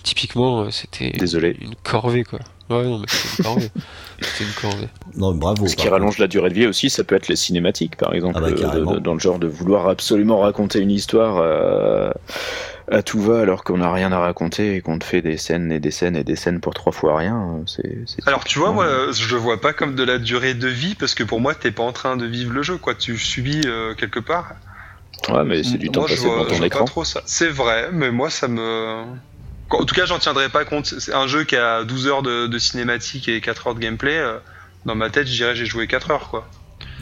typiquement 0.02 0.70
c'était 0.70 1.10
une 1.10 1.74
corvée 1.82 2.24
quoi. 2.24 2.40
Ouais 2.70 2.83
non 2.85 2.98
mais 2.98 3.07
c'était 3.09 3.29
une 3.29 3.42
corvée. 3.44 3.70
c'était 4.20 4.44
une 4.44 4.53
corvée. 4.55 4.88
Non, 5.16 5.35
bravo. 5.35 5.66
Ce 5.66 5.77
qui 5.77 5.88
rallonge 5.88 6.18
la 6.18 6.27
durée 6.29 6.48
de 6.48 6.55
vie 6.55 6.66
aussi, 6.66 6.88
ça 6.90 7.05
peut 7.05 7.14
être 7.14 7.29
les 7.29 7.37
cinématiques, 7.37 7.96
par 7.96 8.14
exemple, 8.14 8.38
Ah 8.38 8.40
bah, 8.40 8.46
euh, 8.48 8.55
de- 8.55 8.57
carrément. 8.61 8.94
de- 8.94 8.98
dans 9.00 9.12
le 9.14 9.20
genre 9.20 9.38
de 9.38 9.46
vouloir 9.46 9.88
absolument 9.88 10.40
raconter 10.40 10.81
une 10.81 10.90
histoire 10.90 11.37
euh, 11.38 12.11
à 12.90 13.03
tout 13.03 13.20
va 13.20 13.40
alors 13.40 13.64
qu'on 13.64 13.79
n'a 13.79 13.92
rien 13.92 14.12
à 14.12 14.18
raconter 14.18 14.77
et 14.77 14.81
qu'on 14.81 14.98
te 14.98 15.05
fait 15.05 15.20
des 15.22 15.37
scènes 15.37 15.70
et 15.72 15.81
des 15.81 15.90
scènes 15.90 16.16
et 16.16 16.24
des 16.24 16.37
scènes 16.37 16.61
pour 16.61 16.74
trois 16.74 16.92
fois 16.92 17.16
rien. 17.18 17.37
euh, 17.59 17.62
C'est, 17.66 17.98
c'est 18.07 18.27
Alors 18.27 18.44
tu 18.44 18.59
vois, 18.59 18.72
moi, 18.72 18.87
je 19.12 19.29
le 19.35 19.38
vois 19.40 19.61
pas 19.61 19.72
comme 19.74 19.94
de 19.94 20.03
la 20.03 20.18
durée 20.18 20.55
de 20.55 20.68
vie, 20.68 20.94
parce 20.94 21.14
que 21.14 21.22
pour 21.22 21.40
moi, 21.40 21.55
t'es 21.55 21.70
pas 21.70 21.83
en 21.83 21.92
train 21.92 22.16
de 22.16 22.27
vivre 22.27 22.53
le 22.53 22.62
jeu, 22.62 22.79
quoi. 22.79 22.94
Tu 22.94 23.18
subis 23.18 23.62
euh, 23.66 23.94
quelque 23.94 24.20
part. 24.20 24.53
Ouais, 25.31 25.44
mais 25.44 25.62
c'est 25.62 25.79
du 25.79 25.90
temps 25.90 26.00
Moi, 26.00 26.09
je 26.09 26.14
passé 26.14 26.27
vois, 26.27 26.44
devant 26.44 26.57
ton 26.59 26.64
écran. 26.64 26.79
pas 26.81 26.85
trop 26.87 27.05
ça. 27.05 27.22
C'est 27.27 27.48
vrai, 27.48 27.90
mais 27.92 28.11
moi, 28.11 28.31
ça 28.31 28.48
me. 28.48 29.05
En 29.70 29.85
tout 29.85 29.94
cas, 29.94 30.07
j'en 30.07 30.18
tiendrai 30.18 30.48
pas 30.48 30.64
compte. 30.64 30.87
C'est 30.87 31.14
un 31.14 31.27
jeu 31.27 31.44
qui 31.44 31.57
a 31.57 31.85
12 31.85 32.07
heures 32.07 32.22
de, 32.22 32.46
de 32.46 32.59
cinématique 32.59 33.29
et 33.29 33.40
4 33.40 33.66
heures 33.68 33.74
de 33.74 33.81
gameplay. 33.81 34.16
euh, 34.16 34.38
Dans 34.87 34.94
ma 34.94 35.11
tête, 35.11 35.27
je 35.27 35.33
dirais 35.33 35.55
j'ai 35.57 35.66
joué 35.66 35.87
4 35.87 36.11
heures, 36.11 36.29
quoi. 36.31 36.46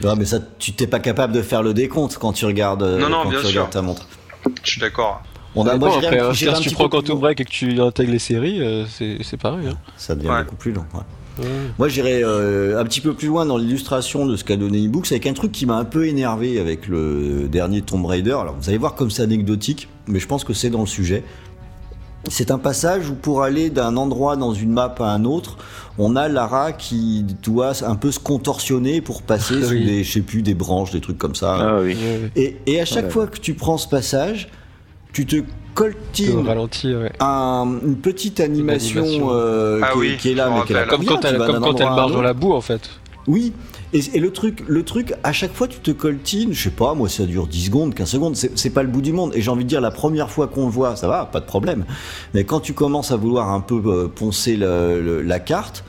Ouais, 0.03 0.15
mais 0.17 0.25
ça, 0.25 0.39
tu 0.59 0.73
t'es 0.73 0.87
pas 0.87 0.99
capable 0.99 1.33
de 1.33 1.41
faire 1.41 1.61
le 1.61 1.73
décompte 1.73 2.17
quand 2.17 2.33
tu 2.33 2.45
regardes, 2.45 2.83
euh, 2.83 2.97
Non, 2.97 3.09
non, 3.09 3.23
quand 3.23 3.29
bien 3.29 3.39
tu 3.39 3.45
sûr. 3.47 3.49
regardes 3.61 3.71
ta 3.73 3.81
montre. 3.81 4.07
Je 4.63 4.71
suis 4.71 4.81
d'accord. 4.81 5.21
On 5.55 5.67
a, 5.67 5.77
moi, 5.77 5.89
après, 5.95 6.19
un- 6.19 6.25
hein, 6.25 6.29
un 6.29 6.33
si 6.33 6.45
tu 6.61 6.71
prends 6.71 6.85
peu 6.85 6.89
plus 6.89 6.97
Quantum 7.01 7.11
loin. 7.15 7.21
Break 7.21 7.41
et 7.41 7.45
que 7.45 7.49
tu 7.51 7.79
intègres 7.79 8.11
les 8.11 8.17
séries, 8.19 8.59
euh, 8.61 8.85
c'est, 8.87 9.17
c'est 9.21 9.37
pareil. 9.37 9.67
Hein. 9.67 9.77
Ça 9.97 10.15
devient 10.15 10.29
Ouais. 10.29 10.43
beaucoup 10.43 10.55
plus 10.55 10.71
long. 10.71 10.85
ouais. 10.95 10.99
Ouais. 11.39 11.45
Moi, 11.79 11.87
j'irais 11.89 12.21
euh, 12.23 12.79
un 12.79 12.83
petit 12.85 13.01
peu 13.01 13.13
plus 13.13 13.27
loin 13.27 13.45
dans 13.45 13.57
l'illustration 13.57 14.25
de 14.25 14.35
ce 14.35 14.43
qu'a 14.43 14.55
donné 14.55 14.79
eBooks 14.83 15.11
avec 15.11 15.25
un 15.27 15.33
truc 15.33 15.51
qui 15.51 15.65
m'a 15.65 15.75
un 15.75 15.85
peu 15.85 16.07
énervé 16.07 16.59
avec 16.59 16.87
le 16.87 17.47
dernier 17.49 17.81
Tomb 17.81 18.05
Raider. 18.05 18.31
Alors, 18.39 18.55
vous 18.59 18.69
allez 18.69 18.77
voir 18.77 18.93
comme 18.95 19.09
c'est 19.11 19.23
anecdotique, 19.23 19.89
mais 20.07 20.19
je 20.19 20.27
pense 20.27 20.43
que 20.43 20.53
c'est 20.53 20.69
dans 20.69 20.81
le 20.81 20.85
sujet. 20.87 21.23
C'est 22.29 22.51
un 22.51 22.57
passage 22.57 23.09
où 23.09 23.15
pour 23.15 23.43
aller 23.43 23.69
d'un 23.69 23.97
endroit 23.97 24.35
dans 24.37 24.53
une 24.53 24.71
map 24.71 24.93
à 24.99 25.03
un 25.11 25.25
autre, 25.25 25.57
on 25.97 26.15
a 26.15 26.27
Lara 26.29 26.71
qui 26.71 27.25
doit 27.43 27.73
un 27.85 27.95
peu 27.95 28.11
se 28.11 28.19
contorsionner 28.19 29.01
pour 29.01 29.21
passer 29.23 29.55
Oui. 29.57 29.63
sous 29.63 29.73
des, 29.73 30.03
je 30.03 30.11
sais 30.13 30.21
plus, 30.21 30.41
des 30.41 30.53
branches, 30.53 30.91
des 30.91 31.01
trucs 31.01 31.17
comme 31.17 31.35
ça. 31.35 31.57
Ah 31.59 31.79
oui. 31.81 31.97
Et, 32.35 32.57
et 32.65 32.79
à 32.81 32.85
chaque 32.85 33.05
Ouais. 33.05 33.11
fois 33.11 33.27
que 33.27 33.37
tu 33.39 33.53
prends 33.55 33.77
ce 33.77 33.87
passage, 33.89 34.47
tu 35.11 35.25
te 35.25 35.35
ralenti, 36.45 36.93
ouais. 36.95 37.11
un- 37.19 37.79
une 37.85 37.95
petite 37.97 38.39
animation, 38.39 39.01
animation. 39.01 39.27
euh, 39.31 39.81
Ah 39.83 39.87
qui, 39.91 39.97
est- 39.97 39.99
oui, 40.01 40.17
qui 40.17 40.31
est 40.31 40.35
là, 40.35 40.49
mais 40.49 40.63
qui 40.65 40.71
est 40.71 40.75
là. 40.75 40.85
Comme 40.85 41.01
bien, 41.01 41.09
quand 41.15 41.25
elle, 41.25 41.37
comme 41.37 41.59
quand 41.59 41.79
marche 41.95 42.11
dans 42.13 42.21
la 42.21 42.33
boue 42.33 42.53
en 42.53 42.61
fait. 42.61 42.89
Oui, 43.27 43.53
et, 43.93 44.19
le 44.19 44.31
truc, 44.31 44.63
le 44.67 44.83
truc, 44.83 45.13
à 45.23 45.31
chaque 45.31 45.53
fois 45.53 45.67
tu 45.67 45.79
te 45.79 45.91
coltines, 45.91 46.51
je 46.53 46.63
sais 46.63 46.69
pas, 46.71 46.95
moi 46.95 47.09
ça 47.09 47.25
dure 47.25 47.47
10 47.47 47.65
secondes, 47.65 47.93
15 47.93 48.09
secondes, 48.09 48.35
c'est 48.35 48.69
pas 48.71 48.81
le 48.81 48.89
bout 48.89 49.01
du 49.01 49.13
monde. 49.13 49.31
Et 49.35 49.41
j'ai 49.41 49.51
envie 49.51 49.63
de 49.63 49.69
dire, 49.69 49.81
la 49.81 49.91
première 49.91 50.31
fois 50.31 50.47
qu'on 50.47 50.65
le 50.65 50.71
voit, 50.71 50.95
ça 50.95 51.07
va, 51.07 51.25
pas 51.25 51.39
de 51.39 51.45
problème. 51.45 51.85
Mais 52.33 52.43
quand 52.43 52.59
tu 52.59 52.73
commences 52.73 53.11
à 53.11 53.15
vouloir 53.15 53.51
un 53.51 53.61
peu 53.61 53.81
euh, 53.85 54.07
poncer 54.07 54.57
la 54.57 55.39
carte, 55.39 55.83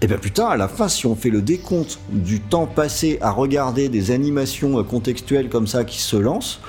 Et 0.00 0.08
ben 0.08 0.18
putain, 0.18 0.46
à 0.46 0.56
la 0.56 0.66
fin, 0.66 0.88
si 0.88 1.06
on 1.06 1.14
fait 1.14 1.30
le 1.30 1.42
décompte 1.42 2.00
du 2.10 2.40
temps 2.40 2.66
passé 2.66 3.18
à 3.20 3.30
regarder 3.30 3.88
des 3.88 4.10
animations 4.10 4.78
euh, 4.78 4.82
contextuelles 4.82 5.48
comme 5.48 5.68
ça 5.68 5.84
qui 5.84 6.00
se 6.00 6.16
lancent, 6.16 6.60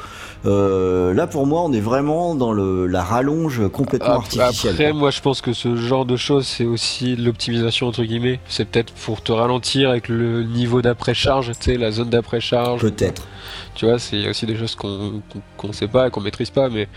euh, 0.46 1.14
là 1.14 1.28
pour 1.28 1.46
moi, 1.48 1.62
on 1.62 1.72
est 1.72 1.80
vraiment 1.80 2.36
dans 2.36 2.52
le, 2.52 2.86
la 2.88 3.04
rallonge 3.04 3.68
complètement 3.70 4.16
artificielle. 4.16 4.74
Après, 4.74 4.92
quoi. 4.92 5.00
moi 5.00 5.12
je 5.12 5.22
pense 5.22 5.42
que 5.42 5.54
ce 5.54 5.76
genre 5.76 6.06
de 6.06 6.18
choses, 6.18 6.46
c'est 6.46 6.66
aussi 6.66 7.16
l'optimisation 7.16 7.88
entre 7.88 8.04
guillemets. 8.04 8.40
C'est 8.48 8.66
peut-être 8.66 8.94
pour 8.94 9.22
te 9.22 9.32
ralentir 9.32 9.90
avec 9.90 10.10
le 10.10 10.44
niveau 10.44 10.82
d'après-charge, 10.82 11.52
tu 11.60 11.72
sais, 11.72 11.78
la 11.78 11.92
zone 11.92 12.10
d'après-charge. 12.10 12.82
Peut-être. 12.82 13.28
Tu 13.76 13.86
vois, 13.86 14.00
c'est 14.00 14.28
aussi 14.28 14.46
des 14.46 14.58
choses 14.58 14.76
qu'on 14.76 15.22
qu'on 15.58 15.72
sait 15.72 15.88
pas 15.88 16.08
et 16.08 16.10
qu'on 16.12 16.22
maîtrise 16.22 16.50
pas, 16.50 16.70
mais 16.70 16.88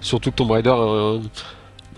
surtout 0.00 0.30
que 0.30 0.36
Tomb 0.36 0.50
Raider 0.50 0.70
a 0.70 1.18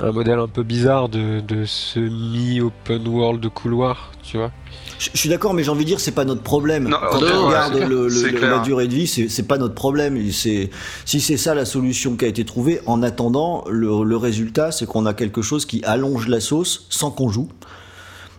un, 0.03 0.13
modèle 0.13 0.39
un 0.39 0.49
peu 0.49 0.63
bizarre 0.63 1.09
de, 1.09 1.41
de 1.41 1.65
semi-open 1.65 3.07
world 3.09 3.41
de 3.41 3.49
couloir, 3.49 4.13
tu 4.23 4.37
vois. 4.39 4.51
Je 4.99 5.11
je 5.13 5.19
suis 5.19 5.29
d'accord, 5.29 5.55
mais 5.55 5.63
j'ai 5.65 5.71
envie 5.71 5.85
de 5.85 5.89
dire, 5.89 6.01
c'est 6.01 6.13
pas 6.13 6.25
notre 6.25 6.43
problème. 6.43 6.89
Non, 6.89 6.97
Quand 7.11 7.21
non, 7.21 7.27
on 7.35 7.47
regarde 7.49 7.75
le- 7.77 8.09
le- 8.09 8.39
la 8.51 8.59
durée 8.61 8.87
de 8.89 8.95
vie, 8.95 9.07
c'est 9.07 9.47
pas 9.47 9.59
notre 9.59 9.75
problème. 9.75 10.19
Si 10.31 10.71
c'est 11.07 11.37
ça 11.37 11.55
la 11.55 11.65
solution 11.65 12.17
qui 12.17 12.25
a 12.25 12.29
été 12.29 12.45
trouvée, 12.45 12.81
en 12.87 13.03
attendant, 13.03 13.65
le, 13.69 14.05
le 14.05 14.17
résultat, 14.17 14.73
c'est 14.73 14.87
qu'on 14.87 15.07
a 15.07 15.15
quelque 15.15 15.43
chose 15.43 15.67
qui 15.67 15.83
allonge 15.85 16.29
la 16.29 16.41
sauce 16.41 16.87
sans 16.91 17.11
qu'on 17.11 17.29
joue. 17.29 17.49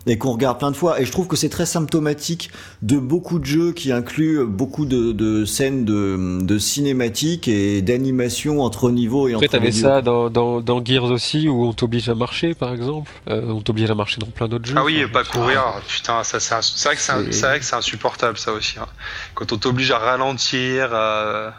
Et 0.08 0.20
qu'on 0.20 0.34
regarde 0.34 0.60
plein 0.60 0.70
de 0.70 0.76
fois. 0.76 1.02
Et 1.02 1.06
je 1.06 1.12
trouve 1.12 1.26
que 1.28 1.36
c'est 1.36 1.50
très 1.50 1.66
symptomatique 1.66 2.52
de 2.84 3.00
beaucoup 3.00 3.40
de 3.40 3.46
jeux 3.46 3.72
qui 3.72 3.92
incluent 3.92 4.46
beaucoup 4.46 4.86
de, 4.86 5.12
de 5.12 5.46
scènes 5.46 5.84
de, 5.84 6.44
de 6.44 6.60
cinématiques 6.60 7.48
et 7.48 7.82
d'animation 7.82 8.62
entre 8.62 8.92
niveaux 8.92 9.28
et 9.28 9.34
Après, 9.34 9.48
entre 9.48 9.52
t'avais 9.54 9.72
niveaux. 9.72 9.88
ça 9.88 10.04
dans, 10.04 10.30
dans, 10.30 10.62
dans 10.62 10.86
Gears 10.86 11.06
aussi, 11.06 11.50
où 11.50 11.66
on 11.66 11.74
t'oblige 11.74 12.08
à 12.08 12.14
marcher, 12.14 12.54
par 12.54 12.72
exemple. 12.72 13.10
Euh, 13.30 13.48
on 13.48 13.62
t'oblige 13.62 13.90
à 13.90 13.96
marcher 13.96 14.22
dans 14.22 14.28
plein 14.28 14.48
d'autres 14.48 14.68
jeux. 14.68 14.76
Ah 14.78 14.84
oui, 14.84 14.98
et 15.00 15.08
pas 15.08 15.24
courir. 15.24 15.64
Putain, 15.88 16.24
ça, 16.24 16.40
c'est 16.40 16.54
un- 16.54 16.62
c'est 16.62 16.88
vrai 16.88 16.96
que 16.96 17.02
c'est 17.02 17.12
un- 17.12 17.24
C'est- 17.26 17.32
c'est 17.32 17.46
vrai 17.48 17.60
que 17.60 17.66
c'est 17.66 17.76
insupportable 17.76 18.38
ça 18.38 18.54
aussi. 18.54 18.76
hein. 18.80 18.86
Quand 19.34 19.54
on 19.54 19.58
t'oblige 19.58 19.90
à 19.90 19.98
ralentir, 19.98 20.90
euh, 20.94 21.50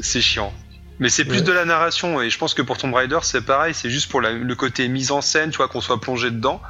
c'est 0.00 0.22
chiant. 0.22 0.52
Mais 0.98 1.08
c'est 1.10 1.24
plus 1.26 1.38
Ouais. 1.40 1.44
de 1.44 1.52
la 1.52 1.64
narration 1.66 2.20
et 2.22 2.30
je 2.30 2.38
pense 2.38 2.52
que 2.54 2.62
pour 2.62 2.76
Tomb 2.78 2.92
Raider 2.94 3.18
c'est 3.22 3.40
pareil, 3.44 3.72
c'est 3.74 3.88
juste 3.90 4.10
pour 4.10 4.20
la- 4.20 4.32
le 4.32 4.54
côté 4.54 4.86
mise 4.88 5.12
en 5.12 5.20
scène, 5.22 5.50
tu 5.50 5.56
vois, 5.58 5.68
qu'on 5.68 5.80
soit 5.80 6.00
plongé 6.00 6.30
dedans. 6.30 6.60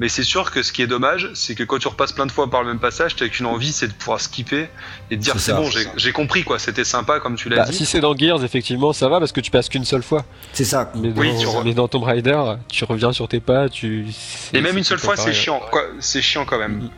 Mais 0.00 0.08
c'est 0.08 0.22
sûr 0.24 0.50
que 0.50 0.62
ce 0.62 0.72
qui 0.72 0.80
est 0.80 0.86
dommage, 0.86 1.30
c'est 1.34 1.54
que 1.54 1.62
quand 1.62 1.78
tu 1.78 1.86
repasses 1.86 2.12
plein 2.12 2.24
de 2.24 2.32
fois 2.32 2.48
par 2.50 2.62
le 2.62 2.68
même 2.68 2.78
passage, 2.78 3.14
t'as 3.16 3.28
qu'une 3.28 3.44
envie, 3.44 3.70
c'est 3.70 3.86
de 3.86 3.92
pouvoir 3.92 4.18
skipper 4.18 4.70
et 5.10 5.16
de 5.16 5.20
dire 5.20 5.38
C'est 5.38 5.52
bon, 5.52 5.70
j'ai 5.70 5.86
j'ai 5.96 6.10
compris 6.12 6.42
quoi, 6.42 6.58
c'était 6.58 6.84
sympa 6.84 7.20
comme 7.20 7.36
tu 7.36 7.50
l'as 7.50 7.56
Bah, 7.56 7.64
dit. 7.66 7.76
si 7.76 7.84
c'est 7.84 8.00
dans 8.00 8.16
Gears, 8.16 8.42
effectivement, 8.42 8.94
ça 8.94 9.10
va 9.10 9.18
parce 9.18 9.30
que 9.32 9.40
tu 9.42 9.50
passes 9.50 9.68
qu'une 9.68 9.84
seule 9.84 10.02
fois. 10.02 10.24
C'est 10.54 10.64
ça. 10.64 10.90
Mais 10.94 11.10
dans, 11.12 11.20
Oui, 11.20 11.32
tu 11.38 11.46
re- 11.46 11.62
mais 11.64 11.74
dans 11.74 11.86
Tomb 11.86 12.02
Raider, 12.02 12.40
tu 12.68 12.84
reviens 12.84 13.12
sur 13.12 13.28
tes 13.28 13.40
pas, 13.40 13.68
tu. 13.68 14.06
Et 14.54 14.62
même 14.62 14.78
une 14.78 14.84
seule 14.84 14.98
fois, 14.98 15.16
temps 15.16 15.22
c'est 15.22 15.34
chiant. 15.34 15.60
Quoi, 15.70 15.82
c'est 16.00 16.22
chiant 16.22 16.46
quand 16.46 16.58
même. 16.58 16.78
Mhm. 16.78 16.90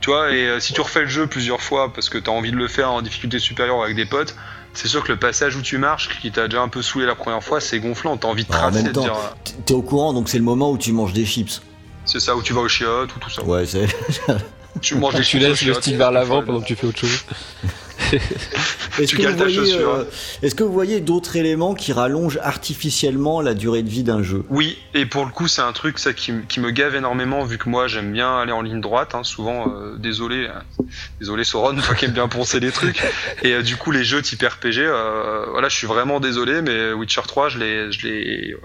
Tu 0.00 0.10
vois, 0.10 0.30
et 0.32 0.46
euh, 0.46 0.60
si 0.60 0.72
tu 0.74 0.80
refais 0.80 1.00
le 1.00 1.08
jeu 1.08 1.26
plusieurs 1.26 1.60
fois 1.60 1.92
parce 1.92 2.08
que 2.08 2.18
t'as 2.18 2.30
envie 2.30 2.52
de 2.52 2.56
le 2.56 2.68
faire 2.68 2.92
en 2.92 3.02
difficulté 3.02 3.40
supérieure 3.40 3.82
avec 3.82 3.96
des 3.96 4.06
potes, 4.06 4.36
c'est 4.74 4.86
sûr 4.86 5.02
que 5.02 5.10
le 5.10 5.18
passage 5.18 5.56
où 5.56 5.62
tu 5.62 5.78
marches, 5.78 6.08
qui 6.20 6.30
t'a 6.30 6.46
déjà 6.46 6.62
un 6.62 6.68
peu 6.68 6.82
saoulé 6.82 7.06
la 7.06 7.14
première 7.16 7.42
fois, 7.42 7.60
c'est 7.60 7.80
gonflant. 7.80 8.16
T'as 8.16 8.28
envie 8.28 8.44
de 8.44 8.50
En 8.50 8.52
tracer, 8.52 8.76
même 8.76 8.86
de 8.88 8.92
temps, 8.92 9.00
dire, 9.02 9.14
euh, 9.14 9.50
T'es 9.66 9.74
au 9.74 9.82
courant, 9.82 10.12
donc 10.12 10.28
c'est 10.28 10.38
le 10.38 10.44
moment 10.44 10.70
où 10.70 10.78
tu 10.78 10.92
manges 10.92 11.14
des 11.14 11.24
chips. 11.24 11.60
C'est 12.04 12.20
ça 12.20 12.36
où 12.36 12.42
tu 12.42 12.52
vas 12.52 12.60
au 12.62 12.68
chiottes 12.68 13.14
ou 13.16 13.18
tout 13.18 13.30
ça. 13.30 13.42
Ouais, 13.44 13.66
c'est. 13.66 13.86
Tu 14.80 14.96
manges 14.96 15.14
des 15.14 15.22
Tu 15.22 15.38
laisses 15.38 15.62
le 15.64 15.74
stick 15.74 15.96
vers 15.96 16.10
l'avant 16.10 16.42
pendant 16.42 16.60
que 16.60 16.66
tu 16.66 16.74
fais 16.74 16.86
autre 16.86 16.98
chose. 16.98 17.24
Est-ce 18.98 19.06
Tu 19.10 19.16
que, 19.16 19.22
cales 19.22 19.32
vous 19.32 19.38
ta 19.38 19.44
voyez, 19.44 19.56
chaussure. 19.58 19.88
euh, 19.88 20.04
est-ce 20.42 20.54
que 20.54 20.62
vous 20.62 20.72
voyez 20.72 21.00
d'autres 21.00 21.36
éléments 21.36 21.74
qui 21.74 21.92
rallongent 21.92 22.38
artificiellement 22.42 23.40
la 23.40 23.54
durée 23.54 23.82
de 23.82 23.88
vie 23.88 24.02
d'un 24.04 24.22
jeu? 24.22 24.44
Oui, 24.50 24.78
et 24.94 25.06
pour 25.06 25.24
le 25.24 25.30
coup, 25.32 25.48
c'est 25.48 25.62
un 25.62 25.72
truc 25.72 25.98
ça 25.98 26.12
qui, 26.12 26.32
me 26.32 26.70
gave 26.70 26.94
énormément 26.94 27.44
vu 27.44 27.58
que 27.58 27.68
moi 27.68 27.86
j'aime 27.88 28.12
bien 28.12 28.38
aller 28.38 28.52
en 28.52 28.62
ligne 28.62 28.80
droite. 28.80 29.14
Hein, 29.14 29.24
souvent, 29.24 29.68
euh, 29.68 29.96
désolé, 29.96 30.46
hein. 30.46 30.62
désolé 31.18 31.44
Sauron, 31.44 31.74
toi 31.80 31.94
qui 31.94 32.04
aimes 32.04 32.12
bien 32.12 32.28
poncer 32.28 32.60
les 32.60 32.70
trucs. 32.70 33.02
Et 33.42 33.52
euh, 33.54 33.62
du 33.62 33.76
coup, 33.76 33.90
les 33.90 34.04
jeux 34.04 34.22
type 34.22 34.42
RPG, 34.42 34.78
euh, 34.78 35.46
voilà, 35.50 35.68
je 35.68 35.76
suis 35.76 35.86
vraiment 35.86 36.20
désolé, 36.20 36.62
mais 36.62 36.92
Witcher 36.92 37.22
3, 37.26 37.48
je 37.48 37.58
l'ai, 37.58 37.90
je 37.92 38.06
l'ai, 38.06 38.52
euh, 38.52 38.58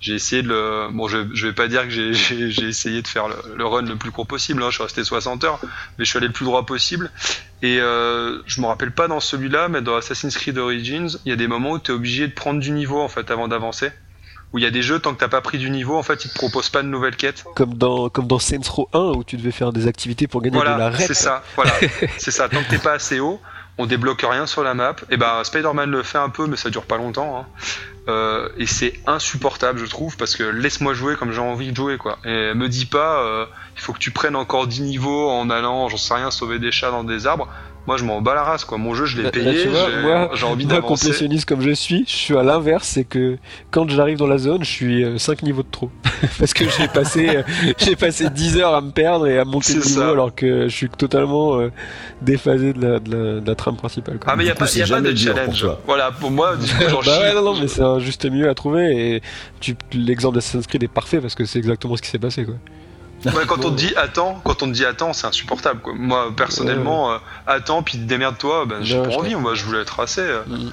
j'ai 0.00 0.14
essayé 0.14 0.42
de 0.42 0.48
le. 0.48 0.88
Bon, 0.92 1.08
je, 1.08 1.18
je 1.32 1.46
vais 1.46 1.52
pas 1.52 1.68
dire 1.68 1.82
que 1.84 1.90
j'ai, 2.12 2.64
essayé 2.68 3.02
de 3.02 3.08
faire 3.08 3.28
le, 3.28 3.36
le 3.56 3.66
run 3.66 3.82
le 3.82 3.96
plus 3.96 4.10
court 4.10 4.26
possible. 4.26 4.62
Hein, 4.62 4.66
je 4.70 4.74
suis 4.74 4.82
resté 4.82 5.02
60 5.04 5.44
heures, 5.44 5.58
mais 5.98 6.04
je 6.04 6.10
suis 6.10 6.18
allé 6.18 6.26
le 6.26 6.32
plus 6.32 6.44
droit 6.44 6.64
possible. 6.66 7.10
Et 7.62 7.78
euh, 7.80 8.40
je 8.46 8.60
me 8.60 8.66
rappelle 8.66 8.92
pas 8.92 9.08
dans 9.08 9.20
celui-là, 9.20 9.68
mais 9.68 9.80
dans 9.80 9.96
Assassin's 9.96 10.36
Creed 10.36 10.58
Origins, 10.58 11.08
il 11.24 11.30
y 11.30 11.32
a 11.32 11.36
des 11.36 11.48
moments 11.48 11.72
où 11.72 11.78
tu 11.78 11.90
es 11.90 11.94
obligé 11.94 12.26
de 12.28 12.32
prendre 12.32 12.60
du 12.60 12.70
niveau 12.70 13.00
en 13.00 13.08
fait 13.08 13.30
avant 13.30 13.48
d'avancer. 13.48 13.90
Où 14.52 14.58
il 14.58 14.64
y 14.64 14.66
a 14.66 14.70
des 14.70 14.82
jeux, 14.82 15.00
tant 15.00 15.12
que 15.12 15.18
t'as 15.18 15.28
pas 15.28 15.40
pris 15.40 15.58
du 15.58 15.70
niveau, 15.70 15.96
en 15.96 16.04
fait, 16.04 16.24
ils 16.24 16.30
te 16.30 16.34
proposent 16.38 16.68
pas 16.70 16.82
de 16.82 16.86
nouvelles 16.86 17.16
quêtes. 17.16 17.42
Comme 17.56 17.74
dans, 17.74 18.08
comme 18.10 18.28
dans 18.28 18.38
Saints 18.38 18.60
Row 18.68 18.88
1 18.92 18.98
où 19.16 19.24
tu 19.24 19.36
devais 19.36 19.50
faire 19.50 19.72
des 19.72 19.88
activités 19.88 20.28
pour 20.28 20.40
gagner 20.40 20.60
de 20.60 20.64
la 20.64 20.74
Voilà, 20.76 20.90
rep. 20.90 21.04
c'est 21.06 21.14
ça. 21.14 21.42
Voilà, 21.56 21.72
c'est 22.18 22.30
ça. 22.30 22.48
Tant 22.48 22.62
que 22.62 22.70
t'es 22.70 22.78
pas 22.78 22.92
assez 22.92 23.18
haut, 23.18 23.40
on 23.76 23.86
débloque 23.86 24.22
rien 24.22 24.46
sur 24.46 24.62
la 24.62 24.74
map. 24.74 24.94
Et 25.10 25.16
bah, 25.16 25.40
Spider-Man 25.42 25.90
le 25.90 26.02
fait 26.04 26.18
un 26.18 26.28
peu, 26.28 26.46
mais 26.46 26.56
ça 26.56 26.70
dure 26.70 26.84
pas 26.84 26.96
longtemps. 26.96 27.40
hein. 27.40 27.46
Euh, 28.08 28.48
et 28.56 28.66
c'est 28.66 29.00
insupportable, 29.06 29.78
je 29.78 29.86
trouve, 29.86 30.16
parce 30.16 30.36
que 30.36 30.44
laisse-moi 30.44 30.94
jouer 30.94 31.16
comme 31.16 31.32
j'ai 31.32 31.40
envie 31.40 31.72
de 31.72 31.76
jouer, 31.76 31.98
quoi. 31.98 32.18
Et 32.24 32.54
me 32.54 32.68
dis 32.68 32.86
pas, 32.86 33.22
euh, 33.22 33.46
il 33.74 33.80
faut 33.80 33.92
que 33.92 33.98
tu 33.98 34.12
prennes 34.12 34.36
encore 34.36 34.66
10 34.66 34.82
niveaux 34.82 35.30
en 35.30 35.50
allant, 35.50 35.88
j'en 35.88 35.96
sais 35.96 36.14
rien, 36.14 36.30
sauver 36.30 36.58
des 36.58 36.70
chats 36.70 36.90
dans 36.90 37.04
des 37.04 37.26
arbres. 37.26 37.48
Moi, 37.86 37.96
je 37.98 38.04
m'en 38.04 38.20
bats 38.20 38.34
la 38.34 38.42
race, 38.42 38.64
quoi. 38.64 38.78
Mon 38.78 38.94
jeu, 38.94 39.06
je 39.06 39.16
l'ai 39.18 39.22
Là- 39.22 39.30
là, 39.32 39.50
payé, 39.50 39.62
tu 39.62 39.68
vois, 39.68 39.88
j'ai- 39.90 40.02
moi- 40.02 40.30
j'ai 40.34 40.44
envie 40.46 40.66
Moi, 40.66 40.80
complétionniste 40.82 41.48
comme 41.48 41.60
je 41.60 41.70
suis, 41.70 42.04
je 42.06 42.12
suis 42.14 42.36
à 42.36 42.42
l'inverse, 42.42 42.88
c'est 42.88 43.04
que 43.04 43.38
quand 43.70 43.88
j'arrive 43.88 44.18
dans 44.18 44.26
la 44.26 44.38
zone, 44.38 44.64
je 44.64 44.70
suis 44.70 45.04
5 45.20 45.42
niveaux 45.42 45.62
de 45.62 45.70
trop. 45.70 45.90
Parce 46.38 46.52
que 46.52 46.64
j'ai 46.68 46.88
passé, 46.88 47.28
euh, 47.36 47.42
j'ai 47.78 47.94
passé 47.94 48.28
10 48.30 48.56
heures 48.58 48.74
à 48.74 48.80
me 48.80 48.90
perdre 48.90 49.28
et 49.28 49.38
à 49.38 49.44
monter 49.44 49.74
de 49.74 49.78
niveau 49.84 50.02
alors 50.02 50.34
que 50.34 50.68
je 50.68 50.74
suis 50.74 50.88
totalement 50.88 51.60
euh, 51.60 51.70
déphasé 52.22 52.72
de 52.72 52.80
la, 52.84 52.98
de, 52.98 53.10
la, 53.14 53.40
de 53.40 53.46
la 53.46 53.54
trame 53.54 53.76
principale. 53.76 54.18
quoi. 54.18 54.32
Ah, 54.32 54.36
mais 54.36 54.44
il 54.44 54.48
y 54.48 54.50
a 54.50 54.54
pas, 54.54 54.66
y 54.74 54.82
a 54.82 54.86
pas 54.86 55.00
de 55.00 55.10
pour 55.10 55.18
challenge. 55.18 55.60
toi. 55.60 55.80
Voilà, 55.86 56.10
pour 56.10 56.30
moi, 56.30 56.56
du 56.56 56.66
coup, 56.66 56.84
j'en 56.88 57.00
bah 57.06 57.20
ouais, 57.20 57.34
non, 57.34 57.42
non, 57.42 57.54
mais 57.60 57.68
c'est 57.68 57.82
un 57.82 57.98
juste 58.00 58.28
mieux 58.30 58.48
à 58.48 58.54
trouver 58.54 59.14
et 59.16 59.22
tu, 59.60 59.76
l'exemple 59.92 60.34
d'Assassin's 60.36 60.66
Creed 60.66 60.82
est 60.82 60.88
parfait 60.88 61.20
parce 61.20 61.34
que 61.34 61.44
c'est 61.44 61.58
exactement 61.58 61.96
ce 61.96 62.02
qui 62.02 62.08
s'est 62.08 62.18
passé 62.18 62.44
quoi. 62.44 62.54
Ouais, 63.34 63.46
quand 63.46 63.64
on 63.64 63.70
te 63.70 63.76
dit 63.76 63.92
attends, 63.96 64.40
quand 64.44 64.62
on 64.62 64.66
te 64.66 64.72
dit 64.72 64.84
attends, 64.84 65.12
c'est 65.12 65.26
insupportable. 65.26 65.80
Quoi. 65.80 65.94
Moi, 65.96 66.32
personnellement, 66.36 67.12
euh, 67.12 67.18
attends, 67.46 67.82
puis 67.82 67.98
démerde-toi, 67.98 68.66
ben, 68.66 68.82
j'ai 68.82 68.96
pas 69.02 69.08
envie. 69.16 69.34
Moi, 69.34 69.54
je 69.54 69.64
voulais 69.64 69.84
tracer. 69.84 70.20
euh. 70.22 70.42
Mhm. 70.46 70.72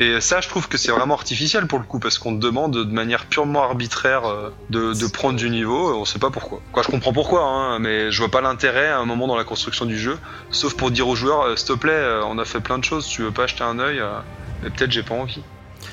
Et 0.00 0.20
ça, 0.20 0.40
je 0.40 0.48
trouve 0.48 0.68
que 0.68 0.78
c'est 0.78 0.92
vraiment 0.92 1.14
artificiel 1.14 1.66
pour 1.66 1.80
le 1.80 1.84
coup, 1.84 1.98
parce 1.98 2.18
qu'on 2.18 2.36
te 2.36 2.40
demande 2.40 2.72
de 2.76 2.84
manière 2.84 3.26
purement 3.26 3.64
arbitraire 3.64 4.26
euh, 4.26 4.50
de, 4.70 4.92
de 4.92 5.06
prendre 5.08 5.36
du 5.36 5.50
niveau, 5.50 5.92
et 5.92 5.96
on 5.96 6.04
sait 6.04 6.20
pas 6.20 6.30
pourquoi. 6.30 6.60
Quoi, 6.70 6.84
je 6.84 6.88
comprends 6.88 7.12
pourquoi, 7.12 7.42
hein, 7.42 7.80
mais 7.80 8.12
je 8.12 8.18
vois 8.18 8.30
pas 8.30 8.40
l'intérêt 8.40 8.86
à 8.90 8.98
un 8.98 9.04
moment 9.04 9.26
dans 9.26 9.36
la 9.36 9.42
construction 9.42 9.86
du 9.86 9.98
jeu, 9.98 10.16
sauf 10.52 10.74
pour 10.76 10.92
dire 10.92 11.08
aux 11.08 11.16
joueurs, 11.16 11.58
s'il 11.58 11.66
te 11.66 11.72
plaît, 11.72 12.00
on 12.24 12.38
a 12.38 12.44
fait 12.44 12.60
plein 12.60 12.78
de 12.78 12.84
choses, 12.84 13.08
tu 13.08 13.22
veux 13.22 13.32
pas 13.32 13.42
acheter 13.44 13.64
un 13.64 13.80
œil, 13.80 14.00
mais 14.62 14.70
peut-être 14.70 14.92
j'ai 14.92 15.02
pas 15.02 15.14
envie. 15.16 15.42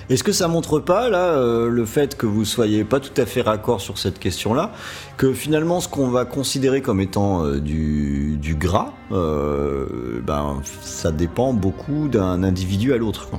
Est-ce 0.09 0.23
que 0.23 0.31
ça 0.31 0.47
montre 0.47 0.79
pas 0.79 1.09
là 1.09 1.29
euh, 1.29 1.67
le 1.69 1.85
fait 1.85 2.15
que 2.15 2.25
vous 2.27 2.45
soyez 2.45 2.83
pas 2.83 2.99
tout 2.99 3.19
à 3.19 3.25
fait 3.25 3.41
raccord 3.41 3.81
sur 3.81 3.97
cette 3.97 4.19
question-là, 4.19 4.71
que 5.17 5.33
finalement 5.33 5.79
ce 5.79 5.87
qu'on 5.87 6.09
va 6.09 6.25
considérer 6.25 6.81
comme 6.81 7.01
étant 7.01 7.43
euh, 7.43 7.59
du, 7.59 8.37
du 8.37 8.55
gras, 8.55 8.93
euh, 9.11 10.21
ben 10.21 10.61
ça 10.81 11.11
dépend 11.11 11.53
beaucoup 11.53 12.07
d'un 12.07 12.43
individu 12.43 12.93
à 12.93 12.97
l'autre. 12.97 13.29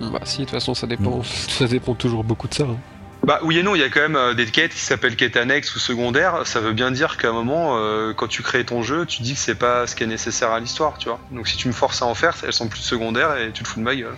Bah 0.00 0.18
si, 0.24 0.38
de 0.38 0.42
toute 0.44 0.50
façon 0.50 0.74
ça 0.74 0.88
dépend, 0.88 1.22
ça 1.48 1.66
dépend 1.66 1.94
toujours 1.94 2.24
beaucoup 2.24 2.48
de 2.48 2.54
ça. 2.54 2.64
hein. 2.64 2.76
Bah 3.24 3.38
oui 3.42 3.56
et 3.58 3.62
non, 3.62 3.74
il 3.74 3.80
y 3.80 3.84
a 3.84 3.88
quand 3.88 4.00
même 4.02 4.16
euh, 4.16 4.34
des 4.34 4.44
quêtes 4.46 4.72
qui 4.74 4.80
s'appellent 4.80 5.16
quêtes 5.16 5.36
annexes 5.36 5.74
ou 5.76 5.78
secondaires. 5.78 6.40
Ça 6.44 6.60
veut 6.60 6.72
bien 6.72 6.90
dire 6.90 7.16
qu'à 7.16 7.30
un 7.30 7.32
moment, 7.32 7.76
euh, 7.78 8.12
quand 8.12 8.26
tu 8.26 8.42
crées 8.42 8.64
ton 8.66 8.82
jeu, 8.82 9.06
tu 9.06 9.22
dis 9.22 9.32
que 9.32 9.38
c'est 9.38 9.54
pas 9.54 9.86
ce 9.86 9.94
qui 9.94 10.02
est 10.02 10.06
nécessaire 10.08 10.50
à 10.50 10.60
l'histoire, 10.60 10.98
tu 10.98 11.08
vois. 11.08 11.20
Donc 11.30 11.48
si 11.48 11.56
tu 11.56 11.68
me 11.68 11.72
forces 11.72 12.02
à 12.02 12.06
en 12.06 12.14
faire, 12.14 12.34
elles 12.44 12.52
sont 12.52 12.68
plus 12.68 12.80
secondaires 12.82 13.36
et 13.38 13.50
tu 13.52 13.62
te 13.62 13.68
fous 13.68 13.78
de 13.78 13.84
ma 13.84 13.94
gueule. 13.96 14.16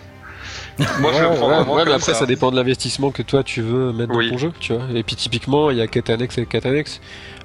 Moi 1.01 1.13
je 1.15 1.23
le 1.23 1.27
prends 1.37 1.49
ouais, 1.49 1.55
vraiment 1.57 1.75
ouais, 1.75 1.79
mais 1.81 1.85
comme 1.85 1.95
après 1.95 2.13
ça. 2.13 2.15
ça. 2.15 2.27
dépend 2.27 2.51
de 2.51 2.57
l'investissement 2.57 3.11
que 3.11 3.23
toi 3.23 3.43
tu 3.43 3.63
veux 3.63 3.93
mettre 3.93 4.15
Oui. 4.15 4.27
dans 4.27 4.33
ton 4.33 4.39
jeu, 4.39 4.53
tu 4.61 4.75
vois. 4.75 4.85
Et 4.95 5.03
puis 5.03 5.17
typiquement, 5.17 5.71
il 5.71 5.79
y 5.79 5.81
a 5.81 5.87
quête 5.87 6.11
annexe 6.11 6.37
et 6.39 6.47
quête 6.47 6.67
annexe. 6.67 7.01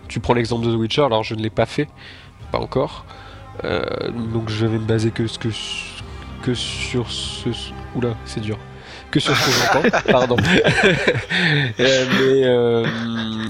Tu 0.07 0.19
prends 0.19 0.33
l'exemple 0.33 0.65
de 0.65 0.73
The 0.73 0.77
Witcher, 0.77 1.03
alors 1.03 1.23
je 1.23 1.35
ne 1.35 1.41
l'ai 1.41 1.49
pas 1.49 1.65
fait, 1.65 1.87
pas 2.51 2.59
encore. 2.59 3.05
Euh, 3.63 3.83
donc 4.33 4.49
je 4.49 4.65
vais 4.65 4.77
me 4.79 4.85
baser 4.85 5.11
que, 5.11 5.23
que, 5.37 5.49
que 6.43 6.53
sur 6.53 7.09
ce. 7.11 7.49
Oula, 7.95 8.15
c'est 8.25 8.41
dur. 8.41 8.57
Que 9.11 9.19
sur 9.19 9.35
ce 9.35 9.45
que 9.45 9.51
j'entends, 9.51 9.97
pardon. 10.11 10.37
Euh, 11.79 12.05
mais 12.19 12.45
euh, 12.45 12.85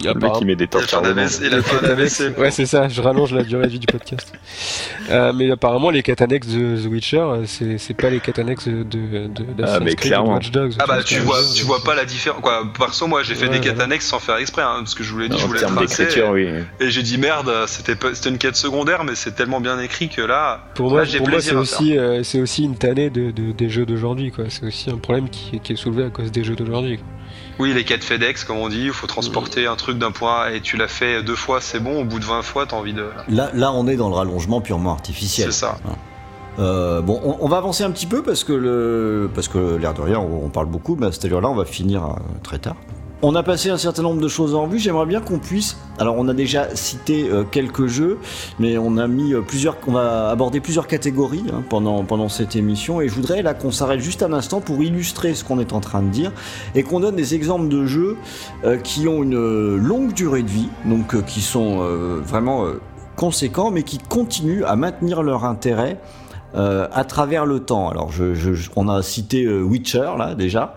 Le 0.03 0.13
mec 0.19 0.31
qui 0.33 0.45
met 0.45 0.55
des 0.55 0.65
AVC, 0.65 1.41
il 1.45 1.53
a 1.53 1.61
fait 1.61 1.85
un 1.85 1.89
AVC. 1.91 2.37
Ouais, 2.37 2.51
c'est 2.51 2.65
ça, 2.65 2.87
je 2.87 3.01
rallonge 3.01 3.33
la 3.33 3.43
durée 3.43 3.67
de 3.67 3.71
vie 3.71 3.79
du 3.79 3.87
podcast. 3.87 4.31
Euh, 5.09 5.33
mais 5.33 5.51
apparemment, 5.51 5.89
les 5.89 6.01
quêtes 6.03 6.21
annexes 6.21 6.47
de 6.47 6.77
The 6.81 6.85
Witcher, 6.89 7.17
euh, 7.17 7.43
c'est 7.45 7.77
c'est 7.77 7.93
pas 7.93 8.09
les 8.09 8.19
quêtes 8.19 8.39
annexes 8.39 8.67
de, 8.67 8.83
de, 8.83 9.27
de 9.27 9.63
Ah, 9.63 9.79
mais 9.81 9.95
clairement. 9.95 10.33
Watch 10.35 10.51
Dogs. 10.51 10.73
Ah 10.79 10.85
bah 10.87 11.03
tu 11.03 11.19
vois, 11.19 11.39
tu 11.55 11.63
vois 11.63 11.83
pas 11.83 11.95
la 11.95 12.05
différence. 12.05 12.41
Quoi, 12.41 12.63
perso 12.77 13.07
moi 13.07 13.23
j'ai 13.23 13.35
fait 13.35 13.47
Ouais, 13.47 13.59
des 13.59 13.59
quêtes 13.59 13.79
annexes 13.81 14.07
sans 14.07 14.19
faire 14.19 14.37
exprès, 14.37 14.61
hein, 14.61 14.77
parce 14.79 14.95
que 14.95 15.03
je 15.03 15.11
vous 15.11 15.19
l'ai 15.19 15.29
dit, 15.29 15.37
je 15.37 15.43
En 15.43 15.47
voulais 15.47 15.59
termes 15.59 15.75
tracer. 15.75 16.03
d'écriture, 16.05 16.29
oui. 16.31 16.47
Et 16.79 16.89
j'ai 16.91 17.03
dit 17.03 17.17
merde, 17.17 17.51
c'était 17.67 17.95
pas- 17.95 18.13
c'était 18.15 18.29
une 18.29 18.37
quête 18.37 18.55
secondaire, 18.55 19.03
mais 19.03 19.15
c'est 19.15 19.31
tellement 19.35 19.59
bien 19.59 19.79
écrit 19.79 20.09
que 20.09 20.21
là, 20.21 20.61
Pour 20.75 20.89
moi, 20.91 20.99
Là, 21.01 21.05
j'ai 21.05 21.17
pour 21.17 21.29
moi 21.29 21.41
c'est 21.41 21.53
aussi, 21.55 21.97
euh, 21.97 22.23
c'est 22.23 22.39
aussi 22.39 22.63
une 22.63 22.77
tannée 22.77 23.09
de, 23.09 23.31
de- 23.31 23.51
des 23.51 23.69
jeux 23.69 23.85
d'aujourd'hui. 23.85 24.31
quoi. 24.31 24.45
C'est 24.49 24.65
aussi 24.65 24.89
un 24.89 24.97
problème 24.97 25.29
qui, 25.29 25.50
qui 25.59 25.73
est 25.73 25.75
soulevé 25.75 26.05
à 26.05 26.09
cause 26.09 26.31
des 26.31 26.43
jeux 26.43 26.55
d'aujourd'hui. 26.55 26.99
Oui, 27.59 27.73
les 27.73 27.83
quêtes 27.83 28.03
FedEx, 28.03 28.43
comme 28.43 28.57
on 28.57 28.69
dit, 28.69 28.85
il 28.85 28.91
faut 28.91 29.07
transporter 29.07 29.67
un 29.67 29.75
truc 29.75 29.97
d'un 29.97 30.11
point 30.11 30.41
A 30.41 30.51
et 30.51 30.61
tu 30.61 30.77
l'as 30.77 30.87
fait 30.87 31.23
deux 31.23 31.35
fois, 31.35 31.61
c'est 31.61 31.79
bon. 31.79 32.01
Au 32.01 32.05
bout 32.05 32.19
de 32.19 32.25
20 32.25 32.41
fois, 32.41 32.65
t'as 32.65 32.75
envie 32.75 32.93
de. 32.93 33.05
Là, 33.29 33.51
là, 33.53 33.71
on 33.71 33.87
est 33.87 33.95
dans 33.95 34.09
le 34.09 34.15
rallongement 34.15 34.61
purement 34.61 34.91
artificiel. 34.91 35.51
C'est 35.51 35.59
ça. 35.59 35.77
Euh, 36.59 37.01
bon, 37.01 37.19
on, 37.23 37.37
on 37.39 37.47
va 37.47 37.57
avancer 37.57 37.83
un 37.83 37.91
petit 37.91 38.07
peu 38.07 38.23
parce 38.23 38.43
que 38.43 38.53
le, 38.53 39.29
parce 39.33 39.47
que 39.47 39.75
l'air 39.77 39.93
de 39.93 40.01
rien, 40.01 40.19
on, 40.19 40.45
on 40.45 40.49
parle 40.49 40.65
beaucoup, 40.67 40.95
mais 40.99 41.07
à 41.07 41.11
cette 41.11 41.25
heure-là, 41.31 41.49
on 41.49 41.55
va 41.55 41.65
finir 41.65 42.03
euh, 42.03 42.09
très 42.43 42.57
tard. 42.59 42.75
On 43.23 43.35
a 43.35 43.43
passé 43.43 43.69
un 43.69 43.77
certain 43.77 44.01
nombre 44.01 44.19
de 44.19 44.27
choses 44.27 44.55
en 44.55 44.65
vue. 44.65 44.79
J'aimerais 44.79 45.05
bien 45.05 45.21
qu'on 45.21 45.37
puisse. 45.37 45.77
Alors, 45.99 46.15
on 46.17 46.27
a 46.27 46.33
déjà 46.33 46.75
cité 46.75 47.29
euh, 47.29 47.43
quelques 47.43 47.85
jeux, 47.85 48.17
mais 48.57 48.79
on 48.79 48.97
a 48.97 49.07
mis 49.07 49.35
euh, 49.35 49.41
plusieurs. 49.41 49.77
On 49.85 49.91
va 49.91 50.31
aborder 50.31 50.59
plusieurs 50.59 50.87
catégories 50.87 51.43
hein, 51.53 51.61
pendant 51.69 52.29
cette 52.29 52.55
émission, 52.55 52.99
et 52.99 53.07
je 53.07 53.13
voudrais 53.13 53.43
là 53.43 53.53
qu'on 53.53 53.69
s'arrête 53.69 53.99
juste 53.99 54.23
un 54.23 54.33
instant 54.33 54.59
pour 54.59 54.81
illustrer 54.81 55.35
ce 55.35 55.43
qu'on 55.43 55.59
est 55.59 55.71
en 55.71 55.81
train 55.81 56.01
de 56.01 56.09
dire 56.09 56.31
et 56.73 56.81
qu'on 56.81 56.99
donne 56.99 57.15
des 57.15 57.35
exemples 57.35 57.67
de 57.67 57.85
jeux 57.85 58.17
euh, 58.63 58.77
qui 58.77 59.07
ont 59.07 59.21
une 59.21 59.75
longue 59.75 60.13
durée 60.13 60.41
de 60.41 60.49
vie, 60.49 60.69
donc 60.85 61.23
qui 61.25 61.41
sont 61.41 61.77
vraiment 62.25 62.65
conséquents, 63.15 63.69
mais 63.69 63.83
qui 63.83 63.99
continuent 63.99 64.63
à 64.65 64.75
maintenir 64.75 65.21
leur 65.21 65.45
intérêt 65.45 65.99
euh, 66.55 66.87
à 66.91 67.03
travers 67.03 67.45
le 67.45 67.59
temps. 67.59 67.89
Alors, 67.89 68.11
on 68.75 68.89
a 68.89 69.01
cité 69.01 69.45
euh, 69.45 69.61
Witcher 69.61 70.11
là 70.17 70.35
déjà. 70.35 70.75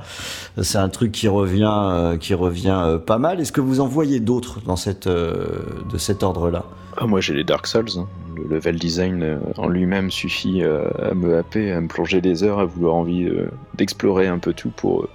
C'est 0.63 0.79
un 0.79 0.89
truc 0.89 1.13
qui 1.13 1.29
revient, 1.29 1.71
euh, 1.73 2.17
qui 2.17 2.35
revient 2.35 2.99
pas 3.07 3.19
mal. 3.19 3.41
Est-ce 3.41 3.53
que 3.53 3.61
vous 3.61 3.81
en 3.81 3.87
voyez 3.87 4.21
d'autres 4.21 4.61
dans 4.65 4.77
cette, 4.77 5.09
de 5.09 5.99
cet 5.99 6.23
ordre-là? 6.23 6.65
Ah, 6.97 7.07
moi 7.07 7.21
j'ai 7.21 7.35
les 7.35 7.45
Dark 7.45 7.67
Souls. 7.67 7.87
hein. 7.97 8.07
Le 8.37 8.55
level 8.55 8.79
design 8.79 9.23
euh, 9.23 9.39
en 9.57 9.69
lui-même 9.69 10.11
suffit 10.11 10.63
euh, 10.63 10.89
à 11.01 11.15
me 11.15 11.39
happer, 11.39 11.73
à 11.73 11.81
me 11.81 11.89
plonger 11.89 12.21
des 12.21 12.43
heures, 12.43 12.59
à 12.59 12.65
vouloir 12.65 12.95
envie 12.95 13.25
euh, 13.25 13.49
d'explorer 13.75 14.27
un 14.27 14.39
peu 14.39 14.53
tout 14.53 14.71
pour, 14.71 15.09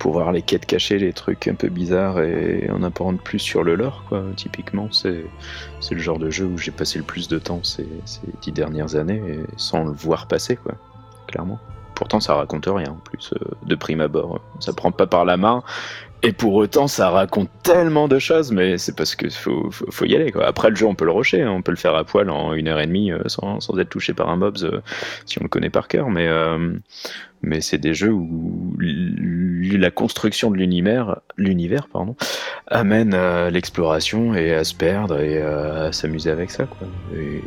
voir 0.00 0.32
les 0.32 0.42
quêtes 0.42 0.66
cachées, 0.66 0.98
les 0.98 1.12
trucs 1.12 1.48
un 1.48 1.54
peu 1.54 1.68
bizarres 1.68 2.20
et 2.20 2.68
en 2.70 2.82
apprendre 2.82 3.18
plus 3.18 3.38
sur 3.38 3.62
le 3.62 3.74
lore. 3.74 4.04
Quoi. 4.08 4.24
Typiquement, 4.36 4.88
c'est 4.90 5.24
le 5.90 5.98
genre 5.98 6.18
de 6.18 6.30
jeu 6.30 6.46
où 6.46 6.58
j'ai 6.58 6.70
passé 6.72 6.98
le 6.98 7.04
plus 7.04 7.28
de 7.28 7.38
temps 7.38 7.62
ces, 7.62 7.86
ces 8.04 8.20
dix 8.42 8.52
dernières 8.52 8.96
années 8.96 9.22
sans 9.56 9.84
le 9.84 9.92
voir 9.92 10.26
passer, 10.26 10.56
quoi. 10.56 10.74
Clairement. 11.28 11.58
Pourtant, 11.94 12.20
ça 12.20 12.34
raconte 12.34 12.66
rien 12.66 12.90
en 12.90 13.00
plus 13.04 13.32
de 13.64 13.74
prime 13.74 14.00
abord. 14.00 14.40
Ça 14.60 14.72
prend 14.72 14.90
pas 14.90 15.06
par 15.06 15.24
la 15.24 15.36
main. 15.36 15.62
Et 16.24 16.32
pour 16.32 16.54
autant, 16.54 16.86
ça 16.86 17.10
raconte 17.10 17.50
tellement 17.64 18.06
de 18.06 18.18
choses, 18.18 18.52
mais 18.52 18.78
c'est 18.78 18.94
parce 18.96 19.16
que 19.16 19.28
faut, 19.28 19.70
faut, 19.70 20.04
y 20.04 20.14
aller. 20.14 20.30
Quoi. 20.30 20.46
Après, 20.46 20.70
le 20.70 20.76
jeu, 20.76 20.86
on 20.86 20.94
peut 20.94 21.04
le 21.04 21.10
rusher, 21.10 21.42
hein. 21.42 21.50
on 21.50 21.62
peut 21.62 21.72
le 21.72 21.76
faire 21.76 21.96
à 21.96 22.04
poil 22.04 22.30
en 22.30 22.54
une 22.54 22.68
heure 22.68 22.80
et 22.80 22.86
demie 22.86 23.10
euh, 23.10 23.22
sans, 23.26 23.58
sans 23.60 23.76
être 23.78 23.88
touché 23.88 24.14
par 24.14 24.28
un 24.28 24.36
mobs 24.36 24.58
euh, 24.62 24.80
si 25.26 25.40
on 25.40 25.42
le 25.42 25.48
connaît 25.48 25.70
par 25.70 25.88
cœur. 25.88 26.10
Mais, 26.10 26.28
euh, 26.28 26.74
mais 27.42 27.60
c'est 27.60 27.78
des 27.78 27.92
jeux 27.92 28.12
où 28.12 28.76
la 28.78 29.90
construction 29.90 30.50
de 30.50 30.56
l'univers, 30.56 31.20
l'univers 31.36 31.88
pardon, 31.88 32.14
amène 32.68 33.14
à 33.14 33.50
l'exploration 33.50 34.34
et 34.34 34.54
à 34.54 34.62
se 34.62 34.74
perdre 34.74 35.18
et 35.18 35.42
à 35.42 35.90
s'amuser 35.90 36.30
avec 36.30 36.52
ça. 36.52 36.66
Quoi. 36.66 36.86
Et 37.16 37.42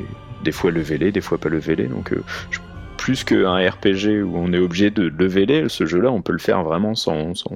des 0.46 0.52
fois 0.52 0.72
lever 0.72 1.12
des 1.12 1.22
fois 1.22 1.38
pas 1.38 1.50
lever 1.50 1.76
Donc, 1.76 2.14
euh, 2.14 2.24
je 2.52 2.60
plus 3.06 3.24
qu'un 3.24 3.58
RPG 3.70 4.24
où 4.24 4.32
on 4.36 4.52
est 4.52 4.58
obligé 4.58 4.90
de 4.90 5.04
lever 5.04 5.46
les, 5.46 5.70
ce 5.70 5.86
jeu-là, 5.86 6.10
on 6.12 6.24
peut 6.24 6.32
le 6.34 6.40
faire 6.40 6.64
vraiment 6.64 6.96
sans, 6.96 7.36
sans- 7.36 7.52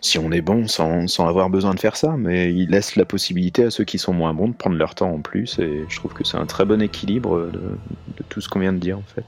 si 0.00 0.16
on 0.20 0.30
est 0.30 0.42
bon, 0.42 0.68
sans, 0.68 1.08
sans 1.08 1.26
avoir 1.26 1.50
besoin 1.50 1.74
de 1.74 1.80
faire 1.80 1.96
ça. 1.96 2.14
Mais 2.16 2.54
il 2.54 2.70
laisse 2.70 2.94
la 2.94 3.04
possibilité 3.04 3.64
à 3.64 3.70
ceux 3.70 3.82
qui 3.82 3.98
sont 3.98 4.12
moins 4.12 4.32
bons 4.32 4.46
de 4.46 4.54
prendre 4.54 4.76
leur 4.76 4.94
temps 4.94 5.10
en 5.10 5.18
plus. 5.18 5.58
Et 5.58 5.84
je 5.88 5.96
trouve 5.96 6.12
que 6.14 6.22
c'est 6.24 6.36
un 6.36 6.46
très 6.46 6.64
bon 6.64 6.80
équilibre 6.80 7.46
de, 7.52 7.58
de 7.58 8.22
tout 8.28 8.40
ce 8.40 8.48
qu'on 8.48 8.60
vient 8.60 8.72
de 8.72 8.78
dire 8.78 8.96
en 8.96 9.02
fait. 9.12 9.24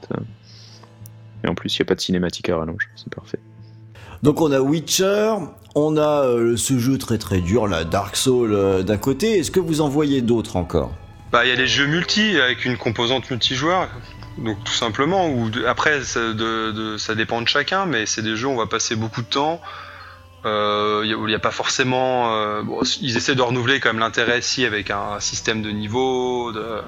Et 1.43 1.49
en 1.49 1.55
plus, 1.55 1.77
il 1.77 1.81
n'y 1.81 1.85
a 1.85 1.87
pas 1.87 1.95
de 1.95 1.99
cinématique 1.99 2.47
à 2.47 2.55
rallonge, 2.57 2.87
c'est 2.95 3.13
parfait. 3.13 3.39
Donc 4.23 4.39
on 4.39 4.53
a 4.53 4.61
Witcher, 4.61 5.33
on 5.75 5.97
a 5.97 6.23
euh, 6.23 6.55
ce 6.55 6.79
jeu 6.79 6.97
très 6.97 7.17
très 7.17 7.41
dur, 7.41 7.67
la 7.67 7.83
Dark 7.83 8.15
Souls 8.15 8.53
euh, 8.53 8.81
d'un 8.81 8.97
côté. 8.97 9.39
Est-ce 9.39 9.51
que 9.51 9.59
vous 9.59 9.81
en 9.81 9.89
voyez 9.89 10.21
d'autres 10.21 10.55
encore? 10.55 10.91
Bah, 11.33 11.43
il 11.45 11.49
y 11.49 11.51
a 11.51 11.55
les 11.55 11.67
jeux 11.67 11.85
multi 11.87 12.39
avec 12.39 12.63
une 12.63 12.77
composante 12.77 13.29
multijoueur. 13.29 13.89
Donc 14.37 14.63
tout 14.63 14.73
simplement, 14.73 15.27
ou 15.29 15.49
après 15.67 16.03
ça, 16.03 16.19
de- 16.19 16.71
de- 16.71 16.97
ça 16.97 17.15
dépend 17.15 17.41
de 17.41 17.47
chacun, 17.47 17.85
mais 17.85 18.05
c'est 18.05 18.21
des 18.21 18.35
jeux 18.35 18.47
où 18.47 18.51
on 18.51 18.55
va 18.57 18.67
passer 18.67 18.95
beaucoup 18.95 19.21
de 19.21 19.27
temps. 19.27 19.59
Euh, 20.45 21.01
il 21.05 21.25
n'y 21.25 21.35
a 21.35 21.39
pas 21.39 21.51
forcément. 21.51 22.33
euh, 22.33 22.61
bon, 22.63 22.79
ils 23.01 23.17
essaient 23.17 23.35
de 23.35 23.41
renouveler 23.41 23.79
quand 23.81 23.89
même 23.89 23.99
l'intérêt 23.99 24.41
si 24.41 24.65
avec 24.65 24.89
un 24.91 25.19
système 25.19 25.61
de 25.61 25.69
niveau, 25.69 26.53
de, 26.53 26.81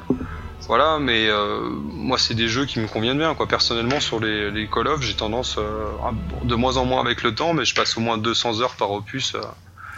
voilà. 0.68 1.00
Mais 1.00 1.28
euh, 1.28 1.60
moi, 1.70 2.18
c'est 2.18 2.34
des 2.36 2.48
jeux 2.48 2.66
qui 2.66 2.80
me 2.80 2.88
conviennent 2.88 3.18
bien. 3.18 3.36
Quoi. 3.36 3.48
Personnellement, 3.48 4.00
sur 4.00 4.22
les, 4.22 4.52
les 4.52 4.68
Call 4.70 4.88
of, 4.88 5.02
j'ai 5.02 5.16
tendance 5.16 5.58
à- 5.58 6.46
de 6.46 6.56
moins 6.56 6.78
en 6.78 6.86
moins 6.86 7.02
avec 7.02 7.24
le 7.24 7.36
temps, 7.36 7.54
mais 7.54 7.66
je 7.66 7.76
passe 7.76 7.98
au 7.98 8.00
moins 8.00 8.18
200 8.18 8.62
heures 8.62 8.76
par 8.76 8.92
opus, 8.92 9.36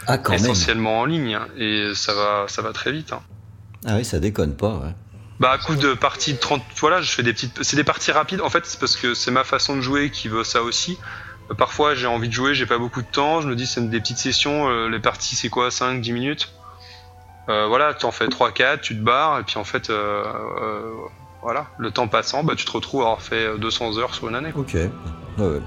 Ah 0.08 0.18
même. 0.18 0.34
essentiellement 0.34 1.00
en 1.00 1.04
ligne, 1.04 1.36
hein, 1.36 1.46
et 1.56 1.92
ça 1.94 2.12
va, 2.12 2.46
ça 2.48 2.60
va 2.60 2.72
très 2.72 2.90
vite. 2.90 3.12
hein. 3.12 3.20
Ah 3.86 3.94
oui, 3.96 4.04
ça 4.04 4.18
déconne 4.18 4.56
pas. 4.56 4.74
Ouais. 4.78 4.94
Bah, 5.40 5.50
à 5.50 5.58
coup 5.58 5.74
de 5.74 5.94
parties 5.94 6.32
de 6.34 6.38
30, 6.38 6.62
voilà, 6.80 7.00
je 7.02 7.10
fais 7.10 7.22
des 7.22 7.32
petites. 7.32 7.62
C'est 7.62 7.76
des 7.76 7.84
parties 7.84 8.12
rapides, 8.12 8.40
en 8.40 8.50
fait, 8.50 8.64
c'est 8.66 8.78
parce 8.78 8.96
que 8.96 9.14
c'est 9.14 9.30
ma 9.32 9.42
façon 9.44 9.74
de 9.76 9.80
jouer 9.80 10.10
qui 10.10 10.28
veut 10.28 10.44
ça 10.44 10.62
aussi. 10.62 10.96
Euh, 11.50 11.54
Parfois, 11.54 11.94
j'ai 11.94 12.06
envie 12.06 12.28
de 12.28 12.32
jouer, 12.32 12.54
j'ai 12.54 12.66
pas 12.66 12.78
beaucoup 12.78 13.02
de 13.02 13.06
temps, 13.06 13.40
je 13.40 13.48
me 13.48 13.56
dis, 13.56 13.66
c'est 13.66 13.80
des 13.90 14.00
petites 14.00 14.18
sessions, 14.18 14.68
euh, 14.68 14.88
les 14.88 15.00
parties, 15.00 15.34
c'est 15.36 15.48
quoi, 15.48 15.70
5, 15.70 16.00
10 16.00 16.12
minutes? 16.12 16.52
Euh, 17.48 17.66
Voilà, 17.66 17.92
t'en 17.94 18.12
fais 18.12 18.28
3, 18.28 18.52
4, 18.52 18.80
tu 18.80 18.94
te 18.96 19.02
barres, 19.02 19.40
et 19.40 19.42
puis 19.42 19.58
en 19.58 19.64
fait, 19.64 19.90
euh, 19.90 20.24
euh, 20.62 20.92
voilà, 21.42 21.66
le 21.78 21.90
temps 21.90 22.06
passant, 22.08 22.44
bah, 22.44 22.54
tu 22.56 22.64
te 22.64 22.70
retrouves 22.70 23.02
à 23.02 23.06
avoir 23.06 23.20
fait 23.22 23.44
euh, 23.46 23.58
200 23.58 23.98
heures 23.98 24.14
sur 24.14 24.28
une 24.28 24.36
année. 24.36 24.52
quoi. 24.52 24.62
Ok. 24.62 24.74
Ouais, 24.74 24.88
ouais. 25.38 25.60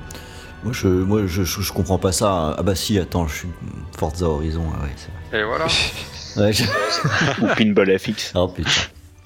Moi, 0.63 0.74
je, 0.74 0.88
moi 0.88 1.22
je, 1.28 1.43
je, 1.43 1.61
je 1.61 1.72
comprends 1.74 1.99
pas 1.99 2.11
ça. 2.11 2.55
Ah 2.57 2.63
bah 2.63 2.74
si, 2.74 2.97
attends, 2.97 3.28
je 3.28 3.36
suis 3.36 3.49
Forza 3.95 4.26
Horizon. 4.26 4.63
Ah 4.76 4.84
ouais, 4.84 4.89
c'est 4.95 5.11
vrai. 5.32 5.41
Et 5.41 5.43
voilà. 5.45 5.68
Ouais, 6.38 6.53
je- 6.53 6.63
Ou 7.41 7.47
Pinball 7.55 7.97
FX. 7.99 8.32
Oh 8.36 8.47
putain. 8.47 8.70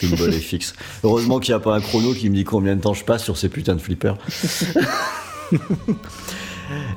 Pinball 0.02 0.34
FX. 0.34 0.74
Heureusement 1.04 1.40
qu'il 1.40 1.54
n'y 1.54 1.58
a 1.58 1.60
pas 1.60 1.76
un 1.76 1.82
chrono 1.82 2.14
qui 2.14 2.30
me 2.30 2.36
dit 2.36 2.44
combien 2.44 2.76
de 2.76 2.82
temps 2.82 2.94
je 2.94 3.04
passe 3.04 3.24
sur 3.24 3.38
ces 3.38 3.50
putains 3.50 3.76
de 3.76 3.82
flippers. 3.82 4.18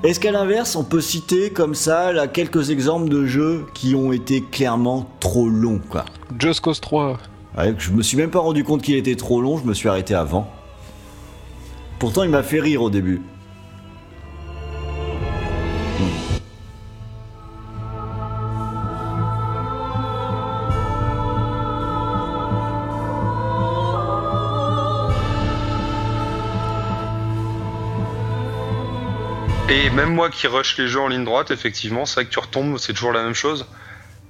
Est-ce 0.05 0.21
qu'à 0.21 0.31
l'inverse, 0.31 0.77
on 0.77 0.85
peut 0.85 1.01
citer 1.01 1.51
comme 1.51 1.75
ça 1.75 2.13
là, 2.13 2.29
quelques 2.29 2.71
exemples 2.71 3.09
de 3.09 3.27
jeux 3.27 3.67
qui 3.75 3.95
ont 3.95 4.13
été 4.13 4.43
clairement 4.43 5.11
trop 5.21 5.49
longs 5.49 5.81
quoi? 5.89 6.05
Just 6.39 6.61
Cause 6.61 6.81
3. 6.81 7.19
Ouais, 7.57 7.75
Je 7.79 7.91
me 7.91 8.03
suis 8.03 8.17
même 8.17 8.31
pas 8.31 8.41
rendu 8.41 8.65
compte 8.65 8.83
qu'il 8.83 8.97
était 8.97 9.17
trop 9.17 9.41
long, 9.41 9.59
je 9.59 9.65
me 9.65 9.75
suis 9.75 9.89
arrêté 9.89 10.15
avant. 10.15 10.51
Pourtant, 11.99 12.23
il 12.23 12.31
m'a 12.31 12.43
fait 12.43 12.61
rire 12.61 12.83
au 12.83 12.91
début. 12.91 13.23
Même 29.95 30.11
moi 30.15 30.31
qui 30.31 30.47
rush 30.47 30.77
les 30.79 30.89
jeux 30.89 31.01
en 31.01 31.09
ligne 31.09 31.25
droite, 31.25 31.51
effectivement, 31.51 32.05
c'est 32.07 32.15
vrai 32.17 32.25
que 32.27 32.31
tu 32.31 32.39
retombes, 32.39 32.79
c'est 32.79 32.93
toujours 32.93 33.13
la 33.13 33.23
même 33.23 33.35
chose. 33.35 33.67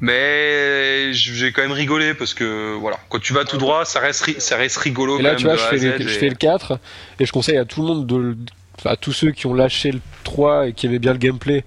Mais 0.01 1.13
j'ai 1.13 1.53
quand 1.53 1.63
même 1.63 1.73
rigolé 1.73 2.15
parce 2.15 2.35
que 2.35 2.75
voilà, 2.75 2.99
quand 3.09 3.21
tu 3.21 3.33
vas 3.33 3.45
tout 3.45 3.57
droit, 3.57 3.85
ça 3.85 4.01
reste, 4.01 4.23
ri- 4.25 4.37
ça 4.39 4.57
reste 4.57 4.77
rigolo 4.79 5.19
Et 5.19 5.23
là, 5.23 5.31
quand 5.31 5.37
tu 5.37 5.47
même 5.47 5.57
vois, 5.57 5.65
je 5.73 5.79
fais, 5.79 5.85
le, 5.99 5.99
Z, 5.99 6.03
je 6.03 6.09
et- 6.15 6.19
fais 6.19 6.29
le 6.29 6.35
4 6.35 6.79
et 7.21 7.27
je 7.27 7.33
conseille 7.33 7.57
à 7.57 7.65
tout 7.65 7.81
le 7.81 7.87
monde 7.89 8.07
de 8.07 8.37
à 8.85 8.97
tous 8.97 9.13
ceux 9.13 9.31
qui 9.31 9.47
ont 9.47 9.55
lâché 9.55 9.93
le 9.93 10.01
3 10.25 10.67
et 10.69 10.73
qui 10.73 10.87
aimaient 10.87 10.99
bien 10.99 11.13
le 11.13 11.19
gameplay, 11.19 11.65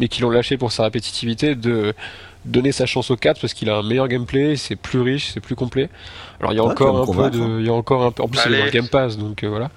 mais 0.00 0.08
qui 0.08 0.20
l'ont 0.20 0.28
lâché 0.30 0.58
pour 0.58 0.72
sa 0.72 0.82
répétitivité, 0.82 1.54
de 1.54 1.94
donner 2.48 2.72
sa 2.72 2.86
chance 2.86 3.10
au 3.10 3.16
4 3.16 3.40
parce 3.40 3.54
qu'il 3.54 3.70
a 3.70 3.76
un 3.78 3.82
meilleur 3.82 4.08
gameplay, 4.08 4.56
c'est 4.56 4.76
plus 4.76 5.00
riche, 5.00 5.30
c'est 5.32 5.40
plus 5.40 5.54
complet. 5.56 5.88
Alors 6.40 6.52
il 6.52 6.56
y 6.56 6.58
a 6.60 6.64
Ouais, 6.64 6.70
encore 6.72 6.98
un 7.00 7.06
peu 7.06 7.30
de, 7.30 7.40
hein. 7.40 7.56
il 7.60 7.66
y 7.66 7.68
a 7.68 7.72
encore 7.74 8.02
un 8.04 8.10
peu, 8.12 8.22
en 8.22 8.28
plus 8.28 8.40
il 8.46 8.52
est 8.54 8.56
dans 8.56 8.56
le 8.56 8.62
Allez. 8.62 8.70
Game 8.70 8.88
Pass 8.88 9.16
donc 9.18 9.42
euh, 9.44 9.48
voilà. 9.48 9.70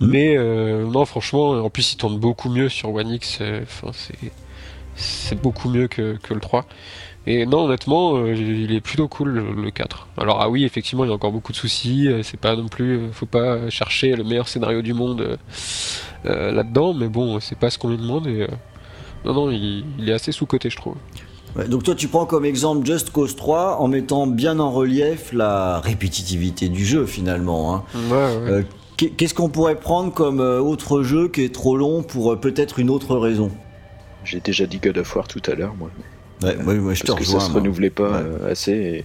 Mhm. 0.00 0.08
Mais 0.10 0.36
euh, 0.36 0.84
non 0.86 1.04
franchement, 1.04 1.50
en 1.50 1.70
plus 1.70 1.92
il 1.92 1.96
tourne 1.96 2.18
beaucoup 2.18 2.50
mieux 2.50 2.68
sur 2.68 2.92
One 2.94 3.10
X, 3.10 3.38
euh, 3.40 3.60
enfin 3.62 3.90
c'est 3.92 4.32
c'est 4.96 5.40
beaucoup 5.40 5.68
mieux 5.68 5.86
que, 5.88 6.16
que 6.22 6.34
le 6.34 6.40
3. 6.40 6.66
Et 7.26 7.44
non, 7.46 7.64
honnêtement, 7.66 8.16
euh, 8.16 8.34
il 8.34 8.72
est 8.72 8.80
plutôt 8.80 9.06
cool 9.06 9.28
le, 9.30 9.52
le 9.52 9.70
4. 9.70 10.08
Alors, 10.16 10.40
ah 10.40 10.48
oui, 10.48 10.64
effectivement, 10.64 11.04
il 11.04 11.08
y 11.08 11.10
a 11.10 11.14
encore 11.14 11.30
beaucoup 11.30 11.52
de 11.52 11.56
soucis. 11.58 12.08
C'est 12.22 12.40
pas 12.40 12.56
non 12.56 12.68
plus, 12.68 13.12
faut 13.12 13.26
pas 13.26 13.68
chercher 13.70 14.16
le 14.16 14.24
meilleur 14.24 14.48
scénario 14.48 14.82
du 14.82 14.94
monde 14.94 15.38
euh, 16.26 16.52
là-dedans, 16.52 16.94
mais 16.94 17.08
bon, 17.08 17.38
c'est 17.40 17.58
pas 17.58 17.70
ce 17.70 17.78
qu'on 17.78 17.90
lui 17.90 17.98
demande. 17.98 18.26
Et, 18.26 18.42
euh, 18.42 18.48
non, 19.24 19.34
non, 19.34 19.50
il, 19.50 19.84
il 19.98 20.08
est 20.08 20.12
assez 20.12 20.32
sous-coté, 20.32 20.70
je 20.70 20.76
trouve. 20.76 20.96
Ouais, 21.56 21.66
donc 21.66 21.82
toi, 21.82 21.94
tu 21.94 22.08
prends 22.08 22.26
comme 22.26 22.44
exemple 22.44 22.86
Just 22.86 23.10
Cause 23.10 23.34
3 23.36 23.78
en 23.80 23.88
mettant 23.88 24.26
bien 24.26 24.58
en 24.60 24.70
relief 24.70 25.32
la 25.32 25.80
répétitivité 25.80 26.68
du 26.68 26.84
jeu 26.84 27.06
finalement. 27.06 27.74
hein. 27.74 27.84
Ouais, 28.10 28.12
ouais. 28.14 28.50
Euh, 28.50 28.62
qu'est- 28.96 29.10
Qu'est-ce 29.10 29.34
qu'on 29.34 29.48
pourrait 29.48 29.76
prendre 29.80 30.12
comme 30.12 30.40
euh, 30.40 30.60
autre 30.60 31.02
jeu 31.02 31.28
qui 31.28 31.42
est 31.42 31.54
trop 31.54 31.76
long 31.76 32.02
pour 32.02 32.32
euh, 32.32 32.36
peut-être 32.36 32.78
une 32.78 32.90
autre 32.90 33.16
raison? 33.16 33.50
J'ai 34.24 34.40
déjà 34.40 34.66
dit 34.66 34.78
God 34.78 34.98
of 34.98 35.16
War 35.16 35.26
tout 35.26 35.42
à 35.50 35.54
l'heure, 35.54 35.74
moi. 35.78 35.90
Ouais, 36.42 36.56
ouais, 36.56 36.78
ouais, 36.78 36.94
je 36.94 37.02
te 37.02 37.06
parce 37.08 37.18
que 37.20 37.24
rejoins. 37.24 37.40
ça 37.40 37.46
se 37.48 37.52
renouvelait 37.52 37.90
pas 37.90 38.10
Ouais. 38.10 38.18
euh, 38.24 38.52
assez 38.52 38.72
et, 38.72 39.04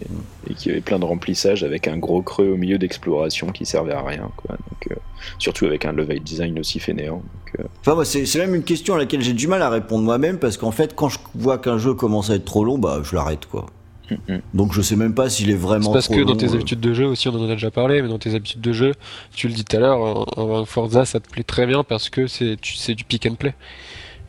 et 0.49 0.53
qu'il 0.53 0.67
y 0.69 0.71
avait 0.71 0.81
plein 0.81 0.99
de 0.99 1.05
remplissages 1.05 1.63
avec 1.63 1.87
un 1.87 1.97
gros 1.97 2.21
creux 2.21 2.49
au 2.49 2.57
milieu 2.57 2.77
d'exploration 2.77 3.47
qui 3.47 3.65
servait 3.65 3.93
à 3.93 4.03
rien. 4.03 4.29
Quoi. 4.37 4.55
Donc, 4.57 4.91
euh, 4.91 4.95
surtout 5.39 5.65
avec 5.65 5.85
un 5.85 5.93
level 5.93 6.19
design 6.21 6.59
aussi 6.59 6.79
fainéant. 6.79 7.15
Donc, 7.17 7.59
euh, 7.59 7.63
Enfin, 7.81 7.95
moi, 7.95 8.05
c'est 8.05 8.25
c'est 8.25 8.39
même 8.39 8.53
une 8.55 8.63
question 8.63 8.93
à 8.95 8.97
laquelle 8.97 9.21
j'ai 9.21 9.33
du 9.33 9.47
mal 9.47 9.61
à 9.63 9.69
répondre 9.69 10.03
moi-même 10.03 10.37
parce 10.37 10.57
qu'en 10.57 10.71
fait, 10.71 10.95
quand 10.95 11.09
je 11.09 11.17
vois 11.35 11.57
qu'un 11.57 11.77
jeu 11.77 11.93
commence 11.93 12.29
à 12.29 12.35
être 12.35 12.45
trop 12.45 12.63
long, 12.63 12.77
bah, 12.77 13.01
je 13.03 13.15
l'arrête, 13.15 13.45
quoi. 13.47 13.65
mm, 14.11 14.15
mm. 14.33 14.41
Donc, 14.53 14.73
je 14.73 14.81
sais 14.81 14.95
même 14.95 15.15
pas 15.15 15.29
s'il 15.29 15.49
est 15.49 15.55
vraiment 15.55 15.85
C'est 15.87 15.93
parce 15.93 16.05
trop 16.05 16.15
que 16.15 16.21
dans 16.21 16.33
long, 16.33 16.37
tes 16.37 16.49
euh. 16.51 16.53
habitudes 16.55 16.81
de 16.81 16.93
jeu 16.93 17.05
aussi, 17.05 17.29
on 17.29 17.35
en 17.35 17.45
a 17.45 17.53
déjà 17.55 17.71
parlé, 17.71 18.01
mais 18.03 18.09
dans 18.09 18.19
tes 18.19 18.35
habitudes 18.35 18.61
de 18.61 18.73
jeu, 18.73 18.91
tu 19.33 19.47
le 19.47 19.53
dis 19.55 19.63
tout 19.65 19.75
à 19.75 19.79
l'heure, 19.79 19.97
en- 19.99 20.25
en 20.37 20.65
Forza 20.65 21.05
ça 21.05 21.19
te 21.19 21.29
plaît 21.29 21.43
très 21.43 21.65
bien 21.65 21.83
parce 21.83 22.09
que 22.09 22.27
c'est 22.27 22.57
tu- 22.61 22.75
c'est 22.75 22.93
du 22.95 23.03
pick 23.05 23.25
and 23.25 23.35
play. 23.35 23.55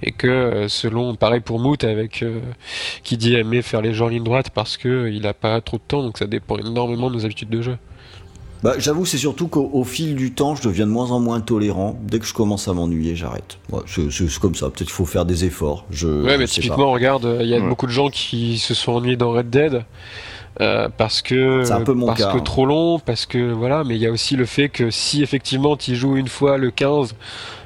Et 0.07 0.13
que 0.13 0.27
euh, 0.27 0.69
selon, 0.69 1.15
pareil 1.15 1.41
pour 1.41 1.59
Moot 1.59 1.83
avec 1.83 2.23
euh, 2.23 2.41
qui 3.03 3.17
dit 3.17 3.35
aimer 3.37 3.63
faire 3.63 3.81
les 3.81 3.95
jeux 3.95 4.05
en 4.05 4.09
ligne 4.09 4.23
droite 4.23 4.51
parce 4.51 4.77
que 4.77 4.89
euh, 4.89 5.11
il 5.11 5.27
a 5.27 5.33
pas 5.33 5.59
trop 5.63 5.79
de 5.79 5.83
temps, 5.89 6.03
donc 6.03 6.19
ça 6.19 6.27
dépend 6.27 6.59
énormément 6.59 7.09
de 7.11 7.17
nos 7.17 7.25
habitudes 7.25 7.49
de 7.49 7.63
jeu. 7.63 7.79
Bah, 8.63 8.75
j'avoue, 8.79 9.05
c'est 9.07 9.19
surtout 9.19 9.49
qu'au 9.49 9.69
au 9.73 9.85
fil 9.85 10.15
du 10.15 10.33
temps, 10.33 10.55
je 10.55 10.63
deviens 10.63 10.87
de 10.87 10.91
moins 10.91 11.11
en 11.11 11.21
moins 11.21 11.41
tolérant. 11.41 11.99
Dès 12.03 12.19
que 12.19 12.27
je 12.27 12.33
commence 12.35 12.67
à 12.69 12.73
m'ennuyer, 12.75 13.15
j'arrête. 13.17 13.59
Ouais, 13.71 13.81
c'est 13.87 14.41
comme 14.41 14.55
ça. 14.55 14.67
Peut-être 14.67 14.85
qu'il 14.85 14.91
faut 14.91 15.05
faire 15.07 15.25
des 15.27 15.45
efforts. 15.45 15.85
Je, 15.91 16.07
Ouais, 16.09 16.39
mais 16.39 16.47
je 16.47 16.53
typiquement, 16.53 16.91
regarde, 16.93 17.39
il 17.41 17.47
y 17.47 17.55
a 17.55 17.61
Ouais. 17.61 17.69
beaucoup 17.69 17.87
de 17.87 17.91
gens 17.93 18.09
qui 18.09 18.59
se 18.59 18.73
sont 18.75 18.93
ennuyés 18.93 19.17
dans 19.17 19.33
Red 19.33 19.51
Dead 19.51 19.85
euh, 20.61 20.89
parce 20.97 21.21
que 21.21 21.65
C'est 21.65 21.73
un 21.73 21.83
peu 21.83 21.93
mon 21.95 22.07
parce 22.07 22.21
cas, 22.25 22.33
que 22.33 22.39
hein. 22.39 22.43
trop 22.43 22.65
long, 22.65 22.99
parce 23.01 23.27
que 23.27 23.53
voilà. 23.53 23.85
Mais 23.85 23.97
il 23.97 24.01
y 24.01 24.07
a 24.07 24.11
aussi 24.11 24.35
le 24.37 24.47
fait 24.47 24.69
que 24.71 24.91
si 24.91 25.23
effectivement 25.23 25.77
tu 25.77 25.95
joues 25.95 26.17
une 26.17 26.29
fois 26.29 26.57
le 26.57 26.71
15, 26.71 27.15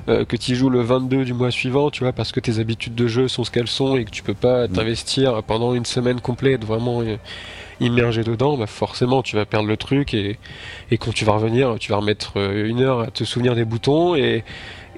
euh, 0.08 0.24
que 0.24 0.36
tu 0.36 0.54
joues 0.56 0.70
le 0.70 0.80
22 0.82 1.24
du 1.24 1.34
mois 1.34 1.50
suivant, 1.50 1.90
tu 1.90 2.02
vois, 2.04 2.12
parce 2.12 2.32
que 2.32 2.40
tes 2.40 2.58
habitudes 2.58 2.94
de 2.94 3.06
jeu 3.08 3.28
sont 3.28 3.44
ce 3.44 3.50
qu'elles 3.50 3.68
sont 3.68 3.96
et 3.96 4.04
que 4.04 4.10
tu 4.10 4.22
peux 4.22 4.34
pas 4.34 4.68
Mm. 4.68 4.72
t'investir 4.72 5.42
pendant 5.44 5.74
une 5.74 5.84
semaine 5.84 6.20
complète 6.20 6.64
vraiment 6.64 7.02
euh, 7.02 7.16
immergé 7.80 8.24
dedans, 8.24 8.56
bah 8.56 8.66
forcément 8.66 9.22
tu 9.22 9.36
vas 9.36 9.46
perdre 9.46 9.68
le 9.68 9.76
truc 9.76 10.14
et, 10.14 10.38
et 10.90 10.98
quand 10.98 11.12
tu 11.12 11.24
vas 11.24 11.32
revenir, 11.32 11.76
tu 11.78 11.90
vas 11.92 11.98
remettre 11.98 12.32
euh, 12.36 12.66
une 12.68 12.80
heure 12.80 13.00
à 13.00 13.10
te 13.10 13.24
souvenir 13.24 13.54
des 13.54 13.64
boutons 13.64 14.14
et 14.16 14.44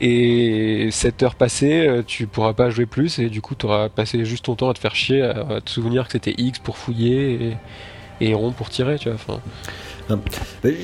et 0.02 0.88
7 0.90 1.22
heures 1.24 1.34
passées, 1.34 1.86
euh, 1.86 2.02
tu 2.06 2.26
pourras 2.26 2.54
pas 2.54 2.70
jouer 2.70 2.86
plus 2.86 3.18
et 3.18 3.28
du 3.28 3.42
coup 3.42 3.54
tu 3.54 3.66
auras 3.66 3.90
passé 3.90 4.24
juste 4.24 4.46
ton 4.46 4.54
temps 4.54 4.70
à 4.70 4.74
te 4.74 4.78
faire 4.78 4.94
chier, 4.94 5.20
à, 5.22 5.56
à 5.56 5.60
te 5.60 5.68
souvenir 5.70 6.06
que 6.06 6.12
c'était 6.12 6.34
X 6.38 6.58
pour 6.58 6.78
fouiller 6.78 7.56
et, 8.20 8.26
et 8.30 8.34
rond 8.34 8.52
pour 8.52 8.70
tirer, 8.70 8.98
tu 8.98 9.10
vois. 9.10 9.40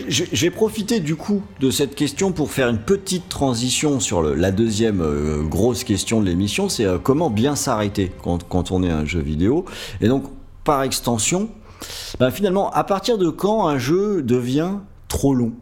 Je 0.08 0.40
vais 0.40 0.50
profiter 0.50 1.00
du 1.00 1.16
coup 1.16 1.42
de 1.60 1.70
cette 1.70 1.94
question 1.94 2.32
pour 2.32 2.50
faire 2.50 2.68
une 2.68 2.78
petite 2.78 3.28
transition 3.28 4.00
sur 4.00 4.22
la 4.22 4.50
deuxième 4.50 5.00
euh, 5.00 5.42
grosse 5.42 5.84
question 5.84 6.20
de 6.20 6.26
l'émission, 6.26 6.68
c'est 6.68 6.84
euh, 6.84 6.98
comment 6.98 7.30
bien 7.30 7.56
s'arrêter 7.56 8.12
quand, 8.22 8.70
on 8.70 8.82
est 8.82 8.90
un 8.90 9.04
jeu 9.04 9.20
vidéo. 9.20 9.64
Et 10.00 10.08
donc, 10.08 10.24
par 10.64 10.82
extension, 10.82 11.48
ben, 12.18 12.30
finalement, 12.30 12.70
à 12.70 12.84
partir 12.84 13.18
de 13.18 13.28
quand 13.28 13.66
un 13.68 13.78
jeu 13.78 14.22
devient 14.22 14.74
trop 15.08 15.34
long? 15.34 15.52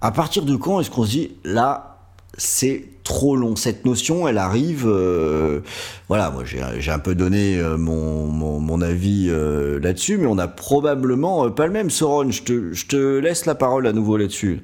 À 0.00 0.12
partir 0.12 0.44
de 0.44 0.56
quand 0.56 0.80
est-ce 0.80 0.90
qu'on 0.90 1.04
se 1.04 1.10
dit 1.10 1.30
là 1.44 1.96
c'est 2.38 2.84
trop 3.06 3.36
long. 3.36 3.56
Cette 3.56 3.86
notion 3.86 4.28
elle 4.28 4.36
arrive 4.36 4.84
euh, 4.86 5.60
voilà 6.08 6.30
moi 6.30 6.42
j'ai 6.44 6.90
un 6.90 6.98
peu 6.98 7.14
donné 7.14 7.56
euh, 7.56 7.78
mon, 7.78 8.26
mon, 8.26 8.82
avis 8.82 9.28
euh, 9.30 9.80
là-dessus 9.80 10.18
mais 10.18 10.26
on 10.26 10.38
a 10.38 10.48
probablement 10.48 11.48
pas 11.50 11.66
le 11.66 11.72
même. 11.72 11.88
Soron 11.88 12.30
je 12.30 12.42
te, 12.42 13.18
laisse 13.18 13.46
la 13.46 13.54
parole 13.54 13.86
à 13.86 13.92
nouveau 13.92 14.16
là-dessus. 14.16 14.60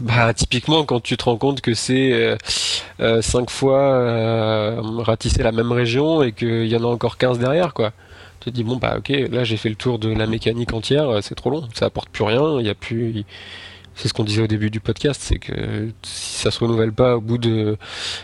Bah 0.00 0.32
typiquement 0.32 0.84
quand 0.84 1.00
tu 1.00 1.16
te 1.16 1.24
rends 1.24 1.36
compte 1.36 1.60
que 1.60 1.74
c'est 1.74 2.36
5 2.98 3.50
fois 3.50 4.80
ratisser 5.02 5.42
la 5.42 5.52
même 5.52 5.72
région 5.72 6.22
et 6.22 6.32
qu'il 6.32 6.66
y 6.66 6.76
en 6.76 6.84
a 6.84 6.86
encore 6.86 7.18
15 7.18 7.38
derrière 7.38 7.74
quoi. 7.74 7.92
Tu 8.40 8.50
te 8.50 8.54
dis 8.54 8.64
bon 8.64 8.76
bah 8.76 8.94
ok 8.98 9.12
là 9.30 9.44
j'ai 9.44 9.56
fait 9.56 9.68
le 9.68 9.76
tour 9.76 9.98
de 9.98 10.08
la 10.08 10.26
mécanique 10.26 10.72
entière, 10.72 11.18
c'est 11.22 11.34
trop 11.34 11.50
long, 11.50 11.68
ça 11.74 11.86
apporte 11.86 12.08
plus 12.08 12.24
rien, 12.24 12.58
il 12.60 12.66
y 12.66 12.70
a 12.70 12.74
plus 12.74 13.24
c'est 13.94 14.08
ce 14.08 14.14
qu'on 14.14 14.24
disait 14.24 14.42
au 14.42 14.46
début 14.46 14.70
du 14.70 14.80
podcast, 14.80 15.20
c'est 15.22 15.38
que 15.38 15.88
si 16.02 16.38
ça 16.42 16.50
se 16.50 16.58
renouvelle 16.60 16.92
pas 16.92 17.16
au 17.16 17.20
bout 17.20 17.38
de 17.38 17.76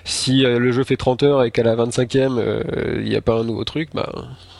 si 0.05 0.45
euh, 0.45 0.59
le 0.59 0.73
jeu 0.73 0.85
fait 0.85 0.97
30 0.97 1.23
heures 1.23 1.45
et 1.45 1.51
qu'à 1.51 1.63
la 1.63 1.77
25e 1.77 2.39
euh, 2.39 3.01
il 3.03 3.09
n'y 3.09 3.17
a 3.17 3.21
pas 3.21 3.35
un 3.39 3.45
nouveau 3.45 3.65
truc, 3.65 3.91
bah 3.95 4.11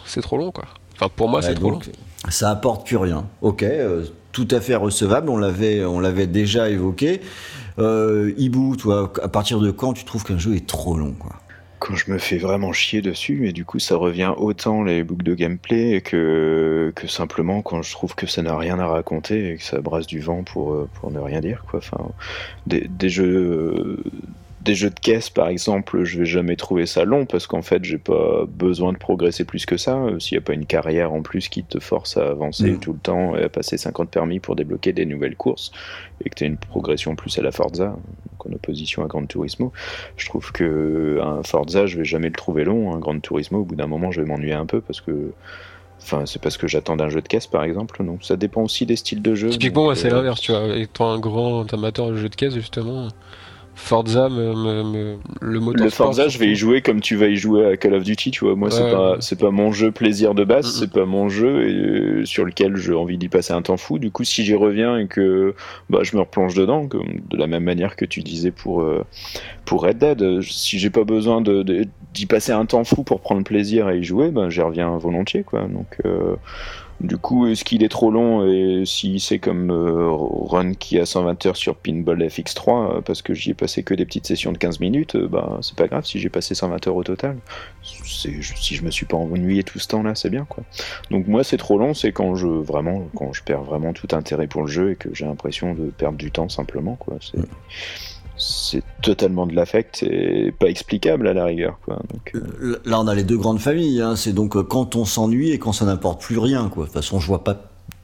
c'est 0.05 0.21
trop 0.23 0.37
long 0.39 0.51
quoi. 0.51 0.65
Enfin 0.95 1.09
pour 1.15 1.29
moi 1.29 1.41
Ouais, 1.41 1.47
c'est 1.47 1.55
trop 1.55 1.71
long. 1.71 1.81
ça 2.29 2.51
apporte 2.51 2.87
plus 2.87 2.97
rien 2.97 3.27
ok 3.43 3.63
euh, 3.63 4.05
tout 4.33 4.49
à 4.51 4.61
fait 4.61 4.75
recevable 4.75 5.31
on 5.31 5.37
l'avait 5.39 5.85
on 5.85 6.01
l'avait 6.01 6.27
déjà 6.27 6.69
évoqué 6.69 7.21
euh, 7.79 8.33
Ibu 8.37 8.77
toi 8.77 9.13
à 9.23 9.29
partir 9.29 9.61
de 9.61 9.71
quand 9.71 9.93
tu 9.93 10.05
trouves 10.05 10.25
qu'un 10.25 10.39
jeu 10.39 10.55
est 10.57 10.67
trop 10.67 10.97
long 10.97 11.13
quoi? 11.13 11.37
Quand 11.79 11.95
je 11.95 12.11
me 12.11 12.19
fais 12.19 12.39
vraiment 12.39 12.73
chier 12.73 13.01
dessus, 13.03 13.39
mais 13.41 13.53
du 13.53 13.65
coup 13.65 13.79
ça 13.79 13.97
revient 13.97 14.33
autant 14.37 14.83
les 14.83 15.03
boucles 15.03 15.25
de 15.25 15.35
gameplay 15.35 16.01
que, 16.01 16.93
que 16.95 17.07
simplement 17.07 17.63
quand 17.63 17.83
je 17.83 17.93
trouve 17.93 18.15
que 18.15 18.27
ça 18.27 18.43
n'a 18.43 18.57
rien 18.57 18.79
à 18.79 18.87
raconter 18.87 19.53
et 19.53 19.57
que 19.57 19.63
ça 19.63 19.81
brasse 19.81 20.07
du 20.07 20.21
vent 20.21 20.43
pour, 20.43 20.73
euh, 20.73 20.89
pour 20.95 21.11
ne 21.11 21.19
rien 21.21 21.41
dire. 21.41 21.65
Quoi. 21.71 21.79
Enfin, 21.79 22.11
des, 22.67 22.87
des 22.89 23.09
jeux, 23.09 23.25
euh, 23.27 24.03
des 24.61 24.75
jeux 24.75 24.91
de 24.91 24.99
caisse 25.01 25.31
par 25.31 25.49
exemple, 25.49 26.05
je 26.05 26.19
vais 26.19 26.27
jamais 26.27 26.57
trouver 26.57 26.87
ça 26.87 27.05
long 27.05 27.27
parce 27.27 27.47
qu'en 27.47 27.63
fait 27.63 27.85
j'ai 27.85 27.99
pas 27.99 28.45
besoin 28.47 28.93
de 28.93 28.99
progresser 28.99 29.45
plus 29.45 29.65
que 29.65 29.77
ça. 29.77 29.97
Euh, 29.97 30.19
S'il 30.19 30.37
n'y 30.37 30.43
a 30.43 30.45
pas 30.45 30.55
une 30.55 30.67
carrière 30.67 31.13
en 31.13 31.23
plus 31.23 31.49
qui 31.49 31.63
te 31.65 31.79
force 31.79 32.17
à 32.17 32.29
avancer 32.29 32.73
Mm. 32.73 32.81
tout 32.81 32.93
le 32.93 32.99
temps 32.99 33.37
et 33.37 33.45
à 33.45 33.49
passer 33.49 33.79
50 33.79 34.11
permis 34.11 34.41
pour 34.41 34.57
débloquer 34.57 34.93
des 34.93 35.07
nouvelles 35.07 35.37
courses 35.37 35.71
et 36.25 36.31
que 36.31 36.35
tu 36.35 36.45
as 36.45 36.47
une 36.49 36.57
progression 36.57 37.15
plus 37.15 37.39
à 37.39 37.43
la 37.43 37.53
Forza, 37.53 37.97
en 38.49 38.55
opposition 38.55 39.03
à 39.03 39.07
Gran 39.07 39.27
Turismo, 39.27 39.73
je 40.17 40.27
trouve 40.27 40.53
que 40.53 41.21
un 41.23 41.43
Forza, 41.43 41.87
je 41.87 41.99
vais 41.99 42.05
jamais 42.05 42.29
le 42.29 42.35
trouver 42.35 42.65
long. 42.65 42.95
Un 42.95 42.99
Gran 42.99 43.19
Turismo, 43.21 43.61
au 43.61 43.65
bout 43.65 43.77
d'un 43.77 43.87
moment, 43.87 44.11
je 44.11 44.21
vais 44.21 44.27
m'ennuyer 44.27 44.55
un 44.55 44.67
peu 44.67 44.81
parce 44.81 45.01
que. 45.01 45.33
Enfin, 46.01 46.27
c'est 46.27 46.41
parce 46.41 46.57
que 46.57 46.69
j'attends 46.69 46.95
d'un 46.95 47.09
jeu 47.09 47.21
de 47.21 47.27
caisse, 47.27 47.49
par 47.49 47.65
exemple. 47.65 48.03
Non, 48.05 48.19
ça 48.23 48.37
dépend 48.37 48.63
aussi 48.63 48.87
des 48.87 48.95
styles 48.95 49.21
de 49.21 49.35
jeu. 49.35 49.51
Typiquement, 49.51 49.93
c'est 49.97 50.13
euh, 50.13 50.17
l'inverse, 50.17 50.41
tu 50.41 50.53
vois. 50.53 50.77
Étant 50.77 51.11
un 51.11 51.19
grand 51.19 51.73
amateur 51.75 52.11
de 52.11 52.17
jeux 52.17 52.29
de 52.29 52.37
caisse, 52.37 52.55
justement, 52.55 53.09
Forza, 53.79 54.29
me, 54.29 54.53
me- 54.55 54.83
me- 54.83 55.19
le 55.41 55.61
moteur 55.61 55.85
Le 55.85 55.91
Forza, 55.91 56.29
je 56.29 56.37
vais 56.39 56.49
y 56.49 56.55
jouer 56.57 56.83
comme 56.83 57.01
tu 57.01 57.15
vas 57.17 57.29
y 57.29 57.37
jouer 57.37 57.65
à 57.65 57.77
Call 57.77 57.95
of 57.95 58.03
Duty, 58.03 58.33
tu 58.33 58.45
vois. 58.45 58.57
Moi, 58.57 58.71
c'est 58.71 58.83
Ouais, 58.83 58.91
pas, 58.91 59.11
ouais. 59.13 59.17
c'est 59.21 59.39
pas 59.39 59.51
mon 59.51 59.73
jeu 59.73 59.93
plaisir 59.93 60.35
de 60.35 60.45
base, 60.45 60.67
Mhm. 60.67 60.73
c'est 60.81 60.91
pas 60.93 61.07
mon 61.07 61.29
jeu 61.29 61.47
euh, 61.47 62.25
sur 62.25 62.45
lequel 62.45 62.77
j'ai 62.77 62.93
envie 62.93 63.17
d'y 63.19 63.29
passer 63.29 63.53
un 63.53 63.63
temps 63.63 63.77
fou. 63.77 63.99
Du 63.99 64.11
coup, 64.11 64.25
si 64.25 64.45
j'y 64.45 64.55
reviens 64.55 64.99
et 64.99 65.07
que 65.07 65.55
bah, 65.91 66.01
je 66.03 66.17
me 66.17 66.21
replonge 66.23 66.55
dedans, 66.55 66.87
comme 66.89 67.07
de 67.31 67.37
la 67.37 67.47
même 67.47 67.65
manière 67.65 67.95
que 67.97 68.05
tu 68.05 68.23
disais 68.23 68.51
pour 68.51 68.83
euh, 68.83 69.05
pour 69.65 69.83
Red 69.85 69.99
Dead, 69.99 70.23
euh, 70.23 70.43
si 70.43 70.79
j'ai 70.79 70.91
pas 70.91 71.05
besoin 71.05 71.41
de, 71.41 71.63
d'y 72.15 72.27
passer 72.27 72.53
un 72.53 72.67
temps 72.67 72.85
fou 72.85 73.05
pour 73.05 73.21
prendre 73.21 73.45
plaisir 73.45 73.87
à 73.87 73.95
y 73.95 74.03
jouer, 74.05 74.31
ben 74.31 74.51
j'y 74.51 74.61
reviens 74.61 74.97
volontiers, 74.99 75.45
quoi. 75.45 75.63
Donc 75.63 75.99
euh, 76.05 76.35
du 77.01 77.17
coup, 77.17 77.47
est-ce 77.47 77.65
qu'il 77.65 77.85
est 77.85 77.89
trop 77.89 78.11
long 78.11 78.45
et 78.45 78.83
si 78.85 79.21
c'est 79.21 79.39
comme 79.39 79.71
euh, 79.71 80.11
Run 80.11 80.75
qui 80.75 80.99
a 80.99 81.07
120 81.07 81.47
heures 81.47 81.57
sur 81.57 81.77
Pinball 81.77 82.21
FX3 82.21 82.97
euh, 82.97 83.01
parce 83.03 83.23
que 83.23 83.35
j'y 83.35 83.51
ai 83.51 83.55
passé 83.55 83.85
que 83.85 83.95
des 83.95 84.05
petites 84.05 84.27
sessions 84.27 84.51
de 84.51 84.59
15 84.59 84.81
minutes, 84.81 85.15
euh, 85.15 85.29
bah 85.29 85.59
c'est 85.63 85.77
pas 85.77 85.87
grave 85.87 86.05
si 86.05 86.19
j'ai 86.19 86.29
passé 86.29 86.57
120 86.57 86.89
heures 86.89 86.97
au 86.97 87.05
total. 87.05 87.39
Si 87.83 88.43
je 88.43 88.85
me 88.85 88.91
suis 88.91 89.07
pas 89.07 89.17
ennuyé 89.17 89.63
tout 89.63 89.79
ce 89.79 89.87
temps-là, 89.89 90.17
c'est 90.17 90.31
bien 90.31 90.45
quoi. 90.45 90.65
Donc 91.13 91.29
moi, 91.29 91.45
c'est 91.45 91.57
trop 91.57 91.79
long, 91.79 91.95
c'est 91.95 92.11
quand 92.11 92.35
je 92.35 92.49
vraiment 92.49 93.09
quand 93.15 93.33
je 93.33 93.45
perds 93.45 93.63
vraiment 93.63 93.93
tout 93.93 94.09
intérêt 94.13 94.49
pour 94.49 94.63
le 94.63 94.69
jeu 94.69 94.91
et 94.93 94.97
que 94.97 95.15
j'ai 95.15 95.25
l'impression 95.25 95.75
de 95.75 95.91
perdre 95.91 96.19
du 96.19 96.33
temps 96.33 96.49
simplement 96.49 96.97
quoi. 96.97 97.15
C'est 97.21 97.39
c'est 98.39 98.83
totalement 99.03 99.47
de 99.47 99.55
l'affect 99.55 100.03
et 100.05 100.53
pas 100.59 100.67
explicable 100.67 101.27
à 101.29 101.33
la 101.35 101.45
rigueur 101.45 101.79
quoi. 101.85 101.97
Donc, 102.13 102.33
euh, 102.35 102.81
Là, 102.85 103.01
on 103.01 103.07
a 103.09 103.15
les 103.15 103.25
deux 103.25 103.37
grandes 103.37 103.61
familles. 103.61 104.01
hein. 104.01 104.17
C'est 104.17 104.33
donc 104.33 104.57
euh, 104.57 104.63
quand 104.63 104.97
on 104.97 105.05
s'ennuie 105.05 105.51
et 105.51 105.59
quand 105.59 105.73
ça 105.73 105.85
n'apporte 105.85 106.23
plus 106.23 106.39
rien. 106.39 106.69
Quoi. 106.69 106.85
De 106.85 106.89
toute 106.89 106.95
façon, 106.95 107.19
je 107.21 107.27
vois 107.27 107.43
pas 107.45 107.55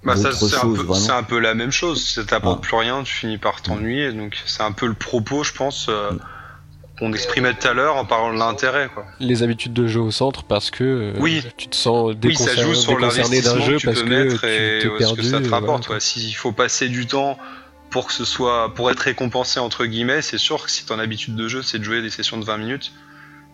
Bah 0.05 0.14
c'est 0.16 0.26
un, 0.26 0.30
chose. 0.32 0.59
peu- 0.61 0.68
vraiment. 0.68 0.95
c'est 0.95 1.12
un 1.12 1.22
peu 1.22 1.39
la 1.39 1.55
même 1.55 1.70
chose, 1.70 2.05
ça 2.05 2.24
t'apporte 2.24 2.61
Ah. 2.62 2.66
plus 2.66 2.76
rien, 2.76 3.03
tu 3.05 3.12
finis 3.14 3.39
par 3.39 3.62
t'ennuyer, 3.62 4.12
donc 4.12 4.37
c'est 4.47 4.62
un 4.62 4.72
peu 4.72 4.87
le 4.87 4.95
propos 4.95 5.45
je 5.45 5.53
pense 5.55 5.87
euh, 5.89 6.11
qu'on 6.99 7.12
exprimait 7.12 7.55
tout 7.55 7.66
à 7.66 7.72
l'heure 7.74 7.97
en 7.97 8.05
parlant 8.05 8.32
de 8.32 8.39
l'intérêt 8.39 8.89
les 9.18 9.43
habitudes 9.43 9.72
de 9.72 9.87
jeu 9.89 10.01
au 10.01 10.11
centre 10.12 10.45
parce 10.45 10.70
que 10.70 10.85
euh, 10.85 11.12
Oui. 11.20 11.43
tu 11.57 11.68
te 11.68 11.74
sens 11.76 12.11
Oui 12.11 12.16
déconcerné, 12.16 12.72
déconcerné 12.72 13.41
d'un 13.41 13.61
jeu 13.61 13.78
parce 13.85 14.03
que 14.03 14.09
mettre 14.09 14.41
tu 14.41 14.47
et 14.47 14.78
t'es 14.80 14.87
euh, 14.87 14.99
perdu. 14.99 15.20
que 15.22 15.26
ça 15.26 15.41
te 15.41 15.47
euh, 15.47 15.51
rapporte. 15.51 15.87
voilà, 15.87 15.99
quoi. 15.99 16.01
S'il 16.01 16.35
faut 16.37 16.53
passer 16.53 16.89
du 16.89 17.07
temps 17.07 17.37
pour 17.95 18.09
que 18.09 18.12
ce 18.12 18.24
soit 18.24 18.74
pour 18.74 18.90
être 18.90 18.99
récompensé 18.99 19.61
entre 19.61 19.86
guillemets, 19.86 20.20
c'est 20.20 20.36
sûr 20.36 20.64
que 20.64 20.68
si 20.68 20.84
ton 20.84 20.99
habitude 20.99 21.36
de 21.36 21.47
jeu 21.47 21.62
c'est 21.62 21.78
de 21.78 21.84
jouer 21.84 22.03
des 22.03 22.11
sessions 22.11 22.38
de 22.38 22.45
20 22.45 22.57
minutes, 22.57 22.92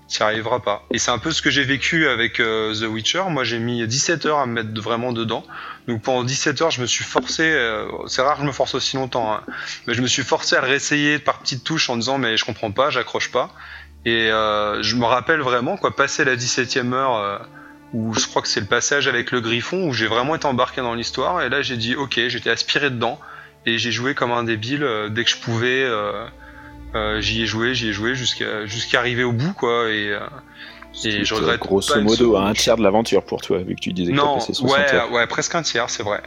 tu 0.09 0.23
arriveras 0.23 0.61
pas. 0.61 0.87
Et 0.91 0.99
c'est 0.99 1.11
un 1.11 1.19
peu 1.19 1.31
ce 1.31 1.43
que 1.43 1.51
j'ai 1.51 1.63
vécu 1.63 2.09
avec 2.09 2.41
euh, 2.41 2.73
The 2.75 2.91
Witcher. 2.91 3.25
Moi 3.29 3.45
j'ai 3.45 3.59
mis 3.59 3.87
17 3.87 4.25
heures 4.25 4.39
à 4.39 4.47
me 4.47 4.55
mettre 4.55 4.81
vraiment 4.81 5.13
dedans. 5.13 5.45
Donc 5.89 6.01
pendant 6.01 6.25
17 6.25 6.63
heures 6.63 6.71
je 6.71 6.81
me 6.81 6.87
suis 6.87 7.05
forcé, 7.05 7.43
euh, 7.43 7.85
c'est 8.07 8.23
rare 8.23 8.37
que 8.37 8.41
je 8.41 8.47
me 8.47 8.53
force 8.53 8.75
aussi 8.75 8.97
longtemps, 8.97 9.31
hein, 9.31 9.43
mais 9.87 9.93
je 9.93 10.01
me 10.01 10.07
suis 10.07 10.23
forcé 10.23 10.57
à 10.57 10.63
le 10.63 10.69
réessayer 10.69 11.19
par 11.19 11.41
petites 11.41 11.63
touches 11.63 11.91
en 11.91 11.97
disant 11.99 12.17
mais 12.17 12.39
je 12.39 12.47
comprends 12.47 12.73
pas, 12.73 12.89
j'accroche 12.89 13.31
pas. 13.31 13.51
Et 14.07 14.31
euh, 14.31 14.83
je 14.83 14.97
me 14.97 15.05
rappelle 15.05 15.41
vraiment 15.41 15.77
quoi, 15.77 15.95
passer 15.95 16.25
la 16.25 16.37
17e 16.37 16.95
heure. 16.95 17.47
où 17.93 18.15
je 18.15 18.27
crois 18.27 18.41
que 18.41 18.49
c'est 18.49 18.61
le 18.61 18.67
passage 18.67 19.07
avec 19.07 19.33
le 19.33 19.43
griffon 19.43 19.87
où 19.87 19.93
j'ai 19.93 20.07
vraiment 20.07 20.35
été 20.35 20.47
embarqué 20.47 20.81
dans 20.81 20.95
l'histoire 20.95 21.43
et 21.43 21.51
là 21.51 21.61
j'ai 21.61 21.77
dit 21.77 21.95
ok 21.97 22.21
j'étais 22.29 22.49
aspiré 22.49 22.89
dedans 22.89 23.21
et 23.67 23.79
j'ai 23.79 23.93
joué 23.93 24.15
comme 24.15 24.33
un 24.33 24.45
débile 24.45 24.83
euh, 24.83 25.09
dès 25.09 25.25
que 25.25 25.31
je 25.31 25.37
pouvais 25.37 25.83
euh, 25.85 26.27
euh, 26.95 27.21
j'y 27.21 27.43
ai 27.43 27.47
joué 27.47 27.75
j'y 27.75 27.89
ai 27.89 27.93
joué 27.93 28.15
jusqu'à 28.15 28.67
jusqu'à 28.67 28.99
arriver 28.99 29.25
au 29.25 29.33
bout 29.33 29.53
quoi 29.53 29.91
et, 29.91 30.17
Et 31.05 31.25
je 31.25 31.35
regrette 31.35 31.61
grosso 31.61 31.95
pas 31.95 32.01
modo 32.01 32.37
un 32.37 32.53
tiers 32.53 32.77
de 32.77 32.83
l'aventure 32.83 33.25
pour 33.25 33.43
toi, 33.43 33.59
vu 33.59 33.75
que 33.75 33.81
tu 33.81 33.93
disais 33.93 34.13
que 34.13 34.17
Non, 34.17 34.35
passé 34.35 34.55
60 34.55 34.77
ouais, 34.77 34.95
heures. 34.95 35.13
ouais, 35.13 35.27
presque 35.27 35.55
un 35.55 35.63
tiers, 35.63 35.89
c'est 35.89 36.03
vrai. 36.03 36.21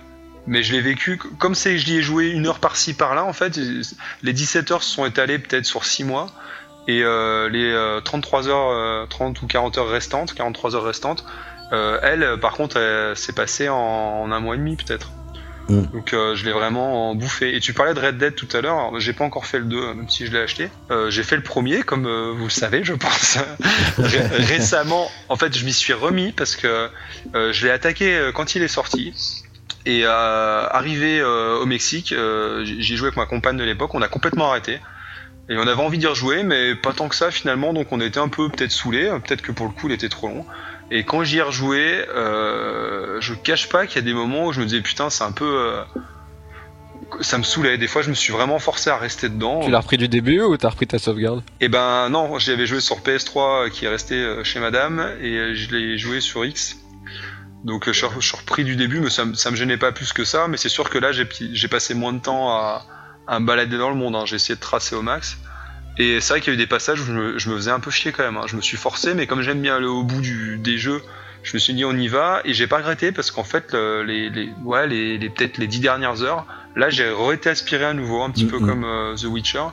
Mais 0.48 0.64
je 0.64 0.72
l'ai 0.72 0.82
vécu, 0.82 1.18
comme 1.18 1.54
c'est, 1.54 1.78
je 1.78 1.86
l'y 1.86 1.98
ai 1.98 2.02
joué 2.02 2.30
une 2.30 2.48
heure 2.48 2.60
par-ci 2.60 2.94
par-là, 2.94 3.24
en 3.24 3.34
fait, 3.34 3.60
les 4.24 4.34
17 4.34 4.72
heures 4.72 4.84
se 4.84 4.90
sont 4.90 5.06
étalées 5.06 5.38
peut-être 5.38 5.66
sur 5.66 5.86
6 5.86 6.06
mois, 6.06 6.28
et 6.88 7.02
euh, 7.04 7.50
les 7.50 7.72
euh, 7.72 8.02
33 8.02 8.50
heures, 8.50 8.70
euh, 8.72 9.06
30 9.06 9.42
ou 9.42 9.48
40 9.48 9.78
heures 9.78 9.90
restantes, 9.90 10.34
43 10.34 10.76
heures 10.76 10.84
restantes, 10.84 11.26
elle, 11.72 12.38
par 12.40 12.54
contre, 12.54 13.14
s'est 13.16 13.34
passée 13.34 13.68
en, 13.68 13.76
en 13.76 14.32
un 14.32 14.40
mois 14.40 14.54
et 14.54 14.60
demi 14.60 14.76
peut-être. 14.76 15.12
Mm. 15.70 15.82
Donc 15.94 16.14
euh, 16.14 16.36
je 16.36 16.46
l'ai 16.46 16.52
vraiment 16.52 17.16
bouffé. 17.16 17.56
Et 17.56 17.60
tu 17.60 17.74
parlais 17.74 17.94
de 17.94 18.00
Red 18.00 18.18
Dead 18.18 18.36
tout 18.36 18.48
à 18.54 18.62
l'heure, 18.62 19.00
j'ai 19.00 19.14
pas 19.14 19.24
encore 19.24 19.46
fait 19.46 19.60
le 19.60 19.66
2, 19.66 19.94
même 19.94 20.10
si 20.10 20.26
je 20.26 20.32
l'ai 20.32 20.40
acheté. 20.40 20.70
Euh, 20.92 21.10
j'ai 21.10 21.24
fait 21.24 21.36
le 21.38 21.44
premier, 21.44 21.84
comme 21.84 22.06
euh, 22.06 22.34
vous 22.36 22.46
le 22.46 22.50
savez, 22.50 22.84
je 22.84 22.94
pense. 22.94 23.38
Ré- 23.98 24.28
récemment, 24.46 25.10
en 25.30 25.36
fait, 25.38 25.58
je 25.58 25.64
m'y 25.66 25.74
suis 25.74 25.94
remis 25.94 26.32
parce 26.32 26.56
que 26.56 26.90
je 27.34 27.66
l'ai 27.66 27.72
attaqué 27.72 28.30
quand 28.34 28.56
il 28.56 28.64
est 28.64 28.68
sorti. 28.68 29.14
Et 29.86 30.06
arrivé 30.06 31.22
au 31.24 31.66
Mexique, 31.66 32.10
j- 32.64 32.82
j'y 32.82 32.98
joué 32.98 33.08
avec 33.08 33.18
ma 33.18 33.26
compagne 33.26 33.58
de 33.58 33.64
l'époque, 33.64 33.94
on 33.96 34.02
a 34.02 34.08
complètement 34.08 34.50
arrêté. 34.50 34.80
Et 35.50 35.58
on 35.58 35.68
avait 35.68 35.82
envie 35.82 35.98
d'y 35.98 36.08
rejouer, 36.08 36.44
mais 36.44 36.74
pas 36.74 36.94
tant 36.94 37.10
que 37.10 37.16
ça 37.16 37.30
finalement, 37.30 37.74
donc 37.74 37.88
on 37.92 38.00
était 38.00 38.20
un 38.20 38.30
peu 38.30 38.48
peut-être 38.50 38.72
saoulé, 38.72 39.10
peut-être 39.26 39.42
que 39.42 39.52
pour 39.52 39.66
le 39.66 39.74
coup 39.74 39.90
il 39.90 39.94
était 39.94 40.08
trop 40.08 40.28
long. 40.30 40.46
Et 40.96 41.04
quand 41.06 41.24
j'y 41.24 41.40
ai 41.40 41.42
rejoué, 41.42 42.06
euh, 42.10 43.20
je 43.20 43.34
cache 43.34 43.68
pas 43.68 43.88
qu'il 43.88 43.96
y 43.96 44.00
a 44.00 44.06
des 44.06 44.14
moments 44.14 44.46
où 44.46 44.54
je 44.54 44.60
me 44.60 44.66
disais 44.66 44.82
putain 44.82 45.10
c'est 45.10 45.24
un 45.24 45.32
peu... 45.32 45.46
euh, 45.46 45.84
ça 47.22 47.38
me 47.40 47.44
saoulait, 47.44 47.78
des 47.80 47.88
fois 47.88 48.02
je 48.04 48.10
me 48.10 48.14
suis 48.14 48.32
vraiment 48.32 48.60
forcé 48.60 48.90
à 48.92 48.98
rester 48.98 49.28
dedans. 49.30 49.62
Tu 49.62 49.72
l'as 49.72 49.80
repris 49.80 49.98
du 49.98 50.08
début 50.08 50.42
ou 50.42 50.56
t'as 50.56 50.70
repris 50.70 50.86
ta 50.88 51.00
sauvegarde? 51.00 51.42
Et 51.62 51.68
ben 51.68 52.10
non, 52.10 52.38
j'y 52.38 52.52
avais 52.52 52.68
joué 52.68 52.80
sur 52.80 53.00
PS3 53.00 53.66
euh, 53.66 53.70
qui 53.70 53.86
est 53.86 53.90
resté 53.90 54.16
euh, 54.16 54.44
chez 54.44 54.60
madame 54.60 55.16
et 55.20 55.56
je 55.56 55.76
l'ai 55.76 55.98
joué 55.98 56.22
sur 56.22 56.46
X. 56.46 56.78
Donc 57.64 57.90
je 57.92 57.94
suis 57.94 58.38
repris 58.38 58.64
du 58.64 58.76
début, 58.76 59.00
mais 59.00 59.10
ça, 59.10 59.24
ça 59.34 59.50
me 59.50 59.56
gênait 59.56 59.78
pas 59.78 59.92
plus 59.94 60.12
que 60.14 60.26
ça. 60.26 60.48
Mais 60.48 60.58
c'est 60.58 60.70
sûr 60.70 60.90
que 60.92 60.98
là 61.00 61.12
j'ai 61.12 61.68
passé 61.70 61.94
moins 61.96 62.14
de 62.14 62.20
temps 62.20 62.50
à, 62.52 62.86
à 63.28 63.40
me 63.40 63.46
balader 63.48 63.78
dans 63.78 63.90
le 63.90 63.96
monde. 63.96 64.16
hein. 64.16 64.26
J'ai 64.26 64.36
essayé 64.36 64.56
de 64.56 64.60
tracer 64.60 64.96
au 64.96 65.02
max. 65.02 65.38
Et 65.98 66.20
c'est 66.22 66.34
vrai 66.34 66.42
qu'il 66.42 66.52
y 66.52 66.56
a 66.56 66.56
eu 66.56 66.58
des 66.58 66.68
passages 66.68 67.00
où 67.02 67.06
je 67.06 67.12
me, 67.14 67.38
je 67.40 67.50
me 67.50 67.56
faisais 67.56 67.72
un 67.72 67.80
peu 67.80 67.92
chier 67.92 68.12
quand 68.12 68.24
même. 68.24 68.38
hein. 68.38 68.46
Je 68.48 68.56
me 68.56 68.62
suis 68.62 68.78
forcé, 68.78 69.14
mais 69.14 69.28
comme 69.28 69.42
j'aime 69.42 69.62
bien 69.62 69.76
aller 69.76 69.86
au 69.86 70.04
bout 70.04 70.22
du, 70.22 70.58
des 70.58 70.78
jeux, 70.78 71.02
je 71.44 71.56
me 71.56 71.60
suis 71.60 71.74
dit 71.74 71.86
on 71.86 71.94
y 71.96 72.08
va 72.08 72.42
et 72.46 72.54
j'ai 72.54 72.68
pas 72.68 72.78
regretté 72.78 73.12
parce 73.12 73.30
qu'en 73.30 73.44
fait 73.44 73.74
le- 73.74 74.04
les, 74.04 74.30
les, 74.30 74.50
ouais, 74.64 74.88
les, 74.88 75.18
les 75.18 75.30
peut-être 75.30 75.58
les 75.58 75.68
dix 75.68 75.80
dernières 75.82 76.24
heures, 76.24 76.46
là 76.76 76.90
j'ai 76.90 77.12
été 77.34 77.50
aspiré 77.50 77.86
à 77.86 77.94
nouveau, 77.94 78.22
un 78.24 78.32
petit 78.32 78.46
peu 78.46 78.58
Mhm. 78.60 78.66
comme 78.68 78.84
euh, 78.86 79.16
The 79.16 79.26
Witcher. 79.26 79.64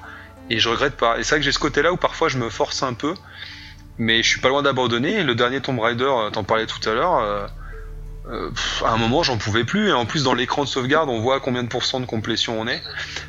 Et 0.50 0.58
je 0.58 0.68
regrette 0.68 0.96
pas. 0.96 1.18
Et 1.18 1.22
c'est 1.22 1.30
vrai 1.36 1.38
que 1.38 1.44
j'ai 1.44 1.52
ce 1.52 1.60
côté-là 1.60 1.92
où 1.92 1.96
parfois 1.96 2.28
je 2.28 2.36
me 2.36 2.50
force 2.50 2.82
un 2.82 2.92
peu, 2.92 3.14
mais 3.98 4.22
je 4.22 4.28
suis 4.28 4.40
pas 4.40 4.48
loin 4.48 4.62
d'abandonner. 4.62 5.22
Le 5.22 5.34
dernier 5.36 5.60
Tomb 5.60 5.78
Raider, 5.78 6.04
euh, 6.04 6.30
t'en 6.30 6.42
parlais 6.44 6.66
tout 6.66 6.86
à 6.88 6.92
l'heure, 6.92 7.18
euh, 7.18 7.46
euh, 8.30 8.50
pff, 8.50 8.82
à 8.86 8.90
un 8.90 8.96
moment 8.96 9.22
j'en 9.22 9.36
pouvais 9.38 9.64
plus. 9.64 9.88
Et 9.88 9.92
en 9.92 10.06
plus, 10.06 10.22
dans 10.24 10.34
l'écran 10.34 10.64
de 10.64 10.68
sauvegarde, 10.68 11.08
on 11.08 11.20
voit 11.20 11.40
combien 11.40 11.62
de 11.62 11.68
pourcents 11.68 12.00
de 12.00 12.06
complétion 12.06 12.60
on 12.60 12.66
est. 12.68 12.82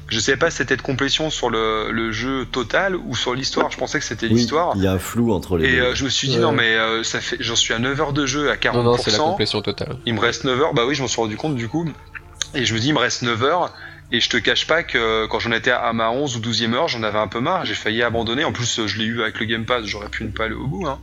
Je 0.09 0.19
sais 0.19 0.37
pas 0.37 0.49
si 0.51 0.57
c'était 0.57 0.77
de 0.77 0.81
complétion 0.81 1.29
sur 1.29 1.49
le, 1.49 1.91
le 1.91 2.11
jeu 2.11 2.45
total 2.45 2.95
ou 2.95 3.15
sur 3.15 3.33
l'histoire. 3.33 3.71
Je 3.71 3.77
pensais 3.77 3.99
que 3.99 4.05
c'était 4.05 4.27
Oui, 4.27 4.33
l'histoire. 4.35 4.73
il 4.75 4.83
y 4.83 4.87
a 4.87 4.91
un 4.93 4.99
flou 4.99 5.33
entre 5.33 5.57
les 5.57 5.65
Et 5.67 5.75
deux. 5.77 5.81
euh, 5.81 5.95
je 5.95 6.03
me 6.05 6.09
suis 6.09 6.27
dit, 6.27 6.35
Ouais. 6.35 6.41
non, 6.41 6.51
mais 6.51 6.75
euh, 6.75 7.03
ça 7.03 7.19
fait, 7.21 7.37
j'en 7.39 7.55
suis 7.55 7.73
à 7.73 7.79
9 7.79 7.99
heures 8.01 8.13
de 8.13 8.25
jeu 8.25 8.51
à 8.51 8.55
40%. 8.55 8.73
Non, 8.73 8.83
non, 8.83 8.97
c'est 8.97 9.11
la 9.11 9.17
complétion 9.17 9.61
totale. 9.61 9.97
Il 10.05 10.13
me 10.13 10.19
reste 10.19 10.43
9 10.43 10.59
heures, 10.61 10.73
bah 10.73 10.83
oui, 10.87 10.95
je 10.95 11.01
m'en 11.01 11.07
suis 11.07 11.21
rendu 11.21 11.37
compte 11.37 11.55
du 11.55 11.67
coup. 11.67 11.89
Et 12.53 12.65
je 12.65 12.73
me 12.73 12.79
dis, 12.79 12.87
il 12.89 12.93
me 12.93 12.99
reste 12.99 13.21
9 13.23 13.43
heures. 13.43 13.73
Et 14.13 14.19
je 14.19 14.29
te 14.29 14.35
cache 14.35 14.67
pas 14.67 14.83
que 14.83 15.25
quand 15.27 15.39
j'en 15.39 15.53
étais 15.53 15.71
à 15.71 15.93
ma 15.93 16.09
11 16.11 16.35
ou 16.35 16.39
12e 16.41 16.73
heure, 16.73 16.89
j'en 16.89 17.01
avais 17.01 17.17
un 17.19 17.29
peu 17.29 17.39
marre. 17.39 17.65
J'ai 17.65 17.75
failli 17.75 18.03
abandonner. 18.03 18.43
En 18.43 18.51
plus, 18.51 18.85
je 18.85 18.97
l'ai 18.97 19.05
eu 19.05 19.21
avec 19.21 19.39
le 19.39 19.45
Game 19.45 19.63
Pass, 19.65 19.85
j'aurais 19.85 20.09
pu 20.09 20.25
ne 20.25 20.31
pas 20.31 20.43
aller 20.45 20.53
au 20.53 20.67
bout. 20.67 20.85
Hein. 20.85 20.99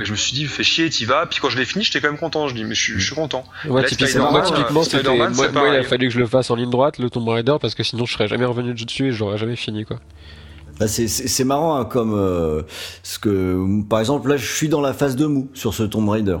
Mais 0.00 0.06
je 0.06 0.12
me 0.12 0.16
suis 0.16 0.32
dit, 0.32 0.46
fais 0.46 0.62
chier, 0.64 0.88
t'y 0.88 1.04
vas. 1.04 1.26
Puis 1.26 1.38
quand 1.42 1.50
je 1.50 1.58
l'ai 1.58 1.66
fini, 1.66 1.84
j'étais 1.84 2.00
quand 2.00 2.08
même 2.08 2.18
content. 2.18 2.48
Je 2.48 2.54
dis, 2.54 2.64
mais 2.64 2.74
je 2.74 2.80
suis, 2.80 2.92
je 2.94 3.04
suis 3.04 3.14
content. 3.14 3.44
Moi, 3.66 3.82
Là, 3.82 3.86
typiquement, 3.88 4.30
moi, 4.32 4.40
typiquement, 4.40 4.82
c'était. 4.82 5.02
Moi, 5.28 5.28
il 5.68 5.76
a 5.76 5.82
fallu 5.82 6.08
que 6.08 6.14
je 6.14 6.18
le 6.18 6.26
fasse 6.26 6.50
en 6.50 6.54
ligne 6.56 6.70
droite, 6.70 6.98
le 6.98 7.10
Tomb 7.10 7.28
Raider, 7.28 7.56
parce 7.60 7.74
que 7.74 7.82
sinon 7.82 8.06
je 8.06 8.14
serais 8.14 8.26
jamais 8.26 8.46
revenu 8.46 8.72
dessus 8.74 9.08
et 9.08 9.12
j'aurais 9.12 9.36
jamais 9.36 9.56
fini, 9.56 9.84
quoi. 9.84 9.98
Bah, 10.78 10.88
c'est- 10.88 11.08
c'est 11.08 11.28
c'est 11.28 11.44
marrant 11.44 11.76
hein, 11.76 11.84
comme 11.84 12.14
euh, 12.14 12.62
ce 13.02 13.18
que 13.18 13.82
par 13.90 14.00
exemple 14.00 14.30
là 14.30 14.38
je 14.38 14.46
suis 14.50 14.70
dans 14.70 14.80
la 14.80 14.94
phase 14.94 15.14
de 15.14 15.26
mou 15.26 15.50
sur 15.52 15.74
ce 15.74 15.82
Tomb 15.82 16.08
Raider 16.08 16.38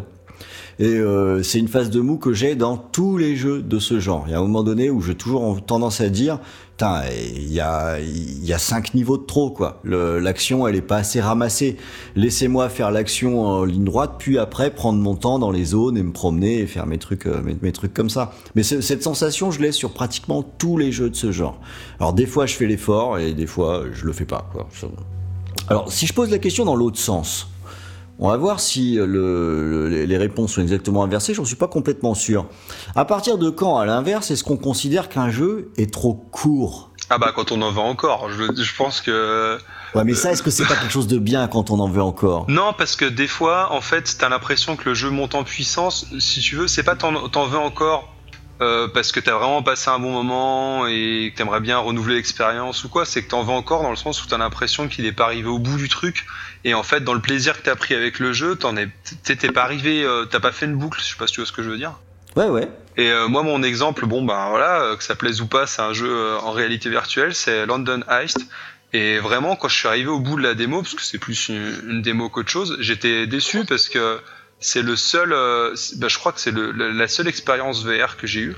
et 0.78 0.86
euh, 0.86 1.42
c'est 1.42 1.58
une 1.58 1.68
phase 1.68 1.90
de 1.90 2.00
mou 2.00 2.16
que 2.16 2.32
j'ai 2.32 2.54
dans 2.54 2.78
tous 2.78 3.18
les 3.18 3.36
jeux 3.36 3.60
de 3.60 3.78
ce 3.78 4.00
genre. 4.00 4.24
Il 4.28 4.32
y 4.32 4.34
a 4.34 4.38
un 4.38 4.42
moment 4.42 4.62
donné 4.62 4.88
où 4.88 5.02
j'ai 5.02 5.14
toujours 5.14 5.62
tendance 5.66 6.00
à 6.00 6.08
dire 6.08 6.38
Il 6.82 7.52
y 7.52 7.60
a 7.60 7.98
y 8.00 8.54
cinq 8.58 8.94
niveaux 8.94 9.18
de 9.18 9.24
trop 9.24 9.50
quoi. 9.50 9.80
L'action 9.84 10.66
elle 10.66 10.76
est 10.76 10.82
pas 10.82 10.96
assez 10.98 11.20
ramassée. 11.20 11.76
Laissez-moi 12.16 12.68
faire 12.68 12.90
l'action 12.90 13.42
en 13.44 13.64
ligne 13.64 13.84
droite 13.84 14.14
puis 14.18 14.38
après 14.38 14.70
prendre 14.74 14.98
mon 14.98 15.14
temps 15.14 15.38
dans 15.38 15.50
les 15.50 15.64
zones 15.64 15.96
et 15.96 16.02
me 16.02 16.12
promener 16.12 16.58
et 16.60 16.66
faire 16.66 16.86
mes 16.86 16.98
trucs 16.98 17.26
euh, 17.26 17.40
mes, 17.62 17.72
trucs 17.72 17.94
comme 17.94 18.10
ça. 18.10 18.32
Mais 18.54 18.62
ce- 18.62 18.80
cette 18.80 19.02
sensation 19.02 19.50
je 19.50 19.60
l'ai 19.60 19.72
sur 19.72 19.92
pratiquement 19.92 20.42
tous 20.42 20.76
les 20.76 20.92
jeux 20.92 21.10
de 21.10 21.16
ce 21.16 21.32
genre. 21.32 21.58
Alors 21.98 22.12
des 22.12 22.26
fois 22.26 22.46
je 22.46 22.54
fais 22.54 22.66
l'effort 22.66 23.18
et 23.18 23.32
des 23.32 23.46
fois 23.46 23.84
je 23.92 24.04
le 24.06 24.12
fais 24.12 24.24
pas. 24.24 24.48
Quoi. 24.52 24.68
Alors 25.68 25.92
si 25.92 26.06
je 26.06 26.12
pose 26.14 26.30
la 26.30 26.38
question 26.38 26.64
dans 26.64 26.76
l'autre 26.76 26.98
sens, 26.98 27.48
on 28.20 28.28
va 28.28 28.36
voir 28.36 28.60
si 28.60 28.94
le, 28.94 29.06
le- 29.06 29.88
les- 30.04 30.16
réponses 30.18 30.52
sont 30.54 30.60
exactement 30.62 31.02
inversées, 31.02 31.34
j'en 31.34 31.44
suis 31.44 31.56
pas 31.56 31.68
complètement 31.68 32.14
sûr. 32.14 32.46
À 32.94 33.04
partir 33.04 33.38
de 33.38 33.48
quand, 33.50 33.78
à 33.78 33.86
l'inverse, 33.86 34.30
est-ce 34.30 34.44
qu'on 34.44 34.58
considère 34.58 35.08
qu'un 35.08 35.30
jeu 35.30 35.72
est 35.78 35.92
trop 35.92 36.14
court? 36.14 36.90
Ah 37.08 37.18
bah, 37.18 37.32
quand 37.34 37.50
on 37.50 37.60
en 37.62 37.72
veut 37.72 37.80
encore. 37.80 38.30
Je, 38.30 38.62
je 38.62 38.76
pense 38.76 39.00
que. 39.00 39.58
Ouais 39.94 40.04
mais 40.04 40.14
ça, 40.14 40.30
est-ce 40.30 40.42
que 40.44 40.50
c'est 40.50 40.66
pas 40.66 40.76
quelque 40.76 40.92
chose 40.92 41.08
de 41.08 41.18
bien 41.18 41.48
quand 41.48 41.70
on 41.70 41.80
en 41.80 41.88
veut 41.88 42.02
encore? 42.02 42.44
Non, 42.48 42.72
parce 42.76 42.94
que 42.94 43.04
des 43.06 43.26
fois, 43.26 43.72
en 43.72 43.80
fait, 43.80 44.16
t'as 44.18 44.28
l'impression 44.28 44.76
que 44.76 44.88
le 44.90 44.94
jeu 44.94 45.10
monte 45.10 45.34
en 45.34 45.42
puissance. 45.42 46.06
Si 46.20 46.40
tu 46.40 46.54
veux, 46.56 46.68
c'est 46.68 46.84
pas 46.84 46.94
t'en 46.94 47.46
veux 47.46 47.58
encore 47.58 48.14
euh, 48.60 48.86
parce 48.92 49.10
que 49.10 49.18
t'as 49.18 49.36
vraiment 49.36 49.62
passé 49.62 49.88
un 49.88 49.98
bon 49.98 50.12
moment 50.12 50.86
et 50.86 51.30
que 51.32 51.38
t'aimerais 51.38 51.60
bien 51.60 51.78
renouveler 51.78 52.16
l'expérience 52.16 52.84
ou 52.84 52.88
quoi. 52.90 53.04
C'est 53.06 53.22
que 53.24 53.30
t'en 53.30 53.42
veux 53.42 53.54
encore 53.54 53.82
dans 53.82 53.90
le 53.90 53.96
sens 53.96 54.22
où 54.22 54.28
t'as 54.28 54.38
l'impression 54.38 54.86
qu'il 54.86 55.06
est 55.06 55.12
pas 55.12 55.24
arrivé 55.24 55.48
au 55.48 55.58
bout 55.58 55.78
du 55.78 55.88
truc. 55.88 56.26
Et 56.64 56.74
en 56.74 56.82
fait, 56.82 57.00
dans 57.00 57.14
le 57.14 57.20
plaisir 57.20 57.58
que 57.58 57.64
t'as 57.64 57.76
pris 57.76 57.94
avec 57.94 58.18
le 58.18 58.32
jeu, 58.32 58.56
t'en 58.56 58.76
es, 58.76 58.88
t'es 59.24 59.36
pas 59.50 59.62
arrivé, 59.62 60.04
euh, 60.04 60.26
t'as 60.26 60.40
pas 60.40 60.52
fait 60.52 60.66
une 60.66 60.76
boucle. 60.76 61.00
Je 61.00 61.06
sais 61.06 61.16
pas 61.16 61.26
si 61.26 61.34
tu 61.34 61.40
vois 61.40 61.46
ce 61.46 61.52
que 61.52 61.62
je 61.62 61.70
veux 61.70 61.78
dire. 61.78 61.94
Ouais 62.36 62.48
ouais. 62.48 62.68
Et 62.96 63.10
euh, 63.10 63.28
moi, 63.28 63.42
mon 63.42 63.62
exemple, 63.62 64.06
bon, 64.06 64.22
ben 64.22 64.50
voilà, 64.50 64.82
euh, 64.82 64.96
que 64.96 65.02
ça 65.02 65.14
plaise 65.14 65.40
ou 65.40 65.46
pas, 65.46 65.66
c'est 65.66 65.82
un 65.82 65.92
jeu 65.92 66.36
en 66.42 66.52
réalité 66.52 66.90
virtuelle, 66.90 67.34
c'est 67.34 67.66
London 67.66 68.02
Heist. 68.08 68.38
Et 68.92 69.18
vraiment, 69.18 69.56
quand 69.56 69.68
je 69.68 69.76
suis 69.76 69.88
arrivé 69.88 70.08
au 70.08 70.20
bout 70.20 70.36
de 70.36 70.42
la 70.42 70.54
démo, 70.54 70.82
parce 70.82 70.94
que 70.94 71.02
c'est 71.02 71.18
plus 71.18 71.48
une, 71.48 71.72
une 71.88 72.02
démo 72.02 72.28
qu'autre 72.28 72.50
chose, 72.50 72.76
j'étais 72.80 73.26
déçu 73.26 73.64
parce 73.64 73.88
que 73.88 74.20
c'est 74.58 74.82
le 74.82 74.96
seul, 74.96 75.30
ben, 75.30 76.08
je 76.08 76.18
crois 76.18 76.32
que 76.32 76.40
c'est 76.40 76.54
la 76.54 76.88
la 76.92 77.08
seule 77.08 77.28
expérience 77.28 77.84
VR 77.84 78.16
que 78.16 78.26
j'ai 78.26 78.40
eue 78.40 78.56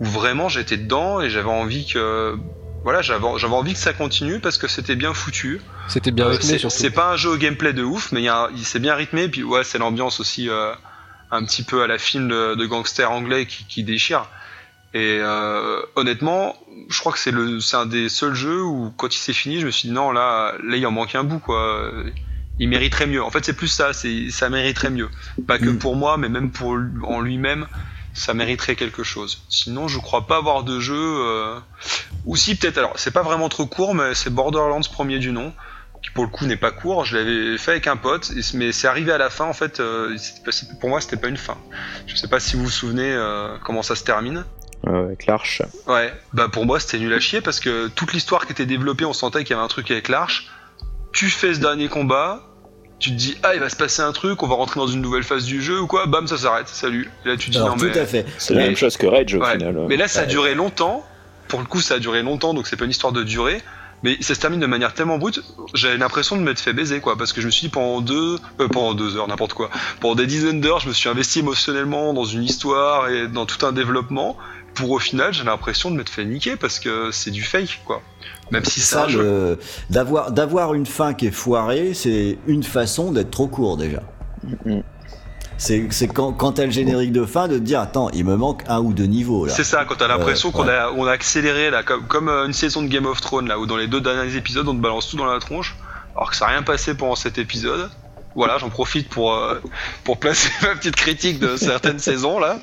où 0.00 0.04
vraiment 0.04 0.48
j'étais 0.48 0.76
dedans 0.76 1.20
et 1.20 1.30
j'avais 1.30 1.50
envie 1.50 1.86
que, 1.86 2.36
voilà, 2.84 3.02
j'avais 3.02 3.24
envie 3.24 3.72
que 3.72 3.78
ça 3.78 3.92
continue 3.92 4.38
parce 4.40 4.58
que 4.58 4.68
c'était 4.68 4.94
bien 4.94 5.12
foutu. 5.14 5.60
C'était 5.88 6.10
bien 6.12 6.26
Euh, 6.26 6.30
rythmé, 6.30 6.50
c'est- 6.52 6.58
surtout. 6.58 6.76
C'est 6.76 6.90
pas 6.90 7.12
un 7.12 7.16
jeu 7.16 7.30
au 7.30 7.36
gameplay 7.36 7.72
de 7.72 7.82
ouf, 7.82 8.12
mais 8.12 8.22
il 8.22 8.64
c'est 8.64 8.78
bien 8.78 8.94
rythmé. 8.94 9.28
Puis 9.28 9.42
ouais, 9.42 9.64
c'est 9.64 9.78
l'ambiance 9.78 10.20
aussi 10.20 10.48
euh, 10.48 10.72
un 11.30 11.44
petit 11.44 11.62
peu 11.64 11.82
à 11.82 11.86
la 11.86 11.98
film 11.98 12.28
de, 12.28 12.54
de 12.54 12.66
gangster 12.66 13.10
anglais 13.10 13.46
qui, 13.46 13.64
qui 13.64 13.82
déchire. 13.82 14.26
Et 14.92 15.18
euh, 15.20 15.80
honnêtement, 15.96 16.54
je 16.88 17.00
crois 17.00 17.10
que 17.12 17.18
c'est 17.18 17.32
le, 17.32 17.58
c'est 17.58 17.76
un 17.76 17.86
des 17.86 18.08
seuls 18.08 18.34
jeux 18.34 18.62
où 18.62 18.92
quand 18.96 19.12
il 19.12 19.18
s'est 19.18 19.32
fini, 19.32 19.58
je 19.60 19.66
me 19.66 19.72
suis 19.72 19.88
dit 19.88 19.94
non 19.94 20.12
là, 20.12 20.52
là 20.62 20.76
il 20.76 20.86
en 20.86 20.92
manque 20.92 21.14
un 21.16 21.24
bout 21.24 21.40
quoi. 21.40 21.90
Il 22.60 22.68
mériterait 22.68 23.06
mieux. 23.08 23.20
En 23.20 23.30
fait, 23.30 23.44
c'est 23.44 23.56
plus 23.56 23.66
ça, 23.66 23.92
c'est 23.92 24.30
ça 24.30 24.48
mériterait 24.50 24.90
mieux. 24.90 25.08
Pas 25.48 25.58
que 25.58 25.70
Mm. 25.70 25.78
pour 25.78 25.96
moi, 25.96 26.16
mais 26.18 26.28
même 26.28 26.52
pour 26.52 26.78
en 27.02 27.20
lui-même, 27.20 27.66
ça 28.14 28.32
mériterait 28.32 28.76
quelque 28.76 29.02
chose. 29.02 29.42
Sinon, 29.48 29.88
je 29.88 29.98
crois 29.98 30.26
pas 30.26 30.36
avoir 30.38 30.64
de 30.64 30.80
jeu. 30.80 30.96
Euh... 30.96 31.58
Ou 32.24 32.36
si 32.36 32.56
peut-être. 32.56 32.78
Alors, 32.78 32.92
c'est 32.96 33.10
pas 33.10 33.22
vraiment 33.22 33.48
trop 33.48 33.66
court, 33.66 33.94
mais 33.94 34.14
c'est 34.14 34.30
Borderlands 34.30 34.80
premier 34.80 35.18
du 35.18 35.32
nom 35.32 35.52
qui 36.02 36.10
pour 36.10 36.24
le 36.24 36.30
coup 36.30 36.44
n'est 36.46 36.56
pas 36.56 36.70
court. 36.70 37.04
Je 37.04 37.16
l'avais 37.16 37.58
fait 37.58 37.72
avec 37.72 37.86
un 37.86 37.96
pote, 37.96 38.30
mais 38.52 38.72
c'est 38.72 38.86
arrivé 38.86 39.10
à 39.10 39.18
la 39.18 39.30
fin 39.30 39.46
en 39.46 39.54
fait. 39.54 39.80
euh, 39.80 40.16
pour 40.80 40.90
moi, 40.90 41.00
c'était 41.00 41.16
pas 41.16 41.28
une 41.28 41.36
fin. 41.36 41.56
Je 42.06 42.14
sais 42.14 42.28
pas 42.28 42.40
si 42.40 42.56
vous 42.56 42.64
vous 42.64 42.70
souvenez 42.70 43.12
euh, 43.12 43.56
comment 43.64 43.82
ça 43.82 43.96
se 43.96 44.04
termine. 44.04 44.44
Avec 44.86 45.24
l'arche. 45.24 45.62
Ouais, 45.86 46.12
bah 46.34 46.48
pour 46.52 46.66
moi 46.66 46.78
c'était 46.78 46.98
nul 46.98 47.14
à 47.14 47.20
chier 47.20 47.40
parce 47.40 47.58
que 47.58 47.88
toute 47.88 48.12
l'histoire 48.12 48.44
qui 48.44 48.52
était 48.52 48.66
développée, 48.66 49.06
on 49.06 49.14
sentait 49.14 49.42
qu'il 49.42 49.52
y 49.52 49.54
avait 49.54 49.64
un 49.64 49.68
truc 49.68 49.90
avec 49.90 50.08
l'arche. 50.08 50.50
Tu 51.12 51.30
fais 51.30 51.54
ce 51.54 51.60
dernier 51.60 51.88
combat, 51.88 52.42
tu 53.04 53.10
te 53.10 53.16
dis 53.16 53.36
ah 53.42 53.54
il 53.54 53.60
va 53.60 53.68
se 53.68 53.76
passer 53.76 54.02
un 54.02 54.12
truc, 54.12 54.42
on 54.42 54.46
va 54.46 54.54
rentrer 54.54 54.80
dans 54.80 54.86
une 54.86 55.00
nouvelle 55.02 55.22
phase 55.24 55.44
du 55.44 55.62
jeu 55.62 55.80
ou 55.80 55.86
quoi, 55.86 56.06
bam 56.06 56.26
ça 56.26 56.36
s'arrête, 56.38 56.68
salut. 56.68 57.10
Et 57.24 57.28
là 57.28 57.36
tu 57.36 57.46
te 57.46 57.50
dis 57.52 57.56
Alors 57.58 57.70
non 57.70 57.76
tout 57.76 57.84
mais. 57.86 57.98
à 57.98 58.06
fait. 58.06 58.24
C'est 58.38 58.54
la 58.54 58.62
même 58.62 58.76
chose 58.76 58.96
que 58.96 59.06
Rage 59.06 59.34
au 59.34 59.40
Ouais. 59.40 59.52
final. 59.52 59.76
Mais 59.88 59.96
là, 59.96 60.08
ça 60.08 60.20
a 60.22 60.26
duré 60.26 60.54
longtemps. 60.54 61.04
Pour 61.48 61.60
le 61.60 61.66
coup, 61.66 61.80
ça 61.82 61.94
a 61.94 61.98
duré 61.98 62.22
longtemps, 62.22 62.54
donc 62.54 62.66
c'est 62.66 62.76
pas 62.76 62.84
une 62.86 62.90
histoire 62.90 63.12
de 63.12 63.22
durée. 63.22 63.60
Mais 64.02 64.16
ça 64.20 64.34
se 64.34 64.40
termine 64.40 64.60
de 64.60 64.66
manière 64.66 64.92
tellement 64.92 65.16
brute, 65.18 65.40
j'avais 65.72 65.96
l'impression 65.96 66.36
de 66.36 66.42
m'être 66.42 66.58
fait 66.60 66.72
baiser, 66.74 67.00
quoi. 67.00 67.16
Parce 67.16 67.32
que 67.32 67.40
je 67.40 67.46
me 67.46 67.50
suis 67.50 67.68
dit 67.68 67.68
pendant 67.70 68.00
deux, 68.02 68.38
euh, 68.60 68.68
pendant 68.68 68.92
deux 68.92 69.16
heures, 69.16 69.28
n'importe 69.28 69.54
quoi. 69.54 69.70
Pendant 70.00 70.14
des 70.14 70.26
dizaines 70.26 70.60
d'heures, 70.60 70.80
je 70.80 70.88
me 70.88 70.92
suis 70.92 71.08
investi 71.08 71.38
émotionnellement 71.38 72.12
dans 72.12 72.24
une 72.24 72.42
histoire 72.44 73.08
et 73.08 73.28
dans 73.28 73.46
tout 73.46 73.64
un 73.64 73.72
développement. 73.72 74.36
Pour 74.74 74.90
au 74.90 74.98
final, 74.98 75.32
j'ai 75.32 75.44
l'impression 75.44 75.90
de 75.90 75.96
m'être 75.96 76.08
fait 76.08 76.24
niquer 76.24 76.56
parce 76.56 76.78
que 76.80 77.10
c'est 77.12 77.30
du 77.30 77.42
fake, 77.42 77.80
quoi. 77.84 78.02
Même 78.50 78.64
si 78.64 78.80
Ça, 78.80 79.02
ça, 79.02 79.08
je... 79.08 79.18
le- 79.18 79.58
d'avoir 79.90 80.32
d'avoir 80.32 80.74
une 80.74 80.86
fin 80.86 81.14
qui 81.14 81.26
est 81.26 81.30
foirée, 81.30 81.94
c'est 81.94 82.38
une 82.46 82.62
façon 82.62 83.12
d'être 83.12 83.30
trop 83.30 83.46
court 83.46 83.76
déjà. 83.76 84.02
Mm. 84.64 84.80
C'est 85.56 85.86
c'est 85.90 86.08
quand, 86.08 86.32
quand 86.32 86.52
t'as 86.52 86.64
le 86.66 86.72
générique 86.72 87.12
de 87.12 87.24
fin 87.24 87.46
de 87.46 87.54
te 87.58 87.62
dire 87.62 87.80
attends 87.80 88.10
il 88.10 88.24
me 88.24 88.36
manque 88.36 88.62
un 88.66 88.80
ou 88.80 88.92
deux 88.92 89.04
niveaux 89.06 89.46
là. 89.46 89.52
C'est 89.52 89.62
ça, 89.64 89.84
quand 89.84 89.94
t'as 89.94 90.08
l'impression 90.08 90.48
Euh, 90.48 90.52
qu'on 90.52 90.66
ouais. 90.66 90.74
a, 90.74 90.90
on 90.92 91.06
a 91.06 91.12
accéléré 91.12 91.70
là, 91.70 91.84
comme, 91.84 92.04
comme 92.08 92.28
euh, 92.28 92.44
une 92.46 92.52
saison 92.52 92.82
de 92.82 92.88
Game 92.88 93.06
of 93.06 93.20
Thrones 93.20 93.46
là, 93.46 93.58
où 93.60 93.66
dans 93.66 93.76
les 93.76 93.86
deux 93.86 94.00
derniers 94.00 94.34
épisodes 94.36 94.66
on 94.68 94.74
te 94.74 94.80
balance 94.80 95.08
tout 95.08 95.16
dans 95.16 95.26
la 95.26 95.38
tronche, 95.38 95.76
alors 96.16 96.30
que 96.30 96.36
ça 96.36 96.46
n'a 96.46 96.52
rien 96.52 96.62
passé 96.64 96.94
pendant 96.94 97.14
cet 97.14 97.38
épisode. 97.38 97.88
Voilà, 98.36 98.58
j'en 98.58 98.68
profite 98.70 99.08
pour 99.08 99.32
euh, 99.34 99.60
pour 100.02 100.18
placer 100.18 100.50
ma 100.62 100.74
petite 100.74 100.96
critique 100.96 101.38
de 101.38 101.56
certaines 101.56 101.98
saisons 102.10 102.38
là. 102.40 102.58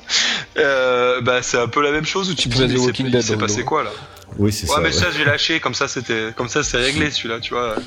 Euh, 0.58 1.20
bah 1.22 1.42
c'est 1.42 1.58
un 1.58 1.68
peu 1.68 1.82
la 1.82 1.90
même 1.92 2.04
chose 2.06 2.30
où 2.30 2.34
tu 2.34 2.50
c'est- 2.50 2.66
Dead 2.66 2.70
il 3.14 3.22
s'est 3.22 3.36
passé 3.36 3.64
quoi 3.64 3.82
là 3.82 3.90
Oui 4.38 4.52
c'est 4.52 4.68
Ouais 4.68 4.74
ça. 4.74 4.80
mais 4.80 4.86
ouais. 4.88 4.92
ça 4.92 5.06
j'ai 5.16 5.24
lâché, 5.24 5.60
comme 5.60 5.74
ça 5.74 5.88
c'était 5.88 6.28
comme 6.36 6.48
ça 6.48 6.62
c'est 6.62 6.76
réglé 6.78 7.10
celui-là, 7.10 7.40
tu 7.40 7.54
vois. 7.54 7.76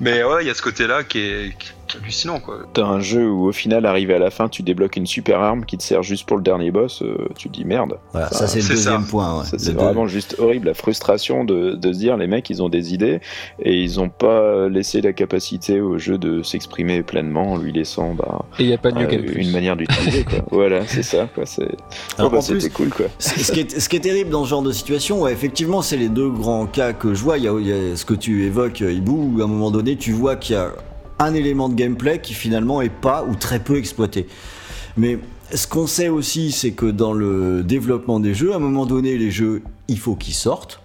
Mais 0.00 0.24
ouais, 0.24 0.42
il 0.44 0.48
y 0.48 0.50
a 0.50 0.54
ce 0.54 0.62
côté-là 0.62 1.04
qui 1.04 1.18
est, 1.20 1.56
qui 1.58 1.68
est 1.68 1.72
hallucinant 1.96 2.40
quoi. 2.40 2.58
T'as 2.72 2.84
un 2.84 3.00
jeu 3.00 3.28
où 3.30 3.46
au 3.48 3.52
final, 3.52 3.86
arrivé 3.86 4.14
à 4.14 4.18
la 4.18 4.30
fin, 4.30 4.48
tu 4.48 4.62
débloques 4.62 4.96
une 4.96 5.06
super 5.06 5.40
arme 5.40 5.64
qui 5.64 5.76
te 5.78 5.82
sert 5.82 6.02
juste 6.02 6.26
pour 6.26 6.36
le 6.36 6.42
dernier 6.42 6.70
boss, 6.70 7.02
euh, 7.02 7.16
tu 7.36 7.48
te 7.48 7.54
dis 7.54 7.64
merde. 7.64 7.98
Voilà, 8.12 8.28
Ça, 8.28 8.38
ça 8.40 8.46
c'est 8.48 8.60
le 8.60 8.68
deuxième 8.68 9.02
ça. 9.02 9.10
point. 9.10 9.38
ouais. 9.40 9.46
C'est 9.58 9.72
vraiment 9.72 10.06
juste 10.06 10.36
horrible, 10.38 10.68
la 10.68 10.74
frustration 10.74 11.44
de, 11.44 11.72
de 11.72 11.92
se 11.92 11.98
dire 11.98 12.16
les 12.16 12.26
mecs 12.26 12.48
ils 12.50 12.62
ont 12.62 12.68
des 12.68 12.94
idées 12.94 13.20
et 13.60 13.80
ils 13.80 14.00
ont 14.00 14.08
pas 14.08 14.68
laissé 14.68 15.00
la 15.00 15.12
capacité 15.12 15.80
au 15.80 15.98
jeu 15.98 16.18
de 16.18 16.42
s'exprimer 16.42 17.02
pleinement 17.02 17.52
en 17.52 17.56
lui 17.56 17.72
laissant 17.72 18.14
bah, 18.14 18.44
Et 18.58 18.62
il 18.64 18.66
n'y 18.68 18.74
a 18.74 18.78
pas 18.78 18.90
de 18.90 18.98
New 18.98 19.08
euh, 19.08 19.32
une 19.36 19.50
manière 19.50 19.76
d'utiliser 19.76 20.24
quoi. 20.24 20.38
voilà, 20.50 20.86
c'est 20.86 21.02
ça 21.02 21.28
quoi. 21.34 21.46
C'est 21.46 21.62
Alors, 22.18 22.30
Oh, 22.30 22.30
bah, 22.30 22.38
en 22.38 22.42
plus, 22.42 22.60
c'était 22.60 22.72
cool 22.72 22.90
quoi. 22.90 23.06
Ce 23.18 23.38
ce 23.42 23.52
qui, 23.52 23.60
est, 23.60 23.80
ce 23.80 23.88
qui 23.88 23.96
est 23.96 24.00
terrible 24.00 24.30
dans 24.30 24.44
ce 24.44 24.50
genre 24.50 24.62
de 24.62 24.72
situation, 24.72 25.22
ouais, 25.22 25.32
effectivement, 25.32 25.82
c'est 25.82 25.96
les 25.96 26.08
deux 26.08 26.30
grands 26.30 26.66
cas 26.66 26.92
que 26.92 27.14
je 27.14 27.22
vois. 27.22 27.38
Il 27.38 27.44
y 27.44 27.48
a, 27.48 27.58
il 27.58 27.66
y 27.66 27.72
a 27.72 27.96
ce 27.96 28.04
que 28.04 28.14
tu 28.14 28.44
évoques, 28.46 28.80
Hibou, 28.80 29.32
où 29.36 29.40
à 29.40 29.44
un 29.44 29.48
moment 29.48 29.70
donné, 29.70 29.96
tu 29.96 30.12
vois 30.12 30.36
qu'il 30.36 30.54
y 30.54 30.58
a 30.58 30.70
un 31.24 31.34
élément 31.34 31.68
de 31.68 31.74
gameplay 31.74 32.20
qui 32.20 32.34
finalement 32.34 32.80
est 32.80 32.92
pas 32.92 33.24
ou 33.24 33.34
très 33.34 33.58
peu 33.58 33.76
exploité. 33.76 34.26
Mais 34.96 35.18
ce 35.54 35.66
qu'on 35.66 35.86
sait 35.86 36.08
aussi, 36.08 36.52
c'est 36.52 36.72
que 36.72 36.86
dans 36.86 37.12
le 37.12 37.62
développement 37.62 38.20
des 38.20 38.34
jeux, 38.34 38.52
à 38.52 38.56
un 38.56 38.60
moment 38.60 38.86
donné, 38.86 39.18
les 39.18 39.30
jeux, 39.30 39.62
il 39.88 39.98
faut 39.98 40.14
qu'ils 40.14 40.34
sortent. 40.34 40.80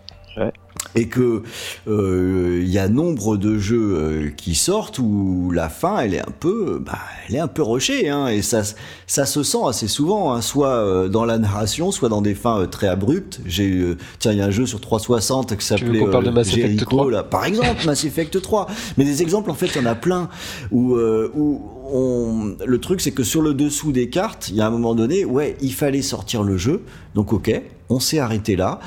Et 0.96 1.08
que 1.08 1.44
euh, 1.88 2.62
il 2.64 2.70
y 2.70 2.80
a 2.80 2.88
nombre 2.88 3.38
de 3.38 3.58
jeux 3.58 3.96
euh, 3.96 4.30
qui 4.36 4.56
sortent 4.56 5.00
où 5.00 5.52
la 5.54 5.70
fin, 5.70 6.00
elle 6.00 6.14
est 6.14 6.22
un 6.22 6.34
peu, 6.40 6.82
bah, 6.84 6.98
elle 7.28 7.36
est 7.36 7.40
un 7.40 7.48
peu 7.48 7.62
rushée, 7.62 8.10
hein, 8.10 8.28
et 8.28 8.42
ça, 8.42 8.62
ça 9.06 9.26
se 9.26 9.44
sent 9.44 9.58
assez 9.68 9.88
souvent, 9.88 10.34
hein, 10.34 10.42
soit 10.42 10.70
euh, 10.70 11.08
dans 11.08 11.26
la 11.26 11.38
narration, 11.38 11.92
soit 11.92 12.10
dans 12.10 12.22
des 12.22 12.36
fins 12.36 12.62
euh, 12.62 12.66
très 12.68 12.88
abruptes. 12.88 13.40
J'ai, 13.46 13.72
euh, 13.72 13.98
tiens, 14.20 14.32
il 14.32 14.38
y 14.38 14.42
a 14.42 14.46
un 14.46 14.52
jeu 14.52 14.66
sur 14.66 14.82
360 14.82 15.58
qui 15.58 15.66
s'appelait 15.66 16.00
Jericho, 16.44 16.86
3? 16.86 17.12
là, 17.12 17.24
par 17.24 17.46
exemple, 17.46 17.86
Mass 17.86 18.04
Effect 18.04 18.42
3. 18.42 18.68
Mais 18.98 19.06
des 19.06 19.22
exemples, 19.22 19.52
en 19.52 19.54
fait, 19.54 19.68
il 19.68 19.82
y 19.82 19.86
en 19.86 19.86
a 19.86 19.96
plein 19.96 20.30
où, 20.72 20.96
euh, 20.96 21.32
où 21.36 21.62
on, 21.92 22.56
le 22.66 22.78
truc, 22.80 23.02
c'est 23.02 23.12
que 23.12 23.24
sur 23.24 23.42
le 23.42 23.54
dessous 23.54 23.92
des 23.92 24.10
cartes, 24.10 24.50
il 24.50 24.56
y 24.56 24.62
a 24.62 24.68
un 24.68 24.70
moment 24.70 24.96
donné, 24.96 25.26
ouais, 25.26 25.56
il 25.62 25.74
fallait 25.74 26.02
sortir 26.02 26.44
le 26.44 26.58
jeu, 26.58 26.82
donc 27.16 27.34
ok, 27.34 27.62
on 27.90 28.00
s'est 28.00 28.20
arrêté 28.20 28.56
là. 28.56 28.80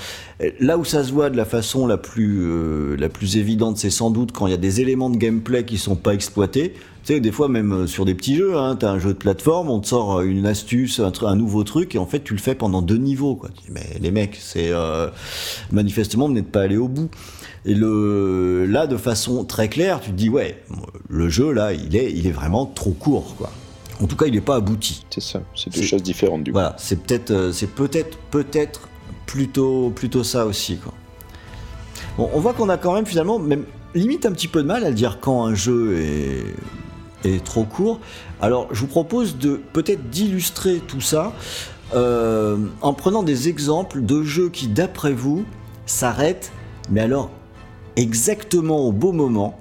Là 0.59 0.79
où 0.79 0.85
ça 0.85 1.05
se 1.05 1.13
voit 1.13 1.31
de 1.31 1.37
la 1.37 1.45
façon 1.45 1.87
la 1.87 1.97
plus, 1.97 2.43
euh, 2.43 2.97
la 2.97 3.09
plus 3.09 3.37
évidente, 3.37 3.79
c'est 3.79 3.91
sans 3.91 4.11
doute 4.11 4.33
quand 4.33 4.47
il 4.47 4.51
y 4.51 4.55
a 4.55 4.59
des 4.59 4.81
éléments 4.81 5.11
de 5.11 5.17
gameplay 5.17 5.65
qui 5.65 5.79
sont 5.79 5.97
pas 5.97 6.15
exploités. 6.15 6.75
Tu 7.05 7.15
sais, 7.15 7.21
des 7.21 7.33
fois 7.33 7.49
même 7.49 7.73
euh, 7.73 7.87
sur 7.87 8.05
des 8.05 8.15
petits 8.15 8.37
jeux, 8.37 8.57
hein, 8.57 8.77
t'as 8.79 8.91
un 8.91 8.99
jeu 8.99 9.15
de 9.15 9.19
plateforme, 9.19 9.71
on 9.71 9.81
te 9.81 9.89
sort 9.89 10.19
euh, 10.19 10.25
une 10.25 10.47
astuce, 10.47 11.01
un, 11.01 11.13
un 11.23 11.37
nouveau 11.37 11.65
truc, 11.65 11.95
et 11.95 11.99
en 11.99 12.07
fait 12.07 12.23
tu 12.23 12.35
le 12.35 12.41
fais 12.41 12.55
pendant 12.55 12.83
deux 12.83 12.99
niveaux. 12.99 13.37
Quoi. 13.37 13.51
Mais 13.71 13.87
les 14.01 14.11
mecs, 14.11 14.37
c'est 14.41 14.71
manifestement 15.71 16.27
vous 16.27 16.35
n'êtes 16.35 16.51
pas 16.51 16.63
allé 16.63 16.77
au 16.77 16.89
bout. 16.89 17.11
Et 17.67 17.75
le, 17.75 18.65
là, 18.67 18.87
de 18.87 18.97
façon 18.97 19.45
très 19.45 19.69
claire, 19.69 20.01
tu 20.01 20.11
te 20.11 20.17
dis 20.17 20.29
ouais, 20.29 20.63
le 21.09 21.29
jeu 21.29 21.53
là, 21.53 21.73
il 21.73 21.95
est, 21.95 22.13
il 22.13 22.27
est 22.27 22.33
vraiment 22.33 22.67
trop 22.67 22.93
court, 22.93 23.35
quoi. 23.37 23.51
En 24.03 24.07
tout 24.07 24.17
cas, 24.17 24.27
il 24.27 24.33
n'est 24.33 24.41
pas 24.41 24.57
abouti. 24.57 25.05
C'est 25.11 25.21
ça, 25.21 25.43
c'est 25.55 25.75
deux 25.75 25.83
choses 25.83 26.03
différentes 26.03 26.43
du 26.43 26.53
coup. 26.53 26.55
Voilà, 26.59 26.75
c'est 26.79 27.03
peut-être, 27.03 27.31
euh, 27.31 27.53
c'est 27.53 27.67
peut-être, 27.67 28.17
peut-être 28.31 28.89
plutôt, 29.27 29.91
plutôt 29.91 30.25
ça 30.25 30.47
aussi, 30.47 30.79
quoi. 30.79 30.95
Bon, 32.17 32.31
on 32.33 32.41
voit 32.41 32.55
qu'on 32.55 32.71
a 32.71 32.79
quand 32.79 32.95
même 32.95 33.05
finalement, 33.07 33.39
même 33.39 33.65
limite 33.95 34.25
un 34.25 34.33
petit 34.33 34.49
peu 34.49 34.63
de 34.63 34.67
mal 34.67 34.85
à 34.85 34.91
dire 34.91 35.19
quand 35.21 35.45
un 35.45 35.55
jeu 35.55 35.99
est, 35.99 37.29
est 37.29 37.45
trop 37.45 37.65
court. 37.65 38.01
Alors, 38.41 38.69
je 38.73 38.81
vous 38.81 38.87
propose 38.87 39.37
de 39.37 39.61
peut-être 39.73 40.09
d'illustrer 40.09 40.81
tout 40.87 41.03
ça 41.03 41.35
euh, 41.95 42.57
en 42.81 42.95
prenant 42.95 43.23
des 43.23 43.49
exemples 43.49 44.03
de 44.03 44.23
jeux 44.23 44.49
qui, 44.49 44.67
d'après 44.67 45.13
vous, 45.13 45.45
s'arrêtent, 45.85 46.53
mais 46.89 47.01
alors 47.01 47.31
exactement 48.01 48.79
au 48.79 48.93
beau 48.93 49.13
moment. 49.13 49.59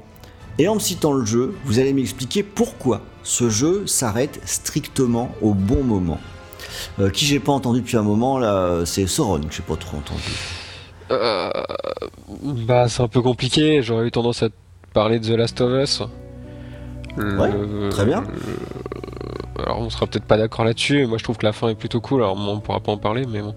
Et 0.57 0.67
en 0.67 0.75
me 0.75 0.79
citant 0.79 1.13
le 1.13 1.25
jeu, 1.25 1.55
vous 1.65 1.79
allez 1.79 1.93
m'expliquer 1.93 2.43
pourquoi 2.43 3.01
ce 3.23 3.49
jeu 3.49 3.85
s'arrête 3.85 4.41
strictement 4.45 5.29
au 5.41 5.53
bon 5.53 5.83
moment. 5.83 6.19
Euh, 6.99 7.09
qui 7.09 7.25
j'ai 7.25 7.39
pas 7.39 7.51
entendu 7.51 7.81
depuis 7.81 7.97
un 7.97 8.01
moment 8.01 8.39
là, 8.39 8.85
c'est 8.85 9.05
Sauron 9.07 9.39
que 9.41 9.53
j'ai 9.53 9.61
pas 9.63 9.75
trop 9.75 9.97
entendu. 9.97 10.21
Euh, 11.11 11.49
bah, 12.67 12.87
c'est 12.87 13.01
un 13.01 13.07
peu 13.07 13.21
compliqué. 13.21 13.81
J'aurais 13.81 14.07
eu 14.07 14.11
tendance 14.11 14.43
à 14.43 14.49
parler 14.93 15.19
de 15.19 15.27
The 15.27 15.37
Last 15.37 15.61
of 15.61 15.71
Us. 15.83 16.03
Le- 17.17 17.89
très 17.89 18.05
bien. 18.05 18.23
Alors, 19.63 19.79
on 19.79 19.89
sera 19.89 20.07
peut-être 20.07 20.25
pas 20.25 20.37
d'accord 20.37 20.65
là-dessus. 20.65 21.05
Moi, 21.05 21.17
je 21.17 21.23
trouve 21.23 21.37
que 21.37 21.45
la 21.45 21.53
fin 21.53 21.69
est 21.69 21.75
plutôt 21.75 22.01
cool. 22.01 22.21
Alors, 22.21 22.35
moi, 22.35 22.53
on 22.53 22.59
pourra 22.59 22.79
pas 22.79 22.91
en 22.91 22.97
parler, 22.97 23.25
mais 23.29 23.41
bon. 23.41 23.55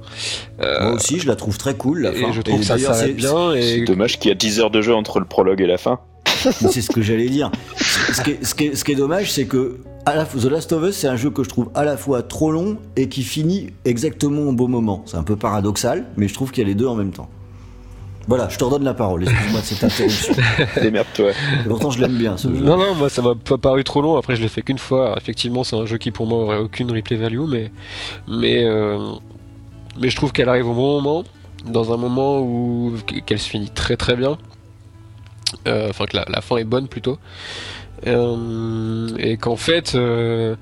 Euh, 0.61 0.85
Moi 0.85 0.93
aussi, 0.95 1.19
je 1.19 1.27
la 1.27 1.37
trouve 1.37 1.59
très 1.59 1.75
cool 1.77 2.03
la 2.03 2.13
fin. 2.13 2.29
et 2.29 2.33
je 2.33 2.43
trouve 2.43 2.61
que 2.61 2.65
ça 2.67 2.79
s'arrête 2.79 3.07
c'est- 3.09 3.13
bien. 3.13 3.53
C'est 3.55 3.79
Et 3.79 3.85
dommage 3.85 4.19
qu'il 4.19 4.29
y 4.29 4.33
a 4.33 4.35
10 4.35 4.61
heures 4.61 4.71
de 4.71 4.83
jeu 4.83 4.95
entre 4.95 5.19
le 5.21 5.27
prologue 5.27 5.61
et 5.61 5.67
la 5.67 5.79
fin. 5.79 6.01
C'est 6.27 6.81
ce 6.81 6.91
que 6.91 7.03
j'allais 7.03 7.29
dire. 7.29 7.51
Ce 7.77 8.21
qui 8.23 8.31
est, 8.33 8.45
ce 8.45 8.55
qui 8.55 8.65
est- 8.67 8.75
ce 8.75 8.85
qui 8.85 8.93
est 8.93 8.97
dommage, 8.97 9.31
c'est 9.31 9.45
que 9.45 9.79
à 10.07 10.17
la, 10.17 10.25
The 10.25 10.45
Last 10.47 10.73
of 10.73 10.83
Us, 10.89 10.97
c'est 10.97 11.07
un 11.07 11.15
jeu 11.17 11.31
que 11.31 11.45
je 11.45 11.49
trouve 11.49 11.71
à 11.75 11.85
la 11.85 11.97
fois 11.97 12.23
trop 12.23 12.51
long 12.51 12.79
et 12.97 13.09
qui 13.09 13.23
finit 13.23 13.69
exactement 13.85 14.43
au 14.43 14.53
bon 14.53 14.67
moment. 14.69 15.03
C'est 15.07 15.17
un 15.17 15.23
peu 15.23 15.37
paradoxal, 15.37 16.07
mais 16.17 16.27
je 16.27 16.35
trouve 16.35 16.51
qu'il 16.51 16.63
y 16.63 16.67
a 16.67 16.69
les 16.69 16.75
deux 16.75 16.87
en 16.87 16.97
même 16.97 17.13
temps. 17.13 17.29
Voilà, 18.29 18.49
je 18.49 18.57
te 18.57 18.64
redonne 18.64 18.85
la 18.85 18.95
parole. 18.95 19.25
Excuse-moi 19.25 19.61
de 19.61 19.64
cette 19.66 19.85
interruption. 19.85 20.35
Démerde-toi. 20.83 21.31
Et 21.31 21.68
pourtant, 21.68 21.91
je 21.91 22.01
l'aime 22.01 22.16
bien 22.16 22.37
ce 22.37 22.49
jeu. 22.49 22.61
Non, 22.62 22.77
non, 22.77 22.95
moi 22.95 23.09
ça 23.09 23.20
m'a 23.23 23.35
pas 23.35 23.59
paru 23.59 23.83
trop 23.85 24.01
long. 24.01 24.16
Après, 24.16 24.37
je 24.37 24.43
l'ai 24.43 24.49
fait 24.49 24.62
qu'une 24.62 24.79
fois. 24.79 25.07
Alors, 25.07 25.18
effectivement, 25.18 25.64
c'est 25.64 25.77
un 25.77 25.87
jeu 25.87 25.99
qui 25.99 26.11
pour 26.12 26.27
moi 26.27 26.39
aurait 26.39 26.59
aucune 26.59 26.91
replay 26.93 27.16
value, 27.16 27.41
mais 27.49 27.70
mais 28.29 28.62
euh, 28.64 28.99
mais 30.01 30.09
je 30.09 30.16
trouve 30.16 30.33
qu'elle 30.33 30.49
arrive 30.49 30.68
au 30.68 30.75
bon 30.75 31.01
moment, 31.03 31.25
dans 31.66 31.93
un 31.93 31.97
moment 31.97 32.41
où 32.41 32.93
qu'elle 33.27 33.39
se 33.41 33.49
finit 33.49 33.70
très 33.70 33.97
très 33.97 34.14
bien. 34.16 34.39
Euh, 35.66 35.89
Enfin, 35.91 36.07
que 36.07 36.16
la, 36.16 36.25
la 36.29 36.41
fin 36.41 36.57
est 36.57 36.64
bonne 36.64 36.89
plutôt. 36.89 37.18
Euh, 38.07 39.09
et 39.18 39.37
qu'en 39.37 39.57
fait, 39.57 39.95
euh, 39.95 40.57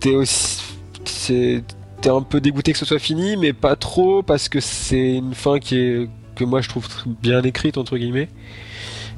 t'es- 0.00 0.14
aussi 0.14 0.62
t'es 2.02 2.08
un 2.08 2.22
peu 2.22 2.40
dégoûté 2.40 2.72
que 2.72 2.78
ce 2.78 2.84
soit 2.86 2.98
fini, 2.98 3.36
mais 3.36 3.52
pas 3.52 3.76
trop 3.76 4.22
parce 4.22 4.48
que 4.48 4.60
c'est 4.60 5.16
une 5.16 5.34
fin 5.34 5.58
qui 5.58 5.76
est 5.78 6.08
que 6.40 6.44
moi 6.44 6.60
je 6.60 6.68
trouve 6.68 6.86
tr- 6.86 7.04
bien 7.22 7.42
écrite 7.42 7.78
entre 7.78 7.96
guillemets 7.98 8.28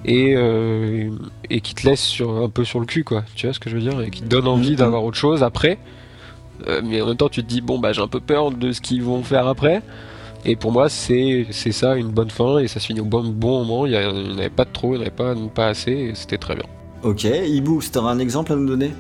et, 0.05 0.35
euh, 0.37 1.11
et 1.49 1.61
qui 1.61 1.75
te 1.75 1.87
laisse 1.87 2.03
sur, 2.03 2.43
un 2.43 2.49
peu 2.49 2.65
sur 2.65 2.81
le 2.81 2.87
cul, 2.87 3.05
quoi. 3.05 3.25
Tu 3.37 3.47
vois 3.47 3.55
ce 3.55 3.61
que 3.61 3.71
je 3.71 3.77
veux 3.77 3.83
dire? 3.83 4.01
Et 4.01 4.11
qui 4.11 4.21
te 4.23 4.27
donne 4.27 4.49
envie 4.49 4.75
d'avoir 4.75 5.05
autre 5.05 5.17
chose 5.17 5.43
après. 5.43 5.79
Euh, 6.67 6.81
mais 6.85 7.01
en 7.01 7.07
même 7.07 7.17
temps, 7.17 7.29
tu 7.29 7.43
te 7.43 7.49
dis, 7.49 7.61
bon, 7.61 7.79
bah 7.79 7.93
j'ai 7.93 8.03
un 8.03 8.09
peu 8.09 8.21
peur 8.21 8.51
de 8.51 8.73
ce 8.73 8.81
qu'ils 8.81 9.03
vont 9.03 9.23
faire 9.23 9.47
après. 9.47 9.83
Et 10.45 10.57
pour 10.57 10.73
moi, 10.73 10.89
c'est 10.89 11.47
c'est 11.51 11.71
ça, 11.71 11.97
une 11.97 12.09
bonne 12.09 12.31
fin, 12.31 12.59
et 12.59 12.67
ça 12.67 12.81
se 12.81 12.87
finit 12.87 13.01
au 13.01 13.05
bon, 13.05 13.23
bon 13.23 13.65
moment. 13.65 13.87
Il 13.87 13.93
n'y 13.93 13.97
avait 13.97 14.51
pas 14.51 14.65
de 14.65 14.73
trop, 14.73 14.95
il 14.95 14.99
n'y 14.99 14.99
en 14.99 15.01
avait 15.03 15.11
pas, 15.11 15.35
pas 15.55 15.67
assez, 15.69 15.93
et 15.93 16.15
c'était 16.15 16.39
très 16.39 16.57
bien. 16.57 16.65
Ok, 17.05 17.25
Ibu, 17.25 17.79
tu 17.81 17.99
un 17.99 18.19
exemple 18.19 18.53
à 18.53 18.57
nous 18.57 18.67
donner? 18.67 18.91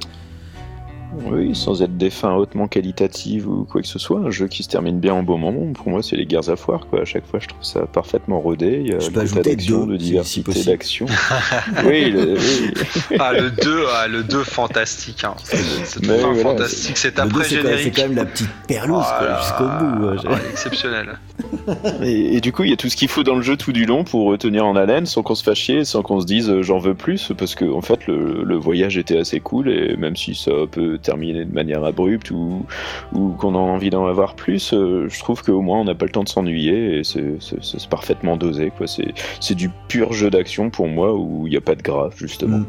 Oui, 1.30 1.54
sans 1.54 1.82
être 1.82 1.96
des 1.96 2.10
fins 2.10 2.34
hautement 2.34 2.68
qualitatives 2.68 3.48
ou 3.48 3.64
quoi 3.64 3.82
que 3.82 3.86
ce 3.88 3.98
soit, 3.98 4.20
un 4.20 4.30
jeu 4.30 4.48
qui 4.48 4.62
se 4.62 4.68
termine 4.68 4.98
bien 4.98 5.14
en 5.14 5.22
bon 5.22 5.38
moment, 5.38 5.72
pour 5.72 5.88
moi 5.90 6.02
c'est 6.02 6.16
les 6.16 6.26
guerres 6.26 6.48
à 6.48 6.56
foire 6.56 6.86
quoi. 6.90 7.02
À 7.02 7.04
chaque 7.04 7.26
fois 7.26 7.38
je 7.40 7.48
trouve 7.48 7.62
ça 7.62 7.86
parfaitement 7.86 8.40
rodé, 8.40 8.78
il 8.80 8.88
y 8.92 8.94
a 8.94 8.98
Je 8.98 9.10
peux 9.10 9.20
ajouter 9.20 9.56
deux, 9.56 9.86
de 9.86 9.98
si- 9.98 10.04
si 10.04 10.10
diversité 10.10 10.42
possible. 10.42 10.66
d'action. 10.66 11.06
oui, 11.86 12.10
le- 12.10 12.34
oui. 12.38 12.72
Ah, 13.18 13.32
le 13.32 13.50
2, 13.50 13.84
ah, 13.94 14.08
le 14.08 14.22
2 14.22 14.42
fantastique. 14.42 15.24
Hein. 15.24 15.34
C'est 15.44 16.04
voilà, 16.04 16.34
fantastique. 16.42 16.96
C'est 16.96 17.18
après 17.18 17.44
c'est 17.44 17.56
quand, 17.56 17.62
même- 17.64 17.72
c'est 17.76 17.82
générique. 17.84 17.96
quand 17.96 18.02
même 18.02 18.16
la 18.16 18.24
petite 18.24 18.48
perlouse, 18.66 19.04
Voilà. 19.18 19.40
jusqu'au 19.40 19.64
bout. 19.64 20.06
ouais. 20.06 20.16
Ah, 20.28 20.50
exceptionnel. 20.50 21.18
Et, 22.02 22.36
et 22.36 22.40
du 22.40 22.52
coup 22.52 22.64
il 22.64 22.70
y 22.70 22.72
a 22.72 22.76
tout 22.76 22.88
ce 22.88 22.96
qu'il 22.96 23.08
faut 23.08 23.22
dans 23.22 23.34
le 23.34 23.42
jeu 23.42 23.56
tout 23.56 23.72
du 23.72 23.84
long 23.84 24.04
pour 24.04 24.26
retenir 24.26 24.64
en 24.66 24.74
haleine 24.76 25.06
sans 25.06 25.22
qu'on 25.22 25.34
se 25.34 25.52
chier, 25.54 25.84
sans 25.84 26.02
qu'on 26.02 26.20
se 26.20 26.26
dise 26.26 26.48
euh, 26.48 26.62
j'en 26.62 26.78
veux 26.78 26.94
plus, 26.94 27.32
parce 27.36 27.54
que 27.54 27.64
en 27.64 27.80
fait 27.82 28.06
le, 28.06 28.42
le 28.44 28.56
voyage 28.56 28.96
était 28.96 29.18
assez 29.18 29.40
cool 29.40 29.68
et 29.68 29.96
même 29.96 30.16
si 30.16 30.34
ça 30.34 30.50
peut 30.70 30.98
terminer 31.02 31.44
de 31.44 31.52
manière 31.52 31.84
abrupte 31.84 32.30
ou, 32.30 32.64
ou 33.12 33.30
qu'on 33.30 33.54
a 33.54 33.58
envie 33.58 33.90
d'en 33.90 34.06
avoir 34.06 34.34
plus, 34.34 34.72
euh, 34.72 35.08
je 35.08 35.18
trouve 35.18 35.42
qu'au 35.42 35.60
moins 35.60 35.80
on 35.80 35.84
n'a 35.84 35.94
pas 35.94 36.06
le 36.06 36.12
temps 36.12 36.24
de 36.24 36.28
s'ennuyer 36.28 36.98
et 36.98 37.04
c'est 37.04 37.88
parfaitement 37.88 38.36
dosé 38.36 38.72
quoi. 38.76 38.86
C'est 38.86 39.14
c'est 39.40 39.54
du 39.54 39.70
pur 39.88 40.12
jeu 40.12 40.30
d'action 40.30 40.70
pour 40.70 40.88
moi 40.88 41.14
où 41.14 41.46
il 41.46 41.50
n'y 41.50 41.56
a 41.56 41.60
pas 41.60 41.74
de 41.74 41.82
gras 41.82 42.10
justement. 42.16 42.58
Mm. 42.58 42.66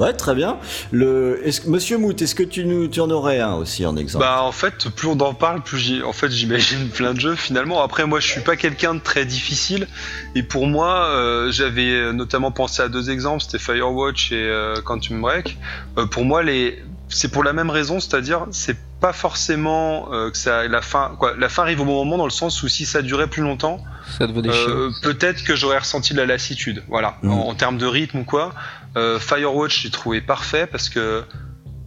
Ouais, 0.00 0.12
très 0.12 0.34
bien. 0.34 0.56
Le, 0.90 1.40
est 1.46 1.66
Monsieur 1.66 1.98
Mout, 1.98 2.20
est-ce 2.20 2.34
que 2.34 2.42
tu, 2.42 2.64
nous, 2.64 2.88
tu 2.88 3.00
en 3.00 3.10
aurais 3.10 3.40
un 3.40 3.54
aussi 3.54 3.84
en 3.84 3.96
exemple? 3.96 4.24
Bah 4.24 4.42
en 4.42 4.52
fait, 4.52 4.88
plus 4.88 5.08
on 5.08 5.20
en 5.20 5.34
parle, 5.34 5.62
plus 5.62 6.02
en 6.02 6.12
fait 6.12 6.30
j'imagine 6.30 6.88
plein 6.94 7.14
de 7.14 7.20
jeux 7.20 7.34
finalement. 7.34 7.82
Après 7.82 8.06
moi, 8.06 8.18
je 8.18 8.26
suis 8.26 8.40
pas 8.40 8.56
quelqu'un 8.56 8.94
de 8.94 9.00
très 9.00 9.24
difficile 9.26 9.86
et 10.34 10.42
pour 10.42 10.66
moi, 10.66 11.08
euh, 11.08 11.52
j'avais 11.52 12.12
notamment 12.12 12.50
pensé 12.50 12.82
à 12.82 12.88
deux 12.88 13.10
exemples, 13.10 13.42
c'était 13.42 13.58
Firewatch 13.58 14.32
et 14.32 14.36
euh, 14.36 14.76
Quantum 14.82 15.20
Break. 15.20 15.58
Euh, 15.98 16.06
pour 16.06 16.24
moi, 16.24 16.42
les 16.42 16.82
c'est 17.12 17.28
pour 17.28 17.44
la 17.44 17.52
même 17.52 17.70
raison, 17.70 18.00
c'est-à-dire 18.00 18.46
c'est 18.50 18.76
pas 19.00 19.12
forcément 19.12 20.08
que 20.10 20.36
ça 20.36 20.66
la 20.68 20.82
fin 20.82 21.14
quoi, 21.18 21.34
la 21.36 21.48
fin 21.48 21.62
arrive 21.62 21.80
au 21.80 21.84
bon 21.84 22.04
moment 22.04 22.18
dans 22.18 22.24
le 22.24 22.30
sens 22.30 22.62
où 22.62 22.68
si 22.68 22.86
ça 22.86 23.02
durait 23.02 23.26
plus 23.26 23.42
longtemps, 23.42 23.82
euh, 24.20 24.90
peut-être 25.02 25.44
que 25.44 25.54
j'aurais 25.54 25.78
ressenti 25.78 26.12
de 26.12 26.18
la 26.18 26.26
lassitude, 26.26 26.82
voilà, 26.88 27.18
en, 27.24 27.28
en, 27.28 27.54
termes 27.54 27.78
de 27.78 27.86
rythme 27.86 28.18
ou 28.18 28.24
quoi. 28.24 28.52
Euh, 28.96 29.18
Firewatch, 29.18 29.82
j'ai 29.82 29.90
trouvé 29.90 30.20
parfait 30.20 30.66
parce 30.66 30.88
que 30.88 31.24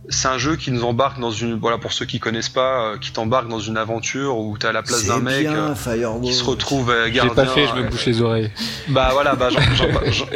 c'est 0.10 0.28
un 0.28 0.38
jeu 0.38 0.56
qui 0.56 0.72
nous 0.72 0.84
embarque 0.84 1.20
dans 1.20 1.32
une 1.32 1.56
voilà 1.56 1.78
pour 1.78 1.93
ceux 1.93 2.06
qui 2.06 2.20
connaissent 2.20 2.49
pas 2.49 2.82
euh, 2.82 2.97
qui 2.97 3.12
t'embarque 3.12 3.47
dans 3.47 3.60
une 3.60 3.78
aventure 3.78 4.38
où 4.38 4.58
t'es 4.58 4.68
à 4.68 4.72
la 4.72 4.84
place 4.84 5.06
d'un 5.06 5.20
mec 5.20 5.47
euh, 5.47 5.74
qui 6.22 6.34
se 6.34 6.43
retrouve 6.43 6.89
euh, 6.89 7.10
gardien 7.10 7.30
j'ai 7.30 7.36
pas 7.36 7.45
fait 7.47 7.68
je 7.68 7.74
me 7.74 7.89
bouche 7.89 8.06
les 8.06 8.22
oreilles. 8.22 8.51
Bah 8.89 9.10
voilà 9.14 9.36
bah 9.36 9.49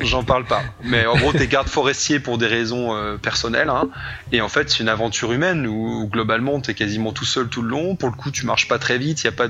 j'en 0.02 0.24
parle 0.24 0.46
pas. 0.46 0.62
Mais 0.84 1.06
en 1.06 1.18
gros 1.18 1.34
t'es 1.34 1.48
garde 1.48 1.68
forestier 1.68 2.20
pour 2.20 2.38
des 2.38 2.48
raisons 2.48 2.96
personnelles 3.22 3.70
hein, 3.70 3.90
et 4.32 4.42
en 4.42 4.50
fait 4.50 4.70
c'est 4.70 4.80
une 4.80 4.90
aventure 4.90 5.32
humaine 5.32 5.68
où, 5.68 6.02
où 6.02 6.08
globalement 6.08 6.60
t'es 6.60 6.74
quasiment 6.74 7.12
tout 7.12 7.26
seul 7.26 7.48
tout 7.48 7.62
le 7.62 7.70
long. 7.70 7.96
Pour 7.96 8.10
le 8.10 8.16
coup 8.16 8.32
tu 8.32 8.46
marches 8.46 8.68
pas 8.68 8.80
très 8.80 8.98
vite 8.98 9.24
il 9.24 9.26
y 9.26 9.30
a 9.30 9.34
pas 9.34 9.48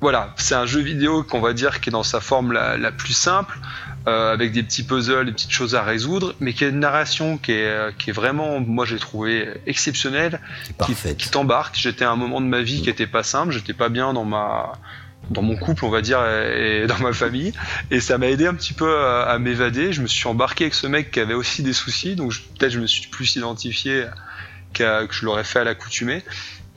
voilà, 0.00 0.32
c'est 0.36 0.54
un 0.54 0.66
jeu 0.66 0.80
vidéo 0.80 1.24
qu'on 1.24 1.40
va 1.40 1.52
dire 1.52 1.80
qui 1.80 1.90
est 1.90 1.92
dans 1.92 2.04
sa 2.04 2.20
forme 2.20 2.52
la, 2.52 2.92
plus 2.92 3.12
simple, 3.12 3.58
euh, 4.06 4.32
avec 4.32 4.52
des 4.52 4.62
petits 4.62 4.84
puzzles, 4.84 5.26
des 5.26 5.32
petites 5.32 5.50
choses 5.50 5.74
à 5.74 5.82
résoudre, 5.82 6.34
mais 6.38 6.52
qui 6.52 6.64
a 6.64 6.68
une 6.68 6.78
narration 6.78 7.36
qui 7.36 7.52
est, 7.52 7.66
euh, 7.66 7.90
qui 7.98 8.10
est 8.10 8.12
vraiment, 8.12 8.60
moi 8.60 8.86
j'ai 8.86 8.98
trouvé 8.98 9.48
exceptionnelle, 9.66 10.40
qui, 10.84 10.94
qui 11.16 11.30
t'embarque. 11.30 11.76
J'étais 11.76 12.04
à 12.04 12.10
un 12.10 12.16
moment 12.16 12.40
de 12.40 12.46
ma 12.46 12.62
vie 12.62 12.80
qui 12.80 12.90
était 12.90 13.08
pas 13.08 13.24
simple, 13.24 13.52
j'étais 13.52 13.72
pas 13.72 13.88
bien 13.88 14.12
dans 14.12 14.24
ma 14.24 14.72
dans 15.30 15.42
mon 15.42 15.56
couple, 15.56 15.84
on 15.84 15.90
va 15.90 16.00
dire, 16.00 16.24
et 16.26 16.86
dans 16.86 16.98
ma 17.00 17.12
famille. 17.12 17.52
Et 17.90 18.00
ça 18.00 18.16
m'a 18.16 18.28
aidé 18.28 18.46
un 18.46 18.54
petit 18.54 18.72
peu 18.72 18.98
à, 19.04 19.38
m'évader. 19.38 19.92
Je 19.92 20.00
me 20.00 20.06
suis 20.06 20.26
embarqué 20.26 20.64
avec 20.64 20.74
ce 20.74 20.86
mec 20.86 21.10
qui 21.10 21.20
avait 21.20 21.34
aussi 21.34 21.62
des 21.62 21.74
soucis, 21.74 22.16
donc 22.16 22.32
peut-être 22.56 22.72
je 22.72 22.80
me 22.80 22.86
suis 22.86 23.08
plus 23.08 23.36
identifié 23.36 24.06
que 24.72 25.06
je 25.10 25.26
l'aurais 25.26 25.44
fait 25.44 25.58
à 25.58 25.64
l'accoutumée. 25.64 26.22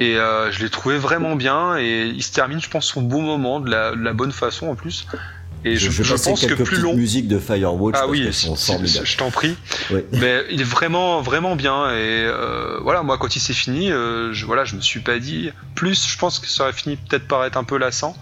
Et 0.01 0.17
euh, 0.17 0.51
je 0.51 0.63
l'ai 0.63 0.69
trouvé 0.71 0.97
vraiment 0.97 1.35
bien 1.35 1.77
et 1.77 2.07
il 2.07 2.23
se 2.23 2.33
termine, 2.33 2.59
je 2.59 2.71
pense, 2.71 2.97
au 2.97 3.01
bon 3.01 3.21
moment, 3.21 3.59
de 3.59 3.69
la, 3.69 4.13
bonne 4.13 4.31
façon 4.31 4.69
en 4.69 4.73
plus. 4.73 5.05
Et 5.63 5.77
je, 5.77 5.91
je, 5.91 6.15
pense 6.15 6.43
que 6.43 6.55
plus 6.55 6.81
long. 6.81 6.95
musique 6.95 7.27
de 7.27 7.37
Firewatch. 7.37 7.95
Ah 7.95 8.07
oui, 8.07 8.27
je 8.31 9.17
t'en 9.17 9.29
prie. 9.29 9.55
Mais 10.11 10.43
il 10.49 10.59
est 10.59 10.63
vraiment, 10.63 11.21
vraiment 11.21 11.55
bien. 11.55 11.91
Et 11.91 12.25
euh, 12.25 12.79
voilà, 12.81 13.03
moi, 13.03 13.19
quand 13.19 13.35
il 13.35 13.39
s'est 13.39 13.53
fini, 13.53 13.91
euh, 13.91 14.33
je, 14.33 14.47
voilà, 14.47 14.65
je 14.65 14.75
me 14.75 14.81
suis 14.81 15.01
pas 15.01 15.19
dit. 15.19 15.51
Plus, 15.75 16.07
je 16.07 16.17
pense 16.17 16.39
que 16.39 16.47
ça 16.47 16.63
aurait 16.63 16.73
fini 16.73 16.95
peut-être 16.95 17.27
par 17.27 17.45
être 17.45 17.57
un 17.57 17.63
peu 17.63 17.77
lassant. 17.77 18.17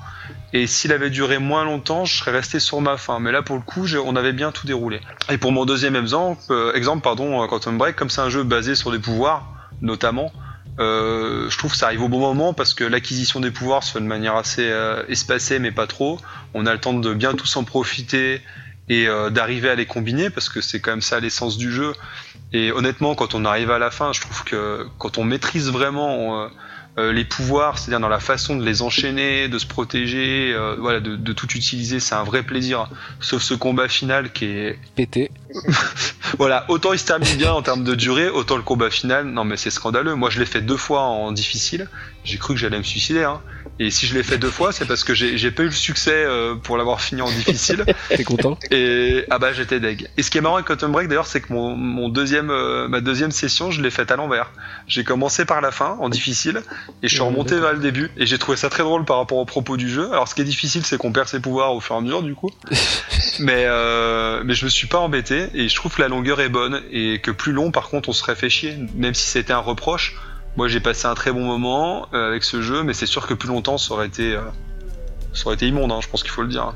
Et 0.51 0.67
s'il 0.67 0.91
avait 0.91 1.09
duré 1.09 1.37
moins 1.37 1.63
longtemps, 1.63 2.03
je 2.03 2.17
serais 2.17 2.31
resté 2.31 2.59
sur 2.59 2.81
ma 2.81 2.97
fin. 2.97 3.21
Mais 3.21 3.31
là, 3.31 3.41
pour 3.41 3.55
le 3.55 3.61
coup, 3.61 3.85
on 4.03 4.17
avait 4.17 4.33
bien 4.33 4.51
tout 4.51 4.67
déroulé. 4.67 4.99
Et 5.29 5.37
pour 5.37 5.53
mon 5.53 5.63
deuxième 5.63 5.95
exemple, 5.95 6.41
exemple 6.75 7.03
pardon, 7.03 7.47
Quantum 7.47 7.77
Break, 7.77 7.95
comme 7.95 8.09
c'est 8.09 8.19
un 8.19 8.29
jeu 8.29 8.43
basé 8.43 8.75
sur 8.75 8.91
des 8.91 8.99
pouvoirs, 8.99 9.47
notamment, 9.81 10.33
euh, 10.79 11.49
je 11.49 11.57
trouve 11.57 11.71
que 11.71 11.77
ça 11.77 11.87
arrive 11.87 12.01
au 12.03 12.07
bon 12.07 12.19
moment 12.19 12.53
parce 12.53 12.73
que 12.73 12.85
l'acquisition 12.85 13.39
des 13.41 13.51
pouvoirs 13.51 13.83
se 13.83 13.91
fait 13.91 13.99
de 13.99 14.05
manière 14.05 14.35
assez 14.35 14.69
euh, 14.69 15.03
espacée 15.09 15.59
mais 15.59 15.71
pas 15.71 15.87
trop. 15.87 16.19
On 16.53 16.65
a 16.65 16.73
le 16.73 16.79
temps 16.79 16.93
de 16.93 17.13
bien 17.13 17.33
tous 17.33 17.57
en 17.57 17.63
profiter 17.63 18.41
et 18.87 19.07
euh, 19.07 19.29
d'arriver 19.29 19.69
à 19.69 19.75
les 19.75 19.85
combiner 19.85 20.29
parce 20.29 20.47
que 20.47 20.61
c'est 20.61 20.79
quand 20.79 20.91
même 20.91 21.01
ça 21.01 21.19
l'essence 21.19 21.57
du 21.57 21.71
jeu. 21.71 21.93
Et 22.53 22.71
honnêtement, 22.71 23.13
quand 23.13 23.35
on 23.35 23.45
arrive 23.45 23.71
à 23.71 23.79
la 23.79 23.91
fin, 23.91 24.13
je 24.13 24.21
trouve 24.21 24.43
que 24.43 24.87
quand 24.97 25.17
on 25.17 25.23
maîtrise 25.23 25.69
vraiment 25.69 26.49
euh, 26.99 27.13
les 27.13 27.23
pouvoirs, 27.23 27.77
c'est-à-dire 27.77 28.01
dans 28.01 28.09
la 28.09 28.19
façon 28.19 28.57
de 28.57 28.65
les 28.65 28.81
enchaîner, 28.81 29.47
de 29.47 29.57
se 29.57 29.65
protéger, 29.65 30.53
euh, 30.53 30.75
voilà, 30.77 30.99
de, 30.99 31.33
tout 31.33 31.47
utiliser, 31.55 31.99
c'est 31.99 32.15
un 32.15 32.23
vrai 32.23 32.43
plaisir. 32.43 32.89
Sauf 33.21 33.41
ce 33.41 33.53
combat 33.53 33.87
final 33.87 34.31
qui 34.31 34.45
est 34.45 34.77
pété. 34.95 35.31
voilà, 36.37 36.65
autant 36.67 36.91
il 36.93 36.99
se 36.99 37.05
termine 37.05 37.35
bien 37.37 37.53
en 37.53 37.61
termes 37.61 37.83
de 37.83 37.95
durée, 37.95 38.29
autant 38.29 38.57
le 38.57 38.63
combat 38.63 38.89
final, 38.89 39.25
non 39.25 39.45
mais 39.45 39.55
c'est 39.55 39.69
scandaleux. 39.69 40.15
Moi 40.15 40.29
je 40.29 40.39
l'ai 40.39 40.45
fait 40.45 40.61
deux 40.61 40.77
fois 40.77 41.01
en 41.01 41.31
difficile. 41.31 41.87
J'ai 42.25 42.37
cru 42.37 42.53
que 42.53 42.59
j'allais 42.59 42.77
me 42.77 42.83
suicider. 42.83 43.23
Hein. 43.23 43.41
Et 43.79 43.91
si 43.91 44.05
je 44.05 44.13
l'ai 44.13 44.23
fait 44.23 44.37
deux 44.37 44.51
fois, 44.51 44.71
c'est 44.71 44.85
parce 44.85 45.03
que 45.03 45.13
j'ai 45.13 45.51
pas 45.51 45.63
eu 45.63 45.67
le 45.67 45.71
succès 45.71 46.13
euh, 46.13 46.55
pour 46.55 46.77
l'avoir 46.77 47.01
fini 47.01 47.21
en 47.21 47.29
difficile. 47.29 47.85
T'es 48.09 48.23
content 48.23 48.57
Et 48.71 49.25
ah 49.29 49.39
bah 49.39 49.53
j'étais 49.53 49.79
deg. 49.79 50.09
Et 50.17 50.23
ce 50.23 50.29
qui 50.29 50.37
est 50.37 50.41
marrant 50.41 50.55
avec 50.55 50.67
Quantum 50.67 50.91
Break 50.91 51.07
d'ailleurs, 51.07 51.27
c'est 51.27 51.41
que 51.41 51.53
mon, 51.53 51.75
mon 51.75 52.09
deuxième, 52.09 52.51
ma 52.87 53.01
deuxième 53.01 53.31
session, 53.31 53.71
je 53.71 53.81
l'ai 53.81 53.91
faite 53.91 54.11
à 54.11 54.15
l'envers. 54.15 54.51
J'ai 54.87 55.03
commencé 55.03 55.45
par 55.45 55.61
la 55.61 55.71
fin 55.71 55.97
en 55.99 56.09
difficile 56.09 56.61
et 57.03 57.07
je 57.07 57.13
suis 57.13 57.23
remonté 57.23 57.59
vers 57.59 57.73
le 57.73 57.79
début 57.79 58.11
et 58.17 58.25
j'ai 58.25 58.37
trouvé 58.37 58.57
ça 58.57 58.69
très 58.69 58.83
drôle 58.83 59.05
par 59.05 59.17
rapport 59.17 59.37
au 59.37 59.45
propos 59.45 59.77
du 59.77 59.89
jeu. 59.89 60.11
Alors 60.11 60.27
ce 60.27 60.35
qui 60.35 60.41
est 60.41 60.45
difficile 60.45 60.85
c'est 60.85 60.97
qu'on 60.97 61.11
perd 61.11 61.27
ses 61.27 61.39
pouvoirs 61.39 61.73
au 61.73 61.79
fur 61.79 61.95
et 61.95 61.97
à 61.99 62.01
mesure 62.01 62.23
du 62.23 62.35
coup. 62.35 62.51
mais 63.39 63.65
euh, 63.65 64.41
mais 64.43 64.53
je 64.53 64.65
me 64.65 64.69
suis 64.69 64.87
pas 64.87 64.99
embêté 64.99 65.49
et 65.53 65.69
je 65.69 65.75
trouve 65.75 65.95
que 65.95 66.01
la 66.01 66.07
longueur 66.07 66.41
est 66.41 66.49
bonne 66.49 66.81
et 66.91 67.19
que 67.19 67.31
plus 67.31 67.51
long 67.51 67.71
par 67.71 67.89
contre 67.89 68.09
on 68.09 68.13
serait 68.13 68.35
fait 68.35 68.49
chier 68.49 68.77
même 68.95 69.13
si 69.13 69.27
c'était 69.27 69.53
un 69.53 69.59
reproche. 69.59 70.15
Moi 70.59 70.67
j'ai 70.67 70.81
passé 70.81 71.05
un 71.05 71.13
très 71.13 71.31
bon 71.31 71.45
moment 71.45 72.07
euh, 72.13 72.27
avec 72.27 72.43
ce 72.43 72.61
jeu 72.61 72.83
mais 72.83 72.91
c'est 72.91 73.05
sûr 73.05 73.25
que 73.27 73.33
plus 73.33 73.47
longtemps 73.47 73.77
ça 73.77 73.93
aurait 73.93 74.07
été 74.07 74.33
euh, 74.33 74.41
ça 75.31 75.45
aurait 75.45 75.55
été 75.55 75.65
immonde 75.65 75.89
hein, 75.89 75.99
je 76.01 76.09
pense 76.09 76.21
qu'il 76.21 76.33
faut 76.33 76.41
le 76.41 76.49
dire. 76.49 76.73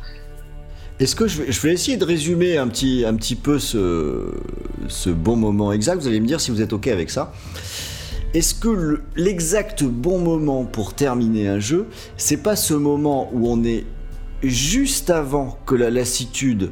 Est-ce 1.02 1.18
que 1.18 1.28
je 1.28 1.42
vais, 1.42 1.74
essayer 1.74 1.98
de 1.98 2.06
résumer 2.06 2.58
un 2.58 2.70
petit, 2.70 3.04
un 3.06 3.14
petit 3.14 3.36
peu 3.36 3.60
ce, 3.60 4.32
ce 4.88 5.10
bon 5.10 5.36
moment 5.36 5.74
exact 5.74 5.98
Vous 5.98 6.08
allez 6.08 6.22
me 6.22 6.26
dire 6.26 6.40
si 6.40 6.50
vous 6.50 6.62
êtes 6.62 6.72
OK 6.72 6.88
avec 6.88 7.10
ça. 7.10 7.34
Est-ce 8.34 8.56
que 8.56 9.02
l'exact 9.18 9.84
bon 9.84 10.18
moment 10.18 10.64
pour 10.64 10.94
terminer 10.94 11.50
un 11.50 11.60
jeu, 11.60 11.88
c'est 12.16 12.42
pas 12.42 12.56
ce 12.56 12.74
moment 12.74 13.30
où 13.34 13.50
on 13.52 13.66
est 13.66 13.84
juste 14.44 15.10
avant 15.10 15.60
que 15.66 15.76
la 15.76 15.90
lassitude 15.90 16.72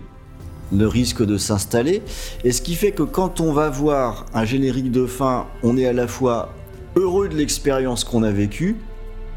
ne 0.72 0.86
risque 0.86 1.26
de 1.26 1.38
s'installer, 1.38 2.04
et 2.46 2.54
ce 2.54 2.62
qui 2.62 2.76
fait 2.76 2.94
que 2.94 3.04
quand 3.04 3.42
on 3.42 3.52
va 3.52 3.70
voir 3.70 4.28
un 4.34 4.46
générique 4.46 4.92
de 4.92 5.06
fin, 5.06 5.48
on 5.62 5.78
est 5.78 5.86
à 5.86 5.92
la 5.92 6.08
fois 6.08 6.54
heureux 6.96 7.30
de 7.30 7.36
l'expérience 7.36 8.04
qu'on 8.04 8.24
a 8.24 8.32
vécue 8.32 8.78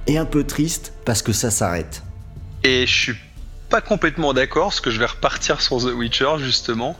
et 0.07 0.18
un 0.18 0.24
peu 0.24 0.44
triste 0.44 0.92
parce 1.05 1.22
que 1.22 1.32
ça 1.32 1.50
s'arrête. 1.50 2.02
Et 2.62 2.86
je 2.86 2.94
suis 2.94 3.14
pas 3.68 3.80
complètement 3.80 4.32
d'accord, 4.32 4.68
parce 4.68 4.80
que 4.80 4.90
je 4.90 4.98
vais 4.98 5.07
repartir 5.07 5.61
sur 5.61 5.78
The 5.78 5.94
Witcher 5.94 6.36
justement. 6.38 6.96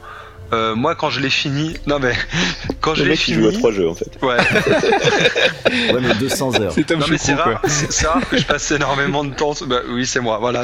Euh, 0.53 0.75
moi, 0.75 0.93
quand 0.93 1.09
je 1.09 1.19
l'ai 1.21 1.31
fini, 1.31 1.75
non 1.87 1.97
mais 1.97 2.13
quand 2.81 2.93
je 2.93 3.03
l'ai 3.03 3.15
fini, 3.15 3.41
joue 3.41 3.47
à 3.47 3.51
trois 3.51 3.71
jeux 3.71 3.89
en 3.89 3.95
fait. 3.95 4.11
Ouais. 4.21 4.37
ouais, 5.93 6.01
mais 6.01 6.13
200 6.15 6.61
heures. 6.61 6.71
C'est 6.73 6.89
non 6.91 7.05
mais 7.09 7.17
c'est 7.17 7.33
rare, 7.33 7.61
c'est 7.67 8.05
rare 8.05 8.27
que 8.29 8.37
je 8.37 8.45
passe 8.45 8.69
énormément 8.71 9.23
de 9.23 9.33
temps. 9.33 9.53
Bah, 9.65 9.79
oui, 9.89 10.05
c'est 10.05 10.19
moi. 10.19 10.37
Voilà, 10.39 10.63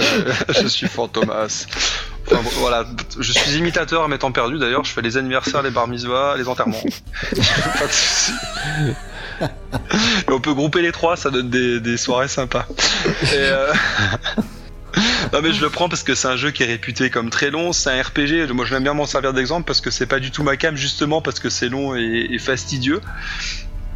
je, 0.49 0.67
suis 0.67 0.87
Fantomas. 0.87 1.65
Enfin, 2.27 2.41
voilà, 2.59 2.85
je 3.19 3.31
suis 3.31 3.57
imitateur 3.57 4.03
à 4.03 4.07
mes 4.07 4.19
temps 4.19 4.31
perdus. 4.31 4.59
D'ailleurs, 4.59 4.83
je 4.83 4.91
fais 4.91 5.01
les 5.01 5.17
anniversaires, 5.17 5.63
les 5.63 5.71
bar 5.71 5.87
mitzvahs, 5.87 6.37
les 6.37 6.47
enterrements. 6.47 6.77
Pas 6.79 7.87
de 7.87 7.91
soucis. 7.91 8.33
Et 9.41 10.31
on 10.31 10.39
peut 10.39 10.53
grouper 10.53 10.81
les 10.81 10.91
trois, 10.91 11.15
ça 11.15 11.29
donne 11.29 11.49
des, 11.49 11.79
des 11.79 11.97
soirées 11.97 12.27
sympas. 12.27 12.65
Et 13.23 13.37
euh 13.37 13.73
non 15.33 15.41
mais 15.41 15.53
je 15.53 15.61
le 15.61 15.69
prends 15.69 15.87
parce 15.87 16.03
que 16.03 16.15
c'est 16.15 16.27
un 16.27 16.35
jeu 16.35 16.51
qui 16.51 16.63
est 16.63 16.65
réputé 16.65 17.09
comme 17.09 17.29
très 17.29 17.49
long, 17.49 17.71
c'est 17.71 17.89
un 17.89 18.01
RPG, 18.01 18.51
moi 18.53 18.65
je 18.65 18.73
l'aime 18.73 18.83
bien 18.83 18.93
m'en 18.93 19.05
servir 19.05 19.33
d'exemple 19.33 19.65
parce 19.65 19.81
que 19.81 19.89
c'est 19.89 20.05
pas 20.05 20.19
du 20.19 20.31
tout 20.31 20.43
ma 20.43 20.57
cam 20.57 20.75
justement 20.75 21.21
parce 21.21 21.39
que 21.39 21.49
c'est 21.49 21.69
long 21.69 21.95
et, 21.95 22.37
fastidieux. 22.39 23.01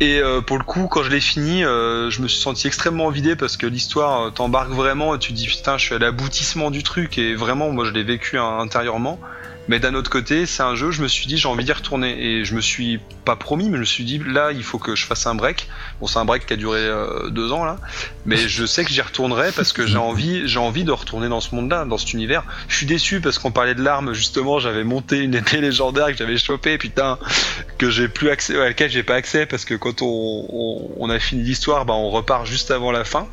Et 0.01 0.19
euh, 0.19 0.41
pour 0.41 0.57
le 0.57 0.65
coup, 0.65 0.87
quand 0.87 1.03
je 1.03 1.09
l'ai 1.09 1.21
fini, 1.21 1.63
euh, 1.63 2.09
je 2.09 2.21
me 2.21 2.27
suis 2.27 2.41
senti 2.41 2.67
extrêmement 2.67 3.09
vidé 3.09 3.37
parce 3.37 3.55
que 3.55 3.65
l'histoire 3.65 4.33
t'embarque 4.33 4.71
vraiment 4.71 5.15
et 5.15 5.19
tu 5.19 5.31
te 5.31 5.37
dis 5.37 5.47
putain, 5.47 5.77
je 5.77 5.85
suis 5.85 5.95
à 5.95 5.99
l'aboutissement 5.99 6.69
du 6.69 6.83
truc 6.83 7.17
et 7.17 7.33
vraiment, 7.33 7.71
moi 7.71 7.85
je 7.85 7.91
l'ai 7.91 8.03
vécu 8.03 8.37
intérieurement. 8.37 9.19
Mais 9.67 9.79
d'un 9.79 9.95
autre 9.95 10.09
côté, 10.09 10.45
c'est 10.45 10.63
un 10.63 10.75
jeu, 10.75 10.91
je 10.91 11.01
me 11.01 11.07
suis 11.07 11.25
dit 11.25 11.37
j'ai 11.37 11.47
envie 11.47 11.65
d'y 11.65 11.71
retourner 11.71 12.23
et 12.23 12.45
je 12.45 12.55
me 12.55 12.61
suis 12.61 12.99
pas 13.23 13.35
promis, 13.35 13.69
mais 13.69 13.77
je 13.77 13.81
me 13.81 13.85
suis 13.85 14.03
dit 14.03 14.19
là 14.19 14.51
il 14.51 14.63
faut 14.63 14.77
que 14.77 14.95
je 14.95 15.05
fasse 15.05 15.25
un 15.25 15.35
break. 15.35 15.67
Bon, 15.99 16.07
c'est 16.07 16.19
un 16.19 16.25
break 16.25 16.45
qui 16.45 16.53
a 16.53 16.55
duré 16.55 16.79
euh, 16.79 17.29
deux 17.29 17.51
ans 17.51 17.65
là, 17.65 17.77
mais 18.25 18.37
je 18.37 18.65
sais 18.65 18.85
que 18.85 18.91
j'y 18.91 19.01
retournerai 19.01 19.51
parce 19.51 19.73
que 19.73 19.87
j'ai 19.87 19.97
envie, 19.97 20.47
j'ai 20.47 20.59
envie 20.59 20.83
de 20.83 20.91
retourner 20.91 21.29
dans 21.29 21.41
ce 21.41 21.55
monde-là, 21.55 21.85
dans 21.85 21.97
cet 21.97 22.13
univers. 22.13 22.43
Je 22.67 22.75
suis 22.75 22.85
déçu 22.85 23.21
parce 23.21 23.39
qu'on 23.39 23.51
parlait 23.51 23.75
de 23.75 23.81
l'arme 23.81 24.13
justement, 24.13 24.59
j'avais 24.59 24.83
monté 24.83 25.19
une 25.19 25.33
épée 25.33 25.61
légendaire 25.61 26.07
que 26.07 26.17
j'avais 26.17 26.37
chopé, 26.37 26.77
putain, 26.77 27.17
que 27.77 27.89
j'ai 27.89 28.07
plus 28.07 28.29
accès, 28.29 28.55
à 28.55 28.65
laquelle 28.65 28.91
j'ai 28.91 29.03
pas 29.03 29.15
accès 29.15 29.45
parce 29.45 29.65
que 29.65 29.73
quand 29.73 30.01
on, 30.01 30.93
on, 30.97 31.09
a 31.09 31.19
fini 31.19 31.43
l'histoire, 31.43 31.85
bah 31.85 31.93
on 31.93 32.09
repart 32.09 32.45
juste 32.45 32.71
avant 32.71 32.91
la 32.91 33.03
fin. 33.03 33.27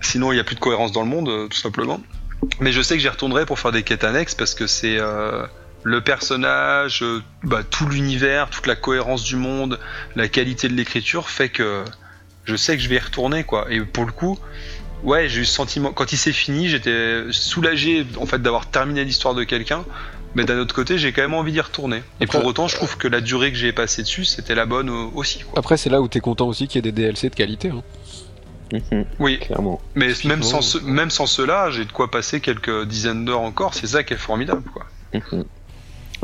Sinon, 0.00 0.32
il 0.32 0.34
n'y 0.36 0.40
a 0.40 0.44
plus 0.44 0.54
de 0.54 0.60
cohérence 0.60 0.92
dans 0.92 1.02
le 1.02 1.08
monde, 1.08 1.28
euh, 1.28 1.48
tout 1.48 1.58
simplement. 1.58 2.00
Mais 2.60 2.72
je 2.72 2.82
sais 2.82 2.94
que 2.94 3.00
j'y 3.00 3.08
retournerai 3.08 3.46
pour 3.46 3.58
faire 3.58 3.72
des 3.72 3.82
quêtes 3.82 4.04
annexes 4.04 4.34
parce 4.34 4.54
que 4.54 4.66
c'est 4.66 4.98
euh, 4.98 5.44
le 5.82 6.00
personnage, 6.00 7.02
euh, 7.02 7.22
bah, 7.42 7.62
tout 7.68 7.86
l'univers, 7.88 8.50
toute 8.50 8.66
la 8.66 8.76
cohérence 8.76 9.22
du 9.24 9.36
monde, 9.36 9.78
la 10.16 10.28
qualité 10.28 10.68
de 10.68 10.74
l'écriture 10.74 11.28
fait 11.28 11.48
que 11.48 11.84
je 12.44 12.56
sais 12.56 12.76
que 12.76 12.82
je 12.82 12.88
vais 12.88 12.96
y 12.96 13.00
retourner 13.00 13.44
quoi. 13.44 13.66
Et 13.70 13.80
pour 13.80 14.04
le 14.04 14.12
coup, 14.12 14.38
ouais, 15.02 15.28
j'ai 15.28 15.42
eu 15.42 15.44
ce 15.44 15.54
sentiment 15.54 15.92
quand 15.92 16.12
il 16.12 16.18
s'est 16.18 16.32
fini, 16.32 16.68
j'étais 16.68 17.22
soulagé 17.30 18.06
en 18.18 18.26
fait 18.26 18.40
d'avoir 18.40 18.66
terminé 18.66 19.04
l'histoire 19.04 19.34
de 19.34 19.44
quelqu'un 19.44 19.84
Mais 20.34 20.44
d'un 20.44 20.58
autre 20.58 20.74
côté, 20.74 20.98
j'ai 20.98 21.12
quand 21.12 21.22
même 21.22 21.34
envie 21.34 21.52
d'y 21.52 21.60
retourner. 21.60 21.98
Et 22.20 22.24
Après- 22.24 22.38
pour 22.38 22.48
autant, 22.48 22.66
je 22.66 22.74
trouve 22.74 22.96
que 22.96 23.06
la 23.06 23.20
durée 23.20 23.52
que 23.52 23.58
j'ai 23.58 23.72
passée 23.72 24.02
dessus, 24.02 24.24
c'était 24.24 24.56
la 24.56 24.66
bonne 24.66 24.88
euh, 24.90 25.06
aussi. 25.14 25.40
Quoi. 25.40 25.58
Après, 25.58 25.76
c'est 25.76 25.90
là 25.90 26.00
où 26.02 26.08
t'es 26.08 26.18
content 26.20 26.48
aussi 26.48 26.66
qu'il 26.66 26.84
y 26.84 26.88
ait 26.88 26.90
des 26.90 27.02
DLC 27.02 27.30
de 27.30 27.36
qualité. 27.36 27.68
Hein. 27.70 27.82
Mhm, 28.74 29.04
Oui, 29.20 29.38
clairement. 29.38 29.80
mais 29.94 30.06
même 30.06 30.14
Typiquement, 30.14 30.42
sans, 30.42 30.62
ce- 30.62 30.78
même 30.78 31.10
sans 31.10 31.26
cela, 31.26 31.70
j'ai 31.70 31.84
de 31.84 31.92
quoi 31.92 32.10
passer 32.10 32.40
quelques 32.40 32.84
dizaines 32.86 33.24
d'heures 33.24 33.40
encore. 33.42 33.72
C'est 33.74 33.86
ça 33.86 34.02
qui 34.02 34.14
est 34.14 34.18
formidable. 34.18 34.68
Quoi. 34.72 34.86
Mhm. 35.12 35.44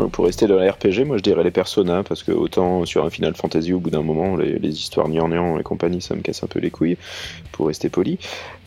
Pour 0.08 0.24
rester 0.26 0.46
dans 0.46 0.56
la 0.56 0.70
RPG, 0.72 1.04
moi 1.06 1.16
je 1.18 1.22
dirais 1.22 1.44
les 1.44 1.50
personnages, 1.50 2.04
parce 2.04 2.22
que 2.22 2.32
autant 2.32 2.84
sur 2.84 3.04
un 3.04 3.10
Final 3.10 3.34
Fantasy, 3.34 3.72
au 3.72 3.78
bout 3.80 3.90
d'un 3.90 4.02
moment, 4.02 4.36
les, 4.36 4.58
les 4.58 4.70
histoires 4.78 5.08
gnangnan 5.08 5.58
et 5.58 5.62
compagnie, 5.62 6.00
ça 6.00 6.14
me 6.14 6.20
casse 6.22 6.42
un 6.42 6.46
peu 6.46 6.58
les 6.60 6.70
couilles, 6.70 6.96
pour 7.52 7.66
rester 7.66 7.88
poli. 7.88 8.18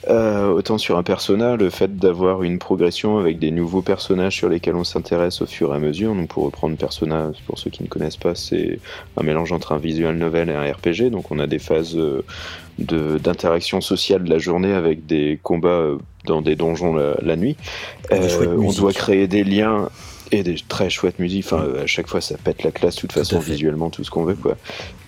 Euh, 0.09 0.49
autant 0.49 0.77
sur 0.77 0.97
un 0.97 1.03
personnage, 1.03 1.59
le 1.59 1.69
fait 1.69 1.95
d'avoir 1.95 2.43
une 2.43 2.59
progression 2.59 3.19
avec 3.19 3.39
des 3.39 3.51
nouveaux 3.51 3.81
personnages 3.81 4.35
sur 4.35 4.49
lesquels 4.49 4.75
on 4.75 4.83
s'intéresse 4.83 5.41
au 5.41 5.45
fur 5.45 5.71
et 5.71 5.77
à 5.77 5.79
mesure. 5.79 6.13
Donc 6.13 6.27
pour 6.27 6.43
reprendre 6.43 6.75
Persona, 6.75 7.31
pour 7.47 7.57
ceux 7.57 7.69
qui 7.69 7.83
ne 7.83 7.87
connaissent 7.87 8.17
pas, 8.17 8.35
c'est 8.35 8.79
un 9.15 9.23
mélange 9.23 9.53
entre 9.53 9.71
un 9.71 9.77
visual 9.77 10.17
novel 10.17 10.49
et 10.49 10.53
un 10.53 10.69
RPG. 10.73 11.09
Donc 11.09 11.31
on 11.31 11.39
a 11.39 11.47
des 11.47 11.59
phases 11.59 11.95
euh, 11.95 12.21
de- 12.79 13.17
d'interaction 13.17 13.79
sociale 13.79 14.25
de 14.25 14.29
la 14.29 14.39
journée 14.39 14.73
avec 14.73 15.05
des 15.05 15.39
combats 15.41 15.69
euh, 15.69 15.97
dans 16.25 16.41
des 16.41 16.57
donjons 16.57 16.93
la, 16.95 17.15
la 17.21 17.37
nuit. 17.37 17.55
Euh, 18.11 18.27
chouettes 18.27 18.49
on 18.57 18.73
doit 18.73 18.91
créer 18.91 19.27
des 19.27 19.45
liens 19.45 19.87
et 20.33 20.43
des 20.43 20.55
très 20.67 20.89
chouettes 20.89 21.19
musiques. 21.19 21.45
Enfin, 21.45 21.63
à 21.81 21.85
chaque 21.85 22.07
fois, 22.07 22.19
ça 22.19 22.35
pète 22.43 22.63
la 22.63 22.71
classe, 22.71 22.95
de 22.95 23.01
toute 23.01 23.11
façon, 23.13 23.39
visuellement, 23.39 23.89
tout 23.89 24.03
ce 24.03 24.09
qu'on 24.09 24.23
veut, 24.23 24.35
quoi. 24.35 24.57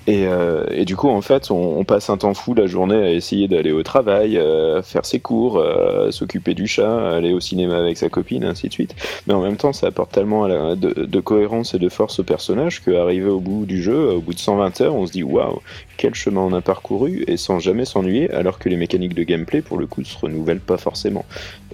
Et, 0.07 0.27
euh, 0.27 0.65
et 0.71 0.85
du 0.85 0.95
coup, 0.95 1.09
en 1.09 1.21
fait, 1.21 1.49
on, 1.49 1.83
passe 1.83 2.09
un 2.09 2.17
temps 2.17 2.33
fou 2.33 2.53
la 2.53 2.67
journée 2.67 2.95
à 2.95 3.11
essayer 3.11 3.47
d'aller 3.47 3.71
au 3.71 3.83
travail, 3.83 4.37
euh, 4.37 4.81
faire 4.81 5.05
ses 5.05 5.19
cours, 5.19 5.57
euh, 5.57 6.11
s'occuper 6.11 6.53
du 6.53 6.67
chat, 6.67 7.09
aller 7.09 7.33
au 7.33 7.39
cinéma 7.39 7.77
avec 7.77 7.97
sa 7.97 8.09
copine, 8.09 8.43
ainsi 8.43 8.67
de 8.67 8.73
suite. 8.73 8.95
Mais 9.27 9.33
en 9.33 9.41
même 9.41 9.57
temps, 9.57 9.73
ça 9.73 9.87
apporte 9.87 10.11
tellement 10.11 10.47
de, 10.47 11.19
cohérence 11.19 11.73
et 11.73 11.79
de 11.79 11.89
force 11.89 12.19
au 12.19 12.23
personnage 12.23 12.83
qu'arrivé 12.83 13.29
au 13.29 13.39
bout 13.39 13.65
du 13.65 13.81
jeu, 13.81 14.11
au 14.13 14.19
bout 14.19 14.33
de 14.33 14.39
120 14.39 14.81
heures, 14.81 14.95
on 14.95 15.07
se 15.07 15.11
dit 15.11 15.23
waouh, 15.23 15.61
quel 15.97 16.13
chemin 16.13 16.41
on 16.41 16.53
a 16.53 16.61
parcouru 16.61 17.23
et 17.27 17.37
sans 17.37 17.59
jamais 17.59 17.85
s'ennuyer, 17.85 18.29
alors 18.31 18.59
que 18.59 18.69
les 18.69 18.77
mécaniques 18.77 19.15
de 19.15 19.23
gameplay, 19.23 19.61
pour 19.61 19.77
le 19.77 19.87
coup, 19.87 20.03
se 20.03 20.17
renouvellent 20.17 20.59
pas 20.59 20.77
forcément. 20.77 21.25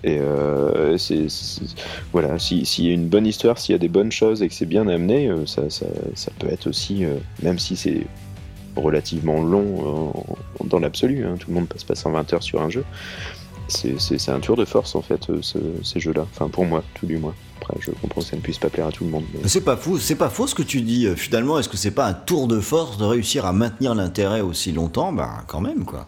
Et 0.03 0.19
voilà, 2.11 2.39
si- 2.39 2.65
s'il 2.65 2.85
y 2.85 2.89
a 2.89 2.93
une 2.93 3.07
bonne 3.07 3.27
histoire, 3.27 3.57
s'il 3.57 3.73
y 3.73 3.75
a 3.75 3.79
des 3.79 3.89
bonnes 3.89 4.11
choses 4.11 4.41
et 4.41 4.47
que 4.47 4.53
c'est 4.53 4.65
bien 4.65 4.87
amené, 4.87 5.29
ça, 5.45 5.61
peut 6.39 6.47
être 6.49 6.67
aussi, 6.67 7.03
même 7.43 7.59
si 7.59 7.75
c'est 7.75 8.01
relativement 8.75 9.41
long 9.41 10.13
euh, 10.59 10.65
dans 10.65 10.79
l'absolu, 10.79 11.25
hein, 11.25 11.35
tout 11.39 11.49
le 11.49 11.55
monde 11.55 11.67
passe 11.67 11.83
pas 11.83 11.95
120 11.95 12.33
heures 12.33 12.43
sur 12.43 12.61
un 12.61 12.69
jeu. 12.69 12.83
C'est- 13.67 14.29
un 14.29 14.39
tour 14.41 14.57
de 14.57 14.65
force 14.65 14.95
en 14.95 15.01
fait, 15.01 15.29
euh, 15.29 15.37
ce- 15.41 15.57
ces 15.83 15.99
jeux-là. 16.01 16.25
Enfin, 16.33 16.49
pour 16.49 16.65
moi, 16.65 16.83
tout 16.95 17.05
du 17.05 17.17
moins. 17.17 17.33
Après, 17.61 17.75
je 17.79 17.91
comprends 17.91 18.19
que 18.21 18.27
ça 18.27 18.35
ne 18.35 18.41
puisse 18.41 18.57
pas 18.57 18.69
plaire 18.69 18.87
à 18.87 18.91
tout 18.91 19.05
le 19.05 19.09
monde. 19.11 19.23
mais- 19.33 19.47
C'est 19.47 19.61
pas 19.63 19.77
faux, 19.77 19.97
c'est 19.97 20.15
pas 20.15 20.29
faux 20.29 20.47
ce 20.47 20.55
que 20.55 20.63
tu 20.63 20.81
dis. 20.81 21.05
euh, 21.05 21.15
Finalement, 21.15 21.57
est-ce 21.57 21.69
que 21.69 21.77
c'est 21.77 21.91
pas 21.91 22.05
un 22.07 22.13
tour 22.13 22.47
de 22.47 22.59
force 22.59 22.97
de 22.97 23.05
réussir 23.05 23.45
à 23.45 23.53
maintenir 23.53 23.95
l'intérêt 23.95 24.41
aussi 24.41 24.71
longtemps? 24.73 25.13
Bah, 25.13 25.43
quand 25.47 25.61
même, 25.61 25.85
quoi. 25.85 26.07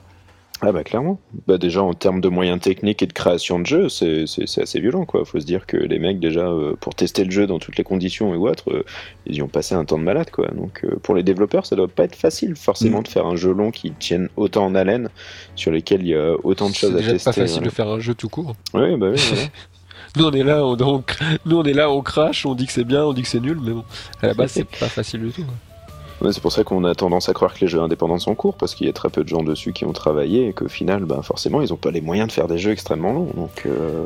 Ah 0.65 0.71
bah 0.71 0.83
clairement. 0.83 1.19
Bah 1.47 1.57
déjà 1.57 1.83
en 1.83 1.93
termes 1.93 2.21
de 2.21 2.29
moyens 2.29 2.59
techniques 2.61 3.03
et 3.03 3.07
de 3.07 3.13
création 3.13 3.59
de 3.59 3.65
jeu, 3.65 3.89
c'est 3.89 4.25
c'est- 4.27 4.47
c'est 4.47 4.61
assez 4.61 4.79
violent 4.79 5.05
quoi. 5.05 5.25
Faut 5.25 5.39
se 5.39 5.45
dire 5.45 5.65
que 5.65 5.77
les 5.77 5.99
mecs 5.99 6.19
déjà 6.19 6.47
euh, 6.47 6.75
pour 6.79 6.95
tester 6.95 7.23
le 7.25 7.31
jeu 7.31 7.45
dans 7.47 7.59
toutes 7.59 7.77
les 7.77 7.83
conditions 7.83 8.33
et 8.33 8.37
autres, 8.37 8.71
euh, 8.71 8.85
ils 9.25 9.35
y 9.35 9.41
ont 9.41 9.47
passé 9.47 9.75
un 9.75 9.83
temps 9.85 9.97
de 9.97 10.03
malade 10.03 10.31
quoi. 10.31 10.47
Donc 10.49 10.81
euh, 10.85 10.95
pour 11.03 11.15
les 11.15 11.23
développeurs, 11.23 11.65
ça 11.65 11.75
doit 11.75 11.87
pas 11.87 12.05
être 12.05 12.15
facile 12.15 12.55
forcément 12.55 12.99
Mm. 12.99 13.03
de 13.03 13.07
faire 13.09 13.25
un 13.25 13.35
jeu 13.35 13.51
long 13.53 13.71
qui 13.71 13.91
tienne 13.91 14.29
autant 14.37 14.65
en 14.65 14.75
haleine, 14.75 15.09
sur 15.55 15.71
lesquels 15.71 16.01
il 16.01 16.07
y 16.09 16.15
a 16.15 16.33
autant 16.43 16.69
de 16.69 16.73
C'est 16.75 16.87
choses 16.87 16.95
à 16.95 16.99
tester. 16.99 17.25
pas 17.25 17.33
facile 17.33 17.55
voilà. 17.57 17.65
de 17.69 17.73
faire 17.73 17.87
un 17.89 17.99
jeu 17.99 18.13
tout 18.15 18.29
court. 18.29 18.55
Oui 18.73 18.95
bah 18.97 19.07
oui. 19.11 19.21
voilà. 19.29 19.43
Nous 20.15 20.25
on 20.25 20.31
est 20.31 20.43
là, 20.43 20.63
on, 20.63 20.77
on- 20.79 21.03
nous 21.47 21.57
on 21.57 21.63
est 21.63 21.73
là, 21.73 21.89
on 21.89 22.01
crache, 22.01 22.45
on 22.45 22.53
dit 22.53 22.67
que 22.67 22.71
c'est 22.71 22.83
bien, 22.83 23.03
on 23.03 23.13
dit 23.13 23.23
que 23.23 23.27
c'est 23.27 23.39
nul, 23.39 23.57
mais 23.63 23.71
bon, 23.71 23.83
à 24.21 24.27
la 24.27 24.33
base 24.35 24.51
c'est 24.51 24.63
pas 24.79 24.87
facile 24.87 25.21
du 25.21 25.31
tout. 25.31 25.43
Ouais, 26.23 26.31
c'est 26.31 26.41
pour 26.41 26.53
ça 26.53 26.63
qu'on 26.63 26.85
a 26.85 26.95
tendance 26.95 27.27
à 27.27 27.33
croire 27.33 27.53
que 27.53 27.59
les 27.59 27.67
jeux 27.67 27.81
indépendants 27.81 28.17
sont 28.19 28.33
courts 28.33 28.55
parce 28.55 28.75
qu'il 28.75 28.87
y 28.87 28.89
a 28.89 28.93
très 28.93 29.09
peu 29.09 29.23
de 29.23 29.29
gens 29.29 29.43
dessus 29.43 29.73
qui 29.73 29.83
ont 29.85 29.91
travaillé 29.91 30.47
et 30.47 30.53
qu'au 30.53 30.69
final, 30.69 31.03
bah, 31.03 31.19
forcément, 31.21 31.61
ils 31.61 31.73
ont 31.73 31.77
pas 31.77 31.91
les 31.91 31.99
moyens 32.01 32.27
de 32.29 32.31
faire 32.31 32.47
des 32.47 32.57
jeux 32.57 32.71
extrêmement 32.71 33.11
longs. 33.11 33.31
Donc 33.35 33.63
euh, 33.65 34.05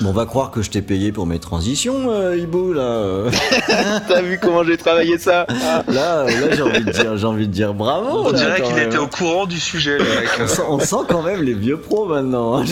Bon, 0.00 0.10
on 0.10 0.12
va 0.12 0.26
croire 0.26 0.50
que 0.52 0.62
je 0.62 0.70
t'ai 0.70 0.80
payé 0.80 1.10
pour 1.10 1.26
mes 1.26 1.40
transitions, 1.40 2.10
euh, 2.10 2.36
Ibo, 2.38 2.72
là. 2.72 3.24
T'as 4.08 4.22
vu 4.22 4.38
comment 4.40 4.62
j'ai 4.62 4.76
travaillé 4.76 5.18
ça? 5.18 5.44
Là, 5.88 6.24
là 6.24 6.26
j'ai 6.54 6.62
envie 6.62 6.84
de 6.84 6.90
dire, 6.90 7.16
j'ai 7.16 7.26
envie 7.26 7.48
de 7.48 7.52
dire 7.52 7.74
bravo. 7.74 8.28
On 8.28 8.30
là, 8.32 8.38
dirait 8.38 8.62
qu'il 8.62 8.78
était 8.78 8.96
au 8.98 9.08
courant 9.08 9.46
du 9.46 9.58
sujet, 9.58 9.98
le 9.98 10.04
mec. 10.04 10.28
On 10.40 10.46
sent, 10.46 10.62
on 10.68 10.78
sent 10.78 11.06
quand 11.08 11.22
même 11.22 11.42
les 11.42 11.54
vieux 11.54 11.78
pros 11.78 12.06
maintenant. 12.06 12.58
hein. 12.58 12.64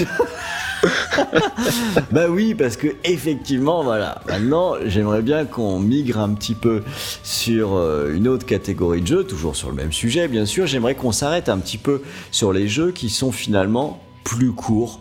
bah 2.10 2.26
oui, 2.28 2.54
parce 2.54 2.76
que 2.76 2.88
effectivement, 3.04 3.82
voilà. 3.82 4.22
Maintenant, 4.28 4.74
j'aimerais 4.84 5.22
bien 5.22 5.44
qu'on 5.44 5.78
migre 5.78 6.18
un 6.18 6.30
petit 6.34 6.54
peu 6.54 6.82
sur 7.22 7.74
euh, 7.74 8.14
une 8.14 8.28
autre 8.28 8.46
catégorie 8.46 9.00
de 9.00 9.06
jeux, 9.06 9.24
toujours 9.24 9.56
sur 9.56 9.68
le 9.70 9.74
même 9.74 9.92
sujet, 9.92 10.28
bien 10.28 10.46
sûr. 10.46 10.66
J'aimerais 10.66 10.94
qu'on 10.94 11.12
s'arrête 11.12 11.48
un 11.48 11.58
petit 11.58 11.78
peu 11.78 12.02
sur 12.30 12.52
les 12.52 12.68
jeux 12.68 12.92
qui 12.92 13.08
sont 13.08 13.32
finalement 13.32 14.02
plus 14.24 14.52
courts. 14.52 15.00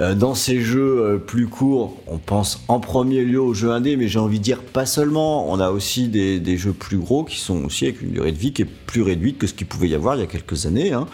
Euh, 0.00 0.14
Dans 0.14 0.34
ces 0.34 0.60
jeux 0.60 1.00
euh, 1.00 1.18
plus 1.18 1.46
courts, 1.48 1.96
on 2.06 2.18
pense 2.18 2.62
en 2.68 2.80
premier 2.80 3.22
lieu 3.22 3.40
aux 3.40 3.54
jeux 3.54 3.70
indés, 3.70 3.96
mais 3.96 4.08
j'ai 4.08 4.18
envie 4.18 4.38
de 4.38 4.44
dire 4.44 4.62
pas 4.62 4.86
seulement. 4.86 5.50
On 5.50 5.60
a 5.60 5.70
aussi 5.70 6.08
des, 6.08 6.56
jeux 6.56 6.72
plus 6.72 6.98
gros 6.98 7.24
qui 7.24 7.38
sont 7.38 7.64
aussi 7.64 7.84
avec 7.86 8.00
une 8.02 8.10
durée 8.10 8.32
de 8.32 8.38
vie 8.38 8.52
qui 8.52 8.62
est 8.62 8.66
plus 8.86 9.02
réduite 9.02 9.38
que 9.38 9.46
ce 9.46 9.54
qu'il 9.54 9.66
pouvait 9.66 9.88
y 9.88 9.94
avoir 9.94 10.16
il 10.16 10.20
y 10.20 10.24
a 10.24 10.26
quelques 10.26 10.66
années. 10.66 10.92
hein. 10.92 11.06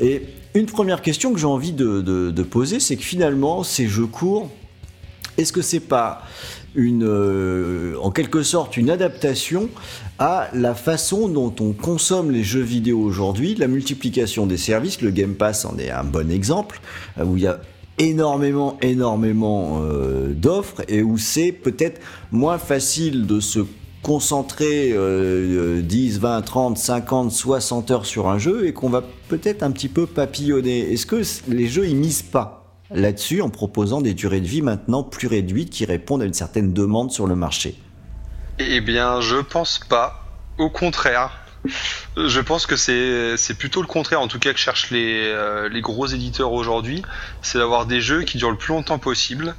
Et 0.00 0.22
une 0.54 0.66
première 0.66 1.02
question 1.02 1.32
que 1.32 1.38
j'ai 1.38 1.46
envie 1.46 1.72
de, 1.72 2.42
poser, 2.42 2.80
c'est 2.80 2.96
que 2.96 3.02
finalement, 3.02 3.62
ces 3.62 3.86
jeux 3.86 4.06
courts, 4.06 4.50
est-ce 5.36 5.52
que 5.52 5.62
c'est 5.62 5.80
pas 5.80 6.22
une, 6.74 7.04
euh, 7.04 7.96
en 8.02 8.10
quelque 8.10 8.42
sorte 8.42 8.76
une 8.76 8.90
adaptation 8.90 9.68
à 10.18 10.48
la 10.52 10.74
façon 10.74 11.28
dont 11.28 11.54
on 11.60 11.72
consomme 11.72 12.30
les 12.30 12.42
jeux 12.42 12.62
vidéo 12.62 13.00
aujourd'hui, 13.00 13.54
la 13.54 13.68
multiplication 13.68 14.46
des 14.46 14.56
services, 14.56 15.00
le 15.00 15.10
Game 15.10 15.34
Pass 15.34 15.64
en 15.64 15.78
est 15.78 15.90
un 15.90 16.04
bon 16.04 16.30
exemple, 16.30 16.80
euh, 17.18 17.24
où 17.24 17.36
il 17.36 17.44
y 17.44 17.46
a 17.46 17.60
énormément, 17.98 18.78
énormément 18.80 19.80
euh, 19.82 20.32
d'offres 20.32 20.82
et 20.88 21.02
où 21.02 21.18
c'est 21.18 21.52
peut-être 21.52 22.00
moins 22.32 22.58
facile 22.58 23.26
de 23.26 23.40
se 23.40 23.60
concentrer 24.08 24.92
euh, 24.94 25.82
10, 25.82 26.20
20, 26.20 26.40
30, 26.40 26.78
50, 26.78 27.30
60 27.30 27.90
heures 27.90 28.06
sur 28.06 28.30
un 28.30 28.38
jeu 28.38 28.66
et 28.66 28.72
qu'on 28.72 28.88
va 28.88 29.02
peut-être 29.28 29.62
un 29.62 29.70
petit 29.70 29.90
peu 29.90 30.06
papillonner. 30.06 30.94
Est-ce 30.94 31.04
que 31.04 31.20
les 31.46 31.66
jeux 31.66 31.86
ils 31.86 31.94
misent 31.94 32.22
pas 32.22 32.64
là-dessus 32.90 33.42
en 33.42 33.50
proposant 33.50 34.00
des 34.00 34.14
durées 34.14 34.40
de 34.40 34.46
vie 34.46 34.62
maintenant 34.62 35.02
plus 35.02 35.28
réduites 35.28 35.68
qui 35.68 35.84
répondent 35.84 36.22
à 36.22 36.24
une 36.24 36.32
certaine 36.32 36.72
demande 36.72 37.12
sur 37.12 37.26
le 37.26 37.36
marché? 37.36 37.74
Eh 38.58 38.80
bien, 38.80 39.20
je 39.20 39.36
pense 39.36 39.78
pas. 39.78 40.24
Au 40.56 40.70
contraire. 40.70 41.42
Je 42.16 42.40
pense 42.40 42.64
que 42.64 42.76
c'est 42.76 43.58
plutôt 43.58 43.82
le 43.82 43.88
contraire, 43.88 44.22
en 44.22 44.28
tout 44.28 44.38
cas, 44.38 44.54
que 44.54 44.58
cherchent 44.58 44.90
les, 44.90 45.20
euh, 45.26 45.68
les 45.68 45.82
gros 45.82 46.06
éditeurs 46.06 46.52
aujourd'hui. 46.52 47.02
C'est 47.42 47.58
d'avoir 47.58 47.84
des 47.84 48.00
jeux 48.00 48.22
qui 48.22 48.38
durent 48.38 48.52
le 48.52 48.56
plus 48.56 48.72
longtemps 48.72 48.98
possible. 48.98 49.54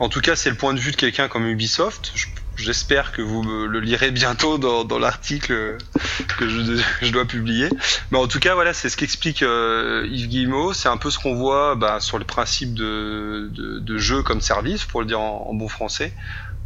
En 0.00 0.08
tout 0.08 0.20
cas, 0.20 0.34
c'est 0.34 0.50
le 0.50 0.56
point 0.56 0.74
de 0.74 0.80
vue 0.80 0.90
de 0.90 0.96
quelqu'un 0.96 1.28
comme 1.28 1.46
Ubisoft. 1.46 2.12
J'espère 2.56 3.12
que 3.12 3.22
vous 3.22 3.42
me 3.42 3.66
le 3.66 3.80
lirez 3.80 4.10
bientôt 4.10 4.58
dans, 4.58 4.84
dans 4.84 4.98
l'article 4.98 5.78
que 6.38 6.48
je, 6.48 6.80
je 7.00 7.10
dois 7.10 7.24
publier. 7.24 7.68
Mais 8.10 8.18
en 8.18 8.28
tout 8.28 8.40
cas, 8.40 8.54
voilà, 8.54 8.72
c'est 8.72 8.88
ce 8.88 8.96
qu'explique 8.96 9.42
euh, 9.42 10.06
Yves 10.10 10.28
Guillemot. 10.28 10.72
C'est 10.72 10.88
un 10.88 10.98
peu 10.98 11.10
ce 11.10 11.18
qu'on 11.18 11.34
voit 11.34 11.74
bah, 11.74 11.98
sur 11.98 12.18
le 12.18 12.24
principe 12.24 12.74
de, 12.74 13.48
de, 13.50 13.78
de 13.78 13.98
jeu 13.98 14.22
comme 14.22 14.40
service, 14.40 14.84
pour 14.84 15.00
le 15.00 15.06
dire 15.06 15.20
en, 15.20 15.46
en 15.48 15.54
bon 15.54 15.68
français. 15.68 16.12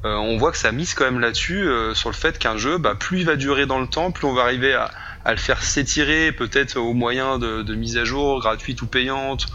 Euh, 0.04 0.14
on 0.16 0.36
voit 0.36 0.52
que 0.52 0.58
ça 0.58 0.72
mise 0.72 0.94
quand 0.94 1.04
même 1.04 1.20
là-dessus, 1.20 1.66
euh, 1.66 1.94
sur 1.94 2.10
le 2.10 2.14
fait 2.14 2.38
qu'un 2.38 2.56
jeu, 2.56 2.78
bah, 2.78 2.94
plus 2.94 3.20
il 3.20 3.24
va 3.24 3.36
durer 3.36 3.66
dans 3.66 3.80
le 3.80 3.86
temps, 3.86 4.10
plus 4.10 4.26
on 4.26 4.34
va 4.34 4.42
arriver 4.42 4.74
à, 4.74 4.90
à 5.24 5.30
le 5.30 5.38
faire 5.38 5.62
s'étirer, 5.62 6.32
peut-être 6.32 6.76
au 6.76 6.92
moyen 6.92 7.38
de, 7.38 7.62
de 7.62 7.74
mises 7.74 7.96
à 7.96 8.04
jour 8.04 8.40
gratuites 8.40 8.82
ou 8.82 8.86
payantes, 8.86 9.46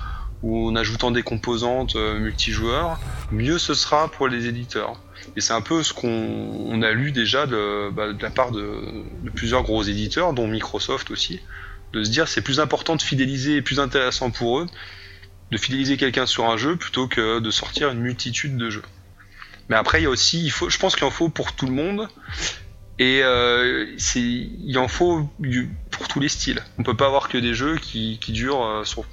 ou 0.41 0.69
en 0.69 0.75
ajoutant 0.75 1.11
des 1.11 1.21
composantes 1.21 1.95
euh, 1.95 2.17
multijoueurs, 2.17 2.99
mieux 3.31 3.59
ce 3.59 3.75
sera 3.75 4.09
pour 4.09 4.27
les 4.27 4.47
éditeurs. 4.47 4.99
Et 5.35 5.41
c'est 5.41 5.53
un 5.53 5.61
peu 5.61 5.83
ce 5.83 5.93
qu'on 5.93 6.07
on 6.07 6.81
a 6.81 6.91
lu 6.91 7.11
déjà 7.11 7.45
de, 7.45 7.89
bah, 7.91 8.07
la 8.19 8.29
part 8.29 8.51
de, 8.51 8.81
plusieurs 9.35 9.63
gros 9.63 9.83
éditeurs, 9.83 10.33
dont 10.33 10.47
Microsoft 10.47 11.11
aussi, 11.11 11.39
de 11.93 12.03
se 12.03 12.09
dire 12.09 12.27
c'est 12.27 12.41
plus 12.41 12.59
important 12.59 12.95
de 12.95 13.01
fidéliser 13.01 13.57
et 13.57 13.61
plus 13.61 13.79
intéressant 13.79 14.31
pour 14.31 14.59
eux 14.59 14.67
de 15.51 15.57
fidéliser 15.57 15.97
quelqu'un 15.97 16.25
sur 16.25 16.49
un 16.49 16.57
jeu 16.57 16.77
plutôt 16.77 17.07
que 17.07 17.39
de 17.39 17.51
sortir 17.51 17.89
une 17.89 17.99
multitude 17.99 18.57
de 18.57 18.69
jeux. 18.69 18.83
Mais 19.69 19.75
après, 19.75 19.99
il 19.99 20.03
y 20.03 20.07
a 20.07 20.09
aussi, 20.09 20.43
il 20.43 20.49
faut, 20.49 20.69
je 20.69 20.77
pense 20.79 20.95
qu'il 20.95 21.03
en 21.03 21.11
faut 21.11 21.29
pour 21.29 21.53
tout 21.53 21.65
le 21.65 21.73
monde. 21.73 22.07
Et 22.99 23.21
euh, 23.23 23.85
il 24.15 24.77
en 24.77 24.87
faut 24.87 25.29
pour 25.89 26.07
tous 26.07 26.19
les 26.19 26.29
styles. 26.29 26.63
On 26.77 26.83
peut 26.83 26.95
pas 26.95 27.07
avoir 27.07 27.29
que 27.29 27.37
des 27.37 27.53
jeux 27.53 27.77
qui, 27.77 28.19
qui 28.21 28.31
durent 28.31 28.63
euh, 28.63 28.83
sur, 28.83 29.05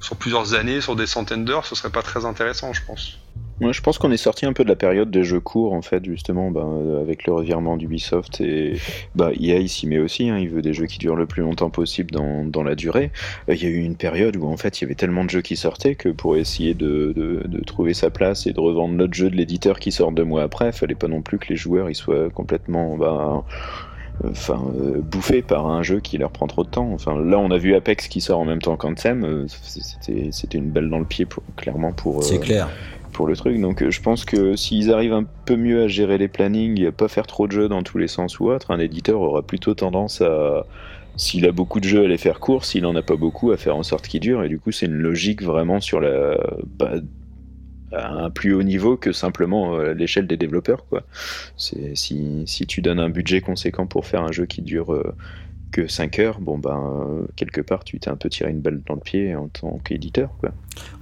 sur 0.00 0.16
plusieurs 0.16 0.54
années, 0.54 0.80
sur 0.80 0.96
des 0.96 1.06
centaines 1.06 1.44
d'heures. 1.44 1.66
Ce 1.66 1.74
serait 1.74 1.90
pas 1.90 2.02
très 2.02 2.24
intéressant, 2.26 2.72
je 2.72 2.82
pense. 2.84 3.18
Moi, 3.60 3.72
je 3.72 3.80
pense 3.80 3.96
qu'on 3.96 4.10
est 4.10 4.18
sorti 4.18 4.44
un 4.44 4.52
peu 4.52 4.64
de 4.64 4.68
la 4.68 4.76
période 4.76 5.10
des 5.10 5.24
jeux 5.24 5.40
courts, 5.40 5.72
en 5.72 5.80
fait, 5.80 6.04
justement, 6.04 6.50
bah, 6.50 6.66
euh, 6.66 7.00
avec 7.00 7.26
le 7.26 7.32
revirement 7.32 7.78
d'Ubisoft 7.78 8.40
et 8.42 8.74
bah, 9.14 9.30
EA 9.32 9.58
il 9.58 9.68
s'y 9.68 9.86
met 9.86 9.98
aussi, 9.98 10.28
hein, 10.28 10.36
il 10.36 10.50
veut 10.50 10.60
des 10.60 10.74
jeux 10.74 10.84
qui 10.84 10.98
durent 10.98 11.16
le 11.16 11.24
plus 11.24 11.42
longtemps 11.42 11.70
possible 11.70 12.10
dans, 12.10 12.44
dans 12.44 12.62
la 12.62 12.74
durée. 12.74 13.10
Euh, 13.48 13.54
Il 13.54 13.62
y 13.62 13.66
a 13.66 13.70
eu 13.70 13.82
une 13.82 13.96
période 13.96 14.36
où, 14.36 14.46
en 14.46 14.58
fait, 14.58 14.80
il 14.80 14.84
y 14.84 14.86
avait 14.86 14.94
tellement 14.94 15.24
de 15.24 15.30
jeux 15.30 15.40
qui 15.40 15.56
sortaient 15.56 15.94
que 15.94 16.10
pour 16.10 16.36
essayer 16.36 16.74
de, 16.74 17.14
de, 17.16 17.46
de 17.46 17.64
trouver 17.64 17.94
sa 17.94 18.10
place 18.10 18.46
et 18.46 18.52
de 18.52 18.60
revendre 18.60 18.94
notre 18.94 19.14
jeu 19.14 19.30
de 19.30 19.36
l'éditeur 19.36 19.78
qui 19.78 19.90
sort 19.90 20.12
deux 20.12 20.24
mois 20.24 20.42
après, 20.42 20.66
il 20.66 20.72
fallait 20.72 20.94
pas 20.94 21.08
non 21.08 21.22
plus 21.22 21.38
que 21.38 21.48
les 21.48 21.56
joueurs 21.56 21.88
ils 21.88 21.94
soient 21.94 22.28
complètement 22.30 22.96
bah, 22.98 23.42
enfin, 24.24 24.62
euh, 24.80 25.00
bouffés 25.00 25.42
par 25.42 25.66
un 25.66 25.82
jeu 25.82 26.00
qui 26.00 26.18
leur 26.18 26.30
prend 26.30 26.46
trop 26.46 26.64
de 26.64 26.68
temps. 26.68 26.90
Enfin, 26.92 27.18
là, 27.18 27.38
on 27.38 27.50
a 27.50 27.58
vu 27.58 27.74
Apex 27.74 28.08
qui 28.08 28.20
sort 28.20 28.40
en 28.40 28.44
même 28.44 28.60
temps 28.60 28.76
qu'Anthem, 28.76 29.24
euh, 29.24 29.46
c'était 29.48 30.28
c'était 30.30 30.58
une 30.58 30.70
balle 30.70 30.90
dans 30.90 30.98
le 30.98 31.04
pied, 31.04 31.24
pour, 31.24 31.42
clairement, 31.56 31.92
pour... 31.92 32.22
C'est 32.22 32.38
clair. 32.38 32.68
Le 33.24 33.36
truc. 33.36 33.60
Donc 33.60 33.82
euh, 33.82 33.90
je 33.90 34.02
pense 34.02 34.24
que 34.24 34.56
s'ils 34.56 34.92
arrivent 34.92 35.14
un 35.14 35.24
peu 35.44 35.56
mieux 35.56 35.84
à 35.84 35.88
gérer 35.88 36.18
les 36.18 36.28
plannings 36.28 36.90
pas 36.90 37.08
faire 37.08 37.26
trop 37.26 37.46
de 37.46 37.52
jeux 37.52 37.68
dans 37.68 37.82
tous 37.82 37.96
les 37.96 38.08
sens 38.08 38.40
ou 38.40 38.50
autre, 38.50 38.72
un 38.72 38.78
éditeur 38.78 39.20
aura 39.20 39.42
plutôt 39.42 39.74
tendance 39.74 40.20
à, 40.20 40.66
s'il 41.16 41.46
a 41.46 41.52
beaucoup 41.52 41.80
de 41.80 41.88
jeux, 41.88 42.04
à 42.04 42.08
les 42.08 42.18
faire 42.18 42.40
courts, 42.40 42.64
s'il 42.64 42.84
en 42.84 42.94
a 42.94 43.02
pas 43.02 43.16
beaucoup, 43.16 43.52
à 43.52 43.56
faire 43.56 43.76
en 43.76 43.82
sorte 43.82 44.06
qu'ils 44.08 44.20
durent. 44.20 44.44
Et 44.44 44.48
du 44.48 44.58
coup, 44.58 44.72
c'est 44.72 44.86
une 44.86 44.92
logique 44.92 45.42
vraiment 45.42 45.80
sur 45.80 46.00
la, 46.00 46.36
bah, 46.78 46.92
à 47.92 48.08
un 48.08 48.30
plus 48.30 48.52
haut 48.52 48.62
niveau 48.62 48.96
que 48.96 49.12
simplement 49.12 49.76
euh, 49.76 49.94
l'échelle 49.94 50.26
des 50.26 50.36
développeurs. 50.36 50.86
Quoi. 50.88 51.02
Si 51.56 52.66
tu 52.68 52.82
donnes 52.82 53.00
un 53.00 53.10
budget 53.10 53.40
conséquent 53.40 53.86
pour 53.86 54.06
faire 54.06 54.22
un 54.22 54.32
jeu 54.32 54.46
qui 54.46 54.62
dure 54.62 54.92
euh, 54.92 55.14
que 55.76 55.86
5 55.88 56.18
heures, 56.20 56.40
bon 56.40 56.56
ben 56.56 56.70
euh, 57.22 57.26
quelque 57.36 57.60
part 57.60 57.84
tu 57.84 57.98
t'es 58.00 58.08
un 58.08 58.16
peu 58.16 58.30
tiré 58.30 58.50
une 58.50 58.60
balle 58.60 58.80
dans 58.86 58.94
le 58.94 59.00
pied 59.00 59.34
en 59.36 59.48
tant 59.48 59.78
qu'éditeur. 59.84 60.30
Quoi. 60.40 60.50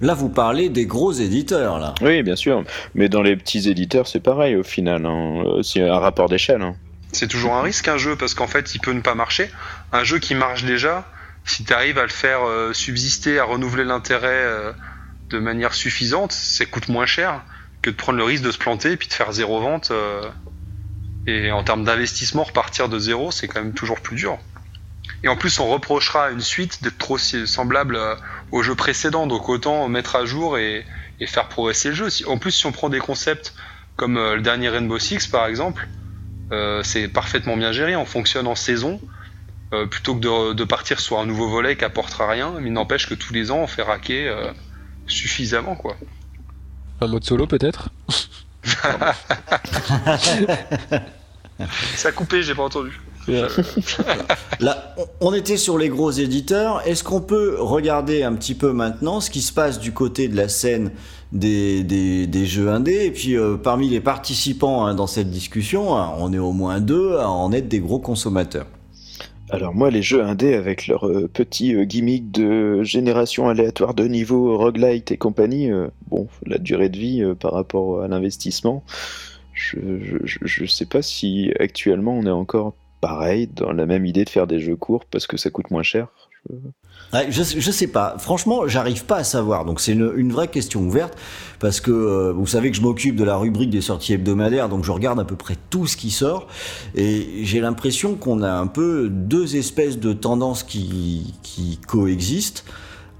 Là, 0.01 0.13
vous 0.13 0.27
parlez 0.29 0.67
des 0.67 0.85
gros 0.85 1.13
éditeurs, 1.13 1.79
là. 1.79 1.95
Oui, 2.01 2.23
bien 2.23 2.35
sûr. 2.35 2.63
Mais 2.93 3.07
dans 3.07 3.21
les 3.21 3.35
petits 3.37 3.69
éditeurs, 3.69 4.07
c'est 4.07 4.19
pareil 4.19 4.55
au 4.57 4.63
final. 4.63 5.05
hein. 5.05 5.43
Euh, 5.45 5.61
C'est 5.63 5.81
un 5.81 5.99
rapport 5.99 6.27
d'échelle. 6.27 6.61
hein. 6.61 6.75
C'est 7.13 7.27
toujours 7.29 7.53
un 7.53 7.61
risque 7.61 7.87
un 7.87 7.97
jeu 7.97 8.17
parce 8.17 8.33
qu'en 8.33 8.47
fait 8.47 8.75
il 8.75 8.79
peut 8.79 8.91
ne 8.91 8.99
pas 8.99 9.15
marcher. 9.15 9.49
Un 9.93 10.03
jeu 10.03 10.19
qui 10.19 10.35
marche 10.35 10.65
déjà, 10.65 11.05
si 11.45 11.63
tu 11.63 11.71
arrives 11.73 11.97
à 11.97 12.03
le 12.03 12.09
faire 12.09 12.39
euh, 12.45 12.73
subsister, 12.73 13.39
à 13.39 13.45
renouveler 13.45 13.85
l'intérêt 13.85 14.27
euh, 14.43 14.73
de 15.29 15.39
manière 15.39 15.73
suffisante, 15.73 16.33
ça 16.33 16.65
coûte 16.65 16.89
moins 16.89 17.05
cher 17.05 17.41
que 17.81 17.89
de 17.89 17.95
prendre 17.95 18.17
le 18.17 18.25
risque 18.25 18.43
de 18.43 18.51
se 18.51 18.57
planter 18.57 18.91
et 18.91 18.97
puis 18.97 19.07
de 19.07 19.13
faire 19.13 19.31
zéro 19.31 19.61
vente. 19.61 19.91
euh, 19.91 20.21
et 21.27 21.51
en 21.51 21.63
termes 21.63 21.83
d'investissement, 21.85 22.43
repartir 22.43 22.89
de 22.89 22.99
zéro, 22.99 23.31
c'est 23.31 23.47
quand 23.47 23.61
même 23.61 23.73
toujours 23.73 23.99
plus 24.01 24.15
dur. 24.17 24.37
Et 25.23 25.27
en 25.27 25.35
plus, 25.35 25.59
on 25.59 25.67
reprochera 25.67 26.25
à 26.25 26.29
une 26.31 26.41
suite 26.41 26.83
d'être 26.83 26.97
trop 26.97 27.17
semblable 27.17 27.95
euh, 27.95 28.15
au 28.51 28.61
jeu 28.61 28.75
précédent, 28.75 29.27
donc 29.27 29.49
autant 29.49 29.87
mettre 29.87 30.15
à 30.15 30.25
jour 30.25 30.57
et, 30.57 30.85
et 31.19 31.27
faire 31.27 31.47
progresser 31.47 31.89
le 31.89 31.95
jeu. 31.95 32.07
En 32.27 32.37
plus, 32.37 32.51
si 32.51 32.65
on 32.65 32.71
prend 32.71 32.89
des 32.89 32.99
concepts 32.99 33.53
comme 33.95 34.17
euh, 34.17 34.35
le 34.35 34.41
dernier 34.41 34.69
Rainbow 34.69 34.99
Six 34.99 35.27
par 35.27 35.45
exemple, 35.47 35.87
euh, 36.51 36.83
c'est 36.83 37.07
parfaitement 37.07 37.57
bien 37.57 37.71
géré, 37.71 37.95
on 37.95 38.05
fonctionne 38.05 38.45
en 38.47 38.55
saison, 38.55 38.99
euh, 39.73 39.87
plutôt 39.87 40.15
que 40.15 40.19
de, 40.19 40.53
de 40.53 40.63
partir 40.63 40.99
sur 40.99 41.19
un 41.19 41.25
nouveau 41.25 41.49
volet 41.49 41.75
qui 41.75 41.85
apportera 41.85 42.29
rien, 42.29 42.53
mais 42.59 42.67
il 42.67 42.73
n'empêche 42.73 43.09
que 43.09 43.15
tous 43.15 43.33
les 43.33 43.49
ans 43.51 43.57
on 43.59 43.67
fait 43.67 43.81
raquer 43.81 44.27
euh, 44.27 44.51
suffisamment 45.07 45.75
quoi. 45.75 45.97
Un 47.01 47.07
mode 47.07 47.23
solo 47.23 47.47
peut-être? 47.47 47.89
Ça 51.95 52.09
a 52.09 52.11
coupé, 52.11 52.43
j'ai 52.43 52.53
pas 52.53 52.63
entendu. 52.63 52.99
Là, 54.59 54.95
on 55.21 55.33
était 55.33 55.57
sur 55.57 55.77
les 55.77 55.89
gros 55.89 56.11
éditeurs. 56.11 56.81
Est-ce 56.87 57.03
qu'on 57.03 57.21
peut 57.21 57.55
regarder 57.59 58.23
un 58.23 58.33
petit 58.33 58.55
peu 58.55 58.71
maintenant 58.71 59.19
ce 59.19 59.29
qui 59.29 59.41
se 59.41 59.51
passe 59.53 59.79
du 59.79 59.91
côté 59.93 60.27
de 60.27 60.35
la 60.35 60.47
scène 60.49 60.91
des, 61.31 61.83
des, 61.83 62.27
des 62.27 62.45
jeux 62.45 62.69
indés? 62.69 63.05
Et 63.05 63.11
puis, 63.11 63.35
euh, 63.37 63.57
parmi 63.57 63.89
les 63.89 63.99
participants 64.01 64.85
hein, 64.85 64.95
dans 64.95 65.07
cette 65.07 65.29
discussion, 65.31 65.95
hein, 65.97 66.13
on 66.19 66.33
est 66.33 66.37
au 66.39 66.51
moins 66.51 66.79
deux 66.79 67.15
à 67.17 67.29
en 67.29 67.51
être 67.51 67.67
des 67.67 67.79
gros 67.79 67.99
consommateurs. 67.99 68.67
Alors 69.51 69.75
moi, 69.75 69.91
les 69.91 70.01
jeux 70.01 70.23
indés 70.23 70.55
avec 70.55 70.87
leur 70.87 71.07
euh, 71.07 71.27
petit 71.31 71.75
euh, 71.75 71.83
gimmick 71.85 72.31
de 72.31 72.81
génération 72.83 73.47
aléatoire 73.47 73.93
de 73.93 74.05
niveau, 74.07 74.57
roguelite 74.57 75.11
et 75.11 75.17
compagnie, 75.17 75.71
euh, 75.71 75.87
bon, 76.07 76.27
la 76.47 76.57
durée 76.57 76.89
de 76.89 76.97
vie 76.97 77.21
euh, 77.23 77.35
par 77.35 77.53
rapport 77.53 78.01
à 78.01 78.07
l'investissement, 78.07 78.83
je, 79.53 79.77
je, 80.01 80.17
je- 80.25 80.39
je 80.45 80.65
sais 80.65 80.85
pas 80.87 81.01
si 81.03 81.51
actuellement 81.59 82.13
on 82.17 82.25
est 82.25 82.31
encore 82.31 82.73
pareil 83.05 83.45
dans 83.45 83.71
la 83.71 83.85
même 83.85 84.03
idée 84.07 84.25
de 84.25 84.29
faire 84.31 84.47
des 84.47 84.59
jeux 84.59 84.75
courts 84.75 85.05
parce 85.05 85.27
que 85.27 85.37
ça 85.37 85.51
coûte 85.51 85.69
moins 85.69 85.83
cher. 85.83 86.07
Je, 87.29 87.43
je 87.43 87.71
sais 87.71 87.85
pas. 87.85 88.15
Franchement, 88.17 88.67
j'arrive 88.67 89.05
pas 89.05 89.17
à 89.17 89.23
savoir. 89.23 89.63
Donc 89.63 89.79
c'est 89.79 89.91
une, 89.91 90.31
vraie 90.31 90.47
question 90.47 90.81
ouverte 90.81 91.15
parce 91.59 91.79
que 91.81 91.91
euh, 91.91 92.33
vous 92.33 92.47
savez 92.47 92.71
que 92.71 92.77
je 92.77 92.81
m'occupe 92.81 93.15
de 93.15 93.23
la 93.23 93.37
rubrique 93.37 93.69
des 93.69 93.81
sorties 93.81 94.13
hebdomadaires, 94.13 94.69
donc 94.69 94.83
je 94.83 94.91
regarde 94.91 95.19
à 95.19 95.23
peu 95.23 95.35
près 95.35 95.55
tout 95.69 95.85
ce 95.85 95.97
qui 95.97 96.09
sort 96.09 96.47
et 96.95 97.43
j'ai 97.43 97.59
l'impression 97.59 98.15
qu'on 98.15 98.41
a 98.41 98.51
un 98.51 98.67
peu 98.67 99.07
deux 99.07 99.55
espèces 99.55 99.99
de 99.99 100.11
tendances 100.11 100.63
qui 100.63 101.79
coexistent. 101.87 102.65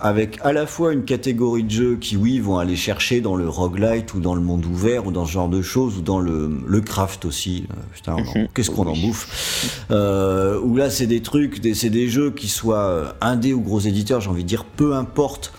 Avec 0.05 0.37
à 0.43 0.53
la 0.53 0.67
fois 0.67 0.93
une 0.93 1.03
catégorie 1.03 1.63
de 1.63 1.71
jeux 1.71 1.95
qui, 1.95 2.15
oui, 2.15 2.39
vont 2.39 2.59
aller 2.59 2.75
chercher 2.75 3.21
dans 3.21 3.35
le 3.35 3.49
roguelite 3.49 4.13
ou 4.13 4.19
dans 4.19 4.35
le 4.35 4.41
monde 4.41 4.63
ouvert 4.65 5.07
ou 5.07 5.11
dans 5.11 5.25
ce 5.25 5.31
genre 5.31 5.49
de 5.49 5.63
choses 5.63 5.97
ou 5.97 6.01
dans 6.01 6.19
le, 6.19 6.59
le 6.67 6.81
craft 6.81 7.25
aussi. 7.25 7.65
Euh, 7.71 7.75
Putain, 7.93 8.15
Mhm. 8.17 8.47
qu'est-ce 8.53 8.69
qu'on 8.69 8.85
en 8.85 8.95
bouffe? 8.95 9.81
Euh, 9.89 10.59
Où 10.61 10.75
là, 10.77 10.89
c'est 10.91 11.07
des 11.07 11.21
trucs, 11.23 11.59
c'est 11.73 11.89
des 11.89 12.07
jeux 12.07 12.29
qui 12.29 12.47
soient 12.49 12.77
euh, 12.85 13.11
indés 13.19 13.53
ou 13.53 13.61
gros 13.61 13.79
éditeurs, 13.79 14.21
j'ai 14.21 14.29
envie 14.29 14.43
de 14.43 14.47
dire, 14.47 14.63
peu 14.65 14.93
importe. 14.95 15.51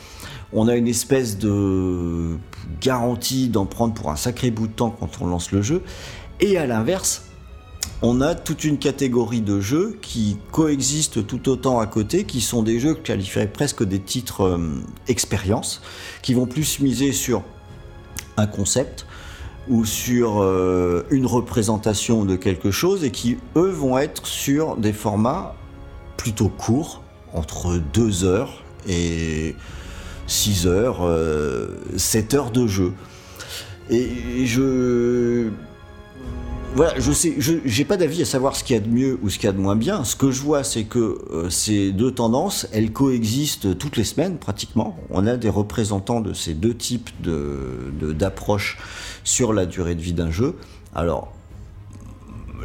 On 0.52 0.68
a 0.68 0.76
une 0.76 0.86
espèce 0.86 1.38
de 1.38 2.36
garantie 2.80 3.48
d'en 3.48 3.66
prendre 3.66 3.94
pour 3.94 4.10
un 4.10 4.16
sacré 4.16 4.52
bout 4.52 4.68
de 4.68 4.72
temps 4.72 4.90
quand 4.90 5.10
on 5.20 5.26
lance 5.26 5.50
le 5.50 5.60
jeu. 5.60 5.82
Et 6.40 6.56
à 6.56 6.66
l'inverse, 6.66 7.25
on 8.02 8.20
a 8.20 8.34
toute 8.34 8.64
une 8.64 8.78
catégorie 8.78 9.40
de 9.40 9.60
jeux 9.60 9.98
qui 10.02 10.38
coexistent 10.52 11.26
tout 11.26 11.48
autant 11.48 11.80
à 11.80 11.86
côté, 11.86 12.24
qui 12.24 12.40
sont 12.40 12.62
des 12.62 12.78
jeux 12.78 12.94
qualifierais 12.94 13.46
presque 13.46 13.82
des 13.82 14.00
titres 14.00 14.42
euh, 14.42 14.58
expérience, 15.08 15.82
qui 16.22 16.34
vont 16.34 16.46
plus 16.46 16.80
miser 16.80 17.12
sur 17.12 17.42
un 18.36 18.46
concept 18.46 19.06
ou 19.68 19.84
sur 19.84 20.42
euh, 20.42 21.04
une 21.10 21.26
représentation 21.26 22.24
de 22.24 22.36
quelque 22.36 22.70
chose 22.70 23.02
et 23.02 23.10
qui, 23.10 23.38
eux, 23.56 23.70
vont 23.70 23.98
être 23.98 24.26
sur 24.26 24.76
des 24.76 24.92
formats 24.92 25.54
plutôt 26.16 26.48
courts, 26.48 27.02
entre 27.32 27.80
2 27.92 28.24
heures 28.24 28.62
et 28.88 29.56
6 30.26 30.66
heures, 30.66 30.98
euh, 31.02 31.68
7 31.96 32.34
heures 32.34 32.50
de 32.50 32.66
jeu. 32.66 32.92
Et 33.90 34.46
je. 34.46 35.50
Voilà, 36.74 36.98
je 36.98 37.12
sais, 37.12 37.34
je 37.38 37.54
j'ai 37.64 37.84
pas 37.86 37.96
d'avis 37.96 38.20
à 38.22 38.24
savoir 38.26 38.54
ce 38.54 38.62
qu'il 38.62 38.76
y 38.76 38.78
a 38.78 38.82
de 38.82 38.88
mieux 38.88 39.18
ou 39.22 39.30
ce 39.30 39.38
qu'il 39.38 39.46
y 39.46 39.48
a 39.48 39.52
de 39.52 39.58
moins 39.58 39.76
bien. 39.76 40.04
Ce 40.04 40.14
que 40.14 40.30
je 40.30 40.42
vois, 40.42 40.62
c'est 40.62 40.84
que 40.84 41.18
euh, 41.30 41.48
ces 41.48 41.90
deux 41.90 42.10
tendances, 42.10 42.66
elles 42.72 42.92
coexistent 42.92 43.78
toutes 43.78 43.96
les 43.96 44.04
semaines 44.04 44.36
pratiquement. 44.36 44.96
On 45.10 45.26
a 45.26 45.36
des 45.36 45.48
représentants 45.48 46.20
de 46.20 46.34
ces 46.34 46.52
deux 46.52 46.74
types 46.74 47.10
de 47.22 48.12
d'approches 48.12 48.78
sur 49.24 49.54
la 49.54 49.64
durée 49.64 49.94
de 49.94 50.02
vie 50.02 50.12
d'un 50.12 50.30
jeu. 50.30 50.54
Alors, 50.94 51.32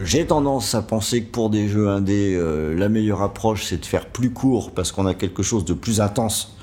j'ai 0.03 0.25
tendance 0.25 0.73
à 0.75 0.81
penser 0.81 1.23
que 1.23 1.31
pour 1.31 1.49
des 1.49 1.67
jeux 1.67 1.89
indés, 1.89 2.35
euh, 2.35 2.75
la 2.75 2.89
meilleure 2.89 3.21
approche, 3.21 3.65
c'est 3.65 3.77
de 3.77 3.85
faire 3.85 4.07
plus 4.07 4.31
court 4.31 4.71
parce 4.71 4.91
qu'on 4.91 5.05
a 5.05 5.13
quelque 5.13 5.43
chose 5.43 5.63
de 5.63 5.73
plus 5.73 6.01
intense 6.01 6.55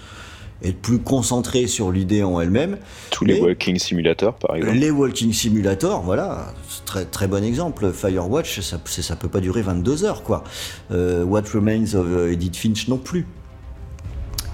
et 0.62 0.72
de 0.72 0.76
plus 0.76 0.98
concentré 0.98 1.66
sur 1.66 1.92
l'idée 1.92 2.22
en 2.22 2.40
elle-même. 2.40 2.78
Tous 3.11 3.24
les 3.24 3.40
walking 3.40 3.78
simulators, 3.78 4.34
par 4.34 4.56
exemple. 4.56 4.76
Les 4.76 4.90
walking 4.90 5.32
simulator, 5.32 6.02
voilà, 6.02 6.52
très 6.84 7.04
très 7.04 7.28
bon 7.28 7.44
exemple. 7.44 7.92
Firewatch, 7.92 8.61
ça, 8.61 8.80
ça 8.84 9.16
peut 9.16 9.28
pas 9.28 9.40
durer 9.40 9.62
22 9.62 10.04
heures, 10.04 10.22
quoi. 10.22 10.44
Euh, 10.90 11.24
What 11.24 11.42
Remains 11.54 11.94
of 11.94 12.06
Edith 12.30 12.56
Finch 12.56 12.88
non 12.88 12.98
plus. 12.98 13.26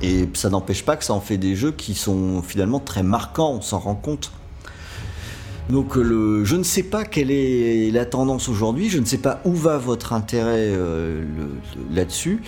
Et 0.03 0.29
ça 0.35 0.51
n'empêche 0.51 0.85
pas 0.85 0.97
que 0.97 1.05
ça 1.05 1.15
en 1.15 1.21
fait 1.21 1.39
des 1.39 1.57
jeux 1.57 1.73
qui 1.73 1.95
sont 1.95 2.43
finalement 2.43 2.81
très 2.81 3.03
marquants, 3.03 3.55
on 3.55 3.61
s'en 3.63 3.79
rend 3.79 3.95
compte. 3.95 4.33
Donc 5.71 5.97
euh, 5.97 6.03
le, 6.03 6.45
je 6.45 6.57
ne 6.57 6.63
sais 6.63 6.83
pas 6.83 7.05
quelle 7.05 7.31
est 7.31 7.91
la 7.91 8.05
tendance 8.05 8.49
aujourd'hui, 8.49 8.91
je 8.91 8.99
ne 8.99 9.05
sais 9.07 9.19
pas 9.19 9.41
où 9.45 9.53
va 9.55 9.79
votre 9.79 10.13
intérêt 10.13 10.69
euh, 10.71 11.25
là-dessus, 11.91 12.43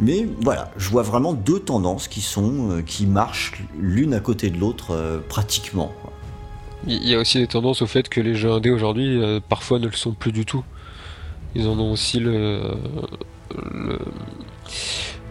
mais 0.00 0.26
voilà, 0.40 0.70
je 0.78 0.88
vois 0.88 1.02
vraiment 1.02 1.34
deux 1.34 1.60
tendances 1.60 2.08
qui 2.08 2.22
sont 2.22 2.70
euh, 2.70 2.82
qui 2.82 3.06
marchent 3.06 3.62
l'une 3.78 4.14
à 4.14 4.20
côté 4.20 4.48
de 4.48 4.58
l'autre 4.58 5.22
pratiquement. 5.28 5.92
Il 6.86 7.06
y 7.06 7.14
a 7.14 7.18
aussi 7.20 7.38
des 7.38 7.46
tendances 7.46 7.82
au 7.82 7.86
fait 7.86 8.08
que 8.08 8.20
les 8.20 8.34
jeux 8.34 8.50
indés 8.50 8.70
aujourd'hui 8.70 9.20
parfois 9.48 9.78
ne 9.78 9.86
le 9.86 9.92
sont 9.92 10.12
plus 10.12 10.32
du 10.32 10.44
tout. 10.44 10.64
Ils 11.54 11.68
en 11.68 11.78
ont 11.78 11.92
aussi 11.92 12.18
le- 12.18 12.74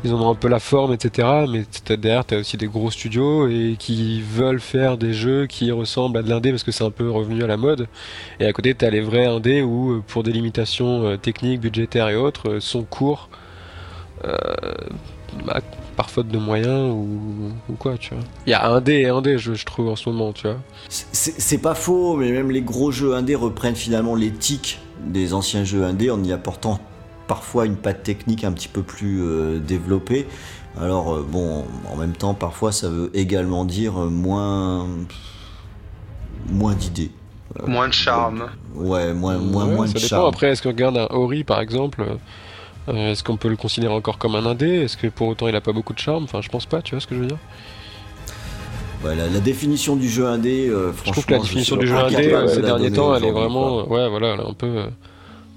ils 0.04 0.14
en 0.14 0.22
ont 0.22 0.30
un 0.32 0.36
peu 0.36 0.48
la 0.48 0.60
forme, 0.60 0.94
etc. 0.94 1.28
Mais 1.50 1.64
derrière, 1.98 2.26
t'as 2.26 2.40
aussi 2.40 2.58
des 2.58 2.68
gros 2.68 2.90
studios 2.90 3.48
et 3.48 3.76
qui 3.78 4.22
veulent 4.22 4.60
faire 4.60 4.98
des 4.98 5.14
jeux 5.14 5.46
qui 5.46 5.72
ressemblent 5.72 6.18
à 6.18 6.24
de 6.24 6.30
l'indé 6.30 6.52
parce 6.52 6.64
que 6.64 6.72
c'est 6.72 6.84
un 6.84 6.92
peu 6.92 7.10
revenu 7.10 7.44
à 7.44 7.48
la 7.48 7.58
mode. 7.58 7.88
Et 8.40 8.46
à 8.46 8.54
côté, 8.54 8.74
t'as 8.74 8.90
les 8.90 9.02
vrais 9.02 9.26
indés 9.26 9.62
où, 9.62 9.92
euh, 9.92 10.04
pour 10.06 10.24
des 10.24 10.32
limitations 10.32 11.06
euh, 11.06 11.18
techniques, 11.18 11.62
budgétaires 11.62 12.10
et 12.10 12.16
autres, 12.16 12.50
euh, 12.50 12.60
sont 12.60 12.84
courts. 12.84 13.30
bah, 15.46 15.62
par 15.96 16.10
faute 16.10 16.30
de 16.30 16.38
moyens 16.38 16.90
ou, 16.90 17.74
quoi, 17.78 17.98
tu 17.98 18.14
vois. 18.14 18.24
Il 18.48 18.52
y 18.52 18.54
a 18.54 18.70
un 18.70 18.82
dé 18.82 18.94
et 18.94 19.10
un 19.10 19.22
dé, 19.22 19.38
je, 19.38 19.54
je 19.54 19.66
trouve, 19.66 19.90
en 19.90 19.96
ce 19.96 20.10
moment, 20.10 20.32
tu 20.34 20.48
vois. 20.48 20.58
C'est 20.90 21.58
pas 21.60 21.76
faux, 21.76 22.16
mais 22.16 22.32
même 22.32 22.50
les 22.50 22.62
gros 22.62 22.92
jeux 22.92 23.14
indés 23.14 23.36
reprennent 23.36 23.76
finalement 23.76 24.16
tics 24.40 24.80
des 25.06 25.34
anciens 25.34 25.64
jeux 25.64 25.84
indés 25.84 26.10
en 26.10 26.24
y 26.24 26.32
apportant 26.32 26.80
parfois 27.32 27.66
une 27.66 27.78
patte 27.78 28.04
technique 28.04 28.44
un 28.44 28.52
petit 28.52 28.68
peu 28.68 28.82
plus 28.82 29.22
euh, 29.22 29.60
développée. 29.60 30.28
Alors 30.82 31.14
euh, 31.16 31.26
bon, 31.28 31.64
en 31.90 31.96
même 31.96 32.12
temps, 32.12 32.34
parfois 32.34 32.74
ça 32.74 32.90
veut 32.90 33.10
également 33.14 33.64
dire 33.64 33.94
euh, 34.02 34.10
moins 34.10 34.86
moins 36.50 36.74
d'idées. 36.76 37.12
Moins 37.68 37.88
de 37.88 37.94
charme. 37.94 38.50
Ouais, 38.76 39.14
moins 39.14 39.38
moins 39.38 39.66
Ouais, 39.66 39.76
moins 39.76 39.88
ça 39.88 39.94
de 39.94 40.00
dépend. 40.00 40.08
charme. 40.10 40.28
Après, 40.28 40.48
est-ce 40.50 40.62
qu'on 40.62 40.70
regarde 40.76 40.98
un 40.98 41.08
Ori, 41.12 41.46
par 41.46 41.62
exemple 41.62 42.04
euh, 42.90 43.12
Est-ce 43.12 43.24
qu'on 43.24 43.38
peut 43.38 43.48
le 43.50 43.56
considérer 43.56 43.94
encore 43.94 44.18
comme 44.18 44.36
un 44.36 44.46
indé? 44.46 44.68
Est-ce 44.84 44.98
que 44.98 45.08
pour 45.08 45.28
autant 45.30 45.48
il 45.48 45.56
a 45.56 45.62
pas 45.62 45.72
beaucoup 45.72 45.94
de 45.94 46.00
charme? 46.00 46.26
Enfin, 46.26 46.42
je 46.42 46.50
pense 46.50 46.66
pas, 46.66 46.82
tu 46.82 46.96
vois 46.96 47.00
ce 47.02 47.08
que 47.08 47.16
je 47.16 47.22
veux 47.22 47.28
dire 47.28 47.40
Ouais, 49.06 49.16
la, 49.16 49.28
la 49.30 49.40
définition 49.40 49.96
du 49.96 50.10
jeu 50.10 50.28
indé, 50.28 50.68
euh, 50.68 50.92
franchement, 50.92 51.04
Je 51.06 51.12
trouve 51.14 51.26
que 51.28 51.32
la 51.34 51.40
définition 51.40 51.78
du 51.78 51.88
jeu 51.88 51.96
indé, 51.98 52.36
ces 52.54 52.62
derniers 52.62 52.92
temps, 52.92 53.16
elle 53.16 53.24
est 53.24 53.32
vraiment. 53.32 53.86
quoi. 53.86 53.98
Ouais, 53.98 54.10
voilà, 54.10 54.34
elle 54.34 54.42
est 54.42 54.50
un 54.50 54.54
peu. 54.54 54.68
euh, 54.68 54.88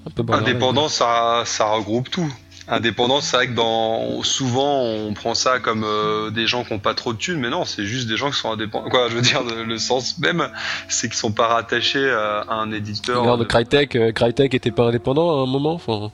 un 0.06 0.10
peu. 0.22 0.32
Indépendant, 0.32 0.88
ça, 0.88 1.42
ça 1.46 1.66
regroupe 1.66 2.10
tout. 2.10 2.32
Indépendant, 2.66 3.20
c'est 3.20 3.36
vrai 3.36 3.48
que 3.48 3.52
dans 3.52 4.22
souvent 4.22 4.80
on 4.80 5.12
prend 5.12 5.34
ça 5.34 5.58
comme 5.60 5.84
euh, 5.84 6.30
des 6.30 6.46
gens 6.46 6.64
qui 6.64 6.72
ont 6.72 6.78
pas 6.78 6.94
trop 6.94 7.12
de 7.12 7.18
thunes, 7.18 7.38
mais 7.38 7.50
non, 7.50 7.66
c'est 7.66 7.84
juste 7.84 8.08
des 8.08 8.16
gens 8.16 8.30
qui 8.30 8.38
sont 8.38 8.50
indépendants. 8.52 8.88
Quoi, 8.88 9.08
je 9.10 9.16
veux 9.16 9.20
dire, 9.20 9.42
le, 9.42 9.64
le 9.64 9.76
sens 9.78 10.16
même, 10.18 10.48
c'est 10.88 11.08
qu'ils 11.08 11.18
sont 11.18 11.32
pas 11.32 11.46
rattachés 11.48 12.10
à, 12.10 12.40
à 12.48 12.54
un 12.54 12.72
éditeur. 12.72 13.20
Regarde, 13.20 13.46
Crytek, 13.46 13.96
euh, 13.96 14.12
Crytek 14.12 14.54
était 14.54 14.70
pas 14.70 14.84
indépendant 14.84 15.40
à 15.40 15.42
un 15.42 15.46
moment. 15.46 15.74
Enfin, 15.74 16.10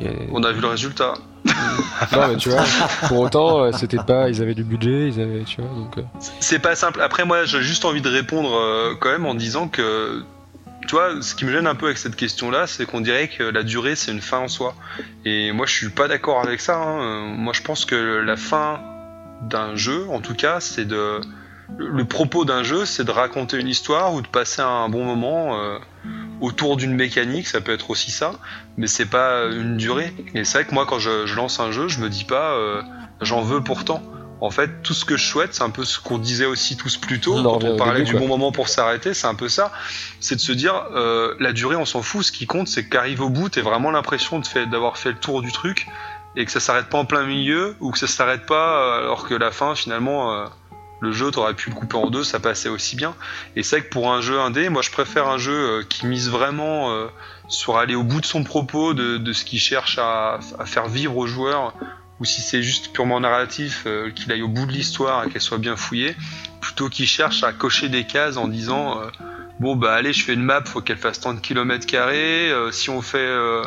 a- 0.00 0.02
On 0.32 0.42
a 0.42 0.50
vu 0.50 0.60
le 0.60 0.66
résultat. 0.66 1.14
non, 1.44 2.28
mais 2.28 2.36
tu 2.38 2.48
vois, 2.50 2.64
pour 3.06 3.20
autant, 3.20 3.62
euh, 3.62 3.70
c'était 3.72 3.98
pas. 4.04 4.28
Ils 4.30 4.42
avaient 4.42 4.54
du 4.54 4.64
budget, 4.64 5.08
ils 5.08 5.20
avaient. 5.20 5.44
Tu 5.44 5.60
vois, 5.60 5.70
donc. 5.76 5.96
euh, 5.98 6.02
C'est 6.40 6.58
pas 6.58 6.74
simple. 6.74 7.00
Après, 7.00 7.24
moi, 7.24 7.44
j'ai 7.44 7.62
juste 7.62 7.84
envie 7.84 8.00
de 8.02 8.08
répondre 8.10 8.52
euh, 8.52 8.94
quand 9.00 9.10
même 9.10 9.26
en 9.26 9.34
disant 9.36 9.68
que, 9.68 10.24
tu 10.86 10.94
vois, 10.94 11.22
ce 11.22 11.34
qui 11.34 11.44
me 11.44 11.52
gêne 11.52 11.66
un 11.66 11.74
peu 11.74 11.86
avec 11.86 11.98
cette 11.98 12.16
question-là, 12.16 12.66
c'est 12.66 12.86
qu'on 12.86 13.00
dirait 13.00 13.28
que 13.28 13.42
la 13.44 13.62
durée, 13.62 13.96
c'est 13.96 14.10
une 14.10 14.20
fin 14.20 14.38
en 14.38 14.48
soi. 14.48 14.74
Et 15.24 15.52
moi, 15.52 15.66
je 15.66 15.72
suis 15.72 15.88
pas 15.90 16.08
d'accord 16.08 16.40
avec 16.40 16.60
ça. 16.60 16.76
hein. 16.76 17.26
Moi, 17.36 17.52
je 17.52 17.62
pense 17.62 17.84
que 17.84 17.94
la 17.94 18.36
fin 18.36 18.80
d'un 19.42 19.74
jeu, 19.76 20.06
en 20.10 20.20
tout 20.20 20.34
cas, 20.34 20.60
c'est 20.60 20.84
de. 20.84 21.20
Le 21.78 22.04
propos 22.04 22.44
d'un 22.44 22.62
jeu, 22.62 22.84
c'est 22.84 23.04
de 23.04 23.10
raconter 23.10 23.58
une 23.58 23.68
histoire 23.68 24.12
ou 24.12 24.20
de 24.20 24.26
passer 24.26 24.60
un 24.60 24.90
bon 24.90 25.04
moment 25.04 25.58
euh, 25.58 25.78
autour 26.42 26.76
d'une 26.76 26.92
mécanique. 26.94 27.46
Ça 27.46 27.62
peut 27.62 27.72
être 27.72 27.88
aussi 27.88 28.10
ça, 28.10 28.32
mais 28.76 28.86
c'est 28.86 29.06
pas 29.06 29.46
une 29.46 29.78
durée. 29.78 30.12
Et 30.34 30.44
c'est 30.44 30.58
vrai 30.58 30.66
que 30.68 30.74
moi, 30.74 30.84
quand 30.84 30.98
je, 30.98 31.24
je 31.26 31.34
lance 31.34 31.60
un 31.60 31.72
jeu, 31.72 31.88
je 31.88 32.00
me 32.00 32.10
dis 32.10 32.24
pas 32.24 32.52
euh, 32.52 32.82
j'en 33.22 33.40
veux 33.40 33.62
pourtant. 33.62 34.02
En 34.42 34.50
fait, 34.50 34.82
tout 34.82 34.92
ce 34.92 35.04
que 35.04 35.16
je 35.16 35.24
souhaite, 35.24 35.54
c'est 35.54 35.62
un 35.62 35.70
peu 35.70 35.84
ce 35.84 36.00
qu'on 36.00 36.18
disait 36.18 36.46
aussi 36.46 36.76
tous 36.76 36.96
plus 36.96 37.20
tôt, 37.20 37.40
quand 37.44 37.62
on 37.62 37.76
parlait 37.76 38.00
début, 38.00 38.06
du 38.06 38.10
quoi. 38.10 38.20
bon 38.22 38.26
moment 38.26 38.50
pour 38.50 38.68
s'arrêter, 38.68 39.14
c'est 39.14 39.28
un 39.28 39.36
peu 39.36 39.48
ça. 39.48 39.70
C'est 40.18 40.34
de 40.34 40.40
se 40.40 40.50
dire, 40.50 40.74
euh, 40.96 41.36
la 41.38 41.52
durée, 41.52 41.76
on 41.76 41.84
s'en 41.84 42.02
fout. 42.02 42.24
Ce 42.24 42.32
qui 42.32 42.46
compte, 42.46 42.66
c'est 42.66 42.88
qu'arrive 42.88 43.20
au 43.20 43.28
bout, 43.28 43.50
t'as 43.50 43.60
vraiment 43.62 43.92
l'impression 43.92 44.42
fait- 44.42 44.66
d'avoir 44.66 44.98
fait 44.98 45.10
le 45.10 45.18
tour 45.18 45.42
du 45.42 45.52
truc 45.52 45.86
et 46.34 46.44
que 46.44 46.50
ça 46.50 46.58
s'arrête 46.58 46.88
pas 46.88 46.98
en 46.98 47.04
plein 47.04 47.22
milieu 47.24 47.76
ou 47.78 47.92
que 47.92 47.98
ça 48.00 48.08
s'arrête 48.08 48.44
pas 48.44 48.80
euh, 48.80 48.98
alors 49.04 49.28
que 49.28 49.34
la 49.34 49.52
fin, 49.52 49.76
finalement, 49.76 50.32
euh, 50.34 50.46
le 51.00 51.12
jeu, 51.12 51.30
t'aurais 51.30 51.54
pu 51.54 51.70
le 51.70 51.76
couper 51.76 51.96
en 51.96 52.10
deux, 52.10 52.24
ça 52.24 52.40
passait 52.40 52.68
aussi 52.68 52.96
bien. 52.96 53.14
Et 53.54 53.62
c'est 53.62 53.76
vrai 53.78 53.86
que 53.86 53.92
pour 53.92 54.12
un 54.12 54.22
jeu 54.22 54.40
indé, 54.40 54.68
moi, 54.70 54.82
je 54.82 54.90
préfère 54.90 55.28
un 55.28 55.38
jeu 55.38 55.84
qui 55.88 56.04
mise 56.06 56.28
vraiment 56.28 56.90
euh, 56.90 57.06
sur 57.46 57.78
aller 57.78 57.94
au 57.94 58.02
bout 58.02 58.20
de 58.20 58.26
son 58.26 58.42
propos, 58.42 58.92
de, 58.92 59.18
de 59.18 59.32
ce 59.32 59.44
qu'il 59.44 59.60
cherche 59.60 59.98
à, 59.98 60.40
à 60.58 60.66
faire 60.66 60.88
vivre 60.88 61.16
aux 61.16 61.28
joueurs 61.28 61.74
ou 62.20 62.24
si 62.24 62.40
c'est 62.40 62.62
juste 62.62 62.92
purement 62.92 63.20
narratif, 63.20 63.84
euh, 63.86 64.10
qu'il 64.10 64.30
aille 64.32 64.42
au 64.42 64.48
bout 64.48 64.66
de 64.66 64.72
l'histoire 64.72 65.24
et 65.24 65.30
qu'elle 65.30 65.40
soit 65.40 65.58
bien 65.58 65.76
fouillée, 65.76 66.14
plutôt 66.62 66.88
qu'il 66.88 67.06
cherche 67.06 67.42
à 67.42 67.52
cocher 67.52 67.88
des 67.90 68.04
cases 68.04 68.38
en 68.38 68.48
disant 68.48 69.00
euh, 69.00 69.10
bon 69.60 69.76
bah 69.76 69.92
allez 69.92 70.12
je 70.12 70.24
fais 70.24 70.32
une 70.32 70.42
map, 70.42 70.62
faut 70.64 70.80
qu'elle 70.80 70.96
fasse 70.96 71.20
tant 71.20 71.34
de 71.34 71.40
kilomètres 71.40 71.86
carrés, 71.86 72.50
euh, 72.50 72.70
si 72.70 72.88
on 72.88 73.02
fait 73.02 73.18
euh, 73.18 73.62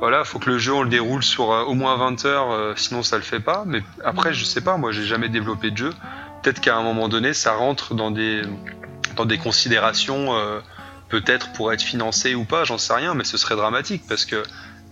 voilà, 0.00 0.24
faut 0.24 0.40
que 0.40 0.50
le 0.50 0.58
jeu 0.58 0.74
on 0.74 0.82
le 0.82 0.90
déroule 0.90 1.22
sur 1.22 1.48
au 1.48 1.74
moins 1.74 1.96
20 1.96 2.24
heures, 2.26 2.76
sinon 2.76 3.02
ça 3.02 3.16
le 3.16 3.22
fait 3.22 3.40
pas. 3.40 3.64
Mais 3.66 3.82
après 4.04 4.34
je 4.34 4.44
sais 4.44 4.60
pas, 4.60 4.76
moi 4.76 4.90
j'ai 4.92 5.04
jamais 5.04 5.28
développé 5.28 5.70
de 5.70 5.76
jeu. 5.76 5.94
Peut-être 6.42 6.60
qu'à 6.60 6.76
un 6.76 6.82
moment 6.82 7.08
donné 7.08 7.32
ça 7.32 7.52
rentre 7.52 7.94
dans 7.94 8.10
des 8.10 8.42
dans 9.16 9.24
des 9.24 9.38
considérations 9.38 10.34
peut-être 11.08 11.52
pour 11.52 11.72
être 11.72 11.82
financé 11.82 12.34
ou 12.34 12.44
pas, 12.44 12.64
j'en 12.64 12.78
sais 12.78 12.94
rien, 12.94 13.14
mais 13.14 13.24
ce 13.24 13.36
serait 13.36 13.56
dramatique 13.56 14.02
parce 14.08 14.24
que 14.24 14.42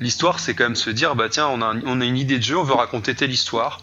l'histoire 0.02 0.40
c'est 0.40 0.54
quand 0.54 0.64
même 0.64 0.76
se 0.76 0.90
dire 0.90 1.14
bah 1.14 1.28
tiens 1.30 1.48
on 1.48 1.62
a, 1.62 1.74
on 1.86 2.00
a 2.00 2.04
une 2.04 2.18
idée 2.18 2.38
de 2.38 2.42
jeu, 2.42 2.58
on 2.58 2.62
veut 2.62 2.74
raconter 2.74 3.14
telle 3.14 3.30
histoire. 3.32 3.80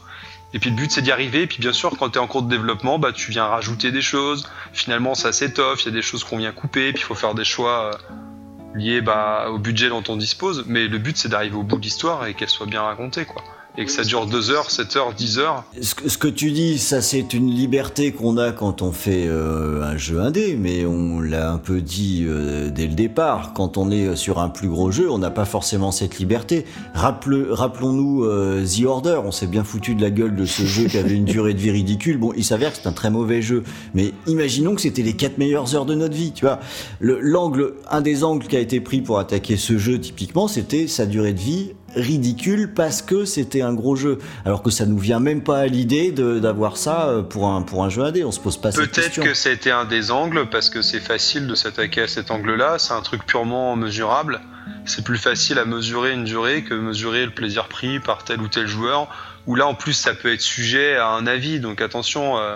Et 0.54 0.60
puis 0.60 0.72
le 0.72 0.76
but 0.76 0.91
c'est 0.91 1.04
d'y 1.04 1.12
arriver, 1.12 1.44
et 1.44 1.48
puis 1.48 1.60
bien 1.60 1.74
sûr 1.74 1.91
quand 1.98 2.10
tu 2.10 2.18
es 2.18 2.22
en 2.22 2.28
cours 2.28 2.41
de 2.41 2.50
développement, 2.50 3.00
bah 3.00 3.12
tu 3.12 3.32
viens 3.32 3.46
rajouter 3.46 3.91
des 3.91 4.02
choses, 4.02 4.50
finalement 4.74 5.16
ça 5.16 5.32
s'étoffe, 5.32 5.84
il 5.84 5.86
y 5.86 5.90
a 5.90 5.94
des 5.94 6.02
choses 6.02 6.24
qu'on 6.24 6.38
vient 6.38 6.52
couper, 6.52 6.91
puis 6.91 7.02
il 7.02 7.06
faut 7.06 7.16
faire 7.16 7.36
des 7.36 7.44
choix 7.44 7.91
euh, 7.91 8.78
liés 8.78 9.02
bah, 9.02 9.48
au 9.50 9.60
budget 9.60 9.90
dont 9.90 10.04
on 10.08 10.18
dispose, 10.18 10.66
mais 10.68 10.88
le 10.88 10.98
but 10.98 11.18
c'est 11.18 11.30
d'arriver 11.30 11.56
au 11.56 11.64
bout 11.64 11.78
de 11.78 11.84
l'histoire 11.84 12.26
et 12.26 12.34
qu'elle 12.34 12.50
soit 12.50 12.66
bien 12.66 12.82
racontée 12.82 13.26
quoi. 13.26 13.44
Et 13.81 13.85
que 13.85 13.91
ça 13.91 14.03
dure 14.03 14.26
2 14.26 14.49
heures, 14.51 14.69
7 14.69 14.97
heures, 14.97 15.14
10 15.14 15.39
heures. 15.39 15.64
Ce 15.80 16.18
que, 16.18 16.27
tu 16.27 16.51
dis, 16.51 16.77
ça 16.77 17.01
c'est 17.01 17.34
une 17.34 17.49
liberté 17.49 18.11
qu'on 18.11 18.35
a 18.38 18.51
quand 18.51 18.81
on 18.81 18.91
fait 18.91 19.23
euh, 19.26 19.81
un 19.84 19.95
jeu 19.95 20.19
indé, 20.19 20.57
mais 20.60 20.85
on 20.85 21.22
l'a 21.22 21.49
un 21.49 21.57
peu 21.60 21.80
dit 21.80 22.26
euh, 22.27 22.69
dès 22.72 22.88
le 22.88 22.93
départ. 22.93 23.53
Quand 23.53 23.77
on 23.77 23.89
est 23.89 24.18
sur 24.18 24.39
un 24.39 24.49
plus 24.49 24.68
gros 24.68 24.91
jeu, 24.91 25.10
on 25.10 25.18
n'a 25.18 25.31
pas 25.31 25.45
forcément 25.45 25.91
cette 25.91 26.19
liberté. 26.19 26.65
Rappelons-nous 26.93 28.26
euh, 28.26 28.65
The 28.65 28.84
Order, 28.85 29.22
on 29.23 29.31
s'est 29.31 29.47
bien 29.47 29.64
foutu 29.64 29.95
de 29.95 30.01
la 30.01 30.10
gueule 30.11 30.35
de 30.35 30.45
ce 30.45 30.64
jeu 30.64 30.88
qui 30.88 30.97
avait 30.97 31.15
une 31.15 31.23
durée 31.26 31.53
de 31.53 31.60
vie 31.60 31.72
ridicule. 31.72 32.18
Bon, 32.18 32.34
il 32.35 32.43
s'avère 32.43 32.72
que 32.72 32.77
c'est 32.81 32.88
un 32.88 32.91
très 32.91 33.10
mauvais 33.10 33.41
jeu, 33.41 33.64
mais 33.93 34.11
imaginons 34.27 34.76
que 34.76 34.81
c'était 34.81 35.03
les 35.03 35.14
4 35.14 35.38
meilleures 35.38 35.73
heures 35.73 35.85
de 35.85 35.95
notre 35.95 36.15
vie, 36.15 36.34
tu 36.34 36.43
vois. 36.43 36.60
Le- 36.99 37.19
L'angle, 37.22 37.76
un 37.89 38.01
des 38.01 38.26
angles 38.26 38.45
qui 38.47 38.57
a 38.57 38.60
été 38.60 38.81
pris 38.81 38.99
pour 39.01 39.19
attaquer 39.19 39.56
ce 39.56 39.77
jeu 39.77 39.99
typiquement, 39.99 40.49
c'était 40.49 40.88
sa 40.88 41.06
durée 41.06 41.31
de 41.34 41.39
vie 41.39 41.72
ridicule 41.95 42.74
parce 42.74 43.02
que 43.02 43.26
c'était 43.26 43.61
un 43.61 43.74
gros 43.74 43.95
jeu. 43.95 44.20
Alors 44.45 44.61
que 44.64 44.70
ça 44.70 44.86
nous 44.86 44.98
vient 44.98 45.20
même 45.20 45.41
pas 45.44 45.60
à 45.60 45.66
l'idée 45.68 46.11
de- 46.11 46.40
d'avoir 46.40 46.78
ça 46.78 47.10
euh, 47.10 47.22
pour 47.22 47.48
un, 47.48 47.61
pour 47.61 47.84
un 47.84 47.90
jeu 47.90 48.03
AD, 48.03 48.22
on 48.26 48.32
se 48.32 48.40
pose 48.40 48.57
pas 48.57 48.72
cette 48.72 48.82
Peut-être 48.91 49.06
question. 49.06 49.24
que 49.24 49.34
ça 49.34 49.49
a 49.49 49.52
été 49.52 49.72
un 49.72 49.86
des 49.86 50.11
angles 50.11 50.49
parce 50.49 50.70
que 50.70 50.82
c'est 50.82 50.99
facile 50.99 51.48
de 51.48 51.56
s'attaquer 51.56 52.02
à 52.02 52.07
cet 52.07 52.32
angle-là, 52.32 52.78
c'est 52.80 52.94
un 52.94 53.02
truc 53.02 53.26
purement 53.26 53.76
mesurable. 53.76 54.41
C'est 54.86 55.03
plus 55.03 55.18
facile 55.18 55.57
à 55.60 55.66
mesurer 55.66 56.14
une 56.14 56.24
durée 56.24 56.64
que 56.64 56.74
mesurer 56.74 57.26
le 57.26 57.32
plaisir 57.32 57.68
pris 57.68 57.99
par 57.99 58.24
tel 58.24 58.40
ou 58.41 58.48
tel 58.48 58.68
joueur. 58.68 59.07
Où 59.48 59.56
là 59.56 59.66
en 59.68 59.74
plus 59.74 59.94
ça 59.94 60.14
peut 60.14 60.32
être 60.32 60.41
sujet 60.41 60.95
à 60.95 61.10
un 61.10 61.26
avis, 61.28 61.60
donc 61.60 61.82
attention, 61.82 62.38
euh, 62.38 62.56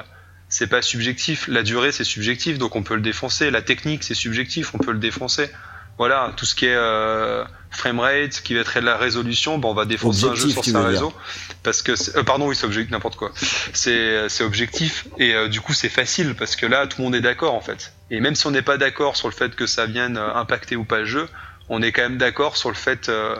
c'est 0.49 0.67
pas 0.67 0.81
subjectif. 0.83 1.47
La 1.47 1.63
durée 1.63 1.91
c'est 1.91 2.03
subjectif, 2.03 2.57
donc 2.59 2.75
on 2.75 2.83
peut 2.83 2.95
le 2.95 3.01
défoncer. 3.01 3.49
La 3.49 3.61
technique 3.63 4.03
c'est 4.03 4.13
subjectif, 4.13 4.73
on 4.75 4.77
peut 4.77 4.91
le 4.91 4.99
défoncer. 4.99 5.49
Voilà, 5.97 6.31
tout 6.35 6.45
ce 6.45 6.55
qui 6.55 6.65
est 6.65 6.75
euh, 6.75 7.43
framerate, 7.69 8.41
qui 8.43 8.55
va 8.55 8.61
être 8.61 8.79
de 8.79 8.85
la 8.85 8.97
résolution, 8.97 9.59
bon, 9.59 9.71
on 9.71 9.73
va 9.75 9.85
défoncer 9.85 10.25
un 10.25 10.35
jeu 10.35 10.49
sur 10.49 10.63
sa 10.65 10.79
réseau. 10.87 11.13
Parce 11.61 11.81
que, 11.83 11.91
euh, 12.17 12.23
pardon, 12.23 12.47
oui, 12.47 12.55
c'est 12.55 12.65
objectif, 12.65 12.91
n'importe 12.91 13.15
quoi. 13.15 13.31
C'est 13.73 14.27
c'est 14.27 14.43
objectif, 14.43 15.05
et 15.19 15.33
euh, 15.35 15.47
du 15.49 15.61
coup, 15.61 15.73
c'est 15.73 15.89
facile, 15.89 16.35
parce 16.35 16.55
que 16.55 16.65
là, 16.65 16.87
tout 16.87 16.97
le 16.99 17.03
monde 17.05 17.15
est 17.15 17.21
d'accord, 17.21 17.53
en 17.53 17.61
fait. 17.61 17.93
Et 18.09 18.19
même 18.19 18.35
si 18.35 18.47
on 18.47 18.51
n'est 18.51 18.63
pas 18.63 18.77
d'accord 18.77 19.15
sur 19.17 19.27
le 19.27 19.33
fait 19.33 19.55
que 19.55 19.67
ça 19.67 19.85
vienne 19.85 20.17
euh, 20.17 20.33
impacter 20.33 20.75
ou 20.75 20.83
pas 20.83 20.99
le 20.99 21.05
jeu, 21.05 21.29
on 21.69 21.81
est 21.81 21.91
quand 21.91 22.01
même 22.03 22.17
d'accord 22.17 22.57
sur 22.57 22.69
le 22.69 22.75
fait. 22.75 23.09
euh, 23.09 23.35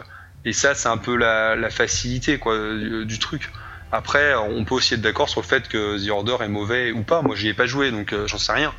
et 0.45 0.53
ça, 0.53 0.75
c'est 0.75 0.89
un 0.89 0.97
peu 0.97 1.15
la, 1.15 1.55
la 1.55 1.69
facilité, 1.69 2.38
quoi, 2.38 2.55
du, 2.75 3.05
du 3.05 3.17
truc. 3.19 3.49
Après, 3.91 4.34
on 4.35 4.63
peut 4.65 4.75
aussi 4.75 4.95
être 4.95 5.01
d'accord 5.01 5.30
sur 5.30 5.41
le 5.41 5.45
fait 5.45 5.67
que 5.67 6.03
The 6.03 6.09
Order 6.09 6.38
est 6.41 6.47
mauvais 6.47 6.91
ou 6.91 7.03
pas. 7.03 7.21
Moi, 7.21 7.35
j'y 7.35 7.47
ai 7.49 7.53
pas 7.53 7.67
joué, 7.67 7.91
donc 7.91 8.11
euh, 8.11 8.25
j'en 8.27 8.39
sais 8.39 8.51
rien. 8.51 8.73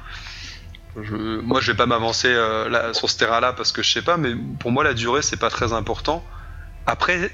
Moi, 0.96 1.60
je 1.60 1.72
vais 1.72 1.76
pas 1.76 1.86
m'avancer 1.86 2.28
euh, 2.28 2.92
sur 2.92 3.10
ce 3.10 3.18
terrain-là 3.18 3.52
parce 3.52 3.72
que 3.72 3.82
je 3.82 3.90
sais 3.92 4.02
pas, 4.02 4.16
mais 4.16 4.34
pour 4.60 4.70
moi, 4.70 4.84
la 4.84 4.94
durée, 4.94 5.22
c'est 5.22 5.36
pas 5.38 5.50
très 5.50 5.72
important. 5.72 6.24
Après, 6.86 7.30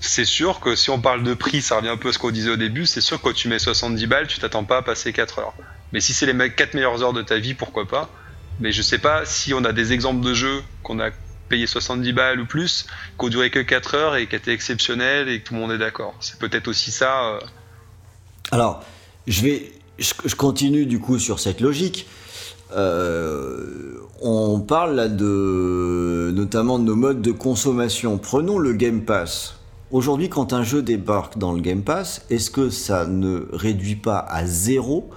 c'est 0.00 0.24
sûr 0.24 0.60
que 0.60 0.74
si 0.74 0.90
on 0.90 1.00
parle 1.00 1.22
de 1.22 1.34
prix, 1.34 1.62
ça 1.62 1.76
revient 1.76 1.90
un 1.90 1.96
peu 1.96 2.08
à 2.08 2.12
ce 2.12 2.18
qu'on 2.18 2.30
disait 2.30 2.50
au 2.50 2.56
début. 2.56 2.86
C'est 2.86 3.00
sûr 3.00 3.18
que 3.18 3.28
quand 3.28 3.34
tu 3.34 3.48
mets 3.48 3.58
70 3.58 4.06
balles, 4.06 4.26
tu 4.26 4.38
t'attends 4.38 4.64
pas 4.64 4.78
à 4.78 4.82
passer 4.82 5.12
4 5.12 5.38
heures. 5.38 5.54
Mais 5.92 6.00
si 6.00 6.14
c'est 6.14 6.26
les 6.26 6.50
4 6.50 6.74
meilleures 6.74 7.02
heures 7.02 7.12
de 7.12 7.22
ta 7.22 7.38
vie, 7.38 7.54
pourquoi 7.54 7.86
pas? 7.86 8.08
Mais 8.60 8.72
je 8.72 8.82
sais 8.82 8.98
pas 8.98 9.24
si 9.26 9.52
on 9.54 9.64
a 9.64 9.72
des 9.72 9.92
exemples 9.92 10.24
de 10.24 10.34
jeux 10.34 10.62
qu'on 10.82 10.98
a 11.00 11.10
payé 11.48 11.66
70 11.66 12.12
balles 12.12 12.40
ou 12.40 12.46
plus, 12.46 12.86
qui 13.18 13.24
ont 13.26 13.28
duré 13.28 13.50
que 13.50 13.58
4 13.58 13.94
heures 13.94 14.16
et 14.16 14.26
qui 14.26 14.34
étaient 14.36 14.52
exceptionnels 14.52 15.28
et 15.28 15.40
que 15.40 15.48
tout 15.48 15.54
le 15.54 15.60
monde 15.60 15.72
est 15.72 15.78
d'accord. 15.78 16.14
C'est 16.20 16.38
peut-être 16.38 16.68
aussi 16.68 16.90
ça. 16.90 17.24
euh, 17.24 17.40
Alors, 18.50 18.82
je 19.26 19.42
vais, 19.42 19.72
je 19.98 20.34
continue 20.34 20.86
du 20.86 20.98
coup 20.98 21.18
sur 21.18 21.38
cette 21.38 21.60
logique. 21.60 22.06
Euh, 22.76 23.96
on 24.20 24.60
parle 24.60 24.94
là 24.94 25.08
de, 25.08 26.30
notamment 26.34 26.78
de 26.78 26.84
nos 26.84 26.96
modes 26.96 27.20
de 27.22 27.32
consommation. 27.32 28.18
Prenons 28.18 28.58
le 28.58 28.72
Game 28.72 29.02
Pass. 29.02 29.56
Aujourd'hui, 29.90 30.28
quand 30.28 30.52
un 30.52 30.62
jeu 30.62 30.80
débarque 30.80 31.38
dans 31.38 31.52
le 31.52 31.60
Game 31.60 31.82
Pass, 31.82 32.24
est-ce 32.30 32.50
que 32.50 32.70
ça 32.70 33.04
ne 33.04 33.48
réduit 33.52 33.96
pas 33.96 34.18
à 34.18 34.46
zéro 34.46 35.10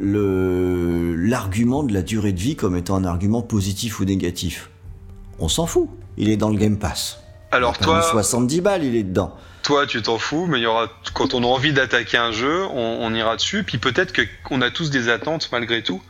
l'argument 0.00 1.82
de 1.82 1.94
la 1.94 2.02
durée 2.02 2.32
de 2.32 2.40
vie 2.40 2.56
comme 2.56 2.76
étant 2.76 2.96
un 2.96 3.04
argument 3.04 3.42
positif 3.42 4.00
ou 4.00 4.04
négatif? 4.04 4.70
On 5.38 5.48
s'en 5.48 5.66
fout. 5.66 5.88
Il 6.16 6.28
est 6.28 6.36
dans 6.36 6.50
le 6.50 6.56
Game 6.56 6.78
Pass. 6.78 7.20
Alors 7.52 7.78
toi, 7.78 8.02
70 8.02 8.60
balles, 8.60 8.84
il 8.84 8.96
est 8.96 9.04
dedans. 9.04 9.34
toi 9.62 9.86
tu 9.86 10.02
t'en 10.02 10.18
fous, 10.18 10.46
mais 10.46 10.58
il 10.58 10.62
y 10.62 10.66
aura 10.66 10.88
quand 11.14 11.32
on 11.32 11.42
a 11.44 11.46
envie 11.46 11.72
d'attaquer 11.72 12.18
un 12.18 12.32
jeu, 12.32 12.64
on, 12.66 12.98
on 13.00 13.14
ira 13.14 13.36
dessus. 13.36 13.62
Puis 13.62 13.78
peut-être 13.78 14.12
qu'on 14.44 14.60
a 14.60 14.70
tous 14.70 14.90
des 14.90 15.08
attentes 15.08 15.48
malgré 15.52 15.82
tout. 15.82 16.02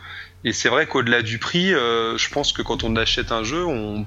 Et 0.44 0.52
c'est 0.52 0.68
vrai 0.68 0.86
qu'au-delà 0.86 1.22
du 1.22 1.38
prix, 1.38 1.74
euh, 1.74 2.16
je 2.16 2.30
pense 2.30 2.52
que 2.52 2.62
quand 2.62 2.84
on 2.84 2.94
achète 2.96 3.32
un 3.32 3.42
jeu, 3.42 3.64
on 3.64 4.06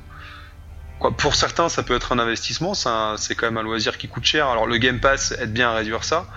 pour 1.09 1.33
certains, 1.33 1.67
ça 1.67 1.81
peut 1.81 1.95
être 1.95 2.11
un 2.11 2.19
investissement. 2.19 2.73
C'est 2.75 3.35
quand 3.35 3.47
même 3.47 3.57
un 3.57 3.63
loisir 3.63 3.97
qui 3.97 4.07
coûte 4.07 4.23
cher. 4.23 4.47
Alors 4.47 4.67
le 4.67 4.77
Game 4.77 4.99
Pass 4.99 5.33
aide 5.39 5.51
bien 5.51 5.71
à 5.71 5.73
réduire 5.73 6.03
ça. 6.03 6.27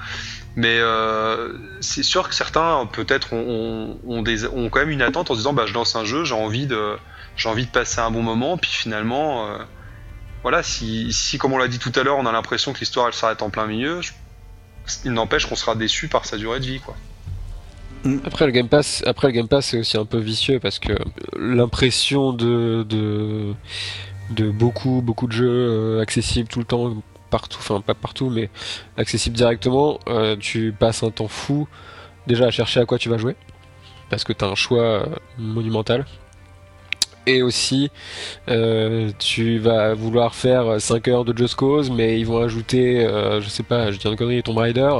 Mais 0.56 0.78
euh, 0.78 1.52
c'est 1.80 2.02
sûr 2.02 2.28
que 2.28 2.34
certains, 2.34 2.86
peut-être, 2.86 3.32
ont, 3.32 3.98
ont, 4.06 4.24
quand 4.70 4.78
même 4.78 4.90
une 4.90 5.02
attente 5.02 5.30
en 5.30 5.34
se 5.34 5.40
disant 5.40 5.52
bah, 5.52 5.66
je 5.66 5.74
lance 5.74 5.96
un 5.96 6.04
jeu, 6.04 6.24
j'ai 6.24 6.34
envie, 6.34 6.66
de, 6.66 6.96
passer 7.72 8.00
un 8.00 8.10
bon 8.10 8.22
moment. 8.22 8.56
Puis 8.56 8.70
finalement, 8.70 9.48
euh, 9.48 9.58
voilà, 10.42 10.62
si, 10.62 11.12
comme 11.38 11.52
on 11.52 11.58
l'a 11.58 11.68
dit 11.68 11.78
tout 11.78 11.92
à 11.96 12.02
l'heure, 12.02 12.16
on 12.16 12.26
a 12.26 12.32
l'impression 12.32 12.72
que 12.72 12.78
l'histoire 12.78 13.08
elle 13.08 13.14
s'arrête 13.14 13.42
en 13.42 13.50
plein 13.50 13.66
milieu, 13.66 14.00
il 15.04 15.12
n'empêche 15.12 15.46
qu'on 15.46 15.56
sera 15.56 15.74
déçu 15.74 16.08
par 16.08 16.24
sa 16.24 16.36
durée 16.36 16.60
de 16.60 16.66
vie. 16.66 16.80
Quoi. 16.80 16.96
Après 18.24 18.44
le 18.44 18.52
Game 18.52 18.68
Pass, 18.68 19.02
après 19.06 19.28
le 19.28 19.32
Game 19.32 19.48
Pass 19.48 19.66
c'est 19.66 19.78
aussi 19.78 19.96
un 19.96 20.04
peu 20.04 20.18
vicieux 20.18 20.60
parce 20.60 20.78
que 20.78 20.92
l'impression 21.38 22.32
de, 22.34 22.84
de 22.84 24.50
beaucoup 24.50 25.00
beaucoup 25.02 25.26
de 25.26 25.32
jeux 25.32 25.48
euh, 25.48 26.02
accessibles 26.02 26.48
tout 26.48 26.58
le 26.58 26.66
temps 26.66 26.94
partout, 27.30 27.58
enfin 27.58 27.80
pas 27.80 27.94
partout 27.94 28.28
mais 28.28 28.50
accessibles 28.98 29.36
directement, 29.36 30.00
euh, 30.08 30.36
tu 30.38 30.74
passes 30.78 31.02
un 31.02 31.10
temps 31.10 31.28
fou 31.28 31.66
déjà 32.26 32.46
à 32.46 32.50
chercher 32.50 32.80
à 32.80 32.84
quoi 32.84 32.98
tu 32.98 33.08
vas 33.08 33.16
jouer 33.16 33.36
parce 34.10 34.22
que 34.22 34.34
tu 34.34 34.44
as 34.44 34.48
un 34.48 34.54
choix 34.54 34.82
euh, 34.82 35.06
monumental. 35.38 36.04
Et 37.26 37.42
aussi, 37.42 37.90
tu 39.18 39.58
vas 39.58 39.94
vouloir 39.94 40.34
faire 40.34 40.78
5 40.78 41.08
heures 41.08 41.24
de 41.24 41.34
Just 41.34 41.54
Cause, 41.54 41.90
mais 41.90 42.20
ils 42.20 42.26
vont 42.26 42.36
ajouter, 42.36 43.08
je 43.40 43.48
sais 43.48 43.62
pas, 43.62 43.90
je 43.90 43.96
dis 43.96 44.06
une 44.06 44.14
connerie, 44.14 44.42
Tomb 44.42 44.58
Raider. 44.58 44.90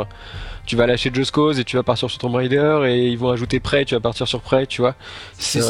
Tu 0.67 0.77
vas 0.77 0.87
lâcher 0.87 1.11
Just 1.13 1.31
Cause 1.31 1.59
et 1.61 1.65
tu 1.65 1.77
vas 1.77 1.83
partir 1.83 2.09
sur 2.09 2.19
Tomb 2.19 2.35
Raider, 2.35 2.85
et 2.87 3.09
ils 3.09 3.19
vont 3.19 3.31
ajouter 3.31 3.61
Prey, 3.61 3.85
tu 3.85 3.95
vas 3.95 4.01
partir 4.01 4.27
sur 4.27 4.41
Prey, 4.41 4.67
tu 4.67 4.81
vois. 4.81 4.95
C'est 5.39 5.61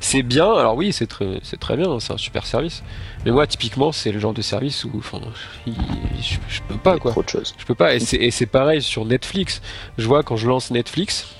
C'est 0.00 0.22
bien, 0.22 0.52
alors 0.54 0.76
oui, 0.76 0.92
c'est 0.92 1.06
très, 1.06 1.40
c'est 1.42 1.58
très 1.58 1.76
bien, 1.76 1.98
c'est 2.00 2.12
un 2.12 2.18
super 2.18 2.46
service. 2.46 2.82
Mais 3.24 3.32
moi, 3.32 3.46
typiquement, 3.46 3.90
c'est 3.92 4.12
le 4.12 4.20
genre 4.20 4.34
de 4.34 4.42
service 4.42 4.84
où, 4.84 4.92
enfin, 4.98 5.20
je, 5.66 6.36
je 6.48 6.60
peux 6.68 6.76
pas, 6.76 6.98
quoi. 6.98 7.12
Je 7.58 7.64
peux 7.64 7.74
pas. 7.74 7.94
Et 7.94 8.00
c'est, 8.00 8.16
et 8.16 8.30
c'est 8.30 8.46
pareil 8.46 8.82
sur 8.82 9.04
Netflix. 9.04 9.62
Je 9.98 10.06
vois 10.06 10.22
quand 10.22 10.36
je 10.36 10.46
lance 10.48 10.70
Netflix, 10.70 11.34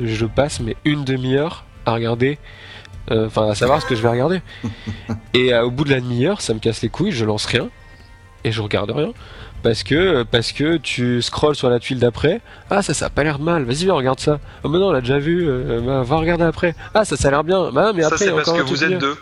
je 0.00 0.26
passe 0.26 0.60
mais 0.60 0.76
une 0.84 1.04
demi-heure 1.04 1.64
à 1.86 1.94
regarder, 1.94 2.38
euh, 3.10 3.26
enfin 3.26 3.48
à 3.50 3.54
savoir 3.54 3.80
ce 3.80 3.86
que 3.86 3.94
je 3.94 4.02
vais 4.02 4.08
regarder. 4.10 4.40
Et 5.34 5.54
euh, 5.54 5.64
au 5.64 5.70
bout 5.70 5.84
de 5.84 5.90
la 5.90 6.00
demi-heure, 6.00 6.40
ça 6.40 6.54
me 6.54 6.58
casse 6.58 6.82
les 6.82 6.88
couilles, 6.88 7.12
je 7.12 7.24
lance 7.24 7.46
rien 7.46 7.68
et 8.44 8.52
je 8.52 8.62
regarde 8.62 8.90
rien. 8.90 9.12
Parce 9.62 9.82
que, 9.82 10.22
parce 10.22 10.52
que 10.52 10.76
tu 10.76 11.20
scrolles 11.20 11.56
sur 11.56 11.68
la 11.68 11.80
tuile 11.80 11.98
d'après. 11.98 12.40
Ah, 12.70 12.80
ça, 12.80 12.94
ça 12.94 13.06
a 13.06 13.10
pas 13.10 13.24
l'air 13.24 13.40
mal. 13.40 13.64
Vas-y, 13.64 13.84
viens, 13.84 13.94
regarde 13.94 14.20
ça. 14.20 14.38
Oh, 14.62 14.68
mais 14.68 14.78
non, 14.78 14.88
on 14.88 14.92
l'a 14.92 15.00
déjà 15.00 15.18
vu. 15.18 15.46
euh, 15.48 15.80
bah, 15.84 16.02
va 16.04 16.16
regarder 16.16 16.44
après. 16.44 16.76
Ah, 16.94 17.04
ça, 17.04 17.16
ça 17.16 17.28
a 17.28 17.30
l'air 17.32 17.42
bien. 17.44 17.70
Bah, 17.72 17.92
mais 17.94 18.02
ça 18.02 18.08
après, 18.08 18.18
c'est 18.26 18.30
parce 18.32 18.52
que 18.52 18.62
vous 18.62 18.84
êtes 18.84 18.98
deux. 18.98 19.16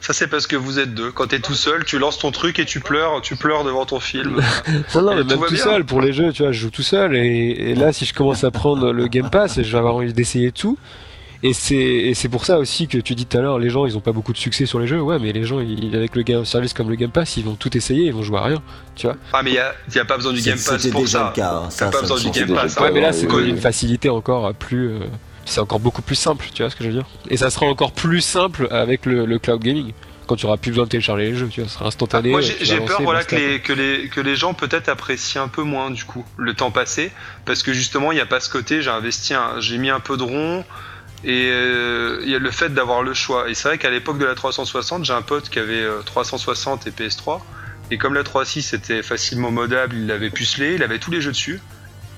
Ça 0.00 0.12
c'est 0.12 0.26
parce 0.28 0.46
que 0.46 0.56
vous 0.56 0.78
êtes 0.78 0.92
deux. 0.94 1.10
Quand 1.10 1.28
t'es 1.28 1.38
tout 1.38 1.54
seul, 1.54 1.84
tu 1.84 1.98
lances 1.98 2.18
ton 2.18 2.30
truc 2.30 2.58
et 2.58 2.66
tu 2.66 2.80
pleures, 2.80 3.22
tu 3.22 3.36
pleures 3.36 3.64
devant 3.64 3.86
ton 3.86 4.00
film. 4.00 4.40
Non, 4.94 5.02
non, 5.02 5.12
Et 5.12 5.16
mais 5.16 5.22
tout 5.22 5.28
même 5.30 5.48
tout 5.48 5.54
bien. 5.54 5.64
seul, 5.64 5.84
pour 5.84 6.00
les 6.02 6.12
jeux, 6.12 6.32
tu 6.32 6.42
vois, 6.42 6.52
je 6.52 6.60
joue 6.60 6.70
tout 6.70 6.82
seul, 6.82 7.16
et, 7.16 7.70
et 7.70 7.74
là, 7.74 7.92
si 7.92 8.04
je 8.04 8.12
commence 8.14 8.44
à 8.44 8.50
prendre 8.50 8.92
le 8.92 9.06
Game 9.08 9.30
Pass, 9.30 9.60
je 9.62 9.72
vais 9.72 9.78
avoir 9.78 9.94
envie 9.96 10.12
d'essayer 10.12 10.52
tout. 10.52 10.78
Et 11.46 11.52
c'est, 11.52 11.76
et 11.76 12.14
c'est 12.14 12.30
pour 12.30 12.46
ça 12.46 12.58
aussi 12.58 12.88
que 12.88 12.96
tu 12.96 13.14
dis 13.14 13.26
tout 13.26 13.36
à 13.36 13.42
l'heure, 13.42 13.58
les 13.58 13.68
gens, 13.68 13.84
ils 13.84 13.96
ont 13.98 14.00
pas 14.00 14.12
beaucoup 14.12 14.32
de 14.32 14.38
succès 14.38 14.64
sur 14.64 14.78
les 14.80 14.86
jeux. 14.86 15.00
Ouais, 15.02 15.18
mais 15.18 15.30
les 15.32 15.44
gens, 15.44 15.60
ils- 15.60 15.94
avec 15.94 16.16
le 16.16 16.22
game, 16.22 16.44
service 16.46 16.72
comme 16.72 16.88
le 16.88 16.96
Game 16.96 17.10
Pass, 17.10 17.36
ils 17.36 17.44
vont 17.44 17.54
tout 17.54 17.76
essayer, 17.76 18.06
ils 18.06 18.14
vont 18.14 18.22
jouer 18.22 18.38
à 18.38 18.42
rien, 18.44 18.62
tu 18.96 19.06
vois. 19.06 19.16
Ah 19.32 19.42
mais 19.44 19.50
il 19.50 19.54
y 19.56 19.58
a, 19.58 19.74
y 19.94 19.98
a 19.98 20.04
pas 20.06 20.16
besoin 20.16 20.32
du 20.32 20.40
Game 20.40 20.54
Pass 20.54 20.78
C'était 20.78 20.90
pour 20.90 21.02
déjà 21.02 21.18
ça. 21.18 21.26
le 21.28 21.32
cas. 21.36 21.50
hein, 21.52 21.62
T'as 21.64 21.70
ça, 21.70 21.86
pas 21.90 21.92
ça 22.06 22.14
besoin 22.14 22.30
du. 22.32 22.38
Game 22.40 22.54
Pass. 22.54 22.74
pas 22.74 22.82
Ouais, 22.84 22.92
mais 22.92 23.00
là, 23.02 23.12
c'est 23.12 23.26
une 23.26 23.58
facilité 23.58 24.08
encore 24.08 24.54
plus, 24.54 24.88
euh, 24.88 25.00
c'est 25.44 25.60
encore 25.60 25.80
beaucoup 25.80 26.00
plus 26.00 26.14
simple, 26.16 26.46
tu 26.54 26.62
vois 26.62 26.70
ce 26.70 26.76
que 26.76 26.82
je 26.84 26.88
veux 26.88 26.94
dire. 26.94 27.06
Et 27.28 27.36
ça 27.36 27.50
sera 27.50 27.66
encore 27.66 27.92
plus 27.92 28.22
simple 28.22 28.66
avec 28.70 29.04
le, 29.04 29.26
le 29.26 29.38
cloud 29.38 29.60
gaming. 29.62 29.92
Quand 30.26 30.36
tu 30.36 30.46
auras 30.46 30.56
plus 30.56 30.70
besoin 30.70 30.84
de 30.84 30.88
télécharger 30.88 31.26
les 31.26 31.34
jeux, 31.34 31.48
tu 31.48 31.60
vois, 31.60 31.68
ce 31.68 31.74
sera 31.74 31.84
Ah, 31.84 31.88
instantané. 31.88 32.30
moi 32.30 32.40
j'ai 32.40 32.80
peur 32.80 33.02
voilà, 33.02 33.22
que, 33.22 33.36
les, 33.36 33.60
que, 33.60 33.74
les, 33.74 34.08
que 34.08 34.22
les 34.22 34.34
gens 34.36 34.54
peut-être 34.54 34.88
apprécient 34.88 35.42
un 35.42 35.48
peu 35.48 35.62
moins 35.62 35.90
du 35.90 36.04
coup 36.06 36.24
le 36.38 36.54
temps 36.54 36.70
passé 36.70 37.12
parce 37.44 37.62
que 37.62 37.74
justement 37.74 38.10
il 38.10 38.14
n'y 38.14 38.22
a 38.22 38.26
pas 38.26 38.40
ce 38.40 38.48
côté 38.48 38.80
j'ai 38.80 38.88
investi 38.88 39.34
un- 39.34 39.60
j'ai 39.60 39.76
mis 39.76 39.90
un 39.90 40.00
peu 40.00 40.16
de 40.16 40.22
rond 40.22 40.64
et 41.24 41.48
euh, 41.50 42.20
il 42.22 42.30
y 42.30 42.34
a 42.34 42.38
le 42.38 42.50
fait 42.50 42.72
d'avoir 42.72 43.02
le 43.02 43.14
choix. 43.14 43.48
Et 43.48 43.54
c'est 43.54 43.68
vrai 43.68 43.78
qu'à 43.78 43.90
l'époque 43.90 44.18
de 44.18 44.24
la 44.24 44.34
360 44.34 45.04
j'ai 45.04 45.12
un 45.12 45.22
pote 45.22 45.48
qui 45.48 45.58
avait 45.58 45.82
euh, 45.82 46.00
360 46.04 46.86
et 46.86 46.90
PS3 46.90 47.40
et 47.90 47.98
comme 47.98 48.14
la 48.14 48.22
3.6 48.22 48.74
était 48.74 49.02
facilement 49.02 49.50
modable 49.50 49.94
il 49.96 50.06
l'avait 50.06 50.30
pucelé 50.30 50.74
il 50.74 50.82
avait 50.82 50.98
tous 50.98 51.10
les 51.10 51.20
jeux 51.20 51.32
dessus. 51.32 51.60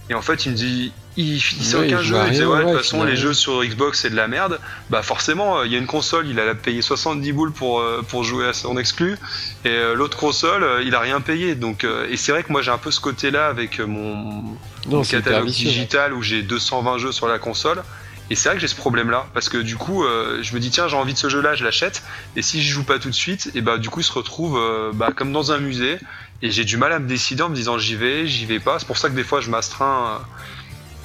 Et 0.08 0.14
en 0.14 0.22
fait 0.22 0.46
il 0.46 0.52
me 0.52 0.56
dit 0.56 0.92
il 1.16 1.40
finissait 1.40 1.76
Ouais, 1.78 1.86
aucun 1.86 2.02
jeu. 2.02 2.16
il 2.26 2.30
disait 2.30 2.44
ouais 2.44 2.58
de 2.58 2.68
toute 2.68 2.76
façon 2.76 3.02
les 3.02 3.16
jeux 3.16 3.34
sur 3.34 3.64
Xbox 3.64 4.00
c'est 4.00 4.10
de 4.10 4.16
la 4.16 4.28
merde. 4.28 4.60
Bah 4.90 5.02
forcément 5.02 5.58
euh, 5.58 5.66
il 5.66 5.72
y 5.72 5.74
a 5.74 5.78
une 5.78 5.86
console 5.86 6.28
il 6.28 6.38
a 6.38 6.54
payé 6.54 6.80
70 6.82 7.32
boules 7.32 7.52
pour, 7.52 7.80
euh, 7.80 8.02
pour 8.06 8.22
jouer 8.22 8.46
à 8.46 8.52
son 8.52 8.76
exclu. 8.78 9.16
Et 9.64 9.68
euh, 9.70 9.94
l'autre 9.94 10.16
console, 10.16 10.62
euh, 10.62 10.82
il 10.84 10.94
a 10.94 11.00
rien 11.00 11.20
payé. 11.20 11.56
Donc, 11.56 11.82
euh, 11.82 12.06
et 12.08 12.16
c'est 12.16 12.30
vrai 12.30 12.44
que 12.44 12.52
moi 12.52 12.62
j'ai 12.62 12.70
un 12.70 12.78
peu 12.78 12.92
ce 12.92 13.00
côté-là 13.00 13.48
avec 13.48 13.80
euh, 13.80 13.86
mon, 13.86 14.44
Non, 14.88 15.02
catalogue 15.02 15.48
digital 15.48 16.12
où 16.12 16.22
j'ai 16.22 16.42
220 16.42 16.98
jeux 16.98 17.12
sur 17.12 17.26
la 17.26 17.40
console. 17.40 17.82
Et 18.30 18.34
c'est 18.34 18.48
vrai 18.48 18.56
que 18.56 18.60
j'ai 18.60 18.68
ce 18.68 18.74
problème-là 18.74 19.26
parce 19.34 19.48
que 19.48 19.58
du 19.58 19.76
coup, 19.76 20.04
euh, 20.04 20.42
je 20.42 20.54
me 20.54 20.60
dis 20.60 20.70
tiens, 20.70 20.88
j'ai 20.88 20.96
envie 20.96 21.12
de 21.12 21.18
ce 21.18 21.28
jeu-là, 21.28 21.54
je 21.54 21.64
l'achète. 21.64 22.02
Et 22.34 22.42
si 22.42 22.62
je 22.62 22.72
joue 22.72 22.84
pas 22.84 22.98
tout 22.98 23.08
de 23.08 23.14
suite, 23.14 23.50
et 23.54 23.60
bah 23.60 23.78
du 23.78 23.88
coup, 23.88 24.00
il 24.00 24.04
se 24.04 24.12
retrouve 24.12 24.58
euh, 24.58 24.90
bah, 24.92 25.10
comme 25.14 25.32
dans 25.32 25.52
un 25.52 25.58
musée. 25.58 25.98
Et 26.42 26.50
j'ai 26.50 26.64
du 26.64 26.76
mal 26.76 26.92
à 26.92 26.98
me 26.98 27.08
décider 27.08 27.42
en 27.42 27.48
me 27.48 27.54
disant 27.54 27.78
j'y 27.78 27.96
vais, 27.96 28.26
j'y 28.26 28.44
vais 28.44 28.60
pas. 28.60 28.78
C'est 28.78 28.86
pour 28.86 28.98
ça 28.98 29.08
que 29.08 29.14
des 29.14 29.24
fois, 29.24 29.40
je 29.40 29.50
m'astreins 29.50 30.20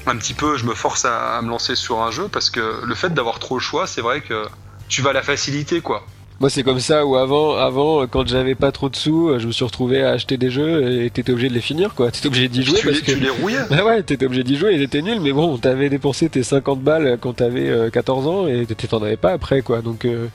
euh, 0.08 0.10
un 0.12 0.18
petit 0.18 0.34
peu, 0.34 0.58
je 0.58 0.66
me 0.66 0.74
force 0.74 1.06
à, 1.06 1.40
me 1.42 1.50
lancer 1.50 1.76
sur 1.76 2.02
un 2.02 2.12
jeu 2.12 2.28
parce 2.28 2.50
que 2.50 2.82
le 2.84 2.96
fait 2.96 3.14
d'avoir 3.14 3.40
trop 3.40 3.56
le 3.56 3.62
choix, 3.62 3.88
c'est 3.88 4.02
vrai 4.02 4.22
que 4.22 4.48
tu 4.90 5.02
vas 5.02 5.14
la 5.14 5.22
facilité 5.22 5.82
quoi. 5.82 6.06
Moi, 6.42 6.50
c'est 6.50 6.64
comme 6.64 6.80
ça 6.80 7.06
où 7.06 7.16
avant, 7.18 7.56
avant, 7.56 8.08
quand 8.08 8.28
j'avais 8.28 8.56
pas 8.56 8.72
trop 8.72 8.90
de 8.90 8.96
sous, 8.96 9.30
euh, 9.30 9.38
je 9.38 9.46
me 9.46 9.52
suis 9.52 9.64
retrouvé 9.64 10.02
à 10.02 10.10
acheter 10.10 10.38
des 10.38 10.50
jeux 10.50 11.04
et 11.04 11.10
t'étais 11.12 11.32
obligé 11.32 11.50
de 11.50 11.54
les 11.54 11.62
finir, 11.62 11.94
quoi. 11.94 12.10
T'étais 12.10 12.26
obligé 12.26 12.48
d'y 12.48 12.64
jouer 12.64 12.80
tu, 12.80 12.88
parce 12.88 12.98
les, 12.98 13.04
que. 13.06 13.12
tu 13.12 13.20
les 13.20 13.30
rouillais. 13.30 13.60
Bah 13.70 13.84
ouais, 13.86 14.02
t'étais 14.02 14.26
obligé 14.26 14.44
d'y 14.44 14.58
jouer, 14.58 14.74
ils 14.74 14.82
étaient 14.82 15.04
nuls, 15.04 15.20
mais 15.22 15.34
bon, 15.34 15.56
t'avais 15.60 15.88
dépensé 15.90 16.30
tes 16.30 16.42
50 16.42 16.82
balles 16.82 17.20
quand 17.22 17.34
t'avais 17.34 17.70
euh, 17.70 17.92
14 17.92 18.28
ans 18.28 18.48
et 18.48 18.66
t'étais- 18.66 18.88
t'en 18.88 19.04
avais 19.04 19.18
pas 19.18 19.34
après, 19.34 19.62
quoi. 19.62 19.84
Donc, 19.84 20.04
euh, 20.06 20.26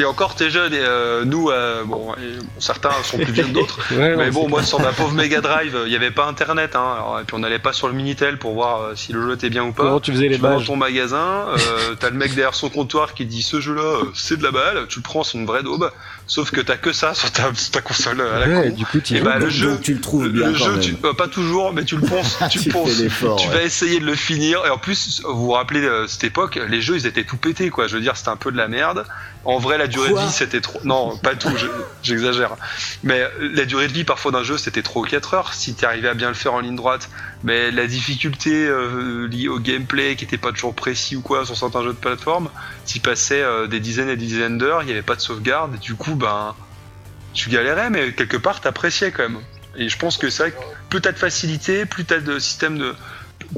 Et 0.00 0.04
encore, 0.06 0.34
t'es 0.34 0.48
jeune, 0.48 0.72
et 0.72 0.80
euh, 0.80 1.26
nous, 1.26 1.50
euh, 1.50 1.84
bon, 1.84 2.14
et 2.14 2.38
certains 2.58 2.90
sont 3.02 3.18
plus 3.18 3.32
vieux 3.32 3.44
que 3.44 3.50
d'autres. 3.50 3.78
ouais, 3.90 4.16
Mais 4.16 4.26
non, 4.28 4.32
bon, 4.32 4.48
moi, 4.48 4.62
sur 4.62 4.80
ma 4.80 4.92
pauvre 4.92 5.12
Mega 5.14 5.42
Drive, 5.42 5.76
il 5.84 5.90
n'y 5.90 5.96
avait 5.96 6.10
pas 6.10 6.26
internet, 6.26 6.74
hein, 6.74 6.94
alors, 6.96 7.20
et 7.20 7.24
puis 7.24 7.36
on 7.36 7.40
n'allait 7.40 7.58
pas 7.58 7.74
sur 7.74 7.86
le 7.86 7.92
Minitel 7.92 8.38
pour 8.38 8.54
voir 8.54 8.80
euh, 8.80 8.92
si 8.96 9.12
le 9.12 9.20
jeu 9.22 9.34
était 9.34 9.50
bien 9.50 9.62
ou 9.64 9.72
pas. 9.72 9.82
Comment 9.82 10.00
tu 10.00 10.12
faisais 10.12 10.28
les 10.28 10.36
Tu 10.36 10.40
vas 10.40 10.54
dans 10.54 10.62
ton 10.62 10.76
magasin, 10.76 11.44
euh, 11.50 11.94
t'as 12.00 12.08
le 12.08 12.16
mec 12.16 12.30
derrière 12.34 12.54
son 12.54 12.70
comptoir 12.70 13.12
qui 13.12 13.26
dit 13.26 13.42
ce 13.42 13.60
jeu-là, 13.60 13.82
euh, 13.82 14.04
c'est 14.14 14.38
de 14.38 14.42
la 14.42 14.52
balle, 14.52 14.86
tu 14.88 15.00
le 15.00 15.02
prends, 15.02 15.22
c'est 15.22 15.36
une 15.36 15.44
vraie 15.46 15.62
daube, 15.62 15.90
sauf 16.26 16.50
que 16.50 16.62
t'as 16.62 16.78
que 16.78 16.92
ça 16.94 17.12
sur 17.12 17.30
ta, 17.30 17.54
sur 17.54 17.70
ta 17.70 17.82
console 17.82 18.22
à 18.22 18.46
la 18.46 18.48
Ouais, 18.60 18.68
con. 18.70 18.76
du 18.76 18.86
coup, 18.86 19.00
tu 19.00 19.16
Et 19.16 19.20
bah, 19.20 19.38
le 19.38 19.50
jeu, 19.50 19.78
tu 19.82 19.92
le 19.92 20.00
trouves 20.00 20.28
bien 20.30 20.46
le 20.46 20.52
quand 20.52 20.64
jeu, 20.64 20.72
même. 20.72 20.80
tu, 20.80 20.96
euh, 21.04 21.12
pas 21.12 21.28
toujours, 21.28 21.74
mais 21.74 21.84
tu 21.84 21.96
le 21.96 22.06
penses, 22.06 22.38
tu, 22.50 22.58
Tu 22.58 22.68
le 22.68 22.72
penses. 22.72 22.96
Tu 22.96 23.48
ouais. 23.48 23.54
vas 23.54 23.62
essayer 23.62 24.00
de 24.00 24.06
le 24.06 24.14
finir, 24.14 24.64
et 24.64 24.70
en 24.70 24.78
plus, 24.78 25.20
vous 25.26 25.44
vous 25.44 25.50
rappelez 25.50 25.80
euh, 25.82 26.06
cette 26.06 26.24
époque, 26.24 26.58
les 26.68 26.80
jeux 26.80 26.96
ils 26.96 27.06
étaient 27.06 27.24
tout 27.24 27.36
pétés, 27.36 27.68
quoi. 27.68 27.86
Je 27.86 27.96
veux 27.96 28.00
dire, 28.00 28.16
c'était 28.16 28.30
un 28.30 28.36
peu 28.36 28.50
de 28.50 28.56
la 28.56 28.68
merde. 28.68 29.04
En 29.44 29.58
vrai, 29.58 29.78
la 29.78 29.86
durée 29.86 30.10
Quoi 30.10 30.20
de 30.20 30.26
vie 30.26 30.32
c'était 30.32 30.60
trop. 30.60 30.78
Non, 30.84 31.16
pas 31.16 31.34
tout, 31.34 31.48
je- 31.56 31.66
j'exagère. 32.02 32.56
Mais 33.02 33.20
euh, 33.22 33.28
la 33.54 33.64
durée 33.64 33.88
de 33.88 33.92
vie 33.92 34.04
parfois 34.04 34.32
d'un 34.32 34.42
jeu 34.42 34.58
c'était 34.58 34.82
trop 34.82 35.02
4 35.02 35.32
heures 35.34 35.54
si 35.54 35.74
tu 35.74 35.84
arrivais 35.86 36.08
à 36.08 36.14
bien 36.14 36.28
le 36.28 36.34
faire 36.34 36.52
en 36.52 36.60
ligne 36.60 36.76
droite. 36.76 37.08
Mais 37.42 37.70
la 37.70 37.86
difficulté 37.86 38.66
euh, 38.66 39.26
liée 39.28 39.48
au 39.48 39.58
gameplay 39.58 40.14
qui 40.16 40.24
était 40.24 40.36
pas 40.36 40.52
toujours 40.52 40.74
précis 40.74 41.16
ou 41.16 41.22
quoi 41.22 41.46
sur 41.46 41.56
certains 41.56 41.82
jeux 41.82 41.94
de 41.94 41.98
plateforme, 41.98 42.50
tu 42.86 43.00
passais 43.00 43.40
euh, 43.40 43.66
des 43.66 43.80
dizaines 43.80 44.10
et 44.10 44.16
des 44.16 44.26
dizaines 44.26 44.58
d'heures, 44.58 44.82
il 44.82 44.86
n'y 44.86 44.92
avait 44.92 45.00
pas 45.02 45.16
de 45.16 45.20
sauvegarde, 45.22 45.74
et 45.76 45.78
du 45.78 45.94
coup, 45.94 46.16
ben, 46.16 46.54
tu 47.32 47.48
galérais, 47.48 47.88
mais 47.90 48.12
quelque 48.12 48.36
part 48.36 48.60
t'appréciais 48.60 49.10
quand 49.12 49.22
même. 49.22 49.40
Et 49.76 49.88
je 49.88 49.96
pense 49.96 50.16
que 50.18 50.28
c'est 50.28 50.42
vrai 50.42 50.52
que 50.52 50.56
plus 50.90 51.00
t'as 51.00 51.12
de 51.12 51.18
facilité, 51.18 51.86
plus 51.86 52.04
t'as 52.04 52.18
de 52.18 52.38
système 52.38 52.76
de. 52.76 52.94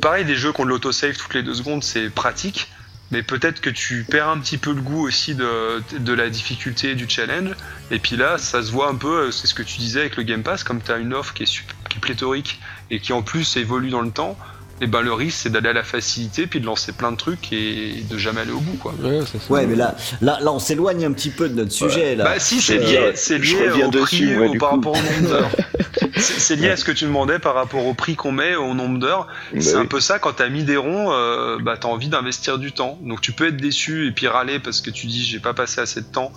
Pareil, 0.01 0.25
des 0.25 0.37
jeux 0.37 0.53
qui 0.53 0.61
ont 0.61 0.65
de 0.65 0.69
l'autosave 0.71 1.17
toutes 1.17 1.35
les 1.35 1.43
deux 1.43 1.55
secondes, 1.55 1.83
c'est 1.83 2.09
pratique. 2.11 2.71
Mais 3.13 3.23
peut-être 3.23 3.61
que 3.61 3.71
tu 3.71 4.05
perds 4.05 4.29
un 4.29 4.39
petit 4.39 4.57
peu 4.57 4.73
le 4.73 4.81
goût 4.81 5.07
aussi 5.07 5.35
de, 5.35 6.13
la 6.13 6.31
difficulté 6.31 6.95
du 6.95 7.09
challenge. 7.09 7.55
Et 7.91 7.99
puis 7.99 8.17
là, 8.17 8.39
ça 8.39 8.63
se 8.63 8.73
voit 8.73 8.89
un 8.89 8.95
peu, 8.95 9.27
euh, 9.27 9.31
c'est 9.31 9.47
ce 9.47 9.55
que 9.55 9.63
tu 9.63 9.79
disais 9.79 10.01
avec 10.01 10.17
le 10.17 10.23
Game 10.23 10.43
Pass, 10.43 10.65
comme 10.65 10.81
tu 10.83 10.91
as 10.91 10.97
une 10.97 11.13
offre 11.13 11.35
qui 11.35 11.43
est 11.43 12.01
pléthorique 12.01 12.59
et 12.91 13.01
qui 13.01 13.13
en 13.13 13.23
plus 13.23 13.57
évolue 13.59 13.91
dans 13.91 14.01
le 14.01 14.11
temps, 14.11 14.39
et 14.83 14.87
ben 14.87 15.01
le 15.01 15.13
risque 15.13 15.39
c'est 15.43 15.51
d'aller 15.51 15.69
à 15.71 15.73
la 15.73 15.85
facilité, 15.85 16.47
puis 16.47 16.61
de 16.61 16.67
lancer 16.67 16.93
plein 16.93 17.13
de 17.13 17.17
trucs 17.17 17.53
et 17.53 18.05
de 18.11 18.19
jamais 18.19 18.41
aller 18.43 18.51
au 18.53 18.61
bout. 18.61 18.77
quoi. 18.77 18.93
Ouais, 19.03 19.21
c'est 19.31 19.41
ça. 19.41 19.53
Ouais, 19.53 19.67
mais 19.67 19.77
là, 19.77 19.95
là, 20.21 20.39
là, 20.43 20.53
on 20.53 20.59
s'éloigne 20.59 21.05
un 21.07 21.13
petit 21.13 21.31
peu 21.31 21.49
de 21.49 21.55
notre 21.55 21.73
sujet. 21.73 22.17
Là. 22.17 22.25
Bah 22.25 22.39
si, 22.39 22.61
c'est 22.61 22.79
Euh, 22.79 22.85
lié, 22.85 23.13
c'est 23.15 23.37
au 23.37 23.91
dessus, 23.91 24.05
prix 24.27 24.37
ouais, 24.37 24.49
au- 24.49 24.53
du 24.53 24.59
par 24.59 24.71
coup. 24.71 24.77
rapport 24.77 24.93
au 24.93 24.97
nombre 25.23 25.29
d'heures. 25.29 25.51
c'est 26.17 26.57
lié 26.57 26.69
à 26.71 26.77
ce 26.77 26.85
que 26.85 26.93
tu 26.93 27.05
demandais 27.05 27.39
par 27.39 27.55
rapport 27.55 27.87
au 27.87 27.95
prix 27.95 28.17
qu'on 28.17 28.33
met, 28.33 28.57
au 28.57 28.75
nombre 28.75 28.99
d'heures. 28.99 29.29
Bah 29.53 29.61
c'est 29.61 29.77
un 29.77 29.87
peu 29.87 30.01
ça, 30.01 30.19
quand 30.19 30.33
t'as 30.35 30.49
mis 30.49 30.65
des 30.65 30.77
ronds, 30.77 31.13
euh, 31.13 31.59
bah 31.61 31.77
t'as 31.81 31.89
envie 31.89 32.09
d'investir 32.09 32.59
du 32.59 32.73
temps. 32.73 32.99
Donc 33.03 33.21
tu 33.21 33.33
peux 33.33 33.47
être 33.49 33.57
déçu 33.57 34.09
et 34.09 34.13
puis 34.13 34.27
râler 34.29 34.59
parce 34.59 34.81
que 34.81 34.91
tu 34.91 35.07
dis 35.07 35.25
j'ai 35.25 35.39
pas 35.41 35.55
passé 35.55 35.81
assez 35.81 36.01
de 36.01 36.07
temps, 36.07 36.33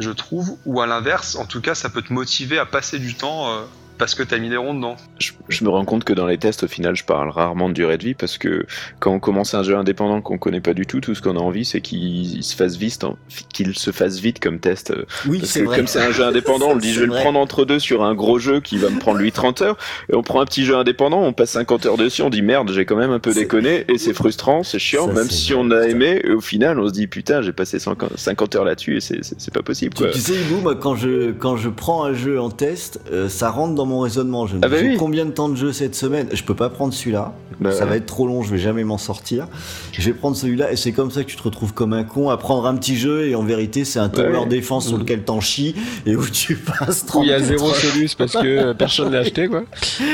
je 0.00 0.10
trouve. 0.10 0.56
Ou 0.66 0.80
à 0.80 0.86
l'inverse, 0.86 1.36
en 1.36 1.46
tout 1.46 1.60
cas, 1.60 1.74
ça 1.74 1.88
peut 1.90 2.02
te 2.02 2.12
motiver 2.12 2.58
à 2.58 2.66
passer 2.66 2.98
du 2.98 3.14
temps 3.14 3.48
euh, 3.52 3.62
parce 3.98 4.14
que 4.14 4.22
t'as 4.22 4.38
mis 4.38 4.48
des 4.48 4.56
ronds 4.56 4.74
dedans. 4.74 4.96
Je, 5.18 5.32
je 5.48 5.64
me 5.64 5.70
rends 5.70 5.84
compte 5.84 6.04
que 6.04 6.12
dans 6.12 6.26
les 6.26 6.38
tests, 6.38 6.64
au 6.64 6.68
final, 6.68 6.96
je 6.96 7.04
parle 7.04 7.28
rarement 7.30 7.68
de 7.68 7.74
durée 7.74 7.96
de 7.98 8.04
vie 8.04 8.14
parce 8.14 8.38
que 8.38 8.66
quand 9.00 9.12
on 9.12 9.20
commence 9.20 9.54
un 9.54 9.62
jeu 9.62 9.76
indépendant 9.76 10.20
qu'on 10.20 10.38
connaît 10.38 10.60
pas 10.60 10.74
du 10.74 10.86
tout, 10.86 11.00
tout 11.00 11.14
ce 11.14 11.22
qu'on 11.22 11.36
a 11.36 11.40
envie, 11.40 11.64
c'est 11.64 11.80
qu'il 11.80 12.42
se 12.42 12.56
fasse 12.56 12.76
vite, 12.76 13.04
en- 13.04 13.16
qu'il 13.52 13.76
se 13.78 13.90
fasse 13.92 14.18
vite 14.18 14.40
comme 14.40 14.58
test. 14.58 14.90
euh, 14.90 15.04
Oui, 15.28 15.38
Parce 15.38 15.52
c'est 15.52 15.60
que 15.60 15.66
vrai. 15.66 15.76
comme 15.76 15.86
c'est 15.86 16.00
un 16.00 16.10
jeu 16.10 16.24
indépendant, 16.24 16.70
on 16.70 16.74
le 16.74 16.80
dit 16.80 16.92
je 16.92 17.00
vais 17.00 17.06
vrai. 17.06 17.18
le 17.18 17.22
prendre 17.22 17.38
entre 17.38 17.64
deux 17.64 17.78
sur 17.78 18.02
un 18.04 18.14
gros 18.14 18.38
jeu 18.38 18.60
qui 18.60 18.78
va 18.78 18.88
me 18.90 18.98
prendre 18.98 19.18
lui 19.18 19.30
30 19.32 19.62
heures, 19.62 19.76
et 20.12 20.16
on 20.16 20.22
prend 20.22 20.40
un 20.40 20.44
petit 20.46 20.64
jeu 20.64 20.76
indépendant, 20.76 21.20
on 21.22 21.32
passe 21.32 21.50
50 21.52 21.86
heures 21.86 21.96
dessus, 21.96 22.22
on 22.22 22.30
dit 22.30 22.42
merde, 22.42 22.70
j'ai 22.72 22.84
quand 22.84 22.96
même 22.96 23.10
un 23.12 23.20
peu 23.20 23.32
déconné, 23.32 23.84
et 23.88 23.98
c'est 23.98 24.12
frustrant, 24.14 24.62
c'est 24.62 24.78
chiant, 24.78 25.06
Ça, 25.06 25.12
même 25.12 25.30
si 25.30 25.52
vrai, 25.52 25.62
on 25.64 25.70
a 25.70 25.86
aimé, 25.88 26.20
et 26.24 26.30
au 26.32 26.40
final 26.40 26.78
on 26.80 26.88
se 26.88 26.92
dit 26.92 27.06
putain, 27.06 27.42
j'ai 27.42 27.52
passé 27.52 27.78
50 27.78 28.16
50 28.16 28.56
heures 28.56 28.64
là-dessus, 28.64 28.96
et 28.96 29.00
c'est- 29.00 29.22
pas 29.54 29.62
possible 29.62 29.94
Tu, 29.94 30.02
quoi. 30.02 30.10
tu 30.12 30.18
sais, 30.18 30.32
Hibou, 30.34 30.60
moi, 30.62 30.74
quand 30.74 30.96
je, 30.96 31.30
quand 31.30 31.56
je 31.56 31.68
prends 31.68 32.04
un 32.04 32.12
jeu 32.12 32.40
en 32.40 32.50
test, 32.50 33.00
euh, 33.12 33.28
ça 33.28 33.50
rentre 33.50 33.74
dans 33.74 33.83
mon 33.86 34.00
raisonnement. 34.00 34.46
Je 34.46 34.56
me 34.56 34.60
Ah 34.62 34.68
bah 34.68 34.76
dis, 34.78 34.84
j'ai 34.84 34.90
oui. 34.92 34.96
combien 34.98 35.24
de 35.24 35.30
temps 35.30 35.48
de 35.48 35.56
jeu 35.56 35.72
cette 35.72 35.94
semaine? 35.94 36.28
Je 36.32 36.42
peux 36.42 36.54
pas 36.54 36.68
prendre 36.70 36.92
celui-là. 36.92 37.34
Bah, 37.60 37.70
ça 37.70 37.84
va 37.84 37.96
être 37.96 38.06
trop 38.06 38.26
long, 38.26 38.42
je 38.42 38.50
vais 38.50 38.58
jamais 38.58 38.82
m'en 38.82 38.98
sortir. 38.98 39.46
Je 39.92 40.02
vais 40.02 40.12
prendre 40.12 40.36
celui-là, 40.36 40.72
et 40.72 40.76
c'est 40.76 40.90
comme 40.90 41.12
ça 41.12 41.22
que 41.22 41.28
tu 41.28 41.36
te 41.36 41.42
retrouves 41.42 41.72
comme 41.72 41.92
un 41.92 42.02
con 42.02 42.28
à 42.30 42.36
prendre 42.36 42.66
un 42.66 42.74
petit 42.74 42.96
jeu, 42.96 43.28
et 43.28 43.36
en 43.36 43.44
vérité, 43.44 43.84
c'est 43.84 44.00
un 44.00 44.08
tower 44.08 44.38
Ouais. 44.38 44.46
défense 44.46 44.88
sur 44.88 44.94
Mhm. 44.96 45.02
lequel 45.02 45.22
t'en 45.22 45.40
chies, 45.40 45.76
et 46.04 46.16
où 46.16 46.26
tu 46.26 46.56
passes 46.56 47.06
30 47.06 47.22
Où 47.22 47.26
il 47.26 47.30
y 47.30 47.32
a 47.32 47.38
zéro 47.40 47.72
solus 47.72 48.10
parce 48.18 48.32
que 48.32 48.72
personne 48.72 49.12
l'a 49.12 49.20
acheté, 49.20 49.46
quoi. 49.46 49.62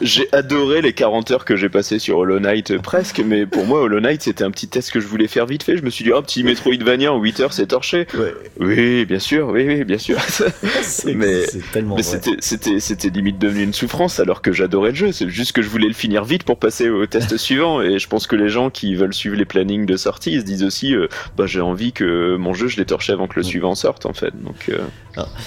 J'ai 0.00 0.28
adoré 0.32 0.82
les 0.82 0.92
40 0.92 1.30
heures 1.30 1.44
que 1.44 1.56
j'ai 1.56 1.68
passées 1.68 1.98
sur 1.98 2.18
Hollow 2.18 2.38
Knight 2.40 2.70
euh, 2.70 2.78
presque, 2.78 3.20
mais 3.24 3.46
pour 3.46 3.64
moi 3.66 3.80
Hollow 3.82 4.00
Knight 4.00 4.22
c'était 4.22 4.44
un 4.44 4.50
petit 4.50 4.68
test 4.68 4.90
que 4.90 5.00
je 5.00 5.06
voulais 5.06 5.28
faire 5.28 5.46
vite 5.46 5.62
fait. 5.62 5.76
Je 5.76 5.82
me 5.82 5.90
suis 5.90 6.04
dit, 6.04 6.12
oh 6.12 6.22
petit 6.22 6.42
Metroidvania 6.42 7.12
en 7.12 7.18
8 7.20 7.40
heures 7.40 7.52
c'est 7.52 7.66
torché. 7.66 8.06
Ouais, 8.18 8.34
Oui, 8.60 9.04
bien 9.04 9.18
sûr, 9.18 9.48
oui, 9.48 9.64
oui, 9.66 9.84
bien 9.84 9.98
sûr. 9.98 10.18
Mais- 11.06 11.46
c'est 11.46 11.70
tellement 11.72 11.95
Mais 11.96 12.02
c'était, 12.02 13.08
limite 13.10 13.38
devenu 13.38 13.62
une 13.62 13.72
souffrance 13.72 14.20
alors 14.20 14.42
que 14.42 14.52
j'adorais 14.52 14.90
le 14.90 14.96
jeu. 14.96 15.12
C'est 15.12 15.28
juste 15.28 15.52
que 15.52 15.62
je 15.62 15.68
voulais 15.68 15.88
le 15.88 15.94
finir 15.94 16.24
vite 16.24 16.44
pour 16.44 16.58
passer 16.58 16.88
au 16.88 17.06
test 17.06 17.36
suivant. 17.36 17.80
Et 17.82 17.98
je 17.98 18.08
pense 18.08 18.26
que 18.26 18.36
les 18.36 18.48
gens 18.48 18.70
qui 18.70 18.94
veulent 18.94 19.14
suivre 19.14 19.36
les 19.36 19.44
plannings 19.44 19.86
de 19.86 19.96
sortie, 19.96 20.32
ils 20.32 20.40
se 20.40 20.44
disent 20.44 20.64
aussi, 20.64 20.94
euh, 20.94 21.08
bah 21.36 21.46
j'ai 21.46 21.60
envie 21.60 21.92
que 21.92 22.36
mon 22.36 22.52
jeu 22.54 22.68
je 22.68 22.76
l'ai 22.76 22.84
torché 22.86 23.12
avant 23.12 23.26
que 23.26 23.34
le 23.36 23.42
Mm. 23.42 23.44
suivant 23.44 23.74
sorte 23.74 24.06
en 24.06 24.12
fait. 24.12 24.32
Donc 24.42 24.68
euh, 24.68 24.78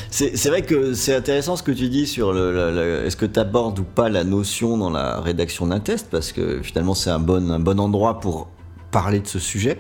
C'est 0.10 0.36
c'est 0.38 0.50
vrai 0.50 0.62
que 0.64 0.94
c'est 0.94 1.16
intéressant 1.16 1.56
ce 1.56 1.64
que 1.64 1.72
tu 1.72 1.90
dis 1.90 2.08
sur 2.08 2.34
le, 2.34 2.52
le- 2.54 2.72
le- 2.72 3.06
est-ce 3.06 3.16
que 3.18 3.26
tu 3.26 3.40
abordes 3.40 3.78
ou 3.80 3.84
pas 3.84 4.10
la 4.10 4.24
notion 4.24 4.78
dans 4.78 4.90
la 4.90 5.20
rédaction 5.22 5.68
d'un 5.68 5.80
test? 5.80 6.08
Parce 6.10 6.32
que 6.32 6.62
finalement 6.64 6.94
c'est 6.96 7.10
un 7.10 7.20
bon, 7.20 7.52
un 7.52 7.60
bon 7.60 7.80
endroit 7.80 8.20
pour 8.20 8.50
parler 8.92 9.20
de 9.20 9.28
ce 9.28 9.40
sujet. 9.40 9.78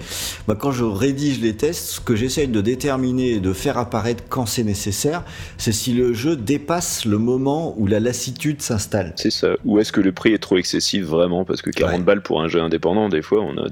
Moi, 0.47 0.55
quand 0.55 0.71
je 0.71 0.83
rédige 0.83 1.39
les 1.41 1.55
tests, 1.55 1.87
ce 1.89 1.99
que 2.01 2.15
j'essaye 2.15 2.47
de 2.47 2.61
déterminer 2.61 3.31
et 3.31 3.39
de 3.39 3.53
faire 3.53 3.77
apparaître 3.77 4.23
quand 4.29 4.45
c'est 4.45 4.63
nécessaire, 4.63 5.23
c'est 5.57 5.71
si 5.71 5.93
le 5.93 6.13
jeu 6.13 6.35
dépasse 6.35 7.05
le 7.05 7.17
moment 7.17 7.73
où 7.77 7.87
la 7.87 7.99
lassitude 7.99 8.61
s'installe. 8.61 9.13
c'est 9.15 9.31
ça. 9.31 9.49
Ou 9.65 9.79
est-ce 9.79 9.91
que 9.91 10.01
le 10.01 10.11
prix 10.11 10.33
est 10.33 10.37
trop 10.39 10.57
excessif 10.57 11.03
vraiment 11.05 11.45
Parce 11.45 11.61
que 11.61 11.69
40 11.71 11.99
Ouais. 11.99 12.03
balles 12.05 12.21
pour 12.23 12.41
un 12.41 12.47
jeu 12.47 12.61
indépendant, 12.61 13.09
des 13.09 13.21
fois 13.21 13.41
on 13.41 13.57
a. 13.57 13.67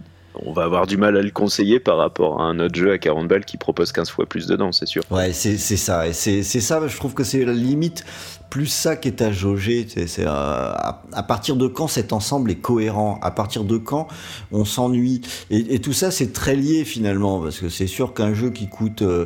On 0.45 0.53
va 0.53 0.63
avoir 0.63 0.87
du 0.87 0.97
mal 0.97 1.17
à 1.17 1.21
le 1.21 1.31
conseiller 1.31 1.79
par 1.79 1.97
rapport 1.97 2.41
à 2.41 2.45
un 2.45 2.59
autre 2.59 2.75
jeu 2.75 2.91
à 2.91 2.97
40 2.97 3.27
balles 3.27 3.45
qui 3.45 3.57
propose 3.57 3.91
15 3.91 4.09
fois 4.09 4.25
plus 4.25 4.47
dedans, 4.47 4.71
c'est 4.71 4.85
sûr. 4.85 5.03
Ouais, 5.11 5.33
c'est 5.33 5.57
ça. 5.57 6.07
Et 6.07 6.13
c'est 6.13 6.43
ça, 6.43 6.87
je 6.87 6.95
trouve 6.97 7.13
que 7.13 7.23
c'est 7.23 7.43
la 7.45 7.53
limite, 7.53 8.05
plus 8.49 8.67
ça 8.67 8.95
qui 8.95 9.07
est 9.07 9.21
à 9.21 9.31
jauger. 9.31 9.87
C'est 9.87 10.25
euh, 10.25 10.27
à, 10.29 11.23
partir 11.27 11.55
de 11.55 11.67
quand 11.67 11.87
cet 11.87 12.13
ensemble 12.13 12.51
est 12.51 12.55
cohérent? 12.55 13.19
À 13.21 13.31
partir 13.31 13.63
de 13.63 13.77
quand 13.77 14.07
on 14.51 14.65
s'ennuie? 14.65 15.21
Et, 15.49 15.79
tout 15.79 15.93
ça, 15.93 16.11
c'est 16.11 16.33
très 16.33 16.55
lié 16.55 16.83
finalement, 16.85 17.41
parce 17.41 17.59
que 17.59 17.69
c'est 17.69 17.87
sûr 17.87 18.13
qu'un 18.13 18.33
jeu 18.33 18.49
qui 18.49 18.67
coûte... 18.67 19.01
euh, 19.01 19.25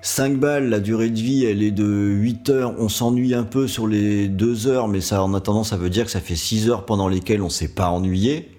5 0.00 0.38
balles, 0.38 0.68
la 0.68 0.78
durée 0.78 1.10
de 1.10 1.18
vie, 1.18 1.44
elle 1.44 1.60
est 1.60 1.72
de 1.72 1.84
8 1.84 2.50
heures. 2.50 2.74
On 2.78 2.88
s'ennuie 2.88 3.34
un 3.34 3.42
peu 3.42 3.66
sur 3.66 3.88
les 3.88 4.28
2 4.28 4.68
heures, 4.68 4.86
mais 4.86 5.00
ça, 5.00 5.24
en 5.24 5.34
attendant, 5.34 5.64
ça 5.64 5.76
veut 5.76 5.90
dire 5.90 6.04
que 6.04 6.10
ça 6.12 6.20
fait 6.20 6.36
6 6.36 6.70
heures 6.70 6.86
pendant 6.86 7.08
lesquelles 7.08 7.42
on 7.42 7.48
s'est 7.48 7.74
pas 7.74 7.88
ennuyé. 7.90 8.57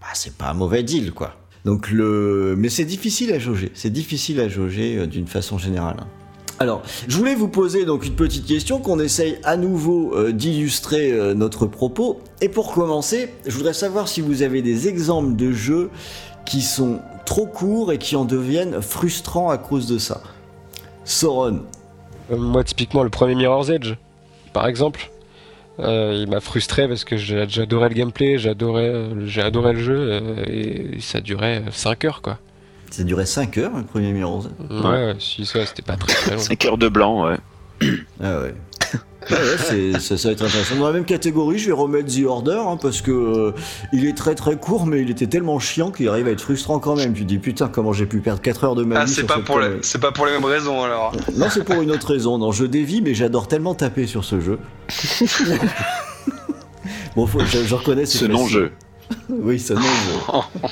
Bah, 0.00 0.06
c'est 0.14 0.34
pas 0.34 0.50
un 0.50 0.54
mauvais 0.54 0.82
deal, 0.82 1.12
quoi. 1.12 1.34
Donc 1.64 1.90
le, 1.90 2.54
mais 2.56 2.68
c'est 2.68 2.84
difficile 2.84 3.32
à 3.32 3.38
jauger. 3.38 3.70
C'est 3.74 3.90
difficile 3.90 4.40
à 4.40 4.48
jauger 4.48 4.96
euh, 4.96 5.06
d'une 5.06 5.26
façon 5.26 5.58
générale. 5.58 5.96
Alors, 6.60 6.82
je 7.06 7.16
voulais 7.16 7.36
vous 7.36 7.48
poser 7.48 7.84
donc 7.84 8.04
une 8.04 8.16
petite 8.16 8.46
question 8.46 8.80
qu'on 8.80 8.98
essaye 8.98 9.38
à 9.44 9.56
nouveau 9.56 10.14
euh, 10.14 10.32
d'illustrer 10.32 11.12
euh, 11.12 11.34
notre 11.34 11.66
propos. 11.66 12.20
Et 12.40 12.48
pour 12.48 12.72
commencer, 12.72 13.30
je 13.46 13.54
voudrais 13.56 13.74
savoir 13.74 14.08
si 14.08 14.20
vous 14.20 14.42
avez 14.42 14.60
des 14.60 14.88
exemples 14.88 15.36
de 15.36 15.52
jeux 15.52 15.90
qui 16.44 16.62
sont 16.62 17.00
trop 17.24 17.46
courts 17.46 17.92
et 17.92 17.98
qui 17.98 18.16
en 18.16 18.24
deviennent 18.24 18.80
frustrants 18.82 19.50
à 19.50 19.58
cause 19.58 19.86
de 19.86 19.98
ça. 19.98 20.22
Sauron. 21.04 21.60
Moi, 22.30 22.64
typiquement, 22.64 23.04
le 23.04 23.10
premier 23.10 23.34
Mirror's 23.34 23.68
Edge, 23.70 23.94
par 24.52 24.66
exemple, 24.66 25.10
euh, 25.80 26.12
il 26.20 26.28
m'a 26.28 26.40
frustré 26.40 26.88
parce 26.88 27.04
que 27.04 27.16
j'a- 27.16 27.46
j'adorais 27.46 27.88
le 27.88 27.94
gameplay, 27.94 28.38
j'adorais, 28.38 28.88
euh, 28.88 29.26
j'ai 29.26 29.42
adoré 29.42 29.72
le 29.74 29.80
jeu 29.80 29.96
euh, 29.98 30.44
et 30.46 31.00
ça 31.00 31.20
durait 31.20 31.62
5 31.72 32.04
heures, 32.04 32.20
quoi. 32.22 32.38
Ça 32.90 33.04
durait 33.04 33.26
5 33.26 33.58
heures, 33.58 33.76
le 33.76 33.84
premier 33.84 34.12
Mirror's. 34.12 34.48
Ouais, 34.70 34.76
ouais, 35.06 35.16
si 35.18 35.44
ça, 35.46 35.64
c'était 35.66 35.82
pas 35.82 35.96
très 35.96 36.12
très 36.14 36.32
long. 36.32 36.38
5 36.42 36.64
heures 36.64 36.78
de 36.78 36.88
blanc, 36.88 37.26
ouais. 37.28 37.36
Ah 38.22 38.40
ouais. 38.40 38.54
Ah 39.30 39.34
ouais, 39.34 39.40
c'est- 39.58 40.00
ça, 40.00 40.16
ça 40.16 40.28
va 40.28 40.32
être 40.32 40.42
intéressant. 40.44 40.76
Dans 40.76 40.86
la 40.86 40.92
même 40.92 41.04
catégorie, 41.04 41.58
je 41.58 41.66
vais 41.66 41.72
remettre 41.72 42.12
The 42.14 42.24
Order 42.26 42.60
hein, 42.66 42.78
parce 42.80 43.00
que 43.02 43.10
euh, 43.10 43.52
il 43.92 44.06
est 44.06 44.16
très 44.16 44.34
très 44.34 44.56
court, 44.56 44.86
mais 44.86 45.02
il 45.02 45.10
était 45.10 45.26
tellement 45.26 45.58
chiant 45.58 45.90
qu'il 45.90 46.08
arrive 46.08 46.26
à 46.28 46.30
être 46.30 46.40
frustrant 46.40 46.78
quand 46.78 46.96
même. 46.96 47.12
Tu 47.12 47.22
te 47.22 47.26
dis 47.28 47.38
putain, 47.38 47.68
comment 47.68 47.92
j'ai 47.92 48.06
pu 48.06 48.20
perdre 48.20 48.40
4 48.40 48.64
heures 48.64 48.74
de 48.74 48.84
ma 48.84 49.00
Ah, 49.00 49.04
vie 49.04 49.12
c'est 49.14 49.24
pas, 49.24 49.38
pour 49.40 49.58
les- 49.60 49.78
c'est 49.82 50.00
pas 50.00 50.12
pour 50.12 50.26
les 50.26 50.32
mêmes 50.32 50.44
raisons 50.44 50.82
alors. 50.82 51.12
Non, 51.36 51.46
c'est 51.50 51.64
pour 51.64 51.80
une 51.82 51.90
autre 51.90 52.08
raison. 52.12 52.38
Non, 52.38 52.52
je 52.52 52.64
dévie, 52.64 53.02
mais 53.02 53.14
j'adore 53.14 53.48
tellement 53.48 53.74
taper 53.74 54.06
sur 54.06 54.24
ce 54.24 54.40
jeu. 54.40 54.58
bon, 57.16 57.26
faut, 57.26 57.40
je, 57.44 57.64
je 57.64 57.74
reconnais 57.74 58.06
c'est 58.06 58.18
Ce 58.18 58.24
non-jeu. 58.24 58.72
Oui, 59.28 59.58
ce 59.58 59.72
non-jeu. 59.74 59.88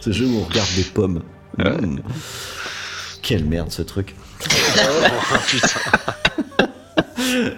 ce 0.00 0.12
jeu 0.12 0.26
où 0.26 0.38
on 0.40 0.44
regarde 0.44 0.68
des 0.76 0.84
pommes. 0.84 1.22
Mm. 1.58 1.98
Quelle 3.22 3.44
merde 3.44 3.70
ce 3.72 3.82
truc. 3.82 4.14
Oh, 4.78 5.36
putain. 5.48 5.68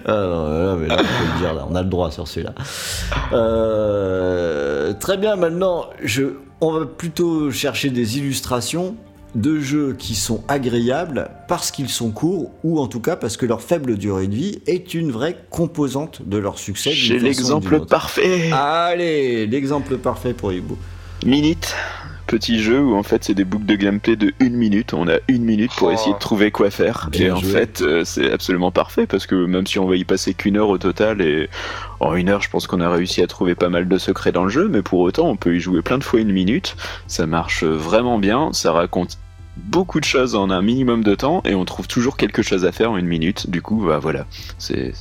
Ah 0.07 0.13
non, 0.13 0.49
là, 0.49 0.77
mais 0.79 0.87
là, 0.89 0.97
on 0.99 1.03
peut 1.03 1.33
le 1.35 1.39
dire, 1.41 1.55
là, 1.55 1.67
on 1.71 1.75
a 1.75 1.83
le 1.83 1.89
droit 1.89 2.11
sur 2.11 2.27
celui-là. 2.27 2.55
Euh, 3.33 4.93
très 4.95 5.17
bien, 5.17 5.37
maintenant, 5.37 5.87
je, 6.03 6.25
on 6.61 6.73
va 6.73 6.87
plutôt 6.87 7.51
chercher 7.51 7.91
des 7.91 8.19
illustrations 8.19 8.97
de 9.35 9.61
jeux 9.61 9.95
qui 9.99 10.15
sont 10.15 10.43
agréables 10.49 11.31
parce 11.49 11.71
qu'ils 11.71 11.91
sont 11.91 12.11
courts 12.11 12.51
ou 12.65 12.81
en 12.81 12.87
tout 12.87 13.01
cas 13.01 13.15
parce 13.15 13.37
que 13.37 13.47
leur 13.47 13.61
faible 13.63 13.97
durée 13.97 14.27
de 14.27 14.35
vie 14.35 14.61
est 14.67 14.95
une 14.95 15.11
vraie 15.11 15.37
composante 15.51 16.23
de 16.27 16.39
leur 16.39 16.59
succès. 16.59 16.93
J'ai 16.93 17.19
l'exemple 17.19 17.85
parfait. 17.87 18.51
Allez, 18.53 19.47
l'exemple 19.47 19.99
parfait 19.99 20.33
pour 20.33 20.53
Ibo. 20.53 20.79
Minute, 21.25 21.75
petit 22.29 22.61
jeu 22.63 22.81
où 22.81 22.95
en 22.95 23.03
fait 23.03 23.25
c'est 23.25 23.35
des 23.35 23.45
boucles 23.45 23.65
de 23.67 23.75
gameplay 23.75 24.15
de 24.15 24.33
une 24.39 24.55
minute. 24.55 24.95
On 24.95 25.09
a 25.09 25.17
une 25.27 25.43
minute 25.45 25.73
pour 25.77 25.89
Oh. 25.89 25.93
essayer 25.93 26.13
de 26.13 26.19
trouver 26.19 26.51
quoi 26.53 26.71
faire. 26.71 27.09
Bien 27.11 27.27
et 27.27 27.31
en 27.33 27.41
fait 27.41 27.81
euh, 27.83 28.05
c'est 28.05 28.31
absolument 28.31 28.71
parfait 28.71 29.07
parce 29.07 29.27
que 29.27 29.35
même 29.35 29.67
si 29.67 29.79
on 29.81 29.87
va 29.89 29.97
y 29.97 30.05
passer 30.05 30.35
qu'une 30.35 30.57
heure 30.59 30.69
au 30.69 30.79
total 30.79 31.21
et 31.23 31.49
en 32.01 32.15
une 32.15 32.29
heure 32.29 32.41
je 32.43 32.51
pense 32.51 32.67
qu'on 32.69 32.81
a 32.81 32.89
réussi 32.91 33.23
à 33.23 33.27
trouver 33.27 33.55
pas 33.57 33.69
mal 33.71 33.89
de 33.89 33.99
secrets 33.99 34.31
dans 34.31 34.45
le 34.45 34.51
jeu, 34.51 34.69
mais 34.69 34.83
pour 34.83 35.01
autant 35.01 35.27
on 35.29 35.37
peut 35.37 35.57
y 35.57 35.61
jouer 35.61 35.83
plein 35.83 35.99
de 35.99 36.05
fois 36.05 36.21
une 36.21 36.31
minute. 36.33 36.77
Ça 37.09 37.27
marche 37.27 37.65
vraiment 37.65 38.19
bien, 38.19 38.53
ça 38.53 38.71
raconte 38.73 39.19
beaucoup 39.57 39.99
de 39.99 40.05
choses 40.05 40.37
en 40.37 40.51
un 40.51 40.63
minimum 40.63 41.03
de 41.03 41.17
temps 41.17 41.43
et 41.45 41.55
on 41.57 41.65
trouve 41.65 41.89
toujours 41.89 42.17
quelque 42.17 42.43
chose 42.43 42.65
à 42.65 42.71
faire 42.73 42.93
en 42.93 42.97
une 42.99 43.07
minute. 43.09 43.51
Du 43.51 43.63
coup 43.63 43.85
bah 43.87 43.99
voilà, 43.99 44.27
c'est 44.59 44.93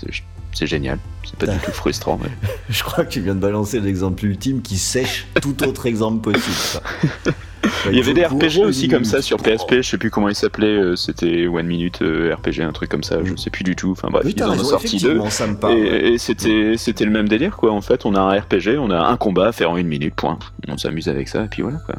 c'est- 0.59 0.67
génial. 0.67 0.99
C'est 1.23 1.37
pas 1.37 1.47
du 1.51 1.59
tout 1.59 1.71
frustrant. 1.71 2.19
mais- 2.23 2.29
Je 2.69 2.83
crois 2.83 3.03
que 3.03 3.09
tu 3.11 3.19
viens 3.21 3.35
de 3.35 3.39
balancer 3.41 3.79
l'exemple 3.79 4.25
ultime 4.25 4.61
qui 4.61 4.77
sèche 4.77 5.27
tout 5.41 5.61
autre 5.67 5.85
exemple 5.85 6.31
possible. 6.31 6.81
Il 7.89 7.97
y 7.97 7.99
avait 7.99 8.13
des 8.13 8.23
faut 8.23 8.37
RPG 8.37 8.63
aussi 8.65 8.87
comme 8.87 9.03
ça 9.03 9.21
sur 9.21 9.37
PSP, 9.37 9.75
je 9.77 9.81
sais 9.81 9.97
plus 9.97 10.09
comment 10.09 10.29
il 10.29 10.35
s'appelait, 10.35 10.67
euh, 10.67 10.95
c'était 10.95 11.47
One 11.47 11.65
Minute 11.65 12.01
euh, 12.01 12.33
RPG, 12.35 12.61
un 12.61 12.71
truc 12.71 12.89
comme 12.89 13.03
ça, 13.03 13.17
je 13.25 13.35
sais 13.35 13.49
plus 13.49 13.63
du 13.65 13.75
tout. 13.75 13.91
Enfin 13.91 14.07
bref, 14.09 14.23
Oui, 14.25 14.33
ils 14.37 14.43
en 14.43 14.51
ont 14.51 14.63
sorti 14.63 14.97
deux. 14.99 15.19
et 15.69 16.17
c'était 16.17 16.73
c'était 16.77 17.03
le 17.05 17.11
même 17.11 17.27
délire 17.27 17.57
quoi. 17.57 17.71
En 17.73 17.81
fait, 17.81 18.05
on 18.05 18.15
a 18.15 18.19
un 18.21 18.39
RPG, 18.39 18.77
on 18.79 18.89
a 18.89 18.99
un 18.99 19.17
combat 19.17 19.47
à 19.47 19.51
faire 19.51 19.71
en 19.71 19.77
une 19.77 19.87
minute, 19.87 20.15
point. 20.15 20.39
On 20.69 20.77
s'amuse 20.77 21.09
avec 21.09 21.27
ça 21.27 21.43
et 21.43 21.47
puis 21.47 21.61
voilà 21.61 21.79
quoi. 21.85 21.95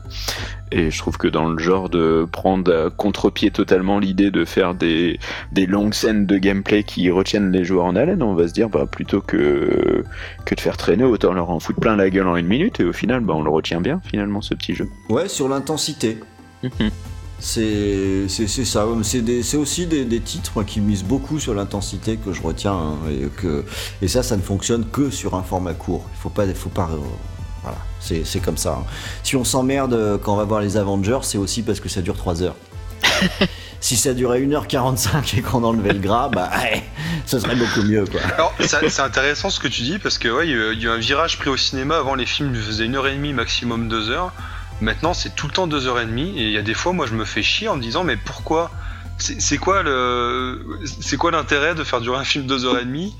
Et 0.70 0.90
je 0.90 0.98
trouve 0.98 1.16
que 1.16 1.28
dans 1.28 1.48
le 1.48 1.58
genre 1.58 1.88
de 1.88 2.26
prendre 2.30 2.72
à 2.86 2.90
contre-pied 2.90 3.50
totalement 3.50 3.98
l'idée 3.98 4.30
de 4.30 4.44
faire 4.44 4.74
des 4.74 5.18
des 5.52 5.66
longues 5.66 5.94
scènes 5.94 6.26
de 6.26 6.38
gameplay 6.38 6.82
qui 6.82 7.10
retiennent 7.10 7.50
les 7.52 7.64
joueurs 7.64 7.84
en 7.86 7.96
haleine, 7.96 8.22
on 8.22 8.34
va 8.34 8.48
se 8.48 8.52
dire 8.52 8.68
bah 8.68 8.86
plutôt 8.86 9.20
que 9.20 10.04
que 10.44 10.54
de 10.54 10.60
faire 10.60 10.76
traîner, 10.76 11.04
autant 11.04 11.32
leur 11.32 11.50
en 11.50 11.60
foutre 11.60 11.80
plein 11.80 11.96
la 11.96 12.10
gueule 12.10 12.28
en 12.28 12.36
une 12.36 12.46
minute 12.46 12.80
et 12.80 12.84
au 12.84 12.92
final 12.92 13.20
bah 13.20 13.34
on 13.34 13.42
le 13.42 13.50
retient 13.50 13.80
bien 13.80 14.00
finalement 14.04 14.40
ce 14.40 14.54
petit 14.54 14.74
jeu. 14.74 14.88
Ouais, 15.08 15.28
sur 15.28 15.48
l'intensité. 15.48 16.18
Mhm. 16.62 16.90
C'est 17.40 18.26
ça. 18.28 18.86
C'est 19.02 19.56
aussi 19.56 19.86
des, 19.86 20.04
des 20.04 20.20
titres 20.20 20.64
qui 20.64 20.80
misent 20.80 21.04
beaucoup 21.04 21.38
sur 21.38 21.54
l'intensité 21.54 22.16
que 22.16 22.32
je 22.32 22.42
retiens. 22.42 22.72
hein, 22.72 22.96
et, 23.10 23.28
que, 23.40 23.64
et 24.02 24.08
ça, 24.08 24.24
ça 24.24 24.36
ne 24.36 24.42
fonctionne 24.42 24.84
que 24.90 25.10
sur 25.10 25.34
un 25.34 25.42
format 25.44 25.74
court. 25.74 26.04
Il 26.14 26.18
faut 26.18 26.30
pas. 26.30 26.46
Faut 26.52 26.68
pas 26.68 26.90
euh, 26.92 26.98
voilà, 27.70 28.22
c'est 28.24 28.40
comme 28.40 28.56
ça. 28.56 28.78
hein. 28.80 28.84
Si 29.22 29.36
on 29.36 29.44
s'emmerde 29.44 29.92
euh, 29.94 30.18
quand 30.18 30.34
on 30.34 30.36
va 30.36 30.44
voir 30.44 30.60
les 30.60 30.76
Avengers, 30.76 31.20
c'est 31.22 31.38
aussi 31.38 31.62
parce 31.62 31.80
que 31.80 31.88
ça 31.88 32.00
dure 32.02 32.16
3 32.16 32.42
heures. 32.42 32.56
si 33.80 33.96
ça 33.96 34.12
durait 34.14 34.40
1h45 34.40 35.38
et 35.38 35.42
qu'on 35.42 35.62
enlevait 35.64 35.92
le 35.92 36.00
gras, 36.00 36.28
bah 36.28 36.50
ouais, 36.58 36.82
ça 37.26 37.38
serait 37.40 37.54
beaucoup 37.56 37.82
mieux 37.82 38.04
quoi. 38.06 38.20
Alors, 38.36 38.52
c'est 38.60 39.00
intéressant 39.00 39.50
ce 39.50 39.60
que 39.60 39.68
tu 39.68 39.82
dis 39.82 39.98
parce 39.98 40.18
que 40.18 40.28
ouais, 40.28 40.46
il 40.48 40.50
y 40.50 40.54
a 40.54 40.56
eu- 40.56 40.72
il 40.74 40.82
y 40.82 40.86
a 40.86 40.90
eu 40.90 40.92
un 40.94 40.98
virage 40.98 41.38
pris 41.38 41.48
au 41.50 41.56
cinéma. 41.56 41.96
Avant, 41.98 42.14
les 42.14 42.26
films 42.26 42.54
faisaient 42.54 42.86
une 42.86 42.96
heure 42.96 43.06
et 43.06 43.14
demie, 43.14 43.32
maximum 43.32 43.88
deux 43.88 44.10
heures. 44.10 44.32
Maintenant, 44.80 45.14
c'est 45.14 45.34
tout 45.34 45.46
le 45.46 45.52
temps 45.52 45.66
deux 45.66 45.86
heures 45.86 46.00
et 46.00 46.06
demie. 46.06 46.38
Et 46.38 46.44
il 46.46 46.52
y 46.52 46.58
a 46.58 46.62
des 46.62 46.74
fois, 46.74 46.92
moi, 46.92 47.06
je 47.06 47.14
me 47.14 47.24
fais 47.24 47.42
chier 47.42 47.68
en 47.68 47.76
me 47.76 47.82
disant, 47.82 48.04
mais 48.04 48.16
pourquoi? 48.16 48.70
C'est 49.20 49.40
c'est 49.40 49.58
quoi 49.58 49.82
le, 49.82 50.64
c'est 51.00 51.16
quoi 51.16 51.32
l'intérêt 51.32 51.74
de 51.74 51.82
faire 51.82 52.00
durer 52.00 52.18
un 52.18 52.24
film 52.24 52.46
deux 52.46 52.64
heures 52.64 52.78
et 52.78 52.84
demie? 52.84 53.16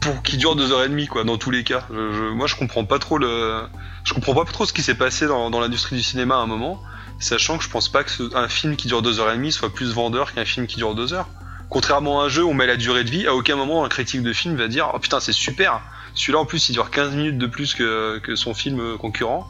Pour 0.00 0.22
qu'il 0.22 0.38
dure 0.38 0.56
deux 0.56 0.72
heures 0.72 0.84
et 0.84 0.88
demie 0.88 1.06
quoi 1.06 1.24
Dans 1.24 1.38
tous 1.38 1.50
les 1.50 1.64
cas, 1.64 1.86
moi, 1.90 2.46
je 2.46 2.54
comprends 2.56 2.84
pas 2.84 2.98
trop 2.98 3.18
le, 3.18 3.62
je 4.04 4.14
comprends 4.14 4.34
pas 4.34 4.44
trop 4.44 4.66
ce 4.66 4.72
qui 4.72 4.82
s'est 4.82 4.94
passé 4.94 5.26
dans, 5.26 5.50
dans 5.50 5.60
l'industrie 5.60 5.96
du 5.96 6.02
cinéma 6.02 6.36
à 6.36 6.38
un 6.38 6.46
moment, 6.46 6.82
sachant 7.18 7.58
que 7.58 7.64
je 7.64 7.68
pense 7.70 7.88
pas 7.88 8.04
que 8.04 8.34
un 8.34 8.48
film 8.48 8.76
qui 8.76 8.88
dure 8.88 9.02
deux 9.02 9.20
heures 9.20 9.30
et 9.30 9.36
demie 9.36 9.52
soit 9.52 9.72
plus 9.72 9.92
vendeur 9.92 10.32
qu'un 10.32 10.44
film 10.44 10.66
qui 10.66 10.76
dure 10.76 10.94
deux 10.94 11.12
heures. 11.12 11.28
Contrairement 11.68 12.20
à 12.20 12.24
un 12.24 12.28
jeu 12.28 12.42
où 12.42 12.48
on 12.48 12.54
met 12.54 12.66
la 12.66 12.76
durée 12.76 13.04
de 13.04 13.10
vie, 13.10 13.26
à 13.28 13.34
aucun 13.34 13.54
moment 13.54 13.84
un 13.84 13.88
critique 13.88 14.22
de 14.22 14.32
film 14.32 14.56
va 14.56 14.66
dire 14.66 14.90
Oh 14.92 14.98
putain, 14.98 15.20
c'est 15.20 15.32
super 15.32 15.80
Celui-là 16.14 16.40
en 16.40 16.44
plus 16.44 16.68
il 16.68 16.72
dure 16.72 16.90
15 16.90 17.14
minutes 17.14 17.38
de 17.38 17.46
plus 17.46 17.74
que, 17.74 18.18
que 18.18 18.34
son 18.34 18.54
film 18.54 18.80
euh, 18.80 18.96
concurrent. 18.96 19.48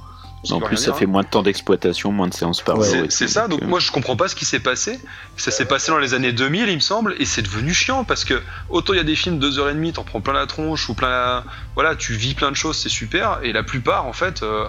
En 0.51 0.61
plus, 0.61 0.77
ça 0.79 0.85
dire, 0.87 0.97
fait 0.97 1.05
hein. 1.05 1.09
moins 1.09 1.23
de 1.23 1.29
temps 1.29 1.43
d'exploitation, 1.43 2.13
moins 2.13 2.27
de 2.29 2.33
séances 2.35 2.63
par 2.63 2.79
Ouais. 2.79 3.07
C'est 3.11 3.29
ça, 3.29 3.47
donc 3.47 3.63
euh, 3.63 3.67
moi 3.67 3.79
je 3.79 3.91
comprends 3.91 4.17
pas 4.17 4.27
ce 4.29 4.35
qui 4.35 4.45
s'est 4.47 4.61
passé. 4.61 4.99
Ça 5.37 5.51
s'est 5.51 5.67
passé 5.67 5.91
dans 5.93 5.99
les 5.99 6.15
années 6.15 6.33
2000, 6.33 6.69
il 6.69 6.75
me 6.77 6.81
semble, 6.81 7.15
et 7.19 7.27
c'est 7.27 7.43
devenu 7.43 7.75
chiant 7.75 8.05
parce 8.05 8.25
que 8.25 8.41
autant 8.71 8.95
il 8.95 8.97
y 8.97 9.01
a 9.01 9.05
des 9.05 9.17
films 9.17 9.39
de 9.39 9.51
2h30, 9.51 9.93
t'en 9.93 10.03
prends 10.05 10.21
plein 10.23 10.33
la 10.33 10.47
tronche 10.47 10.89
ou 10.89 10.95
plein 10.95 11.11
la. 11.11 11.45
Voilà, 11.75 11.95
tu 11.95 12.15
vis 12.15 12.35
plein 12.35 12.51
de 12.51 12.57
choses, 12.57 12.79
c'est 12.79 12.89
super, 12.89 13.41
et 13.43 13.53
la 13.53 13.63
plupart 13.63 14.07
en 14.07 14.13
fait. 14.15 14.43
euh, 14.43 14.65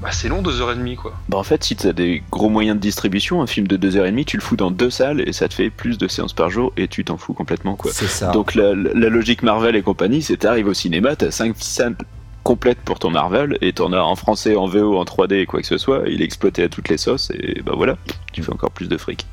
Bah, 0.00 0.10
c'est 0.12 0.28
long 0.28 0.42
2h30 0.42 0.94
quoi. 0.96 1.12
Bah 1.28 1.38
en 1.38 1.42
fait, 1.44 1.62
si 1.64 1.74
tu 1.76 1.86
as 1.88 1.92
des 1.92 2.22
gros 2.30 2.48
moyens 2.48 2.76
de 2.76 2.80
distribution, 2.80 3.40
un 3.42 3.46
film 3.46 3.66
de 3.68 3.76
2h30, 3.76 4.24
tu 4.24 4.36
le 4.36 4.42
fous 4.42 4.56
dans 4.56 4.70
deux 4.70 4.90
salles 4.90 5.22
et 5.28 5.32
ça 5.32 5.48
te 5.48 5.54
fait 5.54 5.70
plus 5.70 5.98
de 5.98 6.06
séances 6.08 6.32
par 6.34 6.50
jour 6.50 6.72
et 6.76 6.86
tu 6.88 7.04
t'en 7.04 7.18
fous 7.18 7.34
complètement 7.34 7.74
quoi. 7.76 7.90
C'est 7.92 8.08
ça. 8.08 8.30
Donc 8.32 8.54
la, 8.54 8.74
la 8.74 9.08
logique 9.08 9.42
Marvel 9.42 9.74
et 9.76 9.82
compagnie, 9.82 10.22
c'est 10.22 10.36
t'arrives 10.36 10.68
au 10.68 10.74
cinéma, 10.74 11.14
t'as 11.16 11.30
5 11.32 11.54
salles 11.58 11.96
complètes 12.42 12.80
pour 12.80 12.98
ton 12.98 13.10
Marvel 13.10 13.58
et 13.60 13.72
t'en 13.72 13.92
as 13.92 14.00
en 14.00 14.16
français, 14.16 14.56
en 14.56 14.66
VO, 14.66 14.98
en 14.98 15.04
3D 15.04 15.34
et 15.34 15.46
quoi 15.46 15.60
que 15.60 15.66
ce 15.66 15.78
soit, 15.78 16.02
il 16.06 16.22
est 16.22 16.24
exploité 16.24 16.62
à 16.62 16.68
toutes 16.68 16.88
les 16.88 16.98
sauces 16.98 17.30
et 17.30 17.62
bah 17.62 17.72
voilà, 17.76 17.96
tu 18.32 18.42
fais 18.42 18.52
encore 18.52 18.70
plus 18.70 18.88
de 18.88 18.96
fric. 18.96 19.26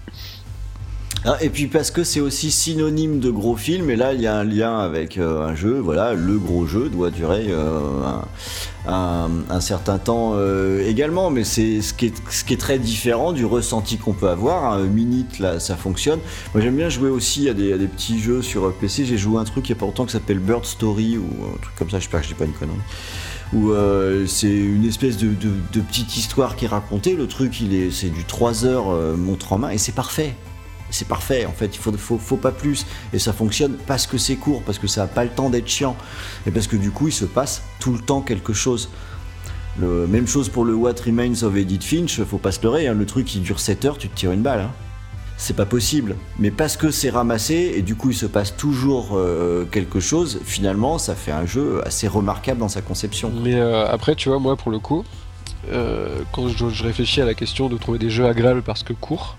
Ah, 1.25 1.35
et 1.41 1.49
puis 1.49 1.67
parce 1.67 1.91
que 1.91 2.05
c'est 2.05 2.21
aussi 2.21 2.49
synonyme 2.49 3.19
de 3.19 3.29
gros 3.29 3.57
film, 3.57 3.89
et 3.89 3.97
là 3.97 4.13
il 4.13 4.21
y 4.21 4.27
a 4.27 4.35
un 4.35 4.45
lien 4.45 4.79
avec 4.79 5.17
euh, 5.17 5.45
un 5.45 5.53
jeu, 5.53 5.77
voilà, 5.77 6.13
le 6.13 6.37
gros 6.37 6.65
jeu 6.65 6.87
doit 6.87 7.11
durer 7.11 7.47
euh, 7.49 8.21
un, 8.87 9.59
certain 9.59 9.97
temps 9.97 10.31
euh, 10.35 10.87
également, 10.87 11.29
mais 11.29 11.43
c'est 11.43 11.81
ce 11.81 11.93
qui, 11.93 12.05
est, 12.05 12.57
très 12.57 12.79
différent 12.79 13.33
du 13.33 13.43
ressenti 13.43 13.97
qu'on 13.97 14.13
peut 14.13 14.29
avoir. 14.29 14.71
Un 14.71 14.85
minute 14.85 15.39
là, 15.39 15.59
ça 15.59 15.75
fonctionne. 15.75 16.19
Moi 16.53 16.63
j'aime 16.63 16.77
bien 16.77 16.87
jouer 16.87 17.09
aussi 17.09 17.49
à 17.49 17.53
des, 17.53 17.75
petits 17.75 18.19
jeux 18.19 18.41
sur 18.41 18.73
PC. 18.75 19.03
J'ai 19.03 19.17
joué 19.17 19.41
un 19.41 19.43
truc 19.43 19.67
il 19.67 19.73
y 19.73 19.75
a 19.75 19.79
pas 19.79 19.85
longtemps 19.85 20.05
qui 20.05 20.13
s'appelle 20.13 20.39
Bird 20.39 20.63
Story 20.63 21.17
ou 21.17 21.25
un 21.53 21.57
truc 21.61 21.75
comme 21.77 21.89
ça, 21.89 21.99
j'espère 21.99 22.21
que 22.21 22.27
je 22.27 22.31
dis 22.31 22.39
pas 22.39 22.45
une 22.45 22.53
connerie 22.53 22.77
où 23.51 23.73
c'est 24.27 24.47
une 24.47 24.85
espèce 24.85 25.17
de, 25.17 25.27
petite 25.81 26.15
histoire 26.15 26.55
qui 26.55 26.65
est 26.65 26.69
racontée. 26.69 27.15
Le 27.15 27.27
truc, 27.27 27.59
il 27.59 27.73
est, 27.73 27.91
c'est 27.91 28.09
du 28.09 28.23
3 28.23 28.65
heures 28.65 29.17
montre 29.17 29.51
en 29.53 29.57
main 29.57 29.71
et 29.71 29.79
c'est 29.79 29.91
parfait. 29.91 30.35
C'est 30.91 31.07
parfait, 31.07 31.45
en 31.45 31.51
fait, 31.51 31.75
il 31.75 31.79
faut, 31.79 31.91
faut, 32.17 32.37
pas 32.37 32.51
plus. 32.51 32.85
Et 33.13 33.19
ça 33.19 33.33
fonctionne 33.33 33.77
parce 33.87 34.07
que 34.07 34.17
c'est 34.17 34.35
court, 34.35 34.63
parce 34.63 34.79
que 34.79 34.87
ça 34.87 35.03
a 35.03 35.07
pas 35.07 35.23
le 35.23 35.29
temps 35.29 35.49
d'être 35.49 35.67
chiant. 35.67 35.95
Et 36.47 36.51
parce 36.51 36.67
que 36.67 36.75
du 36.75 36.91
coup, 36.91 37.07
il 37.07 37.13
se 37.13 37.25
passe 37.25 37.61
tout 37.79 37.93
le 37.93 37.99
temps 37.99 38.21
quelque 38.21 38.53
chose. 38.53 38.89
Même 39.77 40.27
chose 40.27 40.49
pour 40.49 40.65
le 40.65 40.73
What 40.73 40.95
Remains 41.05 41.43
of 41.43 41.55
Edith 41.55 41.83
Finch, 41.83 42.21
faut 42.23 42.37
pas 42.37 42.51
se 42.51 42.61
leurrer, 42.61 42.87
hein, 42.87 42.93
le 42.93 43.05
truc 43.05 43.33
il 43.33 43.41
dure 43.41 43.61
7 43.61 43.85
heures, 43.85 43.97
tu 43.97 44.09
te 44.09 44.15
tires 44.17 44.33
une 44.33 44.41
balle. 44.41 44.59
hein. 44.61 44.71
C'est 45.37 45.55
pas 45.55 45.65
possible. 45.65 46.17
Mais 46.37 46.51
parce 46.51 46.75
que 46.75 46.91
c'est 46.91 47.09
ramassé 47.09 47.73
et 47.77 47.81
du 47.81 47.95
coup 47.95 48.09
il 48.09 48.15
se 48.15 48.25
passe 48.25 48.57
toujours 48.57 49.11
euh, 49.13 49.63
quelque 49.71 50.01
chose, 50.01 50.41
finalement 50.43 50.97
ça 50.97 51.15
fait 51.15 51.31
un 51.31 51.45
jeu 51.45 51.81
assez 51.85 52.09
remarquable 52.09 52.59
dans 52.59 52.67
sa 52.67 52.81
conception. 52.81 53.31
Mais 53.41 53.55
euh, 53.55 53.87
après, 53.87 54.15
tu 54.15 54.27
vois, 54.27 54.39
moi, 54.39 54.57
pour 54.57 54.69
le 54.69 54.79
coup, 54.79 55.05
euh, 55.71 56.09
quand 56.33 56.49
je, 56.49 56.67
je 56.67 56.83
réfléchis 56.83 57.21
à 57.21 57.25
la 57.25 57.33
question 57.33 57.69
de 57.69 57.77
trouver 57.77 57.99
des 57.99 58.09
jeux 58.09 58.25
agréables 58.25 58.63
parce 58.63 58.83
que 58.83 58.91
courts, 58.91 59.37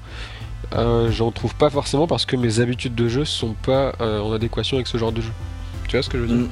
euh, 0.75 1.11
j'en 1.11 1.31
trouve 1.33 1.55
pas 1.55 1.71
forcément 1.71 2.07
parce 2.07 2.25
que 2.27 2.37
mes 2.37 2.61
habitudes 2.61 2.95
de 2.95 3.09
jeu 3.09 3.25
sont 3.25 3.55
pas 3.55 3.93
euh, 4.01 4.21
en 4.21 4.33
adéquation 4.33 4.77
avec 4.77 4.87
ce 4.87 4.99
genre 4.99 5.13
de 5.13 5.21
jeu. 5.21 5.33
Tu 5.89 5.97
vois 5.97 6.03
ce 6.03 6.09
que 6.09 6.19
je 6.19 6.23
veux 6.23 6.29
dire 6.29 6.47
Mm. 6.47 6.51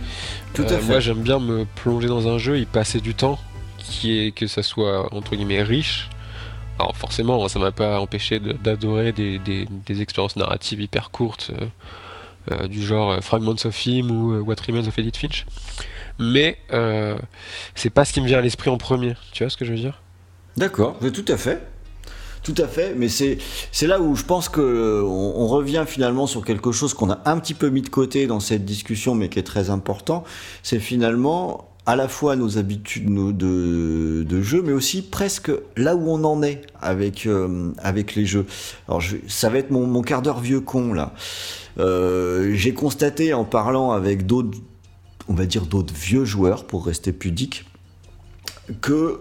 Tout 0.54 0.62
à 0.62 0.72
Euh, 0.72 0.78
fait. 0.78 0.86
Moi, 0.86 1.00
j'aime 1.00 1.22
bien 1.22 1.38
me 1.38 1.64
plonger 1.76 2.08
dans 2.08 2.26
un 2.28 2.38
jeu, 2.38 2.58
y 2.58 2.66
passer 2.66 3.00
du 3.00 3.14
temps, 3.14 3.38
qui 3.78 4.18
est 4.18 4.32
que 4.32 4.46
ça 4.46 4.62
soit 4.62 5.14
entre 5.14 5.36
guillemets 5.36 5.62
riche. 5.62 6.08
Alors 6.80 6.96
forcément, 6.96 7.46
ça 7.48 7.58
m'a 7.58 7.72
pas 7.72 8.00
empêché 8.00 8.38
de- 8.40 8.52
d'adorer 8.52 9.12
des, 9.12 9.38
des- 9.38 9.66
des 9.86 10.00
expériences 10.02 10.36
narratives 10.36 10.80
hyper 10.80 11.10
courtes, 11.10 11.50
euh, 12.50 12.66
du 12.68 12.82
genre 12.82 13.22
Fragments 13.22 13.56
of 13.64 13.86
Him 13.86 14.10
ou 14.10 14.38
What 14.40 14.56
Remains 14.66 14.86
of 14.88 14.98
Edith 14.98 15.16
Finch. 15.16 15.44
Mais 16.18 16.58
c'est 17.74 17.90
pas 17.90 18.04
ce 18.04 18.12
qui 18.12 18.20
me 18.20 18.26
vient 18.26 18.38
à 18.38 18.40
l'esprit 18.40 18.70
en 18.70 18.78
premier. 18.78 19.14
Tu 19.32 19.44
vois 19.44 19.50
ce 19.50 19.56
que 19.56 19.64
je 19.64 19.70
veux 19.72 19.78
dire? 19.78 20.00
D'accord, 20.56 20.96
tout 21.14 21.24
à 21.28 21.36
fait. 21.36 21.62
Tout 22.42 22.54
à 22.58 22.66
fait, 22.66 22.94
mais 22.96 23.08
c'est 23.08 23.38
là 23.86 24.00
où 24.00 24.14
je 24.14 24.24
pense 24.24 24.48
que 24.48 24.60
euh, 24.60 25.02
on, 25.02 25.46
revient 25.48 25.84
finalement 25.86 26.26
sur 26.26 26.44
quelque 26.44 26.72
chose 26.72 26.94
qu'on 26.94 27.10
a 27.10 27.20
un 27.24 27.38
petit 27.38 27.54
peu 27.54 27.68
mis 27.68 27.82
de 27.82 27.88
côté 27.88 28.26
dans 28.26 28.40
cette 28.40 28.64
discussion, 28.64 29.14
mais 29.14 29.28
qui 29.28 29.38
est 29.38 29.44
très 29.44 29.70
important. 29.70 30.24
C'est 30.62 30.78
finalement 30.78 31.68
à 31.86 31.96
la 31.96 32.06
fois 32.06 32.36
nos 32.36 32.58
habitudes 32.58 33.12
de, 33.14 34.22
de 34.22 34.42
jeu, 34.42 34.62
mais 34.62 34.72
aussi 34.72 35.02
presque 35.02 35.50
là 35.76 35.96
où 35.96 36.10
on 36.10 36.22
en 36.24 36.42
est 36.42 36.62
avec 36.80 37.26
euh, 37.26 37.72
avec 37.78 38.14
les 38.14 38.26
jeux. 38.26 38.46
Alors 38.88 39.02
ça 39.26 39.48
va 39.48 39.58
être 39.58 39.70
mon, 39.70 39.86
mon 39.86 40.02
quart 40.02 40.22
d'heure 40.22 40.40
vieux 40.40 40.60
con 40.60 40.92
là. 40.92 41.14
Euh, 41.78 42.52
J'ai 42.54 42.74
constaté 42.74 43.32
en 43.32 43.44
parlant 43.44 43.90
avec 43.92 44.26
d'autres, 44.26 44.58
on 45.28 45.34
va 45.34 45.46
dire 45.46 45.66
d'autres 45.66 45.94
vieux 45.94 46.24
joueurs 46.24 46.66
pour 46.66 46.86
rester 46.86 47.12
pudique, 47.12 47.64
que 48.82 49.20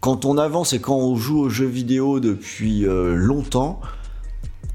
quand 0.00 0.24
on 0.24 0.38
avance 0.38 0.72
et 0.72 0.80
quand 0.80 0.96
on 0.96 1.16
joue 1.16 1.40
aux 1.40 1.48
jeux 1.48 1.66
vidéo 1.66 2.20
depuis 2.20 2.86
euh, 2.86 3.14
longtemps, 3.14 3.80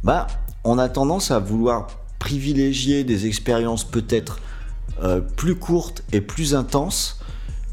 bah, 0.04 0.28
on 0.64 0.78
a 0.78 0.90
tendance 0.90 1.32
à 1.32 1.40
vouloir 1.40 1.88
privilégier 2.20 3.04
des 3.04 3.26
expériences 3.26 3.84
peut-être 3.84 4.40
euh, 5.02 5.20
plus 5.22 5.56
courtes 5.56 6.04
et 6.14 6.22
plus 6.22 6.56
intenses, 6.56 7.20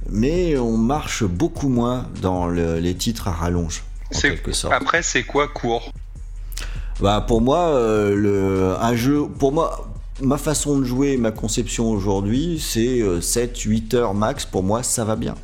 mais 0.08 0.56
on 0.58 0.76
marche 0.76 1.24
beaucoup 1.24 1.68
moins 1.68 2.06
dans 2.22 2.46
le- 2.46 2.78
les 2.78 2.94
titres 2.94 3.28
à 3.28 3.32
rallonge. 3.32 3.84
En 4.14 4.18
C'est- 4.18 4.30
quelque 4.30 4.52
sorte. 4.52 4.72
Après, 4.74 5.02
c'est 5.02 5.22
quoi 5.24 5.46
court? 5.48 5.92
Bah 7.00 7.24
pour 7.26 7.40
moi, 7.40 7.68
euh, 7.68 8.14
le, 8.14 8.74
un 8.80 8.94
jeu, 8.96 9.22
pour 9.38 9.52
moi, 9.52 9.88
ma 10.20 10.36
façon 10.36 10.78
de 10.78 10.84
jouer, 10.84 11.16
ma 11.16 11.30
conception 11.30 11.90
aujourd'hui, 11.90 12.58
c'est 12.60 13.00
7-8 13.20 13.94
heures 13.94 14.14
max. 14.14 14.44
Pour 14.44 14.62
moi, 14.62 14.82
ça 14.82 15.04
va 15.04 15.16
bien. 15.16 15.34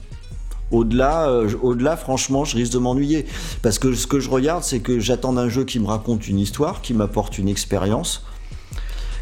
Au-delà, 0.72 1.28
euh, 1.28 1.48
au-delà, 1.62 1.96
franchement, 1.96 2.44
je 2.44 2.56
risque 2.56 2.72
de 2.72 2.78
m'ennuyer. 2.78 3.26
Parce 3.62 3.78
que 3.78 3.94
ce 3.94 4.06
que 4.06 4.20
je 4.20 4.28
regarde, 4.30 4.64
c'est 4.64 4.80
que 4.80 4.98
j'attends 4.98 5.36
un 5.36 5.48
jeu 5.48 5.64
qui 5.64 5.78
me 5.78 5.86
raconte 5.86 6.28
une 6.28 6.38
histoire, 6.38 6.82
qui 6.82 6.94
m'apporte 6.94 7.38
une 7.38 7.48
expérience. 7.48 8.24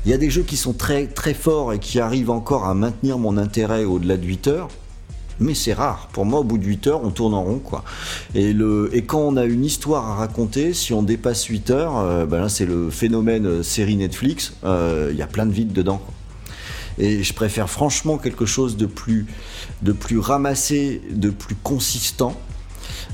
Il 0.04 0.10
y 0.10 0.14
a 0.14 0.18
des 0.18 0.30
jeux 0.30 0.42
qui 0.42 0.56
sont 0.56 0.72
très, 0.72 1.08
forts 1.34 1.72
et 1.72 1.78
qui 1.78 2.00
arrivent 2.00 2.30
encore 2.30 2.64
à 2.64 2.74
maintenir 2.74 3.18
mon 3.18 3.36
intérêt 3.36 3.84
au-delà 3.84 4.16
de 4.16 4.26
8 4.26 4.48
heures. 4.48 4.68
Mais 5.40 5.54
c'est 5.54 5.72
rare. 5.72 6.08
Pour 6.12 6.24
moi, 6.24 6.40
au 6.40 6.44
bout 6.44 6.58
de 6.58 6.64
8 6.64 6.86
heures, 6.86 7.00
on 7.04 7.10
tourne 7.10 7.34
en 7.34 7.42
rond, 7.42 7.58
quoi. 7.58 7.82
Et, 8.34 8.54
quand 9.06 9.18
on 9.18 9.36
a 9.36 9.44
une 9.44 9.64
histoire 9.64 10.08
à 10.08 10.14
raconter, 10.14 10.72
si 10.72 10.92
on 10.92 11.02
dépasse 11.02 11.44
8 11.44 11.70
heures, 11.70 11.98
euh, 11.98 12.24
ben 12.24 12.48
c'est 12.48 12.66
le 12.66 12.88
phénomène 12.88 13.46
euh, 13.46 13.62
série 13.62 13.96
Netflix. 13.96 14.54
Il 14.62 15.16
y 15.16 15.22
a 15.22 15.26
plein 15.26 15.46
de 15.46 15.52
vides 15.52 15.72
dedans. 15.72 16.00
Et 16.98 17.22
je 17.22 17.32
préfère 17.32 17.68
franchement 17.68 18.18
quelque 18.18 18.46
chose 18.46 18.76
de 18.76 18.86
plus, 18.86 19.26
de 19.82 19.92
plus 19.92 20.18
ramassé, 20.18 21.02
de 21.10 21.30
plus 21.30 21.56
consistant. 21.56 22.38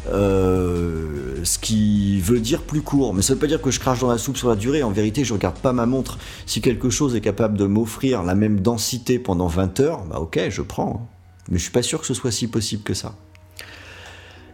Euh, 0.08 1.44
ce 1.44 1.58
qui 1.58 2.20
veut 2.20 2.40
dire 2.40 2.62
plus 2.62 2.80
court, 2.80 3.12
mais 3.12 3.22
ça 3.22 3.34
veut 3.34 3.38
pas 3.38 3.46
dire 3.46 3.60
que 3.60 3.70
je 3.70 3.78
crache 3.78 4.00
dans 4.00 4.10
la 4.10 4.18
soupe 4.18 4.36
sur 4.36 4.48
la 4.48 4.56
durée. 4.56 4.82
En 4.82 4.90
vérité, 4.90 5.24
je 5.24 5.32
regarde 5.32 5.58
pas 5.58 5.72
ma 5.72 5.86
montre. 5.86 6.18
Si 6.46 6.60
quelque 6.60 6.90
chose 6.90 7.14
est 7.14 7.20
capable 7.20 7.56
de 7.56 7.66
m'offrir 7.66 8.22
la 8.22 8.34
même 8.34 8.60
densité 8.60 9.18
pendant 9.18 9.46
20 9.46 9.80
heures, 9.80 10.04
bah 10.04 10.18
ok, 10.18 10.40
je 10.48 10.62
prends. 10.62 11.08
Mais 11.50 11.58
je 11.58 11.62
suis 11.64 11.72
pas 11.72 11.82
sûr 11.82 12.00
que 12.00 12.06
ce 12.06 12.14
soit 12.14 12.30
si 12.30 12.46
possible 12.46 12.82
que 12.82 12.94
ça. 12.94 13.14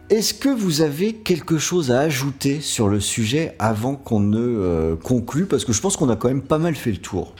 Est-ce 0.09 0.33
que 0.33 0.47
vous 0.47 0.81
avez 0.81 1.11
quelque 1.13 1.57
chose 1.57 1.91
à 1.91 1.99
ajouter 1.99 2.61
sur 2.61 2.87
le 2.87 3.01
sujet 3.01 3.55
avant 3.59 3.95
qu'on 3.95 4.21
ne 4.21 4.39
euh, 4.39 4.95
conclue? 4.95 5.45
Parce 5.45 5.65
que 5.65 5.73
je 5.73 5.81
pense 5.81 5.97
qu'on 5.97 6.09
a 6.09 6.15
quand 6.15 6.29
même 6.29 6.41
pas 6.41 6.59
mal 6.59 6.75
fait 6.75 6.91
le 6.91 6.97
tour. 6.97 7.33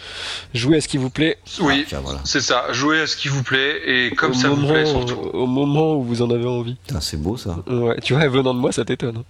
Jouez 0.53 0.77
à 0.77 0.81
ce 0.81 0.89
qui 0.89 0.97
vous 0.97 1.09
plaît. 1.09 1.37
Oui, 1.61 1.81
Ah, 1.83 1.85
tiens, 1.87 2.01
voilà. 2.03 2.19
c'est 2.25 2.41
ça. 2.41 2.65
Jouez 2.73 2.99
à 2.99 3.07
ce 3.07 3.15
qui 3.15 3.29
vous 3.29 3.41
plaît 3.41 3.77
et 3.85 4.11
comme 4.15 4.31
au 4.31 4.33
ça 4.33 4.49
vous 4.49 4.57
moment, 4.57 4.73
plaît 4.73 4.85
surtout. 4.85 5.15
Au 5.15 5.47
moment 5.47 5.95
où 5.95 6.03
vous 6.03 6.21
en 6.21 6.29
avez 6.29 6.45
envie. 6.45 6.75
Putain, 6.85 6.99
c'est 6.99 7.15
beau 7.21 7.37
ça. 7.37 7.57
Ouais, 7.67 7.95
tu 8.03 8.13
vois, 8.13 8.27
venant 8.27 8.53
de 8.53 8.59
moi, 8.59 8.73
ça 8.73 8.83
t'étonne. 8.83 9.17
hein. 9.19 9.23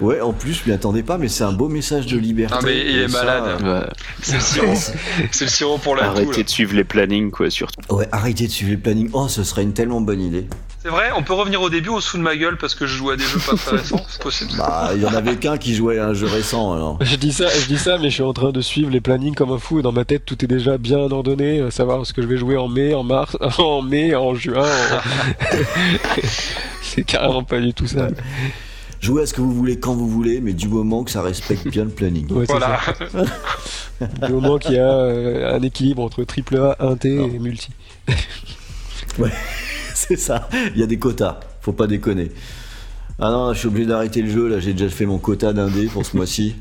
Ouais, 0.00 0.20
en 0.20 0.32
plus, 0.32 0.52
je 0.54 0.68
m'y 0.68 0.74
attendais 0.74 1.02
pas, 1.04 1.18
mais 1.18 1.28
c'est 1.28 1.44
un 1.44 1.52
beau 1.52 1.68
message 1.68 2.06
de 2.06 2.16
liberté. 2.18 2.54
Ah, 2.56 2.62
mais 2.64 2.78
il 2.80 2.98
est 2.98 3.08
ça, 3.08 3.24
malade. 3.24 3.60
euh, 3.64 3.80
Ouais. 3.80 3.86
C'est 4.22 4.34
le 4.34 4.40
sirop. 4.40 4.74
c'est 5.32 5.44
le 5.44 5.50
sirop 5.50 5.78
pour 5.78 5.96
la 5.96 6.02
toux. 6.02 6.08
Arrêtez 6.10 6.44
de 6.44 6.48
suivre 6.48 6.74
les 6.74 6.84
plannings 6.84 7.30
quoi 7.32 7.50
surtout. 7.50 7.80
Ouais, 7.94 8.08
arrêtez 8.12 8.46
de 8.46 8.52
suivre 8.52 8.70
les 8.72 8.76
plannings. 8.76 9.10
Oh, 9.12 9.26
ce 9.28 9.42
serait 9.42 9.62
une 9.64 9.72
tellement 9.72 10.00
bonne 10.00 10.20
idée. 10.20 10.46
C'est 10.84 10.90
vrai, 10.90 11.08
on 11.16 11.22
peut 11.22 11.32
revenir 11.32 11.62
au 11.62 11.70
début, 11.70 11.88
au 11.88 12.02
sous 12.02 12.18
de 12.18 12.22
ma 12.22 12.36
gueule, 12.36 12.58
parce 12.58 12.74
que 12.74 12.84
je 12.86 12.94
joue 12.94 13.08
à 13.08 13.16
des 13.16 13.24
jeux 13.24 13.38
pas 13.38 13.56
très 13.56 13.76
récents, 13.78 14.04
c'est 14.06 14.20
possible. 14.20 14.50
Bah, 14.58 14.90
il 14.94 15.00
y 15.00 15.06
en 15.06 15.14
avait 15.14 15.36
qu'un 15.36 15.56
qui 15.56 15.74
jouait 15.74 15.98
à 15.98 16.08
un 16.08 16.12
jeu 16.12 16.26
récent 16.26 16.74
alors. 16.74 16.98
Je 17.00 17.16
dis 17.16 17.32
ça, 17.32 17.48
je 17.48 17.66
dis 17.66 17.78
ça, 17.78 17.96
mais 17.96 18.10
je 18.10 18.14
suis 18.14 18.22
en 18.22 18.34
train 18.34 18.52
de 18.52 18.60
suivre 18.60 18.90
les 18.90 19.00
plannings 19.00 19.34
comme 19.34 19.50
un 19.50 19.56
fou. 19.58 19.78
Et 19.78 19.82
dans 19.82 19.92
ma 19.92 20.04
tête, 20.04 20.26
tout 20.26 20.44
est 20.44 20.48
déjà 20.48 20.76
bien 20.76 20.98
ordonné. 20.98 21.60
euh, 21.60 21.70
Savoir 21.70 22.04
ce 22.04 22.12
que 22.12 22.20
je 22.20 22.26
vais 22.26 22.36
jouer 22.36 22.58
en 22.58 22.68
mai, 22.68 22.92
en 22.92 23.02
mars, 23.02 23.34
en 23.58 23.80
mai, 23.80 24.14
en 24.14 24.34
juin. 24.34 24.60
en- 24.62 25.56
c'est 26.82 27.04
carrément 27.04 27.44
pas 27.44 27.60
du 27.60 27.72
tout 27.72 27.86
ça. 27.86 28.08
Jouez 29.00 29.22
à 29.22 29.26
ce 29.26 29.32
que 29.32 29.40
vous 29.40 29.54
voulez 29.54 29.78
quand 29.80 29.94
vous 29.94 30.08
voulez, 30.08 30.42
mais 30.42 30.52
du 30.52 30.68
moment 30.68 31.02
que 31.02 31.10
ça 31.10 31.22
respecte 31.22 31.66
bien 31.68 31.84
le 31.84 31.90
planning. 31.90 32.30
Ouais, 32.30 32.44
Voilà. 32.46 32.78
ça. 33.10 34.26
Du 34.26 34.32
moment 34.34 34.58
qu'il 34.58 34.74
y 34.74 34.78
a 34.78 34.90
euh, 34.90 35.56
un 35.56 35.62
équilibre 35.62 36.02
entre 36.02 36.24
triple 36.24 36.56
A, 36.58 36.76
1T 36.80 37.06
et 37.06 37.38
multi. 37.38 37.70
C'est 39.96 40.16
ça, 40.16 40.48
il 40.74 40.80
y 40.80 40.82
a 40.82 40.86
des 40.86 40.98
quotas, 40.98 41.38
faut 41.60 41.72
pas 41.72 41.86
déconner. 41.86 42.32
Ah 43.20 43.30
non, 43.30 43.52
je 43.52 43.60
suis 43.60 43.68
obligé 43.68 43.86
d'arrêter 43.86 44.22
le 44.22 44.30
jeu, 44.30 44.48
là 44.48 44.58
j'ai 44.58 44.72
déjà 44.72 44.88
fait 44.90 45.06
mon 45.06 45.18
quota 45.18 45.52
d'indé 45.52 45.86
pour 45.86 46.04
ce 46.04 46.16
mois-ci. 46.16 46.56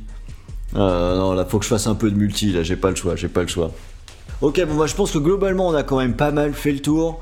Euh, 0.75 1.17
non, 1.17 1.33
là 1.33 1.43
faut 1.45 1.57
que 1.57 1.65
je 1.65 1.69
fasse 1.69 1.87
un 1.87 1.95
peu 1.95 2.11
de 2.11 2.15
multi, 2.15 2.53
là 2.53 2.61
j'ai 2.61 2.75
pas 2.75 2.91
le 2.91 2.95
choix, 2.95 3.15
j'ai 3.15 3.27
pas 3.27 3.41
le 3.41 3.47
choix. 3.47 3.71
Ok, 4.43 4.61
bon 4.65 4.75
bah 4.75 4.87
je 4.87 4.93
pense 4.93 5.13
que 5.13 5.19
globalement 5.19 5.69
on 5.69 5.73
a 5.73 5.83
quand 5.83 5.99
même 5.99 6.15
pas 6.15 6.31
mal 6.31 6.51
fait 6.51 6.73
le 6.73 6.81
tour. 6.81 7.21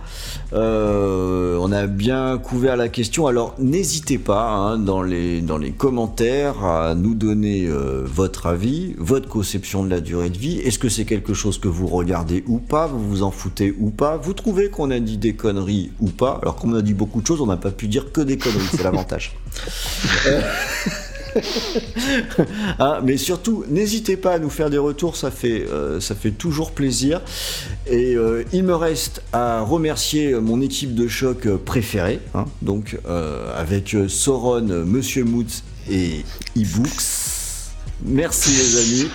Euh, 0.53 1.56
on 1.61 1.72
a 1.72 1.85
bien 1.85 2.39
couvert 2.39 2.76
la 2.76 2.89
question. 2.89 3.27
Alors 3.27 3.53
n'hésitez 3.60 4.18
pas 4.18 4.49
hein, 4.49 4.80
dans, 4.80 5.03
les, 5.03 5.41
dans 5.41 5.60
les 5.60 5.72
commentaires 5.72 6.65
à 6.65 6.95
nous 6.95 7.14
donner 7.14 7.68
euh, 7.68 8.02
votre 8.03 8.48
avis, 8.48 8.95
votre 8.98 9.30
conception 9.30 9.84
de 9.84 9.91
la 9.91 10.02
durée 10.02 10.31
de 10.31 10.38
vie. 10.39 10.57
Est-ce 10.61 10.80
que 10.80 10.89
c'est 10.89 11.06
quelque 11.06 11.35
chose 11.35 11.60
que 11.60 11.68
vous 11.68 11.85
regardez 11.85 12.43
ou 12.48 12.57
pas? 12.57 12.88
Vous 12.88 13.07
vous 13.07 13.22
en 13.22 13.30
foutez 13.30 13.72
ou 13.80 13.91
pas? 13.91 14.18
Vous 14.18 14.34
trouvez 14.34 14.72
qu'on 14.72 14.89
a 14.89 14.99
dit 14.99 15.19
des 15.19 15.35
conneries 15.35 15.91
ou 15.99 16.07
pas? 16.07 16.39
Alors 16.41 16.56
comme 16.56 16.73
on 16.73 16.77
a 16.77 16.81
dit 16.81 16.95
beaucoup 16.95 17.22
de 17.22 17.27
choses, 17.27 17.39
on 17.39 17.45
n'a 17.45 17.57
pas 17.57 17.69
pu 17.69 17.88
dire 17.88 18.11
que 18.11 18.22
des 18.22 18.39
conneries, 18.39 18.65
c'est 18.72 18.81
l'avantage. 18.81 19.38
Hein, 22.79 22.99
mais 23.03 23.17
surtout, 23.17 23.63
n'hésitez 23.69 24.17
pas 24.17 24.33
à 24.33 24.39
nous 24.39 24.49
faire 24.49 24.69
des 24.69 24.77
retours, 24.77 25.15
ça 25.15 25.31
fait, 25.31 25.65
euh, 25.69 25.99
toujours 26.37 26.71
plaisir. 26.71 27.21
Et 27.87 28.15
euh, 28.15 28.43
il 28.53 28.63
me 28.63 28.75
reste 28.75 29.21
à 29.33 29.61
remercier 29.61 30.33
mon 30.35 30.61
équipe 30.61 30.95
de 30.95 31.07
choc 31.07 31.45
euh, 31.45 31.57
préférée, 31.57 32.19
hein, 32.33 32.45
donc 32.61 32.97
euh, 33.07 33.53
avec 33.55 33.93
euh, 33.93 34.07
Sauron, 34.07 34.69
euh, 34.69 34.85
Monsieur 34.85 35.23
Moots 35.23 35.63
et 35.89 36.25
eBooks. 36.55 37.01
Merci 38.03 38.51
les 38.51 38.77
amis. 38.77 39.11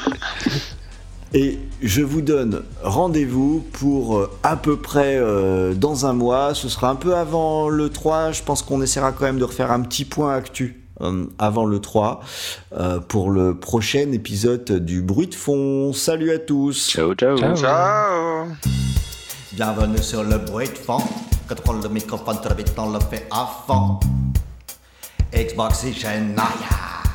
Et 1.34 1.58
je 1.82 2.02
vous 2.02 2.22
donne 2.22 2.62
rendez-vous 2.82 3.64
pour 3.72 4.16
euh, 4.16 4.30
à 4.42 4.56
peu 4.56 4.76
près 4.76 5.16
euh, 5.18 5.74
dans 5.74 6.06
un 6.06 6.12
mois. 6.12 6.54
Ce 6.54 6.68
sera 6.68 6.88
un 6.88 6.94
peu 6.94 7.14
avant 7.14 7.68
le 7.68 7.90
3. 7.90 8.32
Je 8.32 8.42
pense 8.42 8.62
qu'on 8.62 8.80
essaiera 8.80 9.12
quand 9.12 9.24
même 9.24 9.38
de 9.38 9.44
refaire 9.44 9.72
un 9.72 9.80
petit 9.80 10.04
point 10.04 10.34
actu 10.34 10.76
euh, 10.76 10.85
avant 11.38 11.64
le 11.64 11.80
3 11.80 12.20
euh, 12.72 13.00
pour 13.00 13.30
le 13.30 13.58
prochain 13.58 14.12
épisode 14.12 14.84
du 14.84 15.02
bruit 15.02 15.28
de 15.28 15.34
fond. 15.34 15.92
Salut 15.92 16.32
à 16.32 16.38
tous. 16.38 16.90
Ciao, 16.90 17.14
ciao. 17.14 17.36
Ciao. 17.38 17.56
Ciao 17.56 18.46
Bienvenue 19.52 20.02
sur 20.02 20.22
le 20.22 20.38
bruit 20.38 20.68
de 20.68 20.74
fond. 20.74 21.02
Quand 21.48 21.54
on 21.58 21.62
prend 21.62 21.72
le 21.74 21.88
microphone, 21.88 22.38
très 22.42 22.54
vite 22.54 22.72
on 22.76 22.92
le 22.92 23.00
fait 23.00 23.26
à 23.30 23.48
fond. 23.66 24.00
Xboxygène, 25.32 26.34
aïe. 26.38 27.05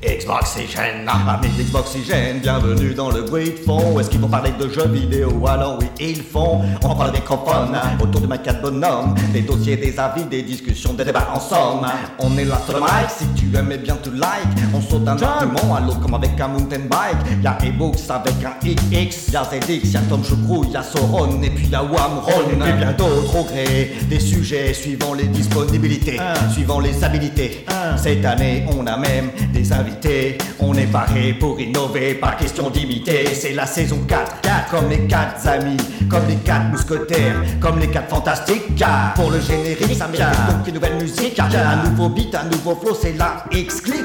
Xboxygène, 0.00 1.08
amis 1.08 1.48
Xboxygène, 1.58 2.38
bienvenue 2.38 2.94
dans 2.94 3.10
le 3.10 3.22
bruit 3.22 3.50
de 3.50 3.56
fond. 3.56 3.98
Est-ce 3.98 4.08
qu'ils 4.08 4.20
vont 4.20 4.28
parler 4.28 4.52
de 4.52 4.68
jeux 4.68 4.86
vidéo? 4.86 5.44
Alors 5.44 5.76
oui, 5.80 5.86
ils 5.98 6.22
font. 6.22 6.60
On 6.84 6.94
prend 6.94 7.06
le 7.06 7.12
microphone 7.12 7.76
autour 8.00 8.20
de 8.20 8.28
ma 8.28 8.38
carte 8.38 8.62
bonhomme. 8.62 9.16
Des 9.32 9.40
dossiers, 9.42 9.76
des 9.76 9.98
avis, 9.98 10.22
des 10.22 10.42
discussions, 10.42 10.92
des 10.94 11.04
débats 11.04 11.28
en 11.34 11.40
somme. 11.40 11.84
On 12.20 12.38
est 12.38 12.44
là 12.44 12.60
sur 12.64 12.74
le 12.74 12.80
mic, 12.80 13.10
si 13.10 13.26
tu 13.34 13.56
aimais 13.56 13.78
bien 13.78 13.96
tu 14.00 14.10
like. 14.10 14.30
On 14.72 14.80
saute 14.80 15.02
d'un 15.02 15.20
argument 15.20 15.74
à 15.74 15.80
l'autre 15.80 16.00
comme 16.00 16.14
avec 16.14 16.40
un 16.40 16.46
mountain 16.46 16.78
bike. 16.88 17.42
Y'a 17.42 17.58
ebooks 17.64 18.08
avec 18.08 18.34
un 18.44 18.54
XX, 18.64 19.32
y'a 19.32 19.42
ZX, 19.42 19.92
y'a 19.94 20.00
Tom 20.08 20.22
Choucrou, 20.22 20.64
y'a 20.72 20.84
Sauron, 20.84 21.42
et 21.42 21.50
puis 21.50 21.66
y'a 21.66 21.82
Wamron, 21.82 22.42
et 22.48 22.54
puis 22.54 22.72
bien 22.72 22.92
d'autres 22.92 23.36
au 23.36 23.42
gré 23.42 23.96
des 24.08 24.20
sujets 24.20 24.72
suivant 24.74 25.14
les 25.14 25.26
disponibilités, 25.26 26.20
suivant 26.52 26.78
les 26.78 27.02
habilités. 27.02 27.66
Cette 27.96 28.24
année, 28.24 28.64
on 28.78 28.86
a 28.86 28.96
même 28.96 29.30
des 29.52 29.72
invités. 29.72 29.87
On 30.60 30.74
est 30.74 30.86
paré 30.86 31.34
pour 31.38 31.60
innover, 31.60 32.14
pas 32.14 32.32
question 32.32 32.70
d'imiter. 32.70 33.34
C'est 33.34 33.52
la 33.52 33.66
saison 33.66 33.98
4, 34.06 34.40
4 34.42 34.70
comme 34.70 34.88
les 34.88 35.06
4 35.06 35.46
amis, 35.48 35.76
comme 36.08 36.26
les 36.28 36.36
4 36.36 36.70
mousquetaires, 36.70 37.36
comme 37.60 37.78
les 37.78 37.88
4 37.88 38.08
fantastiques. 38.08 38.74
Car 38.76 39.14
pour 39.14 39.30
le 39.30 39.40
générique, 39.40 39.96
ça 39.96 40.08
mérite 40.08 40.26
donc 40.48 40.66
une 40.66 40.74
nouvelle 40.74 40.96
musique. 40.96 41.38
Un 41.38 41.88
nouveau 41.88 42.08
beat, 42.08 42.34
un 42.34 42.44
nouveau 42.44 42.74
flow, 42.74 42.96
c'est 43.00 43.16
la 43.16 43.44
X-Click. 43.50 44.04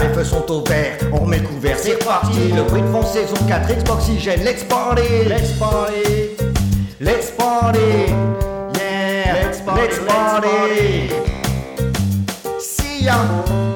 Les 0.00 0.08
feux 0.14 0.24
sont 0.24 0.50
au 0.50 0.62
vert, 0.64 0.98
on 1.12 1.18
remet 1.18 1.38
le 1.38 1.46
couvert, 1.46 1.76
c'est 1.78 1.94
reparti. 1.94 2.52
Le 2.54 2.62
bruit 2.62 2.82
de 2.82 2.86
fond, 2.88 3.02
saison 3.02 3.36
4, 3.48 3.76
Xboxygène, 3.78 4.44
let's 4.44 4.64
party, 4.64 5.02
let's 5.28 5.52
party, 5.52 6.36
let's 7.00 7.30
party, 7.30 7.78
yeah, 8.78 9.34
let's 9.34 9.60
party, 9.60 9.80
let's 9.80 9.98
party. 10.00 11.08
See 12.60 13.04
ya. 13.04 13.71